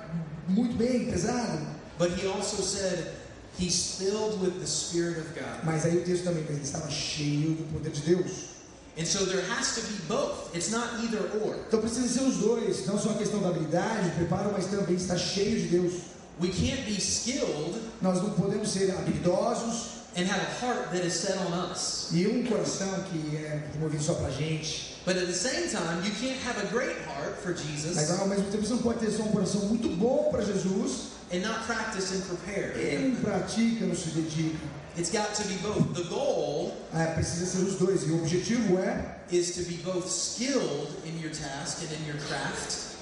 muito 0.48 0.78
bem, 0.78 1.12
pesado. 1.12 1.60
But 1.98 2.12
he 2.12 2.26
also 2.28 2.62
said 2.62 3.12
he's 3.58 3.96
filled 3.98 4.42
with 4.42 4.60
the 4.60 4.68
Spirit 4.68 5.18
of 5.20 5.34
God. 5.34 5.64
Mas 5.64 5.86
aí 5.86 5.98
o 5.98 6.04
texto 6.04 6.24
também, 6.24 6.44
ele 6.50 6.62
estava 6.62 6.90
cheio 6.90 7.56
do 7.56 7.64
poder 7.74 7.92
de 7.92 8.02
Deus. 8.02 8.54
And 8.96 9.06
so 9.06 9.26
there 9.26 9.42
has 9.50 9.74
to 9.76 9.82
be 9.82 9.98
both. 10.08 10.56
It's 10.56 10.70
not 10.70 10.88
either 11.04 11.20
or. 11.44 11.56
Então 11.68 11.82
precisa 11.82 12.08
ser 12.08 12.24
os 12.28 12.38
dois, 12.38 12.86
não 12.86 13.00
só 13.00 13.12
a 13.12 13.16
questão 13.16 13.42
da 13.42 13.50
habilidade, 13.50 14.12
preparo, 14.12 14.52
mas 14.54 14.68
também 14.68 14.96
estar 14.96 15.18
cheio 15.18 15.60
de 15.62 15.68
Deus. 15.68 15.94
We 16.40 16.50
can't 16.50 16.82
be 16.84 16.98
skilled 16.98 17.80
Nós 18.02 18.22
não 18.22 18.32
podemos 18.32 18.70
ser 18.72 18.92
habilidosos 18.92 19.94
and 20.16 20.26
have 20.26 20.42
a 20.42 20.66
heart 20.66 20.92
that 20.92 21.06
is 21.06 21.14
set 21.14 21.38
on 21.38 21.72
us. 21.72 22.10
e 22.12 22.28
um 22.28 22.44
coração 22.46 22.88
que 23.04 23.36
é 23.38 23.68
movido 23.80 24.04
só 24.04 24.14
pra 24.16 24.30
gente. 24.30 24.94
But 25.06 25.18
at 25.18 25.26
the 25.28 25.34
same 25.34 25.68
time, 25.68 26.06
you 26.06 26.12
can't 26.22 26.40
have 26.46 26.60
a 26.60 26.72
great 26.72 26.96
heart 27.06 27.36
for 27.42 27.52
Mas 27.52 27.62
Jesus 27.62 28.10
ao 28.20 28.28
mesmo 28.28 28.46
tempo 28.52 28.66
você 28.66 28.74
não 28.74 28.82
pode 28.82 29.00
ter 29.00 29.12
só 29.12 29.24
um 29.24 29.32
coração 29.32 29.62
muito 29.62 29.90
bom 29.90 30.30
para 30.32 30.44
Jesus 30.44 31.14
and 31.34 31.42
not 31.42 31.66
practice 31.66 32.12
and 32.14 32.24
prepare. 32.28 32.74
e 32.78 33.16
pratica, 33.22 33.86
não 33.86 33.96
se 33.96 34.10
dedica. 34.12 34.58
It's 34.96 35.10
got 35.12 35.34
to 35.34 35.44
be 35.48 35.56
both. 35.64 35.96
The 35.96 36.04
goal 36.08 36.72
Ah, 36.94 37.08
precisa 37.16 37.46
ser 37.48 37.64
os 37.66 37.76
dois. 37.80 38.04
E 38.04 38.12
o 38.12 38.20
objetivo 38.22 38.78
é 38.78 39.18
is 39.32 39.56
to 39.56 39.64
be 39.64 39.78
both 39.84 40.08
skilled 40.08 40.90
in 41.06 41.20
your 41.20 41.32
task 41.32 41.82
and 41.82 41.92
in 41.92 42.06
your 42.08 42.20
craft, 42.28 42.96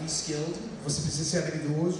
be 0.00 0.08
skilled, 0.08 0.56
você 0.84 1.02
precisa 1.02 1.24
ser 1.24 1.38
habilidoso 1.44 1.98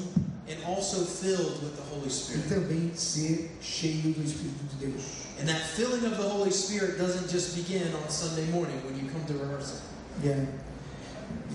and 0.48 0.56
also 0.64 1.04
filled 1.04 1.60
with 1.62 1.76
the 1.76 1.82
Holy 1.94 2.06
e 2.06 2.10
Spirit. 2.10 2.48
também 2.48 2.92
ser 2.94 3.50
cheio 3.60 4.14
do 4.14 4.22
Espírito 4.24 4.64
de 4.78 4.86
Deus. 4.86 5.02
And 5.38 5.46
that 5.48 5.60
filling 5.76 6.06
of 6.06 6.16
the 6.16 6.26
Holy 6.26 6.50
Spirit 6.50 6.96
doesn't 6.96 7.28
just 7.30 7.54
begin 7.54 7.92
on 7.94 8.08
Sunday 8.08 8.46
morning 8.50 8.80
when 8.86 8.96
you 8.96 9.10
come 9.12 9.22
to 9.26 9.34
rehearsal. 9.34 9.76
Yeah. 10.24 10.46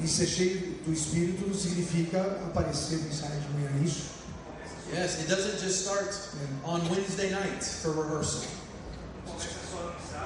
E 0.04 0.08
ser 0.08 0.26
cheio 0.28 0.60
do 0.86 0.92
Espírito 0.94 1.48
não 1.48 1.54
significa 1.54 2.20
aparecer 2.48 2.98
no 2.98 3.08
ensaio 3.10 3.40
de 3.40 3.50
manhã, 3.50 3.70
é 3.80 3.86
isso? 3.86 4.06
Yes, 4.94 5.20
it 5.20 5.28
doesn't 5.30 5.60
just 5.60 5.82
start 5.82 6.14
on 6.66 6.82
Wednesday 6.90 7.30
night 7.30 7.64
for 7.64 7.94
rehearsal. 7.94 8.42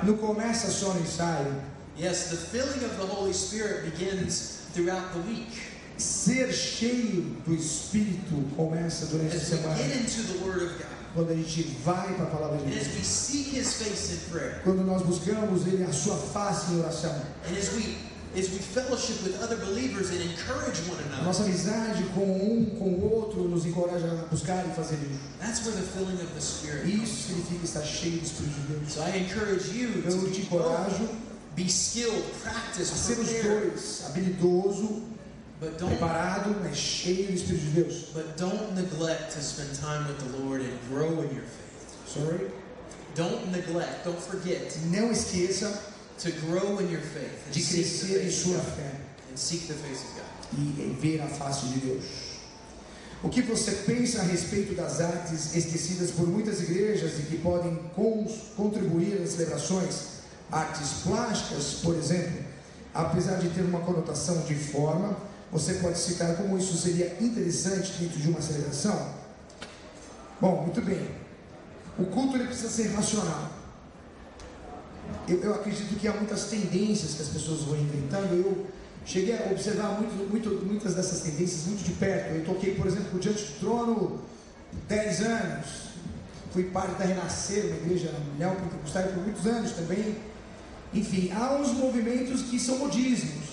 Não 0.04 0.18
começa 0.18 0.72
só 0.72 0.94
no 0.94 1.02
ensaio. 1.02 1.54
Yes, 1.98 2.30
the 2.30 2.38
filling 2.38 2.84
of 2.86 2.96
the 2.98 3.06
Holy 3.06 3.34
Spirit 3.34 3.84
begins 3.92 4.62
throughout 4.74 5.14
the 5.14 5.20
week. 5.28 5.52
Ser 5.98 6.52
cheio 6.52 7.38
do 7.46 7.54
Espírito 7.54 8.36
começa 8.56 9.06
durante 9.06 9.36
a 9.36 9.38
As 9.40 9.50
we 9.50 9.58
semana. 9.58 9.78
get 9.78 9.96
into 10.02 10.24
the 10.34 10.46
Word 10.46 10.64
of 10.66 10.74
God, 10.78 10.88
Quando 11.14 11.32
a 11.32 11.36
gente 11.36 11.64
vai 11.86 12.14
para 12.16 12.26
a 12.26 12.30
palavra 12.30 12.58
de 12.58 12.66
Deus. 12.66 13.32
Quando 14.64 14.84
nós 14.84 15.02
buscamos 15.04 15.66
Ele, 15.68 15.84
a 15.86 15.94
sua 15.94 16.18
face 16.18 16.74
em 16.74 16.80
oração. 16.80 17.16
As 18.38 18.50
we 18.52 18.60
fellowship 18.60 19.24
with 19.24 19.42
other 19.42 19.56
believers 19.58 20.10
and 20.12 20.22
encourage 20.22 20.80
one 20.90 21.00
another, 21.08 21.24
nossa 21.24 21.44
amizade 21.44 22.04
com 22.14 22.24
um, 22.24 22.66
com 22.78 22.86
o 22.86 23.14
outro, 23.14 23.48
nos 23.48 23.66
encoraja 23.66 24.06
a 24.12 24.26
buscar 24.26 24.66
e 24.66 24.74
fazer 24.76 24.96
isso. 24.96 25.20
that's 25.40 25.66
where 25.66 25.76
the 25.76 25.82
filling 25.82 26.16
of 26.22 26.34
the 26.34 26.42
Spirit 26.42 26.86
Isso 26.88 27.28
significa 27.30 27.66
estar 27.66 27.84
cheio 27.84 28.20
do 28.20 28.26
Espírito 28.26 28.60
de 28.62 28.74
Deus. 28.74 28.92
So 28.94 29.02
I 29.02 29.18
encourage 29.20 29.70
you 29.78 30.04
Eu 30.06 30.20
to 30.20 30.32
te 30.32 30.42
encorajo 30.42 31.08
be 31.56 31.70
skilled, 31.70 32.18
a 32.18 32.50
practice, 32.50 32.92
ser 32.92 33.18
os 33.20 33.30
dois, 33.30 34.04
habilidoso, 34.08 35.04
but 35.62 35.78
don't 35.78 35.92
preparado, 35.98 36.56
mas 36.62 36.76
cheio 36.78 37.28
do 37.28 37.34
Espírito 37.34 37.66
de 37.66 37.72
Deus. 37.84 37.96
but 38.14 38.36
don't 38.38 38.74
neglect 38.76 39.32
to 39.34 39.42
spend 39.42 39.74
time 39.80 40.06
with 40.08 40.18
the 40.20 40.38
Lord 40.44 40.62
and 40.62 40.78
grow 40.90 41.08
in 41.22 41.34
your 41.34 41.46
faith. 41.46 41.96
Sorry. 42.06 42.52
Don't 43.16 43.50
neglect, 43.50 44.04
don't 44.04 44.20
forget 44.20 44.78
Não 44.92 45.10
esqueça 45.10 45.82
to 46.20 46.32
grow 46.48 46.80
in 46.80 46.90
your 46.92 47.02
faith 47.02 47.52
de 47.52 47.62
crescer 47.62 48.26
em 48.26 48.32
sua 48.32 48.60
fé 48.60 48.92
And 49.32 49.38
seek 49.38 49.68
the 49.68 49.74
face 49.74 50.04
of 50.04 50.14
God. 50.16 50.60
e 50.60 50.98
ver 51.02 51.22
a 51.22 51.28
face 51.28 51.66
de 51.68 51.80
Deus. 51.80 52.04
O 53.24 53.30
que 53.30 53.42
você 53.42 53.72
pensa 53.72 54.22
a 54.22 54.24
respeito 54.24 54.76
das 54.76 55.02
artes 55.02 55.56
esquecidas 55.56 56.12
por 56.12 56.28
muitas 56.28 56.62
igrejas 56.62 57.18
e 57.20 57.24
que 57.24 57.38
podem 57.40 57.76
contribuir 58.56 59.20
nas 59.20 59.32
celebrações? 59.32 59.96
Artes 60.52 61.02
plásticas, 61.04 61.80
por 61.82 61.96
exemplo, 61.96 62.44
apesar 62.94 63.38
de 63.40 63.50
ter 63.50 63.62
uma 63.62 63.80
conotação 63.80 64.42
de 64.42 64.54
forma, 64.56 65.18
você 65.52 65.76
pode 65.76 65.98
citar 65.98 66.36
como 66.38 66.58
isso 66.58 66.78
seria 66.78 67.18
interessante 67.20 67.94
dentro 68.00 68.20
de 68.20 68.30
uma 68.30 68.42
celebração? 68.42 69.12
Bom, 70.40 70.62
muito 70.64 70.82
bem. 70.82 71.10
O 71.98 72.06
culto 72.06 72.36
ele 72.38 72.46
precisa 72.46 72.70
ser 72.70 72.90
racional. 72.94 73.50
Eu, 75.28 75.42
eu 75.42 75.56
acredito 75.56 76.00
que 76.00 76.08
há 76.08 76.14
muitas 76.14 76.46
tendências 76.46 77.16
que 77.16 77.22
as 77.22 77.30
pessoas 77.30 77.62
vão 77.62 77.78
inventando. 77.78 78.34
Eu 78.34 78.68
cheguei 79.06 79.36
a 79.38 79.52
observar 79.52 80.00
muito, 80.00 80.30
muito, 80.30 80.50
muitas 80.66 80.96
dessas 80.96 81.22
tendências 81.22 81.66
muito 81.66 81.84
de 81.84 81.92
perto. 81.92 82.36
Eu 82.36 82.46
toquei, 82.46 82.76
por 82.76 82.88
exemplo, 82.88 83.20
diante 83.20 83.44
do 83.44 83.60
trono 83.60 84.22
10 84.88 85.22
anos. 85.22 85.68
Fui 86.52 86.64
parte 86.66 86.98
da 86.98 87.06
Renascer, 87.06 87.66
uma 87.66 87.76
igreja 87.78 88.14
neopentecostal 88.38 89.04
por 89.04 89.24
muitos 89.24 89.46
anos 89.46 89.72
também. 89.72 90.18
Enfim, 90.94 91.32
há 91.32 91.56
uns 91.56 91.74
movimentos 91.74 92.44
que 92.44 92.60
são 92.60 92.78
modismos. 92.78 93.46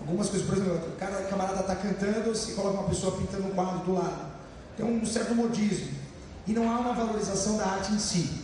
Algumas 0.00 0.28
coisas, 0.30 0.48
por 0.48 0.56
exemplo, 0.56 0.88
o 0.88 1.28
camarada 1.28 1.60
está 1.60 1.76
cantando, 1.76 2.34
você 2.34 2.52
coloca 2.54 2.80
uma 2.80 2.88
pessoa 2.88 3.16
pintando 3.18 3.46
um 3.46 3.50
quadro 3.50 3.84
do 3.84 3.92
lado. 3.94 4.32
Tem 4.76 4.86
um 4.86 5.04
certo 5.04 5.34
modismo. 5.34 5.88
E 6.46 6.52
não 6.52 6.70
há 6.70 6.80
uma 6.80 6.94
valorização 6.94 7.56
da 7.56 7.66
arte 7.66 7.92
em 7.92 7.98
si. 7.98 8.42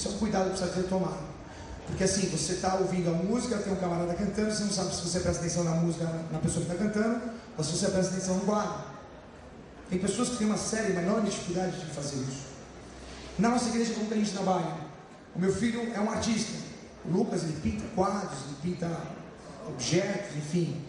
Isso 0.00 0.08
é 0.08 0.12
um 0.12 0.16
cuidado 0.16 0.44
que 0.44 0.56
precisa 0.56 0.72
ser 0.72 0.88
tomado. 0.88 1.28
Porque 1.86 2.04
assim, 2.04 2.26
você 2.28 2.54
está 2.54 2.76
ouvindo 2.76 3.10
a 3.10 3.12
música, 3.12 3.58
tem 3.58 3.70
um 3.70 3.76
camarada 3.76 4.14
cantando, 4.14 4.50
você 4.50 4.64
não 4.64 4.70
sabe 4.70 4.94
se 4.94 5.02
você 5.02 5.20
presta 5.20 5.42
atenção 5.42 5.62
na 5.62 5.72
música, 5.72 6.06
na 6.32 6.38
pessoa 6.38 6.64
que 6.64 6.72
está 6.72 6.84
cantando, 6.84 7.20
ou 7.58 7.62
se 7.62 7.72
você 7.72 7.90
presta 7.90 8.14
atenção 8.14 8.36
no 8.36 8.40
quadro. 8.46 8.82
Tem 9.90 9.98
pessoas 9.98 10.30
que 10.30 10.38
têm 10.38 10.46
uma 10.46 10.56
séria, 10.56 10.92
uma 10.92 11.02
enorme 11.02 11.28
dificuldade 11.28 11.78
de 11.78 11.84
fazer 11.90 12.16
isso. 12.16 12.46
Na 13.38 13.50
nossa 13.50 13.68
igreja, 13.68 13.92
como 13.92 14.10
a 14.10 14.16
gente 14.16 14.32
trabalha? 14.32 14.74
O 15.36 15.38
meu 15.38 15.54
filho 15.54 15.92
é 15.94 16.00
um 16.00 16.10
artista. 16.10 16.56
O 17.04 17.18
Lucas, 17.18 17.42
ele 17.42 17.60
pinta 17.62 17.84
quadros, 17.94 18.38
ele 18.46 18.72
pinta 18.72 19.02
objetos, 19.68 20.34
enfim. 20.34 20.82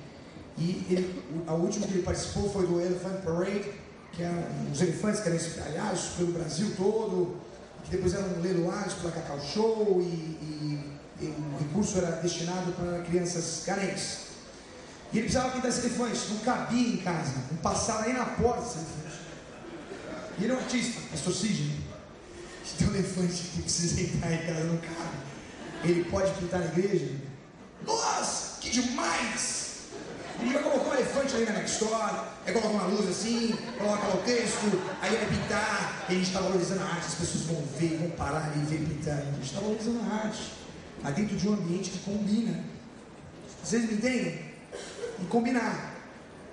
E 0.58 0.88
ele, 0.90 1.44
a 1.48 1.54
última 1.54 1.86
que 1.86 1.96
ele 1.96 2.04
participou 2.04 2.50
foi 2.50 2.66
do 2.66 2.80
Elephant 2.80 3.20
Parade, 3.26 3.74
que 4.14 4.24
eram 4.24 4.42
os 4.72 4.82
elefantes 4.82 5.20
que 5.20 5.28
eram 5.28 5.38
espalhados 5.38 6.02
pelo 6.16 6.32
Brasil 6.32 6.72
todo, 6.78 7.51
depois 7.92 8.14
eram 8.14 8.40
leiloados 8.42 8.94
pela 8.94 9.12
Cacau 9.12 9.40
Show 9.42 10.02
e, 10.02 10.06
e, 10.06 10.96
e 11.22 11.26
o 11.26 11.58
recurso 11.60 11.98
era 11.98 12.12
destinado 12.22 12.72
para 12.72 13.02
crianças 13.02 13.64
carentes. 13.66 14.32
E 15.12 15.18
ele 15.18 15.28
precisava 15.28 15.52
pintar 15.52 15.70
esse 15.70 15.82
elefante, 15.82 16.20
não 16.30 16.38
cabia 16.40 16.94
em 16.94 16.98
casa, 16.98 17.34
não 17.52 17.58
passava 17.58 18.04
nem 18.04 18.14
na 18.14 18.26
porta 18.26 18.62
esse 18.62 18.78
elefante. 18.78 19.22
E 20.40 20.44
ele 20.46 20.54
é 20.54 20.56
um 20.56 20.60
artista, 20.60 21.02
pastor 21.12 21.34
Sidney. 21.34 21.82
Tem 22.78 22.88
um 22.88 22.96
elefante 22.96 23.34
que 23.34 23.62
precisa 23.62 24.02
entrar 24.02 24.34
em 24.34 24.46
casa, 24.46 24.64
não 24.64 24.78
cabe. 24.78 25.18
Ele 25.84 26.06
pode 26.06 26.32
pintar 26.36 26.62
na 26.62 26.68
igreja? 26.68 27.12
Nossa, 27.86 28.60
que 28.62 28.70
demais! 28.70 29.61
Ele 30.42 30.54
vai 30.54 30.64
colocar 30.64 30.90
um 30.90 30.94
elefante 30.94 31.36
ali 31.36 31.46
na 31.46 31.52
Next 31.54 31.84
Store, 31.84 32.20
aí 32.46 32.54
coloca 32.54 32.70
uma 32.70 32.86
luz 32.86 33.08
assim, 33.08 33.56
coloca 33.78 34.08
lá 34.08 34.16
o 34.16 34.24
texto, 34.24 34.82
aí 35.00 35.16
vai 35.16 35.26
pintar, 35.28 36.06
e 36.10 36.14
a 36.14 36.16
gente 36.16 36.28
está 36.28 36.40
valorizando 36.42 36.82
a 36.82 36.86
arte, 36.86 37.06
as 37.06 37.14
pessoas 37.16 37.44
vão 37.44 37.64
ver, 37.78 37.98
vão 37.98 38.10
parar 38.12 38.46
ali 38.46 38.62
e 38.62 38.66
ver 38.66 38.88
pintar. 38.88 39.20
A 39.20 39.32
gente 39.32 39.44
está 39.44 39.60
valorizando 39.60 40.00
a 40.02 40.16
arte, 40.16 40.54
mas 41.04 41.16
dentro 41.16 41.38
de 41.38 41.48
um 41.48 41.54
ambiente 41.54 41.92
que 41.92 42.00
combina. 42.00 42.64
Vocês 43.64 43.84
me 43.84 43.94
entendem? 43.94 44.42
E 45.22 45.26
combinar. 45.26 45.94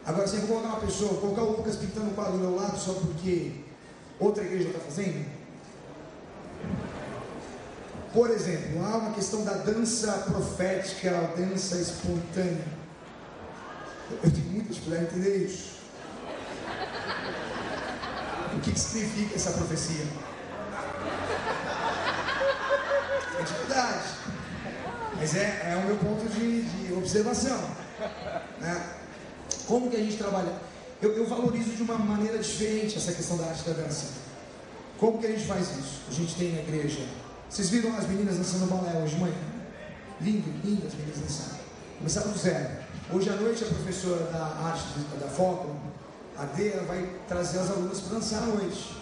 Agora, 0.05 0.27
se 0.27 0.37
eu 0.37 0.43
colocar 0.43 0.69
uma 0.69 0.81
pessoa, 0.81 1.21
colocar 1.21 1.43
o 1.43 1.57
Lucas 1.57 1.77
pintando 1.77 2.11
o 2.11 2.15
quadro 2.15 2.33
do 2.33 2.39
meu 2.39 2.55
lado 2.55 2.79
só 2.79 2.93
porque 2.93 3.53
outra 4.19 4.45
igreja 4.45 4.69
está 4.69 4.81
fazendo? 4.81 5.27
Por 8.13 8.31
exemplo, 8.31 8.85
há 8.85 8.97
uma 8.97 9.13
questão 9.13 9.45
da 9.45 9.55
dança 9.55 10.13
profética, 10.31 11.11
a 11.11 11.37
dança 11.37 11.77
espontânea. 11.77 12.78
Eu 14.11 14.31
muita 14.53 14.73
dificuldade 14.73 15.05
em 15.05 15.07
entender 15.07 15.37
isso. 15.45 15.79
O 18.55 18.61
que, 18.61 18.73
que 18.73 18.81
significa 18.81 19.37
essa 19.37 19.53
profecia? 19.53 20.07
É 23.39 23.43
dificuldade. 23.43 24.09
Mas 25.17 25.37
é, 25.37 25.73
é 25.73 25.77
o 25.77 25.87
meu 25.87 25.97
ponto 25.97 26.29
de, 26.29 26.63
de 26.63 26.93
observação. 26.95 27.61
Né? 28.61 28.95
Como 29.67 29.91
que 29.91 29.97
a 29.97 30.01
gente 30.01 30.17
trabalha? 30.17 30.53
Eu, 31.03 31.13
eu, 31.13 31.27
valorizo 31.27 31.71
de 31.71 31.83
uma 31.83 31.99
maneira 31.99 32.39
diferente 32.39 32.97
essa 32.97 33.13
questão 33.13 33.37
da 33.37 33.47
arte 33.47 33.69
da 33.69 33.75
dança. 33.75 34.07
Como 34.97 35.19
que 35.19 35.27
a 35.27 35.31
gente 35.31 35.47
faz 35.47 35.69
isso? 35.77 36.03
A 36.09 36.13
gente 36.13 36.35
tem 36.35 36.53
na 36.53 36.61
igreja. 36.61 37.07
Vocês 37.49 37.71
viram 37.71 37.97
as 37.97 38.09
meninas 38.09 38.37
dançando 38.37 38.67
balé 38.67 38.99
hoje 39.03 39.15
de 39.15 39.21
manhã? 39.21 39.35
Lindo, 40.21 40.51
lindas 40.65 40.95
meninas 40.95 41.21
dançando. 41.21 41.59
Começaram 41.99 42.33
do 42.33 42.39
zero. 42.39 42.78
Hoje 43.11 43.31
à 43.31 43.37
noite, 43.37 43.65
a 43.65 43.69
professora 43.69 44.23
da 44.25 44.45
arte 44.67 44.85
da 45.19 45.29
Foco, 45.29 45.75
a 46.37 46.45
Dea, 46.45 46.83
vai 46.87 47.09
trazer 47.27 47.59
as 47.59 47.71
alunas 47.71 48.01
para 48.01 48.19
dançar 48.19 48.43
à 48.43 48.47
noite. 48.47 48.95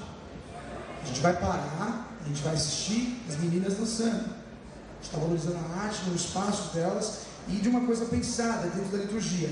A 1.03 1.07
gente 1.07 1.19
vai 1.19 1.33
parar, 1.33 2.17
a 2.25 2.29
gente 2.29 2.41
vai 2.41 2.55
assistir 2.55 3.21
as 3.29 3.37
meninas 3.37 3.75
dançando. 3.75 4.13
A 4.13 4.95
gente 4.95 5.03
está 5.03 5.19
valorizando 5.19 5.57
a 5.57 5.81
arte 5.81 6.09
no 6.09 6.15
espaço 6.15 6.73
delas 6.73 7.23
e 7.49 7.57
de 7.57 7.69
uma 7.69 7.81
coisa 7.81 8.05
pensada 8.05 8.69
dentro 8.69 8.97
da 8.97 8.99
liturgia. 8.99 9.51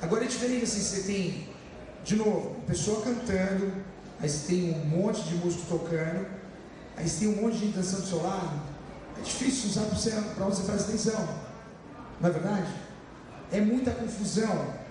Agora 0.00 0.24
é 0.24 0.26
diferente 0.26 0.64
assim, 0.64 0.80
você 0.80 1.02
tem, 1.02 1.48
de 2.02 2.16
novo, 2.16 2.56
uma 2.56 2.66
pessoa 2.66 3.02
cantando, 3.02 3.74
aí 4.20 4.28
você 4.28 4.46
tem 4.46 4.72
um 4.72 4.86
monte 4.86 5.22
de 5.24 5.34
músico 5.34 5.66
tocando, 5.68 6.26
aí 6.96 7.06
você 7.06 7.26
tem 7.26 7.28
um 7.28 7.42
monte 7.42 7.58
de 7.58 7.66
dançando 7.66 8.00
do 8.00 8.08
seu 8.08 8.22
lado. 8.22 8.58
É 9.18 9.20
difícil 9.20 9.68
usar 9.68 9.82
para 9.82 9.98
você, 9.98 10.10
você 10.12 10.62
prestar 10.62 10.88
atenção. 10.88 11.28
Não 12.18 12.30
é 12.30 12.32
verdade? 12.32 12.81
É 13.52 13.60
muita 13.60 13.90
confusão. 13.90 14.82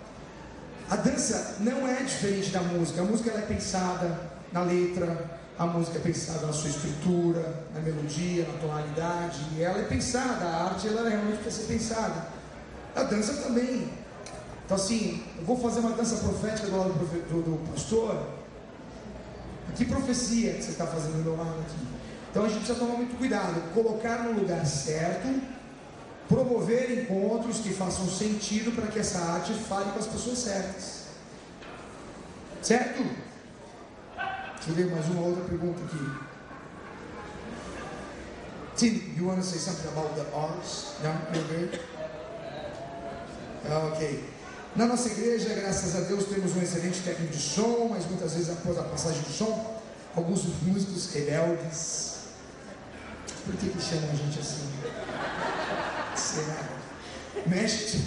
A 0.90 0.96
dança 0.96 1.58
não 1.60 1.88
é 1.88 2.04
diferente 2.04 2.50
da 2.50 2.62
música. 2.62 3.02
A 3.02 3.04
música 3.04 3.32
é 3.32 3.42
pensada 3.42 4.32
na 4.52 4.62
letra, 4.62 5.40
a 5.58 5.66
música 5.66 5.98
é 5.98 6.02
pensada 6.02 6.46
na 6.46 6.54
sua 6.54 6.70
estrutura, 6.70 7.66
na 7.74 7.80
melodia, 7.80 8.46
na 8.46 8.60
tonalidade. 8.60 9.40
E 9.56 9.64
ela 9.64 9.80
é 9.80 9.84
pensada, 9.84 10.46
a 10.46 10.66
arte 10.66 10.88
ela 10.88 11.10
realmente 11.10 11.42
precisa 11.42 11.66
ser 11.66 11.74
pensada. 11.74 12.28
A 12.96 13.04
dança 13.04 13.34
também. 13.42 13.90
Então 14.66 14.76
assim, 14.76 15.24
eu 15.38 15.46
vou 15.46 15.58
fazer 15.58 15.80
uma 15.80 15.92
dança 15.92 16.18
profética 16.18 16.68
do 16.68 16.78
lado 16.78 16.94
do, 16.94 17.42
do 17.42 17.72
pastor. 17.72 18.28
Que 19.76 19.86
profecia 19.86 20.54
que 20.54 20.64
você 20.64 20.72
está 20.72 20.86
fazendo 20.86 21.24
do 21.24 21.24
meu 21.24 21.38
lado 21.38 21.60
aqui? 21.62 21.88
Então 22.30 22.44
a 22.44 22.48
gente 22.48 22.66
precisa 22.66 22.80
tomar 22.80 22.96
muito 22.96 23.18
cuidado, 23.18 23.74
colocar 23.74 24.24
no 24.24 24.40
lugar 24.40 24.66
certo 24.66 25.28
promover 26.32 27.04
encontros 27.04 27.58
que 27.58 27.74
façam 27.74 28.08
sentido 28.08 28.72
para 28.72 28.88
que 28.88 29.00
essa 29.00 29.20
arte 29.20 29.54
fale 29.54 29.92
com 29.92 30.00
as 30.00 30.08
pessoas 30.08 30.38
certas. 30.38 31.02
Certo? 32.62 33.04
Deixa 34.56 34.70
eu 34.70 34.76
ver 34.76 34.92
mais 34.92 35.06
uma 35.08 35.24
outra 35.24 35.44
pergunta 35.44 35.82
aqui. 35.84 36.32
Tim, 38.78 39.14
you 39.18 39.28
want 39.28 39.40
to 39.40 39.44
say 39.44 39.60
something 39.60 39.90
about 39.90 40.16
the 40.16 40.26
arts? 40.34 40.94
Não? 41.04 41.14
You're 41.34 41.68
good? 41.68 41.82
Ok. 43.92 44.24
Na 44.76 44.86
nossa 44.86 45.10
igreja, 45.10 45.54
graças 45.54 45.96
a 45.98 46.02
Deus, 46.02 46.26
temos 46.26 46.56
um 46.56 46.62
excelente 46.62 47.02
técnico 47.02 47.34
de 47.34 47.42
som, 47.42 47.90
mas 47.92 48.06
muitas 48.06 48.34
vezes 48.34 48.50
após 48.50 48.78
a 48.78 48.84
passagem 48.84 49.22
do 49.22 49.32
som, 49.32 49.82
alguns 50.16 50.46
músicos 50.62 51.14
rebeldes. 51.14 52.12
Por 53.46 53.56
que, 53.56 53.70
que 53.70 53.82
chamam 53.82 54.10
a 54.12 54.16
gente 54.16 54.40
assim? 54.40 54.70
Será? 56.22 56.70
Mexe. 57.48 58.00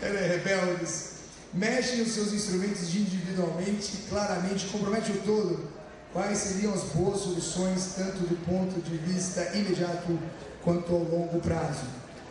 Ela 0.00 0.18
é 0.20 0.28
rebeldes. 0.28 1.16
Mexe 1.52 2.02
os 2.02 2.12
seus 2.12 2.32
instrumentos 2.32 2.94
individualmente, 2.94 4.04
claramente, 4.08 4.66
compromete 4.66 5.10
o 5.10 5.22
todo. 5.22 5.68
Quais 6.12 6.38
seriam 6.38 6.72
as 6.72 6.84
boas 6.84 7.20
soluções, 7.20 7.94
tanto 7.96 8.18
do 8.20 8.36
ponto 8.46 8.80
de 8.80 8.96
vista 8.98 9.42
imediato 9.54 10.18
quanto 10.62 10.92
ao 10.92 11.02
longo 11.02 11.40
prazo? 11.40 11.84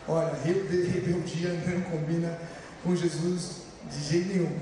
Olha, 0.08 0.34
rebeldia 0.43 1.53
não 1.68 1.82
combina 1.82 2.39
com 2.84 2.95
Jesus 2.95 3.64
de 3.91 4.03
jeito 4.03 4.28
nenhum. 4.30 4.60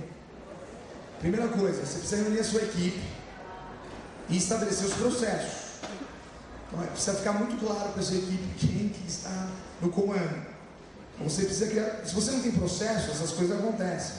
Primeira 1.20 1.48
coisa, 1.48 1.86
você 1.86 2.00
precisa 2.00 2.24
reunir 2.24 2.40
a 2.40 2.44
sua 2.44 2.62
equipe 2.64 3.02
e 4.30 4.38
estabelecer 4.38 4.88
os 4.88 4.94
processos. 4.94 5.63
Então, 6.74 6.88
precisa 6.88 7.14
ficar 7.18 7.34
muito 7.34 7.60
claro 7.64 7.92
para 7.92 8.02
a 8.02 8.04
sua 8.04 8.18
equipe 8.18 8.44
quem 8.58 8.90
que 8.90 9.08
está 9.08 9.50
no 9.82 9.90
comando. 9.90 10.54
Você 11.20 11.44
precisa 11.46 11.68
criar. 11.68 12.02
Se 12.06 12.16
você 12.16 12.32
não 12.32 12.42
tem 12.42 12.52
processo, 12.52 13.12
essas 13.12 13.32
coisas 13.32 13.58
acontecem. 13.58 14.16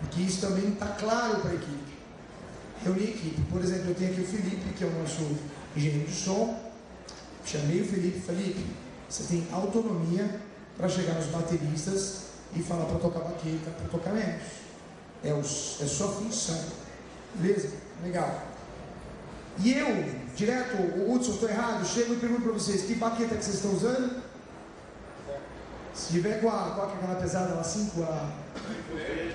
Porque 0.00 0.22
isso 0.22 0.40
também 0.40 0.72
está 0.72 0.86
claro 0.88 1.40
para 1.40 1.50
a 1.50 1.54
equipe. 1.54 1.96
Reunir 2.82 3.06
a 3.06 3.10
equipe. 3.10 3.42
Por 3.50 3.62
exemplo, 3.62 3.90
eu 3.90 3.94
tenho 3.94 4.10
aqui 4.10 4.20
o 4.20 4.26
Felipe, 4.26 4.74
que 4.76 4.84
é 4.84 4.86
o 4.86 4.90
nosso 4.98 5.36
engenheiro 5.76 6.06
de 6.06 6.14
som. 6.14 6.60
Chamei 7.44 7.80
o 7.80 7.86
Felipe, 7.86 8.18
Felipe, 8.18 8.66
você 9.08 9.22
tem 9.22 9.46
autonomia 9.52 10.40
para 10.76 10.88
chegar 10.88 11.14
nos 11.14 11.26
bateristas 11.26 12.22
e 12.54 12.60
falar 12.60 12.86
para 12.86 12.98
tocar 12.98 13.20
baqueta, 13.20 13.70
para 13.70 13.88
tocar 13.88 14.12
menos. 14.12 14.42
É, 15.22 15.32
o, 15.32 15.38
é 15.38 15.86
sua 15.86 16.08
função. 16.08 16.60
Beleza? 17.36 17.70
Legal. 18.02 18.55
E 19.58 19.72
eu, 19.72 20.04
direto, 20.34 20.76
o 20.76 21.12
Hudson, 21.12 21.32
estou 21.32 21.48
errado, 21.48 21.86
chego 21.86 22.14
e 22.14 22.16
pergunto 22.16 22.42
para 22.42 22.52
vocês, 22.52 22.82
que 22.82 22.94
baqueta 22.94 23.36
que 23.36 23.44
vocês 23.44 23.56
estão 23.56 23.72
usando? 23.72 24.22
Se 25.94 26.12
tiver 26.12 26.40
com 26.42 26.48
a, 26.50 26.72
qual 26.74 26.90
é 26.90 26.92
aquela 26.92 27.14
pesada 27.14 27.54
lá 27.54 27.60
assim, 27.62 27.86
com 27.86 28.02
a... 28.02 28.30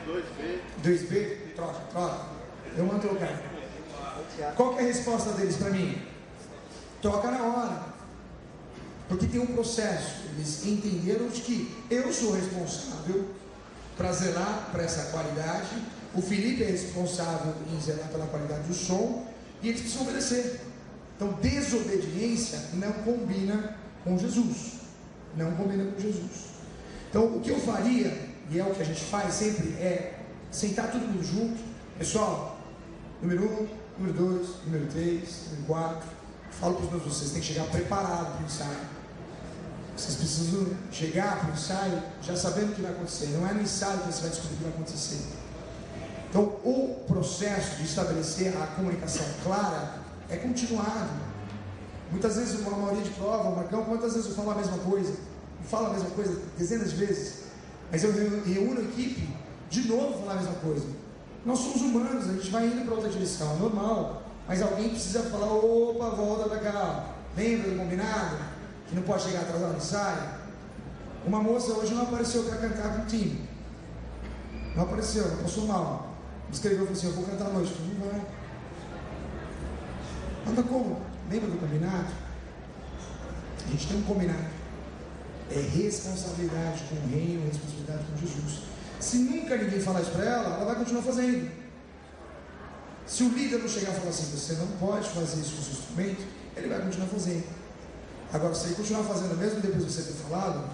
2B. 0.07 0.59
2B? 0.83 1.55
Troca, 1.55 1.79
troca. 1.91 2.25
Eu 2.77 2.85
mando 2.85 2.99
trocar. 2.99 3.41
Qual 4.55 4.77
é 4.77 4.83
a 4.83 4.85
resposta 4.85 5.31
deles 5.31 5.57
para 5.57 5.71
mim? 5.71 6.01
Troca 7.01 7.31
na 7.31 7.43
hora. 7.43 7.83
Porque 9.09 9.25
tem 9.25 9.41
um 9.41 9.47
processo. 9.47 10.21
Eles 10.35 10.65
entenderam 10.65 11.27
de 11.27 11.41
que 11.41 11.75
eu 11.89 12.13
sou 12.13 12.33
responsável 12.33 13.27
para 13.97 14.11
zelar 14.13 14.69
para 14.71 14.83
essa 14.83 15.11
qualidade. 15.11 15.69
O 16.13 16.21
Felipe 16.21 16.63
é 16.63 16.67
responsável 16.67 17.53
em 17.71 17.79
zelar 17.81 18.07
pela 18.09 18.27
qualidade 18.27 18.63
do 18.63 18.73
som. 18.73 19.27
E 19.61 19.69
eles 19.69 19.81
precisam 19.81 20.03
obedecer. 20.03 20.61
Então, 21.15 21.33
desobediência 21.33 22.59
não 22.73 22.91
combina 22.93 23.77
com 24.03 24.17
Jesus. 24.17 24.81
Não 25.35 25.51
combina 25.55 25.85
com 25.91 25.99
Jesus. 25.99 26.51
Então, 27.09 27.25
o 27.25 27.41
que 27.41 27.49
eu 27.49 27.59
faria, 27.59 28.29
e 28.49 28.59
é 28.59 28.63
o 28.63 28.73
que 28.73 28.81
a 28.81 28.85
gente 28.85 29.01
faz 29.01 29.33
sempre, 29.35 29.69
é 29.73 30.19
sentar 30.49 30.91
todo 30.91 31.01
mundo 31.01 31.23
junto. 31.23 31.61
Pessoal, 31.97 32.59
número 33.21 33.43
um, 33.43 33.67
número 33.99 34.17
dois, 34.17 34.47
número 34.65 34.87
três, 34.87 35.45
número 35.51 35.65
quatro. 35.67 36.09
Falo 36.51 36.75
para 36.75 36.85
os 36.85 36.91
meus 36.91 37.03
vocês, 37.03 37.31
tem 37.31 37.41
que 37.41 37.47
chegar 37.47 37.65
preparado 37.67 38.33
para 38.33 38.43
o 38.43 38.45
ensaio. 38.45 39.01
Vocês 39.95 40.15
precisam 40.15 40.67
chegar 40.91 41.39
para 41.39 41.51
o 41.51 41.53
ensaio 41.53 42.03
já 42.23 42.35
sabendo 42.35 42.71
o 42.71 42.75
que 42.75 42.81
vai 42.81 42.91
acontecer. 42.91 43.27
Não 43.27 43.47
é 43.47 43.53
no 43.53 43.61
ensaio 43.61 43.99
que 43.99 44.11
você 44.11 44.21
vai 44.21 44.29
descobrir 44.31 44.55
o 44.55 44.57
que 44.57 44.63
vai 44.63 44.73
acontecer. 44.73 45.40
Então, 46.31 46.43
o 46.63 47.03
processo 47.09 47.75
de 47.75 47.83
estabelecer 47.83 48.55
a 48.55 48.67
comunicação 48.67 49.25
clara 49.43 49.95
é 50.29 50.37
continuado. 50.37 51.09
Muitas 52.09 52.37
vezes, 52.37 52.61
uma 52.61 52.77
maioria 52.77 53.03
de 53.03 53.09
prova, 53.09 53.51
Marcão, 53.51 53.83
quantas 53.83 54.13
vezes 54.13 54.29
eu 54.29 54.35
falo 54.35 54.51
a 54.51 54.55
mesma 54.55 54.77
coisa? 54.77 55.11
Eu 55.11 55.69
falo 55.69 55.87
a 55.87 55.89
mesma 55.89 56.09
coisa 56.11 56.41
dezenas 56.57 56.91
de 56.91 57.05
vezes, 57.05 57.43
mas 57.91 58.05
eu 58.05 58.13
reúno 58.45 58.79
a 58.79 58.83
equipe 58.83 59.27
de 59.69 59.89
novo 59.89 60.19
falar 60.19 60.31
a 60.31 60.35
mesma 60.35 60.55
coisa. 60.55 60.85
Nós 61.45 61.59
somos 61.59 61.81
humanos, 61.81 62.29
a 62.29 62.31
gente 62.31 62.49
vai 62.49 62.65
indo 62.65 62.85
para 62.85 62.95
outra 62.95 63.09
direção, 63.09 63.53
é 63.53 63.59
normal, 63.59 64.23
mas 64.47 64.61
alguém 64.61 64.87
precisa 64.87 65.23
falar: 65.23 65.51
opa, 65.51 66.11
volta 66.11 66.47
para 66.47 66.59
cá. 66.59 67.05
Lembra 67.35 67.71
do 67.71 67.77
combinado? 67.77 68.37
Que 68.87 68.95
não 68.95 69.03
pode 69.03 69.23
chegar 69.23 69.41
atrasado 69.41 69.71
no 69.71 69.77
ensaio? 69.77 70.29
Uma 71.27 71.43
moça 71.43 71.73
hoje 71.73 71.93
não 71.93 72.03
apareceu 72.03 72.43
para 72.43 72.55
cantar 72.55 72.95
com 72.95 73.01
o 73.01 73.05
time. 73.05 73.49
Não 74.77 74.83
apareceu, 74.83 75.27
não 75.27 75.37
passou 75.43 75.65
mal. 75.65 76.10
Escreveu 76.51 76.83
e 76.83 76.87
falou 76.87 76.93
assim: 76.93 77.07
Eu 77.07 77.13
vou 77.13 77.25
cantar 77.25 77.47
à 77.47 77.49
noite. 77.49 77.73
Não 77.79 78.07
vai. 78.07 78.21
Anda 80.47 80.63
como? 80.63 81.01
Lembra 81.29 81.49
do 81.49 81.57
combinado? 81.57 82.11
A 83.65 83.71
gente 83.71 83.87
tem 83.87 83.97
um 83.97 84.03
combinado. 84.03 84.61
É 85.49 85.59
responsabilidade 85.59 86.83
com 86.89 86.95
o 86.95 87.09
reino, 87.09 87.45
responsabilidade 87.45 88.03
com 88.05 88.17
Jesus. 88.17 88.63
Se 88.99 89.17
nunca 89.17 89.57
ninguém 89.57 89.79
falar 89.79 90.01
isso 90.01 90.11
para 90.11 90.25
ela, 90.25 90.55
ela 90.55 90.65
vai 90.65 90.75
continuar 90.75 91.03
fazendo. 91.03 91.51
Se 93.05 93.23
o 93.23 93.29
líder 93.29 93.59
não 93.59 93.67
chegar 93.67 93.91
e 93.91 93.95
falar 93.95 94.09
assim: 94.09 94.35
Você 94.35 94.53
não 94.53 94.67
pode 94.77 95.09
fazer 95.09 95.41
isso 95.41 95.51
com 95.51 95.57
o 95.57 95.71
instrumento, 95.71 96.27
ele 96.55 96.67
vai 96.67 96.81
continuar 96.81 97.07
fazendo. 97.07 97.61
Agora, 98.33 98.55
se 98.55 98.67
ele 98.67 98.75
continuar 98.75 99.03
fazendo, 99.03 99.37
mesmo 99.37 99.59
depois 99.59 99.85
de 99.85 99.91
você 99.91 100.03
ter 100.03 100.13
falado, 100.13 100.69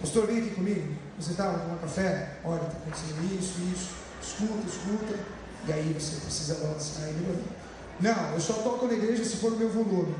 Pastor, 0.00 0.26
vem 0.26 0.38
aqui 0.38 0.50
comigo. 0.54 0.94
Você 1.18 1.32
está 1.32 1.52
tomar 1.52 1.76
café? 1.78 2.38
Olha, 2.42 2.62
está 2.62 2.78
acontecendo 2.78 3.38
isso, 3.38 3.60
isso. 3.70 3.99
Escuta, 4.22 4.68
escuta. 4.68 5.18
E 5.66 5.72
aí 5.72 5.96
você 5.98 6.16
precisa 6.20 6.54
lançar 6.66 7.08
ele. 7.08 7.26
ali. 7.26 7.44
Não, 8.00 8.32
eu 8.32 8.40
só 8.40 8.54
toco 8.54 8.86
na 8.86 8.94
igreja 8.94 9.24
se 9.24 9.36
for 9.36 9.52
o 9.52 9.56
meu 9.56 9.68
volume. 9.68 10.14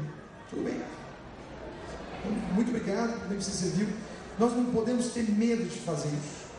Tudo 0.49 0.65
bem. 0.65 0.83
Muito 2.53 2.69
obrigado, 2.69 3.29
nem 3.29 3.41
você 3.41 3.51
serviu. 3.51 3.89
Nós 4.39 4.53
não 4.53 4.67
podemos 4.67 5.07
ter 5.09 5.29
medo 5.31 5.65
de 5.65 5.79
fazer 5.81 6.09
isso. 6.09 6.51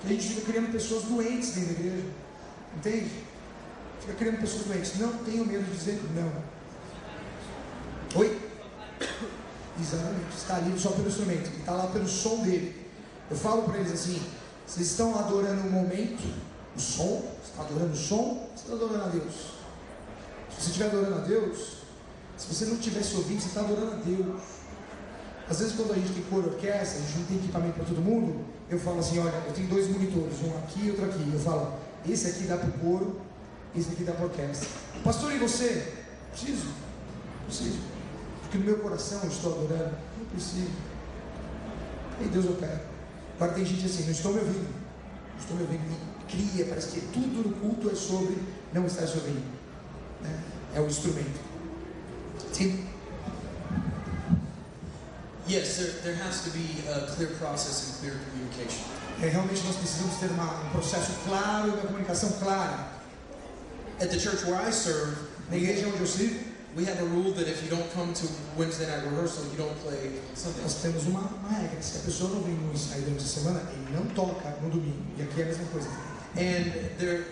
Porque 0.00 0.14
a 0.14 0.16
gente 0.16 0.34
fica 0.34 0.52
criando 0.52 0.72
pessoas 0.72 1.04
doentes 1.04 1.52
dentro 1.52 1.74
da 1.74 1.80
igreja. 1.80 2.06
Entende? 2.76 3.10
Fica 4.00 4.14
criando 4.14 4.40
pessoas 4.40 4.64
doentes. 4.64 4.98
Não 4.98 5.12
tenho 5.24 5.46
medo 5.46 5.64
de 5.64 5.70
dizer 5.70 6.00
não. 6.14 6.32
Oi? 8.20 8.38
Exatamente, 9.80 10.36
está 10.36 10.56
ali 10.56 10.78
só 10.78 10.90
pelo 10.90 11.08
instrumento, 11.08 11.50
está 11.58 11.72
lá 11.72 11.86
pelo 11.88 12.06
som 12.06 12.42
dele. 12.42 12.86
Eu 13.28 13.36
falo 13.36 13.62
para 13.62 13.78
eles 13.78 13.92
assim: 13.92 14.22
vocês 14.66 14.90
estão 14.90 15.18
adorando 15.18 15.66
o 15.66 15.70
momento, 15.70 16.22
o 16.76 16.80
som, 16.80 17.22
você 17.42 17.50
está 17.50 17.62
adorando 17.62 17.92
o 17.92 17.96
som, 17.96 18.48
você 18.54 18.64
está 18.64 18.74
adorando 18.74 19.04
a 19.04 19.08
Deus. 19.08 19.34
Se 20.50 20.60
você 20.60 20.66
estiver 20.68 20.86
adorando 20.86 21.14
a 21.16 21.18
Deus, 21.18 21.58
se 22.36 22.52
você 22.52 22.64
não 22.66 22.74
estivesse 22.74 23.16
ouvindo, 23.16 23.40
você 23.40 23.48
está 23.48 23.60
adorando 23.60 23.92
a 23.92 23.96
Deus. 23.96 24.40
Às 25.48 25.58
vezes, 25.58 25.74
quando 25.76 25.92
a 25.92 25.94
gente 25.94 26.12
tem 26.12 26.22
cor 26.24 26.44
orquestra, 26.44 26.98
a 26.98 27.02
gente 27.02 27.18
não 27.18 27.26
tem 27.26 27.36
equipamento 27.36 27.74
para 27.74 27.84
todo 27.84 28.00
mundo, 28.00 28.44
eu 28.70 28.78
falo 28.78 29.00
assim: 29.00 29.18
olha, 29.18 29.42
eu 29.46 29.52
tenho 29.52 29.68
dois 29.68 29.88
monitores, 29.88 30.42
um 30.42 30.56
aqui 30.58 30.86
e 30.86 30.90
outro 30.90 31.04
aqui. 31.04 31.30
Eu 31.32 31.40
falo: 31.40 31.74
esse 32.08 32.28
aqui 32.28 32.44
dá 32.44 32.56
para 32.56 32.68
o 32.68 32.72
coro, 32.72 33.20
esse 33.76 33.92
aqui 33.92 34.04
dá 34.04 34.12
para 34.12 34.24
orquestra. 34.24 34.68
Pastor, 35.02 35.32
e 35.32 35.38
você? 35.38 35.92
Preciso, 36.30 36.68
preciso. 37.46 37.78
Porque 38.42 38.58
no 38.58 38.64
meu 38.64 38.78
coração 38.78 39.20
eu 39.22 39.28
estou 39.28 39.52
adorando. 39.52 39.96
Não 40.18 40.26
preciso. 40.26 40.70
Em 42.20 42.28
Deus 42.28 42.44
eu 42.44 42.56
quero. 42.56 42.80
Agora 43.36 43.52
tem 43.52 43.64
gente 43.64 43.84
assim, 43.84 44.04
não 44.04 44.12
estou 44.12 44.32
me 44.32 44.40
ouvindo. 44.40 44.68
Não 45.32 45.38
estou 45.38 45.56
me 45.56 45.62
ouvindo. 45.62 46.13
E 46.28 46.36
cria, 46.36 46.64
parece 46.66 46.88
que 46.88 47.00
tudo 47.12 47.48
no 47.48 47.54
culto 47.56 47.90
é 47.90 47.94
sobre 47.94 48.36
não 48.72 48.86
estar 48.86 49.06
se 49.06 49.14
ouvindo. 49.18 49.42
né? 50.22 50.40
É 50.74 50.80
o 50.80 50.86
instrumento. 50.86 51.38
Sim. 52.52 52.86
Yes, 55.46 55.76
there, 55.76 55.92
there 56.02 56.14
has 56.22 56.42
to 56.44 56.50
be 56.50 56.82
a 56.88 57.06
clear 57.14 57.30
process 57.38 57.90
and 57.90 58.00
clear 58.00 58.16
communication. 58.30 58.82
É, 59.22 59.28
realmente 59.28 59.62
nós 59.66 59.76
precisamos 59.76 60.16
ter 60.18 60.30
uma- 60.30 60.64
um 60.64 60.70
processo 60.70 61.12
claro, 61.26 61.68
uma 61.68 61.82
comunicação 61.82 62.30
clara. 62.40 62.88
At 64.00 64.08
the 64.10 64.18
church 64.18 64.44
where 64.46 64.56
I 64.66 64.72
serve, 64.72 65.16
Na 65.50 65.56
igreja 65.58 65.86
onde 65.88 66.00
eu 66.00 66.06
sirvo, 66.06 66.40
we 66.74 66.88
have 66.88 66.98
a 66.98 67.04
rule 67.04 67.34
that 67.34 67.48
if 67.48 67.62
you 67.62 67.68
don't 67.68 67.86
come 67.94 68.12
to 68.14 68.26
Wednesday 68.56 68.86
night 68.86 69.06
rehearsal, 69.06 69.44
you 69.44 69.56
don't 69.58 69.78
play 69.82 70.22
Sunday. 70.34 70.62
nós 70.62 70.74
temos 70.80 71.04
uma, 71.06 71.20
uma 71.20 71.50
regra. 71.50 71.80
Se 71.82 71.98
a 71.98 72.00
pessoa 72.00 72.30
não 72.30 72.40
vem 72.42 72.54
no 72.54 72.72
ensaio 72.72 73.02
durante 73.02 73.22
a 73.22 73.28
semana, 73.28 73.60
ele 73.70 73.94
não 73.94 74.06
toca 74.14 74.48
no 74.62 74.70
domingo. 74.70 75.04
E 75.18 75.22
aqui 75.22 75.42
é 75.42 75.44
a 75.44 75.48
mesma 75.48 75.66
coisa. 75.66 75.88
And 76.36 76.72
there, 76.98 77.24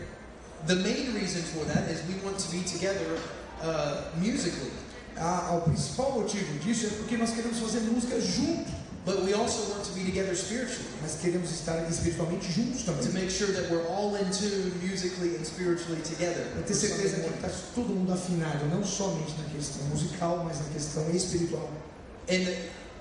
the 0.67 0.77
main 0.77 1.15
reason 1.15 1.43
for 1.43 1.65
that 1.67 1.89
is 1.91 2.03
we 2.07 2.15
want 2.25 2.39
to 2.39 2.51
be 2.53 2.63
together 2.63 3.19
uh, 3.63 4.03
musically, 4.17 4.71
Ah, 5.19 5.59
o 5.59 5.61
principal 5.61 6.13
motivo 6.13 6.59
disso 6.61 6.87
é 6.87 6.89
porque 6.97 7.19
nós 7.19 7.31
queremos 7.31 7.59
fazer 7.59 7.81
música 7.81 8.19
junto. 8.19 8.73
but 9.05 9.23
we 9.25 9.35
also 9.35 9.69
want 9.73 9.85
to 9.85 9.93
be 9.93 10.05
together 10.05 10.35
spiritually 10.35 10.87
mas 11.03 11.19
queremos 11.21 11.51
estar 11.51 11.77
espiritualmente 11.91 12.51
juntos 12.51 12.83
to 12.85 13.13
make 13.13 13.29
sure 13.29 13.53
that 13.53 13.69
we're 13.71 13.85
all 13.89 14.15
in 14.15 14.25
tune 14.31 14.73
musically 14.81 15.37
and 15.37 15.45
spiritually 15.45 16.01
together. 16.03 16.47
Para 16.55 16.63
ter 16.63 16.75
certeza 16.75 17.21
que 17.21 17.29
está 17.29 17.51
todo 17.75 17.89
mundo 17.89 18.13
afinado, 18.13 18.65
não 18.71 18.83
somente 18.85 19.35
na 19.37 19.45
questão 19.55 19.85
musical, 19.89 20.45
mas 20.45 20.59
na 20.61 20.73
questão 20.73 21.11
espiritual. 21.11 21.69
And 22.31 22.47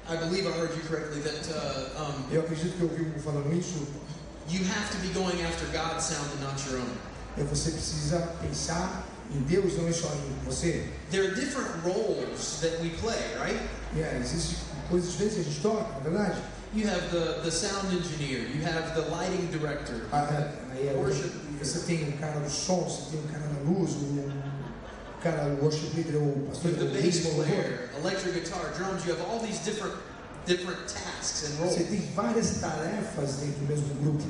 I 0.10 0.18
believe 0.18 0.46
I 0.48 0.52
heard 0.52 0.74
you 0.76 0.84
correctly 0.90 1.22
that 1.22 1.48
uh, 1.50 2.02
um, 2.04 2.34
Eu 2.34 2.42
acredito 2.42 2.76
que 2.76 2.82
eu 2.82 2.90
ouvi 2.90 3.04
um 3.04 3.22
falando 3.22 3.54
isso. 3.54 3.88
You 4.52 4.64
have 4.66 4.92
to 4.92 4.98
be 4.98 5.14
going 5.14 5.42
after 5.42 5.66
God's 5.72 6.06
sound 6.06 6.30
and 6.34 6.42
not 6.42 6.60
your 6.68 6.80
own. 6.80 6.98
É 7.38 7.44
você 7.44 7.72
precisa 7.72 8.20
pensar 8.42 9.06
em 9.34 9.40
Deus, 9.44 9.78
não 9.78 9.88
é 9.88 9.94
só 9.94 10.10
em 10.14 10.46
você. 10.46 10.86
There 11.10 11.26
are 11.26 11.36
different 11.36 11.70
roles 11.84 12.60
that 12.62 12.82
we 12.82 12.90
play, 13.02 13.22
right? 13.40 13.60
Yeah, 13.96 14.18
existem 14.20 14.58
coisas 14.90 15.12
diferentes 15.12 15.36
que 15.36 15.42
a 15.42 15.44
gente 15.44 15.62
toca, 15.62 15.88
na 15.94 16.00
verdade. 16.00 16.42
You 16.74 16.88
have 16.88 17.10
the, 17.12 17.42
the 17.44 17.52
sound 17.52 17.94
engineer, 17.96 18.48
you 18.48 18.64
have 18.64 18.94
the 18.96 19.10
lighting 19.10 19.48
director, 19.52 20.08
Ah, 20.12 20.52
é, 20.76 20.94
Worship 20.96 21.32
você 21.60 21.80
tem 21.82 22.08
um 22.08 22.12
cara 22.14 22.40
do 22.40 22.50
som, 22.50 22.84
você 22.84 23.12
tem 23.12 23.20
um 23.20 23.28
cara 23.28 23.48
da 23.48 23.70
luz, 23.70 23.92
um 23.92 24.32
cara 25.22 25.58
worship 25.62 25.96
leader, 25.96 26.18
o 26.18 26.48
pastor 26.48 26.72
you 26.72 26.78
have 26.78 26.88
the 26.88 27.02
bass 27.02 27.20
player, 27.20 27.90
electric 28.00 28.40
guitar, 28.40 28.74
drums. 28.76 29.06
You 29.06 29.14
have 29.14 29.22
all 29.30 29.40
these 29.40 29.60
different 29.60 29.94
different 30.46 30.80
tasks 30.88 31.44
and 31.50 31.58
roles, 31.60 31.74
Você 31.76 31.84
tem 31.86 32.02
várias 32.16 32.60
tarefas 32.60 33.36
dentro 33.38 33.60
do 33.62 33.68
mesmo 33.68 33.94
grupo. 34.02 34.24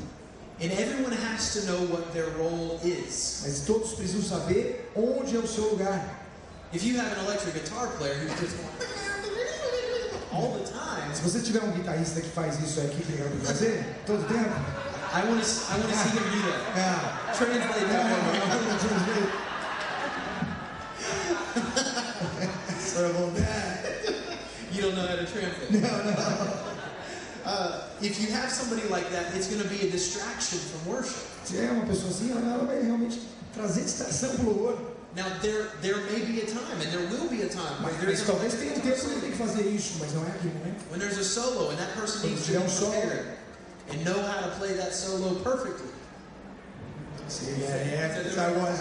and 0.62 0.72
everyone 0.74 1.12
has 1.12 1.54
to 1.54 1.62
know 1.66 1.82
what 1.92 2.12
their 2.14 2.30
role 2.38 2.80
is. 2.84 3.42
Mas 3.44 3.62
todos 3.66 3.94
precisam 3.94 4.22
saber 4.22 4.92
onde 4.96 5.36
é 5.36 5.40
o 5.40 5.48
seu 5.48 5.70
lugar. 5.72 6.00
If 6.74 6.84
you 6.84 6.98
have 7.00 7.12
an 7.18 7.26
electric 7.26 7.54
guitar 7.60 7.88
player 7.98 8.16
who's 8.16 8.40
just 8.40 8.56
going 8.56 8.70
all 10.32 10.54
the 10.58 10.64
time, 10.72 11.14
Se 11.14 11.22
você 11.24 11.40
tiver 11.42 11.62
um 11.64 11.72
guitarrista 11.72 12.22
que 12.22 12.30
faz 12.30 12.60
isso, 12.60 12.80
a 12.80 12.86
equipe 12.86 13.12
legal 13.12 13.28
fazer, 13.44 13.84
todo 14.06 14.24
tempo. 14.28 14.50
I 15.14 15.24
want 15.26 15.44
to 15.44 15.50
I 15.74 15.78
want 15.78 15.90
to 15.92 15.98
see 15.98 16.10
him 16.10 16.24
do 16.24 16.42
that. 16.48 16.62
É, 16.78 17.34
Translate 17.36 17.86
that 17.88 18.06
for 18.08 18.22
me. 18.24 19.42
Sorry 22.80 23.10
about 23.12 23.36
that. 23.36 23.86
You 24.72 24.82
don't 24.84 24.96
know 24.96 25.02
how 25.06 25.16
to 25.16 25.20
translate. 25.32 25.72
No, 25.72 25.80
no. 25.80 26.72
Uh, 27.44 27.82
if 28.02 28.22
you 28.22 28.28
have 28.32 28.52
somebody 28.52 28.88
like 28.90 29.10
that, 29.10 29.34
it's 29.36 29.48
going 29.48 29.62
to 29.62 29.68
be 29.68 29.88
a 29.88 29.90
distraction 29.92 30.60
from 30.60 30.92
worship. 30.94 31.26
Se 31.44 31.58
é 31.58 31.72
uma 31.72 31.86
pessoa 31.86 32.12
assim, 32.12 32.30
ela 32.32 32.42
ela 32.42 32.66
vai 32.66 32.82
realmente 32.84 33.20
trazer 33.54 33.84
distração 33.84 34.30
para 34.36 34.44
o 34.44 34.46
louvor. 34.46 34.78
Now 35.16 35.26
there 35.42 35.68
there 35.82 35.98
may 36.12 36.24
be 36.24 36.40
a 36.42 36.46
time, 36.46 36.80
and 36.80 36.92
there 36.92 37.06
will 37.10 37.28
be 37.28 37.42
a 37.42 37.50
time 37.50 37.84
where 37.84 37.94
there's 38.00 38.24
talvez 38.26 38.54
tenha 38.54 38.74
um 38.74 38.80
tempo 38.80 38.96
que 39.02 39.22
tem 39.22 39.32
que 39.32 39.38
fazer 39.38 39.64
isso, 39.64 39.98
mas 40.00 40.14
não 40.14 40.24
é 40.24 40.28
aqui 40.30 40.48
momento. 40.48 40.84
when 40.92 41.00
there's 41.00 41.18
a 41.18 41.24
solo, 41.24 41.72
and 41.72 41.78
that 41.78 41.92
person 41.96 42.30
needs 42.30 42.46
to 42.46 42.54
tiver 42.54 42.60
be 42.60 42.66
um 42.66 42.92
prepared 42.92 43.26
and 43.90 44.06
know 44.06 44.22
how 44.22 44.42
to 44.42 44.56
play 44.60 44.74
that 44.74 44.94
solo 44.94 45.36
perfectly. 45.44 45.90
Sim, 47.28 47.64
é, 47.64 48.22
é, 48.26 48.30
Star 48.32 48.52
Wars, 48.54 48.80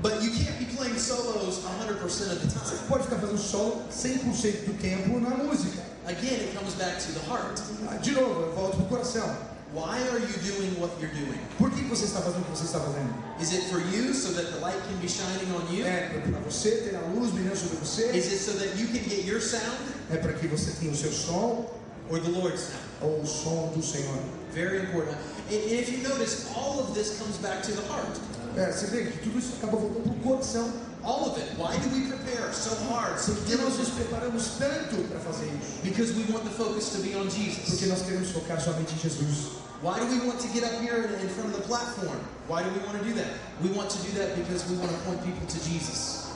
But 0.00 0.22
you 0.22 0.30
can't 0.30 0.56
be 0.58 0.64
playing 0.64 0.67
solos 0.98 1.58
100% 1.58 2.32
of 2.32 2.40
the 2.40 2.48
Você 2.48 2.76
time. 2.76 2.88
pode 2.88 3.04
ficar 3.04 3.16
fazendo 3.18 3.38
solo 3.38 3.82
100% 3.90 4.66
do 4.66 4.72
tempo 4.80 5.20
na 5.20 5.30
música. 5.30 5.82
Again, 6.06 6.40
it 6.40 6.56
comes 6.56 6.74
back 6.74 6.98
to 7.00 7.12
the 7.12 7.20
heart. 7.30 7.60
Ah, 7.88 7.96
De 7.96 8.12
novo, 8.12 8.40
eu 8.42 8.52
volto 8.54 8.76
pro 8.76 8.86
coração. 8.86 9.28
Why 9.74 9.98
are 10.08 10.18
you 10.18 10.32
doing 10.40 10.80
what 10.80 10.92
you're 10.98 11.12
doing? 11.14 11.38
Por 11.58 11.70
que 11.70 11.82
você 11.84 12.06
está 12.06 12.22
fazendo 12.22 12.40
o 12.40 12.44
que 12.46 12.56
você 12.58 12.64
está 12.64 12.80
fazendo? 12.80 13.12
Is 13.38 13.52
it 13.52 13.68
for 13.70 13.78
you 13.80 14.14
so 14.14 14.32
that 14.32 14.50
the 14.50 14.58
light 14.60 14.78
can 14.88 14.96
be 14.98 15.06
shining 15.08 15.52
on 15.52 15.70
you? 15.70 15.84
É 15.86 16.08
para 16.24 16.40
você 16.40 16.70
ter 16.88 16.96
a 16.96 17.00
luz 17.14 17.30
brilhando 17.32 17.56
sobre 17.58 17.76
você? 17.76 18.16
Is 18.16 18.32
it 18.32 18.38
so 18.38 18.52
that 18.58 18.78
you 18.80 18.88
can 18.88 19.04
get 19.06 19.26
your 19.26 19.42
sound 19.42 19.76
É 20.10 20.16
para 20.16 20.32
que 20.32 20.46
você 20.48 20.70
tenha 20.80 20.90
o 20.90 20.96
seu 20.96 21.12
som 21.12 21.66
or 22.08 22.18
the 22.18 22.30
Lord's 22.30 22.60
sound? 22.62 22.88
ou 23.02 23.20
o 23.20 23.26
som 23.26 23.70
do 23.76 23.82
Senhor? 23.82 24.16
Very 24.54 24.80
important. 24.86 25.18
And 25.50 25.54
and 25.56 25.80
if 25.80 25.90
you 25.92 25.98
notice, 26.08 26.46
all 26.56 26.80
of 26.80 26.94
this 26.94 27.18
comes 27.18 27.36
back 27.36 27.60
to 27.64 27.72
the 27.72 27.82
heart. 27.92 28.16
É, 28.56 28.72
você 28.72 28.86
vê 28.86 29.04
que 29.12 29.18
tudo 29.18 29.38
isso 29.38 29.52
acaba 29.58 29.76
voltando 29.76 30.10
pro 30.18 30.30
coração. 30.32 30.72
All 31.04 31.30
of 31.30 31.38
it. 31.38 31.48
Why 31.56 31.76
do 31.78 31.88
we 31.90 32.08
prepare 32.10 32.52
so 32.52 32.74
hard, 32.90 33.18
so 33.18 33.32
Por 33.32 33.44
que 33.44 33.56
nós 33.56 33.78
nos 33.78 33.90
preparamos 33.90 34.58
tanto 34.58 34.96
para 35.08 35.20
fazer 35.20 35.46
isso? 35.46 35.82
Because 35.82 36.12
we 36.14 36.24
want 36.32 36.44
the 36.44 36.50
focus 36.50 36.90
to 36.90 36.98
be 37.02 37.14
on 37.14 37.28
Porque 37.28 37.50
Jesus. 37.50 37.88
nós 37.88 38.02
queremos 38.02 38.30
focar 38.30 38.60
somente 38.60 38.94
em 38.94 38.98
Jesus. 38.98 39.58
Why 39.80 40.00
do 40.00 40.06
we 40.06 40.26
want 40.26 40.40
to 40.40 40.48
get 40.48 40.64
up 40.64 40.74
here 40.82 41.06
in 41.06 41.28
front 41.28 41.54
of 41.54 41.56
the 41.56 41.66
platform? 41.68 42.18
Why 42.48 42.64
do 42.64 42.70
we 42.70 42.80
want 42.84 42.98
to 42.98 43.04
do 43.04 43.14
that? 43.14 43.30
We 43.62 43.70
want 43.70 43.90
to 43.90 43.98
do 43.98 44.10
that 44.18 44.34
because 44.34 44.66
we 44.68 44.76
want 44.76 44.90
to 44.90 44.98
point 45.06 45.22
people 45.22 45.46
to 45.46 45.58
Jesus. 45.62 46.26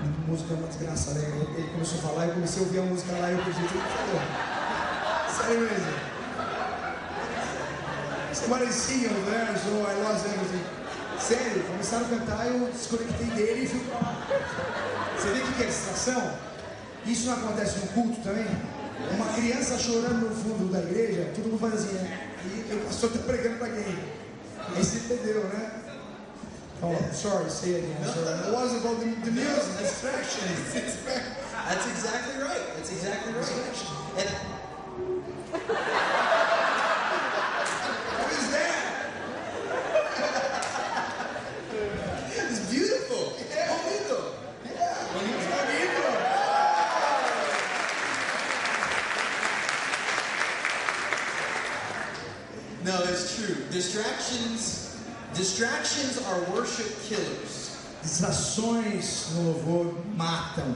A 0.00 0.30
música 0.30 0.54
é 0.54 0.56
uma 0.56 0.68
desgraça, 0.68 1.12
né? 1.12 1.26
Ele 1.56 1.68
começou 1.68 1.98
a 1.98 2.02
falar, 2.02 2.26
eu 2.28 2.34
comecei 2.34 2.62
a 2.62 2.64
ouvir 2.64 2.78
a 2.78 2.82
música 2.82 3.12
lá 3.18 3.30
e 3.30 3.34
eu 3.34 3.44
perdi 3.44 3.60
tudo 3.60 3.82
que. 3.82 5.36
Sério 5.36 5.60
mesmo. 5.60 5.92
Você 8.32 8.46
parecia 8.46 9.10
o 9.10 9.24
verso, 9.24 9.68
oh, 9.68 9.90
I 9.90 9.94
lost 10.02 10.24
everything. 10.24 10.77
Sério, 11.20 11.62
começaram 11.64 12.06
a 12.06 12.08
cantar 12.08 12.46
e 12.46 12.48
eu 12.48 12.70
desconectei 12.70 13.26
dele 13.26 13.64
e 13.64 13.68
fui 13.68 13.80
pra 13.80 13.98
lá. 13.98 14.26
Você 15.16 15.28
vê 15.30 15.40
o 15.40 15.52
que 15.52 15.62
é 15.62 15.66
distração? 15.66 16.32
Isso 17.06 17.26
não 17.26 17.34
acontece 17.34 17.78
no 17.80 17.88
culto 17.88 18.20
também? 18.22 18.46
Uma 19.14 19.26
criança 19.32 19.78
chorando 19.78 20.28
no 20.28 20.34
fundo 20.34 20.72
da 20.72 20.80
igreja, 20.80 21.30
todo 21.34 21.48
mundo 21.48 21.60
faz 21.60 21.74
assim, 21.74 21.94
né? 21.94 22.28
E 22.44 22.74
o 22.74 22.78
pastor 22.80 23.10
está 23.10 23.22
pregando 23.24 23.58
para 23.58 23.68
quem? 23.68 23.98
Aí 24.76 24.84
você 24.84 24.98
entendeu, 24.98 25.44
né? 25.44 25.70
Oh, 26.80 26.94
sorry, 27.12 27.50
say 27.50 27.74
it 27.74 27.84
again. 27.84 28.04
Sorry. 28.04 28.38
It 28.46 28.52
wasn't 28.52 28.84
about 28.84 29.00
the, 29.00 29.06
the 29.24 29.30
music, 29.32 29.78
distractions. 29.78 30.74
That's 31.68 31.86
exactly 31.86 32.40
right. 32.40 32.76
That's 32.76 32.92
exactly 32.92 33.32
right. 33.32 33.50
And 34.16 34.28
No, 52.98 53.04
it's 53.04 53.36
true. 53.36 53.54
Distractions, 53.70 54.96
distractions 55.32 56.18
are 56.26 56.40
worship 56.52 56.90
killers. 57.08 57.76
Distrações 58.02 59.34
no 59.34 59.52
louvor 59.52 59.94
matam. 60.16 60.74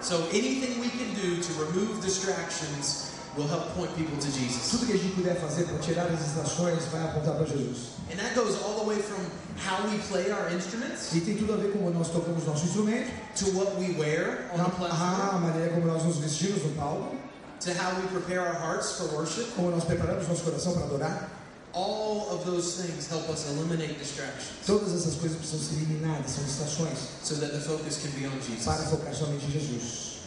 So 0.00 0.28
anything 0.28 0.80
we 0.80 0.90
can 0.90 1.12
do 1.14 1.42
to 1.42 1.52
remove 1.54 2.00
distractions 2.02 3.10
will 3.36 3.48
help 3.48 3.74
point 3.74 3.90
people 3.96 4.16
to 4.18 4.30
Jesus. 4.30 4.70
Tudo 4.70 4.86
que 4.86 4.92
a 4.92 4.96
gente 4.96 5.14
puder 5.14 5.34
fazer 5.34 5.64
para 5.64 5.78
tirar 5.78 6.06
as 6.06 6.20
distrações 6.20 6.84
vai 6.92 7.02
apontar 7.02 7.34
para 7.34 7.46
Jesus. 7.46 7.94
And 8.12 8.18
that 8.18 8.34
goes 8.36 8.62
all 8.62 8.84
the 8.84 8.84
way 8.84 8.98
from 8.98 9.24
how 9.56 9.82
we 9.88 9.98
play 10.06 10.30
our 10.30 10.52
instruments 10.52 11.12
E 11.12 11.20
tem 11.20 11.36
tudo 11.36 11.54
a 11.54 11.56
ver 11.56 11.72
como 11.72 11.90
nós 11.90 12.10
tocamos 12.10 12.44
nosso 12.44 12.66
instrumento, 12.66 13.10
to 13.34 13.46
what 13.56 13.74
we 13.76 13.92
wear 13.98 14.50
on 14.52 14.58
na, 14.58 14.64
the 14.64 14.70
platform 14.70 15.00
ah, 15.02 15.30
a 15.34 15.38
maneira 15.38 15.72
como 15.72 15.86
nós 15.86 16.04
nos 16.04 16.18
vestimos 16.18 16.62
no 16.62 16.70
palco, 16.76 17.16
to 17.60 17.70
how 17.74 17.94
we 18.00 18.06
prepare 18.08 18.40
our 18.40 18.54
hearts 18.54 18.96
for 18.96 19.14
worship. 19.16 19.46
como 19.54 19.70
nós 19.70 19.84
preparamos 19.84 20.28
nosso 20.28 20.42
coração 20.44 20.74
para 20.74 20.84
adorar. 20.84 21.30
All 21.72 22.30
of 22.30 22.44
those 22.44 22.80
things 22.80 23.08
help 23.08 23.28
us 23.28 23.46
eliminate 23.50 23.98
distractions 23.98 24.64
Todas 24.64 24.94
essas 24.94 25.16
coisas 25.16 25.36
precisam 25.38 25.58
ser 25.58 25.74
eliminadas, 25.82 26.30
são 26.30 26.44
distrações, 26.44 26.98
so 27.24 27.34
that 27.36 27.52
the 27.52 27.58
focus 27.58 27.98
can 27.98 28.10
be 28.10 28.26
on 28.26 28.40
Jesus. 28.40 28.64
para 28.64 28.84
focar 28.84 29.14
somente 29.14 29.46
em 29.46 29.50
Jesus. 29.50 30.20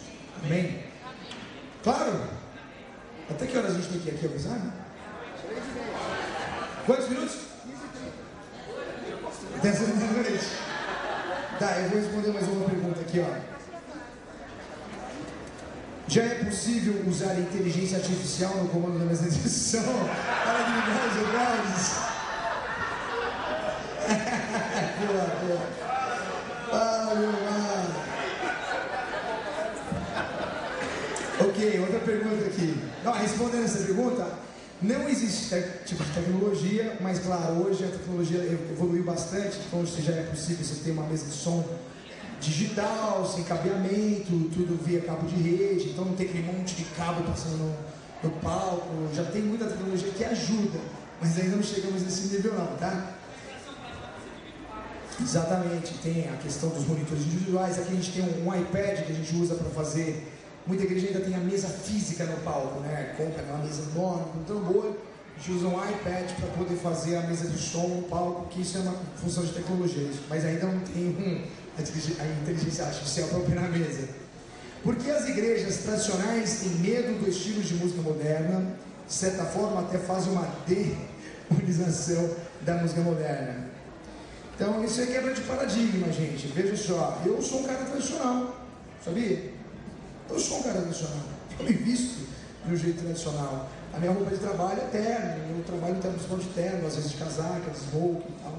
Amém? 0.43 0.83
Claro! 1.83 2.19
Até 3.29 3.47
que 3.47 3.57
horas 3.57 3.71
a 3.71 3.73
gente 3.75 3.89
tem 3.89 3.99
que 3.99 4.09
ir 4.09 4.27
aqui, 4.27 4.39
sabe? 4.39 4.71
Quantos 6.85 7.09
minutos? 7.09 7.35
Até 9.57 9.69
as 9.69 9.79
da 9.79 9.85
noite. 9.85 10.45
Tá, 11.59 11.79
eu 11.79 11.89
vou 11.89 11.99
responder 11.99 12.31
mais 12.31 12.47
uma 12.47 12.69
pergunta 12.69 13.01
aqui, 13.01 13.19
ó. 13.19 13.56
Já 16.07 16.23
é 16.23 16.35
possível 16.45 17.03
usar 17.07 17.31
a 17.31 17.39
inteligência 17.39 17.97
artificial 17.97 18.55
no 18.57 18.69
comando 18.69 18.99
da 18.99 19.05
mesa 19.05 19.29
de 19.29 19.37
edição 19.39 19.83
para 19.83 20.59
eliminar 20.61 21.07
os 21.07 21.13
rebeldes? 21.15 21.91
boa, 25.05 25.25
boa. 25.41 25.67
Ah, 26.71 27.13
meu 27.15 27.31
mano. 27.31 27.95
Ok, 31.49 31.79
outra 31.81 31.99
pergunta 31.99 32.45
aqui. 32.45 32.81
Não, 33.03 33.11
respondendo 33.13 33.65
essa 33.65 33.79
pergunta, 33.79 34.27
não 34.81 35.09
existe 35.09 35.49
te- 35.49 35.85
tipo 35.85 36.03
de 36.03 36.11
tecnologia, 36.11 36.97
mas 37.01 37.19
claro, 37.19 37.65
hoje 37.67 37.83
a 37.83 37.87
tecnologia 37.89 38.39
evoluiu 38.71 39.03
bastante, 39.03 39.57
então 39.67 39.81
hoje 39.81 40.01
já 40.01 40.13
é 40.13 40.23
possível 40.23 40.65
você 40.65 40.75
ter 40.83 40.91
uma 40.91 41.03
mesa 41.03 41.25
de 41.25 41.33
som 41.33 41.67
digital, 42.39 43.25
sem 43.25 43.43
cabeamento, 43.43 44.31
tudo 44.53 44.77
via 44.83 45.01
cabo 45.01 45.27
de 45.27 45.35
rede, 45.35 45.89
então 45.89 46.05
não 46.05 46.13
tem 46.13 46.27
aquele 46.27 46.51
monte 46.51 46.75
de 46.75 46.83
cabo 46.95 47.23
passando 47.23 47.57
no, 47.57 47.75
no 48.23 48.29
palco, 48.39 48.87
já 49.13 49.23
tem 49.25 49.41
muita 49.41 49.65
tecnologia 49.65 50.11
que 50.11 50.23
ajuda, 50.23 50.79
mas 51.21 51.39
ainda 51.39 51.55
não 51.55 51.63
chegamos 51.63 52.03
nesse 52.03 52.35
nível 52.35 52.53
não, 52.53 52.67
tá? 52.77 53.17
Exatamente, 55.19 55.95
tem 55.95 56.29
a 56.29 56.37
questão 56.37 56.69
dos 56.69 56.85
monitores 56.85 57.23
individuais. 57.23 57.79
Aqui 57.79 57.91
a 57.91 57.95
gente 57.95 58.11
tem 58.11 58.23
um, 58.23 58.47
um 58.47 58.55
iPad 58.55 59.03
que 59.03 59.11
a 59.11 59.15
gente 59.15 59.35
usa 59.35 59.55
para 59.55 59.69
fazer. 59.71 60.31
Muita 60.67 60.83
igreja 60.83 61.07
ainda 61.07 61.21
tem 61.21 61.33
a 61.33 61.39
mesa 61.39 61.67
física 61.67 62.23
no 62.25 62.37
palco, 62.43 62.81
né? 62.81 63.15
Compra 63.17 63.41
uma 63.43 63.57
mesa 63.63 63.81
enorme 63.91 64.25
com 64.31 64.43
tambor. 64.43 64.95
A 65.35 65.39
gente 65.39 65.51
usa 65.53 65.67
um 65.67 65.89
iPad 65.89 66.31
para 66.39 66.47
poder 66.49 66.75
fazer 66.75 67.15
a 67.15 67.21
mesa 67.21 67.47
de 67.49 67.57
som 67.57 67.87
no 67.87 68.03
palco, 68.03 68.47
que 68.49 68.61
isso 68.61 68.77
é 68.77 68.81
uma 68.81 68.95
função 69.15 69.43
de 69.43 69.53
tecnologia. 69.53 70.07
Mas 70.29 70.45
ainda 70.45 70.67
não 70.67 70.79
tem 70.81 71.03
um, 71.03 71.43
a 71.77 71.81
inteligência- 71.81 72.85
artificial 72.85 73.27
para 73.29 73.37
operar 73.39 73.65
a 73.65 73.69
mesa. 73.69 74.07
Por 74.83 74.95
que 74.95 75.09
as 75.11 75.27
igrejas 75.27 75.77
tradicionais 75.77 76.59
têm 76.61 76.69
medo 76.69 77.19
do 77.23 77.29
estilo 77.29 77.61
de 77.61 77.75
música 77.75 78.01
moderna? 78.01 78.73
De 79.07 79.13
certa 79.13 79.45
forma, 79.45 79.81
até 79.81 79.97
fazem 79.97 80.31
uma 80.33 80.47
demonização 80.67 82.29
da 82.61 82.75
música 82.75 83.01
moderna. 83.01 83.67
Então, 84.55 84.83
isso 84.83 85.01
é 85.01 85.05
quebra 85.05 85.33
de 85.33 85.41
paradigma, 85.41 86.11
gente. 86.11 86.47
Veja 86.47 86.75
só, 86.75 87.21
eu 87.25 87.41
sou 87.41 87.61
um 87.61 87.63
cara 87.63 87.85
tradicional, 87.85 88.65
sabia? 89.03 89.51
Eu 90.29 90.39
sou 90.39 90.59
um 90.59 90.63
cara 90.63 90.81
tradicional. 90.81 91.23
Eu 91.59 91.65
me 91.65 91.73
visto 91.73 92.27
de 92.65 92.73
um 92.73 92.75
jeito 92.75 93.01
tradicional. 93.01 93.69
A 93.93 93.99
minha 93.99 94.11
roupa 94.11 94.31
de 94.31 94.37
trabalho 94.37 94.81
é 94.81 94.85
terno, 94.91 95.57
eu 95.57 95.63
trabalho 95.63 95.97
internacional 95.97 96.37
de 96.39 96.47
terno, 96.49 96.87
às 96.87 96.95
vezes 96.95 97.11
de 97.11 97.17
casaca, 97.17 97.71
de 97.71 97.77
smoke 97.77 98.25
e 98.27 98.43
tal. 98.43 98.57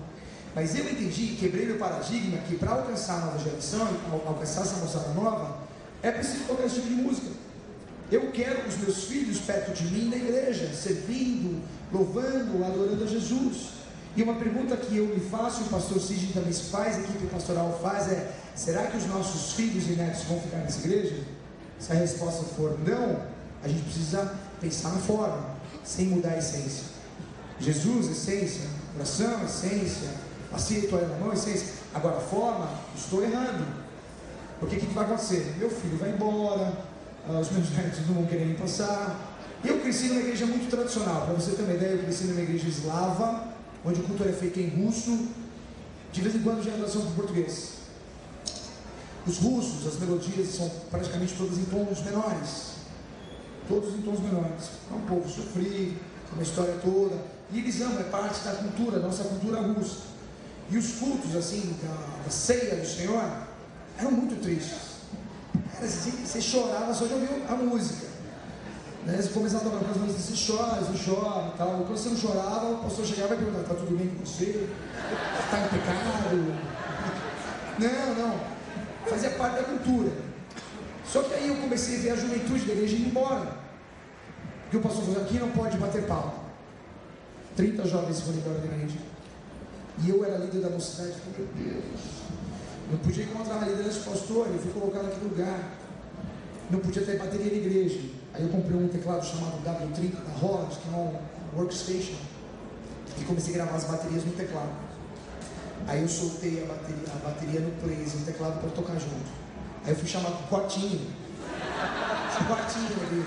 Mas 0.60 0.74
eu 0.76 0.90
entendi, 0.90 1.36
quebrei 1.38 1.66
meu 1.66 1.78
paradigma, 1.78 2.36
que 2.38 2.56
para 2.56 2.72
alcançar 2.72 3.22
a 3.22 3.26
nova 3.26 3.38
geração, 3.38 3.86
al- 4.10 4.24
alcançar 4.26 4.62
essa 4.62 4.74
moçada 4.78 5.10
nova, 5.14 5.58
é 6.02 6.10
preciso 6.10 6.46
tocar 6.48 6.64
esse 6.66 6.74
tipo 6.80 6.88
de 6.88 6.94
música. 6.96 7.28
Eu 8.10 8.32
quero 8.32 8.66
os 8.66 8.76
meus 8.78 9.04
filhos 9.04 9.38
perto 9.38 9.72
de 9.72 9.84
mim 9.84 10.08
na 10.10 10.16
igreja, 10.16 10.68
servindo, 10.74 11.62
louvando, 11.92 12.64
adorando 12.64 13.04
a 13.04 13.06
Jesus. 13.06 13.68
E 14.16 14.22
uma 14.24 14.34
pergunta 14.34 14.76
que 14.76 14.96
eu 14.96 15.06
me 15.06 15.20
faço, 15.20 15.60
e 15.60 15.64
o 15.66 15.68
pastor 15.68 16.00
Sidney 16.00 16.32
também 16.32 16.52
se 16.52 16.64
faz, 16.70 16.96
a 16.96 17.00
equipe 17.02 17.26
pastoral 17.28 17.78
faz, 17.80 18.10
é: 18.10 18.32
será 18.56 18.88
que 18.88 18.96
os 18.96 19.06
nossos 19.06 19.52
filhos 19.52 19.86
e 19.86 19.92
netos 19.92 20.24
vão 20.24 20.40
ficar 20.40 20.56
nessa 20.58 20.80
igreja? 20.80 21.22
Se 21.78 21.92
a 21.92 21.94
resposta 21.94 22.42
for 22.56 22.76
não, 22.84 23.22
a 23.62 23.68
gente 23.68 23.82
precisa 23.82 24.34
pensar 24.60 24.88
na 24.88 24.98
forma, 24.98 25.54
sem 25.84 26.06
mudar 26.06 26.30
a 26.30 26.38
essência. 26.38 26.82
Jesus, 27.60 28.08
essência, 28.10 28.66
oração, 28.96 29.44
essência, 29.44 30.08
e 30.70 30.86
toalha 30.88 31.08
na 31.08 31.16
mão, 31.16 31.32
essência. 31.32 31.74
Agora, 31.94 32.16
a 32.16 32.20
forma, 32.20 32.70
estou 32.96 33.22
errando. 33.22 33.66
Porque 34.58 34.76
o 34.76 34.80
que, 34.80 34.86
que 34.86 34.94
vai 34.94 35.04
acontecer? 35.04 35.54
Meu 35.58 35.70
filho 35.70 35.96
vai 35.98 36.10
embora, 36.10 36.72
ah, 37.28 37.38
os 37.38 37.50
meus 37.50 37.70
netos 37.70 38.06
não 38.06 38.14
vão 38.14 38.26
querer 38.26 38.46
me 38.46 38.54
passar. 38.54 39.36
Eu 39.64 39.80
cresci 39.80 40.08
numa 40.08 40.20
igreja 40.20 40.46
muito 40.46 40.70
tradicional, 40.70 41.26
para 41.26 41.34
você 41.34 41.52
ter 41.52 41.62
uma 41.62 41.74
ideia, 41.74 41.92
eu 41.92 42.02
cresci 42.02 42.24
numa 42.24 42.40
igreja 42.40 42.68
eslava, 42.68 43.48
onde 43.84 44.00
o 44.00 44.04
culto 44.04 44.22
era 44.22 44.32
feito 44.32 44.58
em 44.60 44.68
russo, 44.68 45.28
de 46.12 46.20
vez 46.20 46.34
em 46.34 46.42
quando 46.42 46.64
já 46.64 46.72
tradução 46.72 47.02
para 47.02 47.10
o 47.10 47.14
português. 47.14 47.72
Os 49.26 49.38
russos, 49.38 49.86
as 49.86 49.98
melodias 49.98 50.48
são 50.48 50.70
praticamente 50.90 51.34
todas 51.36 51.58
em 51.58 51.64
tons 51.64 52.02
menores. 52.02 52.68
Todos 53.68 53.94
em 53.94 54.00
tons 54.00 54.20
menores. 54.20 54.70
É 54.90 54.94
um 54.94 55.00
povo 55.02 55.28
sofrido, 55.28 55.98
uma 56.32 56.42
história 56.42 56.74
toda. 56.82 57.16
E 57.52 57.58
eles 57.58 57.80
amam, 57.80 58.00
é 58.00 58.04
parte 58.04 58.40
da 58.44 58.52
cultura, 58.52 58.98
nossa 59.00 59.24
cultura 59.24 59.60
russa. 59.60 60.17
E 60.70 60.76
os 60.76 60.92
cultos, 60.92 61.34
assim, 61.34 61.74
da, 61.82 62.22
da 62.24 62.30
ceia 62.30 62.76
do 62.76 62.86
Senhor, 62.86 63.22
eram 63.98 64.10
muito 64.10 64.40
tristes. 64.42 64.98
Era 65.76 65.86
assim, 65.86 66.10
você 66.10 66.40
chorava 66.40 66.92
só 66.92 67.06
de 67.06 67.14
ouvir 67.14 67.28
a 67.48 67.54
música. 67.54 68.06
Né? 69.06 69.16
Você 69.16 69.30
começava 69.30 69.66
a 69.66 69.70
tocar 69.70 69.84
com 69.84 69.90
as 69.90 69.96
músicas, 69.96 70.24
você 70.24 70.52
chora, 70.52 70.80
você 70.82 71.10
chora 71.10 71.52
e 71.54 71.56
tal. 71.56 71.68
Quando 71.70 71.96
você 71.96 72.08
não 72.10 72.16
chorava, 72.16 72.70
o 72.72 72.78
pastor 72.82 73.06
chegava 73.06 73.34
e 73.34 73.38
perguntava, 73.38 73.62
está 73.62 73.74
tudo 73.74 73.96
bem 73.96 74.08
com 74.08 74.24
você? 74.24 74.68
Está 75.44 75.58
em 75.58 75.68
pecado? 75.68 76.68
Não, 77.78 78.14
não. 78.14 78.40
Fazia 79.06 79.30
parte 79.30 79.56
da 79.56 79.62
cultura. 79.62 80.12
Só 81.06 81.22
que 81.22 81.32
aí 81.32 81.48
eu 81.48 81.56
comecei 81.56 81.96
a 81.96 82.02
ver 82.02 82.10
a 82.10 82.16
juventude 82.16 82.66
da 82.66 82.72
igreja 82.74 82.96
ir 82.96 83.06
embora. 83.06 83.56
Porque 84.64 84.76
o 84.76 84.80
pastor 84.82 85.04
falou, 85.04 85.22
aqui 85.22 85.38
não 85.38 85.48
pode 85.50 85.78
bater 85.78 86.02
pau. 86.04 86.44
30 87.56 87.86
jovens 87.86 88.20
foram 88.20 88.38
embora 88.38 88.58
da 88.58 88.66
igreja. 88.66 88.98
E 90.04 90.10
eu 90.10 90.24
era 90.24 90.38
líder 90.38 90.60
da 90.60 90.70
mocidade, 90.70 91.14
meu 91.36 91.46
Deus. 91.54 92.00
Não 92.90 92.98
podia 92.98 93.24
encontrar 93.24 93.62
a 93.62 93.66
liderança 93.66 94.00
do 94.00 94.10
pastor, 94.10 94.46
eu 94.46 94.58
fui 94.58 94.72
colocado 94.72 95.04
naquele 95.04 95.28
lugar. 95.28 95.74
Não 96.70 96.78
podia 96.78 97.02
ter 97.02 97.18
bateria 97.18 97.46
na 97.46 97.58
igreja. 97.58 98.00
Aí 98.34 98.42
eu 98.42 98.48
comprei 98.48 98.78
um 98.78 98.88
teclado 98.88 99.24
chamado 99.26 99.62
W30 99.64 100.12
da 100.12 100.32
Holland, 100.38 100.76
que 100.76 100.88
é 100.88 100.96
um 100.96 101.58
workstation. 101.58 102.16
E 103.18 103.24
comecei 103.24 103.54
a 103.54 103.56
gravar 103.58 103.76
as 103.76 103.84
baterias 103.84 104.24
no 104.24 104.32
teclado. 104.32 104.70
Aí 105.86 106.02
eu 106.02 106.08
soltei 106.08 106.62
a 106.62 106.66
bateria, 106.66 107.12
a 107.14 107.28
bateria 107.28 107.60
no 107.60 107.70
plays, 107.82 108.14
o 108.14 108.18
teclado 108.24 108.60
para 108.60 108.70
tocar 108.70 108.94
junto. 108.94 109.32
Aí 109.84 109.92
eu 109.92 109.96
fui 109.96 110.06
chamado 110.06 110.36
pro 110.36 110.58
quartinho. 110.58 111.00
Esse 112.30 112.44
quartinho. 112.44 113.26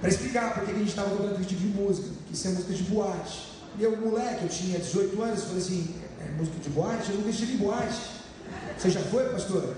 Para 0.00 0.08
explicar 0.08 0.54
por 0.54 0.64
que 0.64 0.70
a 0.70 0.74
gente 0.74 0.88
estava 0.88 1.10
tocando 1.10 1.46
tipo 1.46 1.60
de 1.60 1.66
música, 1.68 2.08
que 2.26 2.32
isso 2.32 2.48
é 2.48 2.50
música 2.52 2.72
de 2.72 2.82
boate. 2.84 3.49
E 3.78 3.82
eu, 3.82 3.96
moleque, 3.96 4.42
eu 4.44 4.48
tinha 4.48 4.78
18 4.78 5.22
anos, 5.22 5.44
falei 5.44 5.58
assim, 5.58 5.94
é 6.20 6.30
música 6.32 6.58
de 6.58 6.70
boate? 6.70 7.10
Eu 7.10 7.16
nunca 7.16 7.30
estive 7.30 7.54
em 7.54 7.56
boate. 7.56 8.00
Você 8.76 8.90
já 8.90 9.00
foi, 9.00 9.28
pastor? 9.30 9.74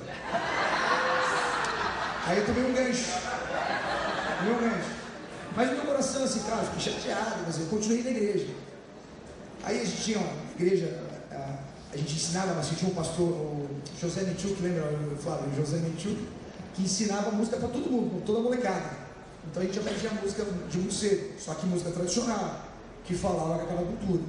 Aí 2.27 2.39
eu 2.39 2.47
tomei 2.47 2.65
um 2.65 2.73
gancho. 2.73 3.11
Tomei 4.39 4.55
um 4.55 4.61
gancho. 4.61 4.91
Mas 5.55 5.71
meu 5.71 5.83
coração, 5.83 6.25
assim, 6.25 6.41
cara, 6.41 6.63
eu 6.63 6.67
fiquei 6.73 6.93
chateado, 6.93 7.43
mas 7.47 7.59
eu 7.59 7.67
continuei 7.67 8.03
na 8.03 8.11
igreja. 8.11 8.49
Aí 9.65 9.81
a 9.81 9.85
gente 9.85 10.03
tinha 10.03 10.19
uma 10.19 10.33
igreja, 10.59 10.99
a, 11.31 11.59
a 11.93 11.97
gente 11.97 12.15
ensinava, 12.15 12.55
mas 12.55 12.69
tinha 12.71 12.91
um 12.91 12.95
pastor, 12.95 13.29
o 13.29 13.69
José 14.01 14.23
Michuk, 14.23 14.61
lembra 14.63 14.85
o 14.85 15.17
Flávio? 15.17 15.51
O 15.53 15.57
José 15.57 15.77
Michuk, 15.79 16.27
que 16.75 16.83
ensinava 16.83 17.31
música 17.31 17.59
para 17.59 17.69
todo 17.69 17.91
mundo, 17.91 18.23
toda 18.25 18.41
molecada. 18.41 18.91
Então 19.51 19.63
a 19.63 19.67
gente 19.67 19.79
aprendia 19.79 20.11
música 20.23 20.45
de 20.71 20.79
muito 20.79 20.95
cedo, 20.95 21.39
só 21.39 21.55
que 21.55 21.67
música 21.67 21.91
tradicional, 21.91 22.72
que 23.05 23.15
falava 23.15 23.59
com 23.59 23.65
aquela 23.65 23.87
cultura. 23.87 24.23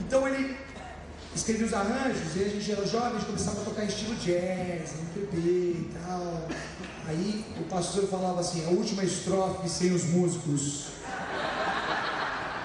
Então 0.00 0.28
ele 0.28 0.56
escrevia 1.34 1.66
os 1.66 1.74
arranjos, 1.74 2.36
e 2.36 2.44
a 2.44 2.48
gente 2.48 2.72
era 2.72 2.86
jovem, 2.86 3.08
a 3.08 3.12
gente 3.12 3.26
começava 3.26 3.60
a 3.60 3.64
tocar 3.64 3.84
estilo 3.84 4.14
jazz, 4.16 4.94
MPB 5.14 5.38
e 5.38 5.90
tal. 6.02 6.48
Aí 7.06 7.44
o 7.60 7.64
pastor 7.64 8.06
falava 8.08 8.40
assim, 8.40 8.66
a 8.66 8.70
última 8.70 9.04
estrofe 9.04 9.68
sem 9.68 9.92
os 9.92 10.04
músicos. 10.04 10.88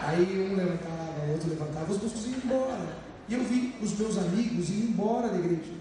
Aí 0.06 0.52
um 0.52 0.56
levantava, 0.56 1.32
outro 1.32 1.50
levantava, 1.50 1.91
os 1.91 2.02
músicos 2.02 2.26
iam 2.26 2.40
embora. 2.44 3.04
E 3.30 3.34
eu 3.34 3.44
vi 3.44 3.76
os 3.82 3.98
meus 3.98 4.18
amigos 4.18 4.70
indo 4.70 4.90
embora 4.90 5.30
da 5.30 5.38
igreja. 5.38 5.72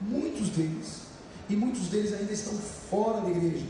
Muitos 0.00 0.50
deles. 0.50 1.02
E 1.48 1.56
muitos 1.56 1.88
deles 1.88 2.12
ainda 2.12 2.32
estão 2.32 2.52
fora 2.54 3.20
da 3.22 3.30
igreja. 3.30 3.66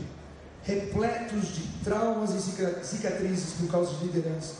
Repletos 0.63 1.47
de 1.47 1.67
traumas 1.83 2.31
e 2.33 2.85
cicatrizes 2.85 3.53
por 3.53 3.71
causa 3.71 3.95
de 3.95 4.05
liderança. 4.05 4.55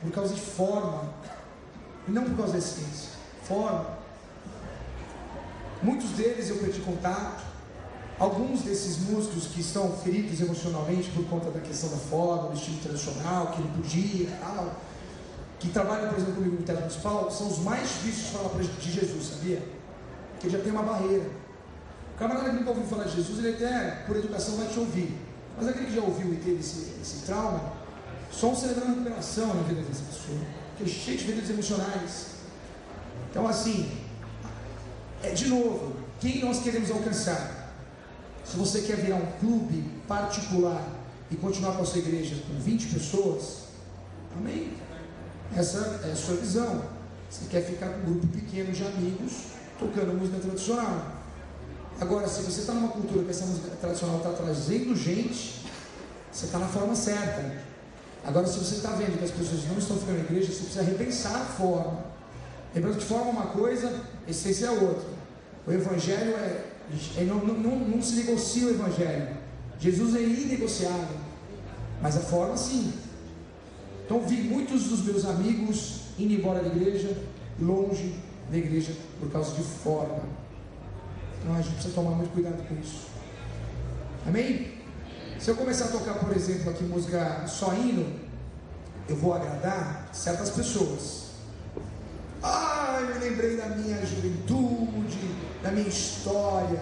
Por 0.00 0.10
causa 0.10 0.34
de 0.34 0.40
forma. 0.40 1.12
E 2.08 2.10
não 2.10 2.24
por 2.24 2.36
causa 2.36 2.52
da 2.52 2.58
essência. 2.58 3.10
Forma. 3.44 3.98
Muitos 5.82 6.10
deles 6.10 6.48
eu 6.50 6.56
perdi 6.56 6.80
contato. 6.80 7.42
Alguns 8.18 8.62
desses 8.62 8.98
músicos 8.98 9.46
que 9.46 9.62
estão 9.62 9.90
feridos 9.96 10.40
emocionalmente 10.42 11.10
por 11.10 11.24
conta 11.24 11.50
da 11.50 11.60
questão 11.60 11.88
da 11.88 11.96
forma, 11.96 12.48
do 12.48 12.54
estilo 12.54 12.78
tradicional, 12.80 13.46
que 13.46 13.62
não 13.62 13.70
podia, 13.70 14.28
tal, 14.40 14.76
que 15.58 15.68
trabalham, 15.70 16.10
por 16.10 16.18
exemplo, 16.18 16.34
comigo 16.34 16.56
no 16.56 16.62
Teatro 16.62 16.82
Municipal, 16.82 17.30
são 17.30 17.48
os 17.48 17.60
mais 17.60 17.88
difíceis 17.88 18.26
de 18.26 18.32
falar 18.32 18.50
de 18.58 18.92
Jesus, 18.92 19.24
sabia? 19.24 19.62
Porque 20.32 20.50
já 20.50 20.58
tem 20.58 20.70
uma 20.70 20.82
barreira. 20.82 21.30
O 22.14 22.18
camarada 22.18 22.50
que 22.50 22.56
nunca 22.56 22.70
ouviu 22.70 22.84
falar 22.84 23.04
de 23.04 23.16
Jesus, 23.16 23.38
ele 23.38 23.54
até, 23.54 24.04
por 24.06 24.16
educação, 24.16 24.56
vai 24.56 24.66
te 24.66 24.78
ouvir. 24.78 25.18
Mas 25.60 25.68
aquele 25.68 25.86
que 25.86 25.94
já 25.94 26.00
ouviu 26.00 26.32
e 26.32 26.36
teve 26.36 26.60
esse, 26.60 26.94
esse 27.02 27.26
trauma, 27.26 27.74
só 28.32 28.50
um 28.50 28.56
celebrando 28.56 28.94
recuperação 28.94 29.48
na 29.48 29.62
vida 29.62 29.82
dessa 29.82 30.02
pessoa, 30.04 30.38
que 30.78 30.84
é 30.84 30.86
cheio 30.86 31.18
de 31.18 31.24
feridas 31.24 31.50
emocionais. 31.50 32.26
Então, 33.30 33.46
assim, 33.46 33.90
é 35.22 35.32
de 35.32 35.48
novo, 35.48 35.96
quem 36.18 36.42
nós 36.42 36.62
queremos 36.62 36.90
alcançar? 36.90 37.74
Se 38.42 38.56
você 38.56 38.80
quer 38.80 38.96
virar 38.96 39.16
um 39.16 39.32
clube 39.38 39.84
particular 40.08 40.82
e 41.30 41.36
continuar 41.36 41.76
com 41.76 41.82
a 41.82 41.86
sua 41.86 41.98
igreja 41.98 42.36
com 42.48 42.58
20 42.58 42.94
pessoas, 42.94 43.64
amém? 44.34 44.72
Essa 45.54 46.00
é 46.06 46.12
a 46.12 46.16
sua 46.16 46.36
visão. 46.36 46.82
Você 47.28 47.44
quer 47.50 47.66
ficar 47.66 47.90
com 47.90 48.00
um 48.00 48.04
grupo 48.04 48.26
pequeno 48.28 48.72
de 48.72 48.82
amigos 48.82 49.32
tocando 49.78 50.18
música 50.18 50.38
tradicional. 50.38 51.19
Agora, 52.00 52.26
se 52.26 52.42
você 52.42 52.60
está 52.60 52.72
numa 52.72 52.88
cultura 52.88 53.24
que 53.24 53.30
essa 53.30 53.44
música 53.44 53.68
tradicional 53.80 54.16
está 54.18 54.30
trazendo 54.30 54.96
gente, 54.96 55.60
você 56.32 56.46
está 56.46 56.58
na 56.58 56.68
forma 56.68 56.94
certa. 56.94 57.62
Agora, 58.24 58.46
se 58.46 58.58
você 58.58 58.76
está 58.76 58.90
vendo 58.92 59.18
que 59.18 59.24
as 59.24 59.30
pessoas 59.30 59.64
não 59.68 59.78
estão 59.78 59.96
ficando 59.96 60.18
na 60.18 60.24
igreja, 60.24 60.52
você 60.52 60.62
precisa 60.62 60.82
repensar 60.82 61.36
a 61.36 61.44
forma. 61.44 62.04
Lembrando 62.74 62.98
que 62.98 63.04
forma 63.04 63.26
é 63.26 63.30
uma 63.30 63.46
coisa, 63.46 64.00
essência 64.26 64.66
é 64.66 64.70
outra. 64.70 65.08
O 65.66 65.72
evangelho 65.72 66.34
é 66.36 66.70
não, 67.26 67.38
não, 67.38 67.78
não, 67.78 68.02
se 68.02 68.16
negocia 68.16 68.66
o 68.66 68.70
Evangelho. 68.70 69.36
Jesus 69.78 70.14
é 70.16 70.22
inegociável. 70.22 71.16
Mas 72.02 72.16
a 72.16 72.20
forma 72.20 72.56
sim. 72.56 72.92
Então 74.04 74.26
vi 74.26 74.36
muitos 74.36 74.84
dos 74.84 75.04
meus 75.04 75.24
amigos 75.24 76.00
indo 76.18 76.34
embora 76.34 76.60
da 76.60 76.66
igreja, 76.66 77.16
longe 77.60 78.14
da 78.50 78.56
igreja, 78.56 78.92
por 79.20 79.30
causa 79.30 79.54
de 79.54 79.62
forma. 79.62 80.39
Então 81.40 81.56
a 81.56 81.60
gente 81.60 81.74
precisa 81.74 81.94
tomar 81.94 82.10
muito 82.12 82.32
cuidado 82.32 82.62
com 82.68 82.74
isso. 82.78 83.08
Amém? 84.26 84.80
Se 85.38 85.50
eu 85.50 85.56
começar 85.56 85.86
a 85.86 85.88
tocar, 85.88 86.14
por 86.14 86.36
exemplo, 86.36 86.70
aqui 86.70 86.84
música 86.84 87.46
só 87.46 87.72
hino, 87.72 88.20
eu 89.08 89.16
vou 89.16 89.32
agradar 89.32 90.08
certas 90.12 90.50
pessoas. 90.50 91.30
Ah, 92.42 92.98
eu 93.00 93.14
me 93.14 93.24
lembrei 93.24 93.56
da 93.56 93.66
minha 93.68 94.04
juventude, 94.04 95.18
da 95.62 95.70
minha 95.70 95.88
história. 95.88 96.80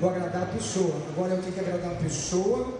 Vou 0.00 0.10
agradar 0.10 0.44
a 0.44 0.46
pessoa. 0.46 0.94
Agora 1.10 1.34
eu 1.34 1.42
tenho 1.42 1.52
que 1.52 1.60
agradar 1.60 1.92
a 1.92 1.96
pessoa, 1.96 2.78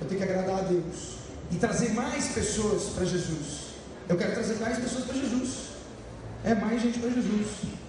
eu 0.00 0.06
tenho 0.06 0.20
que 0.20 0.28
agradar 0.28 0.58
a 0.58 0.62
Deus. 0.62 1.18
E 1.50 1.56
trazer 1.56 1.90
mais 1.94 2.28
pessoas 2.28 2.90
para 2.94 3.04
Jesus. 3.04 3.70
Eu 4.08 4.16
quero 4.16 4.34
trazer 4.34 4.54
mais 4.60 4.78
pessoas 4.78 5.04
para 5.04 5.14
Jesus. 5.14 5.70
É 6.44 6.54
mais 6.54 6.80
gente 6.80 6.98
para 6.98 7.10
Jesus. 7.10 7.79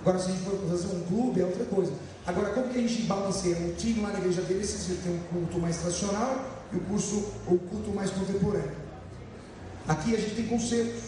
Agora, 0.00 0.18
se 0.18 0.30
a 0.30 0.32
gente 0.32 0.44
for 0.44 0.58
fazer 0.68 0.96
um 0.96 1.00
clube, 1.04 1.40
é 1.40 1.44
outra 1.44 1.64
coisa. 1.66 1.92
Agora, 2.26 2.50
como 2.50 2.68
que 2.68 2.78
a 2.78 2.82
gente 2.82 3.02
balanceia? 3.02 3.56
Um 3.56 3.74
time 3.74 4.00
lá 4.00 4.10
na 4.10 4.18
igreja 4.18 4.42
dele, 4.42 4.64
se 4.64 4.94
tem 4.94 5.12
um 5.12 5.18
culto 5.32 5.58
mais 5.58 5.76
tradicional 5.76 6.44
e 6.72 6.76
o 6.76 6.80
curso, 6.80 7.16
o 7.46 7.58
culto 7.58 7.90
mais 7.90 8.10
contemporâneo. 8.10 8.72
Aqui 9.86 10.14
a 10.14 10.18
gente 10.18 10.34
tem 10.36 10.46
concertos. 10.46 11.02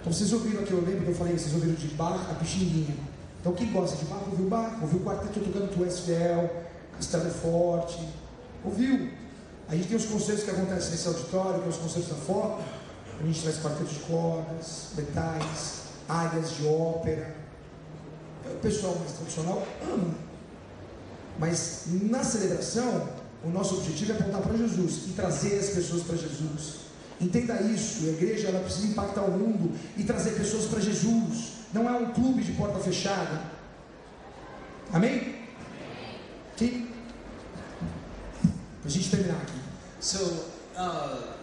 Então 0.00 0.12
vocês 0.12 0.32
ouviram 0.32 0.62
aqui, 0.62 0.72
eu 0.72 0.80
lembro 0.80 1.02
que 1.02 1.08
eu 1.10 1.14
falei, 1.14 1.36
vocês 1.36 1.52
ouviram 1.54 1.74
de 1.74 1.88
bar 1.88 2.26
a 2.30 2.34
Pixinguinha. 2.34 2.96
Então 3.40 3.52
quem 3.52 3.70
gosta 3.70 3.96
de 3.96 4.04
bar, 4.06 4.22
ouviu 4.30 4.48
bar, 4.48 4.78
ouviu 4.80 5.00
o 5.00 5.04
quarteto 5.04 5.40
tocando 5.40 5.70
Tu 5.74 5.84
És 5.84 6.00
Fiel, 6.00 6.50
Castelo 6.96 7.30
Forte, 7.30 8.08
ouviu? 8.64 9.10
A 9.68 9.76
gente 9.76 9.88
tem 9.88 9.96
os 9.96 10.06
concertos 10.06 10.44
que 10.44 10.50
acontecem 10.50 10.90
nesse 10.90 11.06
auditório, 11.06 11.60
que 11.60 11.66
é 11.66 11.70
os 11.70 11.76
concertos 11.76 12.08
da 12.08 12.16
foto, 12.16 12.62
a 13.20 13.26
gente 13.26 13.42
traz 13.42 13.58
quarteto 13.58 13.92
de 13.92 14.00
cordas, 14.00 14.88
metais, 14.96 15.82
áreas 16.08 16.56
de 16.56 16.66
ópera. 16.66 17.39
O 18.54 18.58
pessoal 18.60 18.96
mais 18.98 19.12
tradicional 19.12 19.66
ama. 19.82 20.14
Mas 21.38 21.84
na 22.02 22.22
celebração, 22.22 23.08
o 23.42 23.48
nosso 23.48 23.76
objetivo 23.78 24.12
é 24.12 24.14
apontar 24.16 24.42
para 24.42 24.56
Jesus 24.56 25.06
e 25.08 25.12
trazer 25.12 25.58
as 25.58 25.70
pessoas 25.70 26.02
para 26.02 26.16
Jesus. 26.16 26.80
Entenda 27.20 27.60
isso, 27.62 28.06
a 28.06 28.08
igreja 28.08 28.48
ela 28.48 28.60
precisa 28.60 28.86
impactar 28.88 29.22
o 29.22 29.30
mundo 29.30 29.78
e 29.96 30.04
trazer 30.04 30.32
pessoas 30.32 30.66
para 30.66 30.80
Jesus. 30.80 31.52
Não 31.72 31.88
é 31.88 31.92
um 31.92 32.12
clube 32.12 32.42
de 32.42 32.52
porta 32.52 32.78
fechada. 32.80 33.42
Amém? 34.92 35.36
Sim? 36.56 36.88
Para 38.42 38.50
a 38.86 38.88
gente 38.88 39.10
terminar 39.10 39.36
aqui. 39.36 39.60
So, 40.00 40.18
uh, 40.76 41.36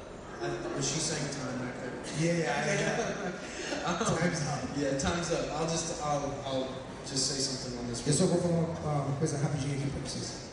was 0.75 0.85
she 0.85 0.99
saying 0.99 1.29
time 1.29 1.57
back 1.59 1.77
there? 1.79 1.93
Yeah, 2.19 2.39
yeah. 2.39 3.31
um, 3.88 4.17
time's 4.17 4.41
up. 4.47 4.61
Yeah, 4.77 4.97
time's 4.97 5.31
up. 5.31 5.51
I'll 5.59 5.67
just, 5.67 6.01
I'll, 6.03 6.34
I'll 6.45 6.67
just 7.09 7.27
say 7.27 7.39
something 7.39 7.79
on 7.79 7.88
this. 7.88 8.03
Eu 8.05 8.13
só 8.13 8.25
vou 8.25 8.41
falar 8.41 8.53
uma, 8.53 9.05
uma 9.05 9.15
coisa 9.17 9.38
rapidinho 9.38 9.75
aqui 9.75 9.89
para 9.89 10.01
vocês. 10.09 10.47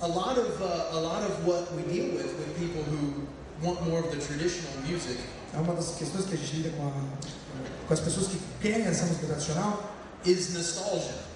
A 0.00 0.06
lot 0.06 0.38
of, 0.38 0.62
uh, 0.62 0.96
a 0.96 1.00
lot 1.00 1.22
of 1.24 1.46
what 1.46 1.72
we 1.74 1.82
deal 1.84 2.14
with 2.16 2.34
with 2.38 2.58
people 2.58 2.82
who 2.82 3.26
want 3.62 3.80
more 3.88 4.00
of 4.00 4.10
the 4.10 4.20
traditional 4.20 4.72
music. 4.84 5.18
É 5.54 5.58
uma 5.58 5.74
das 5.74 5.94
questões 5.96 6.26
que 6.26 6.34
a 6.34 6.36
gente 6.36 6.56
lida 6.56 6.70
com, 6.76 6.88
a, 6.88 6.92
com 7.86 7.94
as 7.94 8.00
pessoas 8.00 8.26
que 8.28 8.40
querem 8.60 8.86
essa 8.86 9.06
música 9.06 9.26
tradicional. 9.26 9.92
Is 10.24 10.54
nostalgia. 10.54 11.32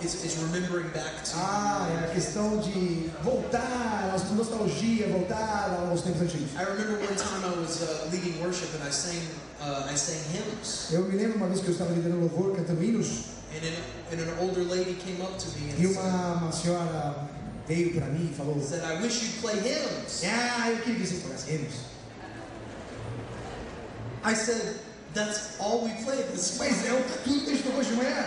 It's, 0.00 0.24
it's 0.24 0.36
remembering 0.36 0.88
back 0.90 1.24
to. 1.24 1.32
Ah, 1.34 1.88
é 1.90 2.04
a 2.04 2.14
questão 2.14 2.58
de 2.58 3.10
voltar, 3.24 4.14
a 4.14 4.34
nostalgia, 4.34 5.08
voltar 5.08 5.88
aos 5.90 6.02
tempos 6.02 6.22
antigos. 6.22 6.50
I 6.54 6.62
remember 6.62 7.00
one 7.00 7.16
time 7.16 7.44
I 7.44 7.58
was 7.58 7.82
uh, 7.82 8.08
leading 8.12 8.40
worship 8.40 8.68
and 8.76 8.86
I 8.86 8.92
sang, 8.92 9.20
uh, 9.60 9.90
I 9.90 9.96
sang 9.96 10.20
hymns. 10.32 10.92
Eu 10.92 11.02
me 11.02 11.16
lembro 11.16 11.38
uma 11.38 11.48
vez 11.48 11.60
que 11.60 11.66
eu 11.66 11.72
estava 11.72 11.92
liderando 11.92 12.20
louvor, 12.20 12.54
cantando 12.54 12.82
hinos. 12.82 13.37
And 13.54 13.64
an, 13.64 13.74
and 14.12 14.20
an 14.20 14.38
older 14.40 14.62
lady 14.62 14.94
came 14.94 15.22
up 15.22 15.38
to 15.38 15.48
me 15.58 15.70
and 15.70 15.78
E 15.80 15.86
uma, 15.86 16.52
senhora 16.52 17.28
veio 17.66 17.94
para 17.94 18.06
mim 18.06 18.30
e 18.30 18.34
falou: 18.34 18.60
said, 18.62 18.82
I 18.84 19.00
wish 19.00 19.22
you'd 19.22 19.40
play 19.40 19.56
hymns. 19.58 20.22
Ah, 20.24 20.70
eu 20.70 20.78
queria 20.82 21.00
que 21.00 21.06
você 21.06 21.16
tocasse 21.22 21.50
hinos. 21.50 21.74
I 24.24 24.34
said, 24.34 24.76
That's 25.14 25.58
all 25.58 25.84
we 25.84 25.90
played 26.04 26.26
this 26.32 26.58
Mas 26.58 26.84
é 26.86 26.92
o 26.92 27.02
tudo 27.24 27.44
que 27.44 27.50
a 27.50 27.54
gente 27.54 27.62
tocou 27.64 27.82
de 27.82 27.92
manhã. 27.94 28.26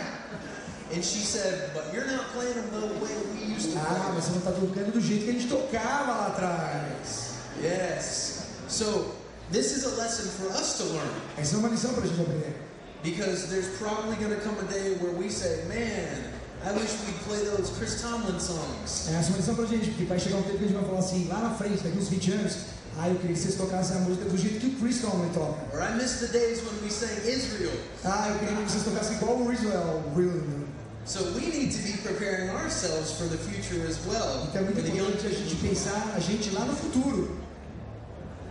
And 0.94 1.04
she 1.04 1.20
said, 1.24 1.72
But 1.74 1.94
you're 1.94 2.08
not 2.08 2.34
playing 2.34 2.56
them 2.56 2.70
the 2.72 2.88
way 3.00 3.16
we 3.36 3.54
used 3.56 3.72
to 3.74 3.78
Ah, 3.80 3.86
play. 3.86 4.14
mas 4.16 4.24
você 4.26 4.32
não 4.32 4.40
está 4.40 4.52
tocando 4.52 4.92
do 4.92 5.00
jeito 5.00 5.26
que 5.26 5.30
a 5.30 5.34
gente 5.34 5.48
tocava 5.48 6.12
lá 6.12 6.28
atrás. 6.28 7.36
Yes. 7.62 8.42
So 8.68 9.14
this 9.52 9.72
is 9.78 9.84
a 9.86 9.90
lesson 10.02 10.28
for 10.32 10.52
us 10.60 10.78
to 10.80 10.84
learn. 10.86 11.12
Essa 11.38 11.56
é 11.56 11.60
uma 11.60 11.70
lição 11.70 11.94
para 11.94 12.04
a 12.04 12.08
gente 12.08 12.20
aprender. 12.22 12.56
Because 13.04 13.50
there's 13.50 13.68
probably 13.78 14.16
going 14.18 14.30
to 14.30 14.42
come 14.42 14.58
a 14.60 14.72
day 14.72 14.94
where 15.02 15.12
we 15.14 15.30
say, 15.30 15.64
Man, 15.68 16.32
I 16.64 16.72
wish 16.74 16.94
we'd 17.06 17.18
play 17.26 17.44
those 17.46 17.72
Chris 17.78 18.02
Tomlin 18.02 18.40
songs. 18.40 19.10
Essa 19.10 19.30
é 19.30 19.30
uma 19.30 19.38
lição 19.38 19.56
para 19.56 19.64
a 19.64 19.68
gente, 19.68 19.90
porque 19.90 20.06
vai 20.06 20.20
chegar 20.20 20.38
um 20.38 20.44
tempo 20.44 20.60
que 20.60 20.66
a 20.66 20.68
gente 20.68 20.78
vai 20.78 20.86
falar 20.86 21.00
assim, 21.00 21.28
lá 21.28 21.40
na 21.40 21.56
frente, 21.56 21.82
daqui 21.82 21.98
uns 21.98 22.10
20 22.10 22.32
anos, 22.34 22.58
ah, 23.00 23.10
eu 23.10 23.16
queria 23.16 23.36
que 23.36 23.42
vocês 23.42 23.56
tocassem 23.56 23.98
a 23.98 24.00
música 24.02 24.30
do 24.30 24.38
jeito 24.38 24.60
que 24.60 24.68
o 24.68 24.80
Chris 24.80 25.02
Tomlin 25.02 25.30
toca. 25.34 25.58
Or 25.74 25.82
I 25.82 25.96
miss 25.96 26.20
the 26.20 26.28
days 26.28 26.62
when 26.62 26.84
we 26.84 26.92
sang 26.92 27.12
Israel. 27.28 27.74
Ah, 28.06 28.30
eu 28.30 28.40
queria 28.40 28.64
que 28.64 28.72
vocês 28.72 28.84
tocassem 28.84 29.18
igual 29.18 29.38
o 29.38 29.52
Israel, 29.52 30.04
really. 30.16 30.62
So 31.06 31.24
we 31.34 31.48
need 31.48 31.72
to 31.72 31.82
be 31.82 31.98
preparing 32.04 32.52
ourselves 32.52 33.14
for 33.14 33.28
the 33.28 33.38
future 33.38 33.82
as 33.88 33.98
well. 34.06 34.46
Então 34.48 34.62
é 34.62 34.66
muito 34.66 34.80
importante 34.80 35.26
a 35.26 35.30
gente 35.30 35.56
pensar 35.56 36.14
a 36.16 36.20
gente 36.20 36.52
lá 36.52 36.66
no 36.66 36.76
futuro. 36.76 37.40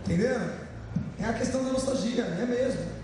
Entendeu? 0.03 0.37
É 1.17 1.25
a 1.25 1.33
questão 1.33 1.63
da 1.63 1.71
nostalgia, 1.71 2.23
é 2.23 2.45
mesmo. 2.45 3.00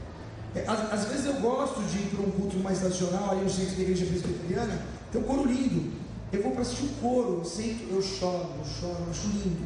É, 0.57 0.63
às, 0.67 0.93
às 0.93 1.05
vezes 1.05 1.25
eu 1.25 1.34
gosto 1.34 1.81
de 1.84 1.97
ir 1.97 2.09
para 2.15 2.25
um 2.25 2.31
culto 2.31 2.57
mais 2.57 2.79
tradicional, 2.79 3.31
ali 3.31 3.41
no 3.41 3.49
centro 3.49 3.75
da 3.75 3.81
igreja 3.81 4.05
presbiteriana, 4.05 4.81
tem 5.11 5.21
um 5.21 5.23
coro 5.23 5.45
lindo. 5.45 5.93
Eu 6.34 6.41
vou 6.41 6.51
para 6.51 6.61
assistir 6.61 6.85
o 6.85 6.89
coro, 7.01 7.39
eu 7.39 7.45
sento, 7.45 7.88
eu 7.91 8.01
choro, 8.01 8.49
eu 8.57 8.65
choro, 8.65 8.97
eu 9.05 9.11
acho 9.11 9.27
lindo. 9.27 9.65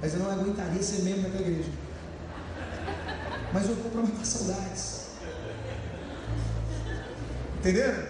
Mas 0.00 0.14
eu 0.14 0.20
não 0.20 0.30
aguentaria 0.30 0.82
ser 0.82 1.02
membro 1.02 1.22
daquela 1.22 1.48
igreja. 1.48 1.70
Mas 3.52 3.68
eu 3.68 3.74
vou 3.74 3.90
para 3.90 4.02
matar 4.02 4.24
saudades. 4.24 5.08
Entenderam? 7.58 8.04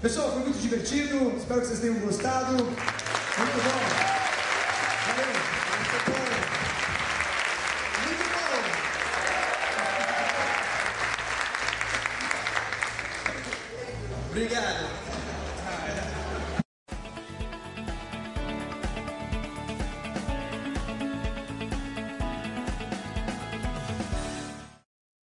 Pessoal, 0.00 0.32
foi 0.32 0.42
muito 0.42 0.60
divertido. 0.60 1.32
Espero 1.36 1.60
que 1.60 1.66
vocês 1.66 1.80
tenham 1.80 1.98
gostado. 1.98 2.52
Muito 2.52 3.56
bom. 3.64 3.78
Valeu. 5.06 6.67
Obrigado. 14.38 14.87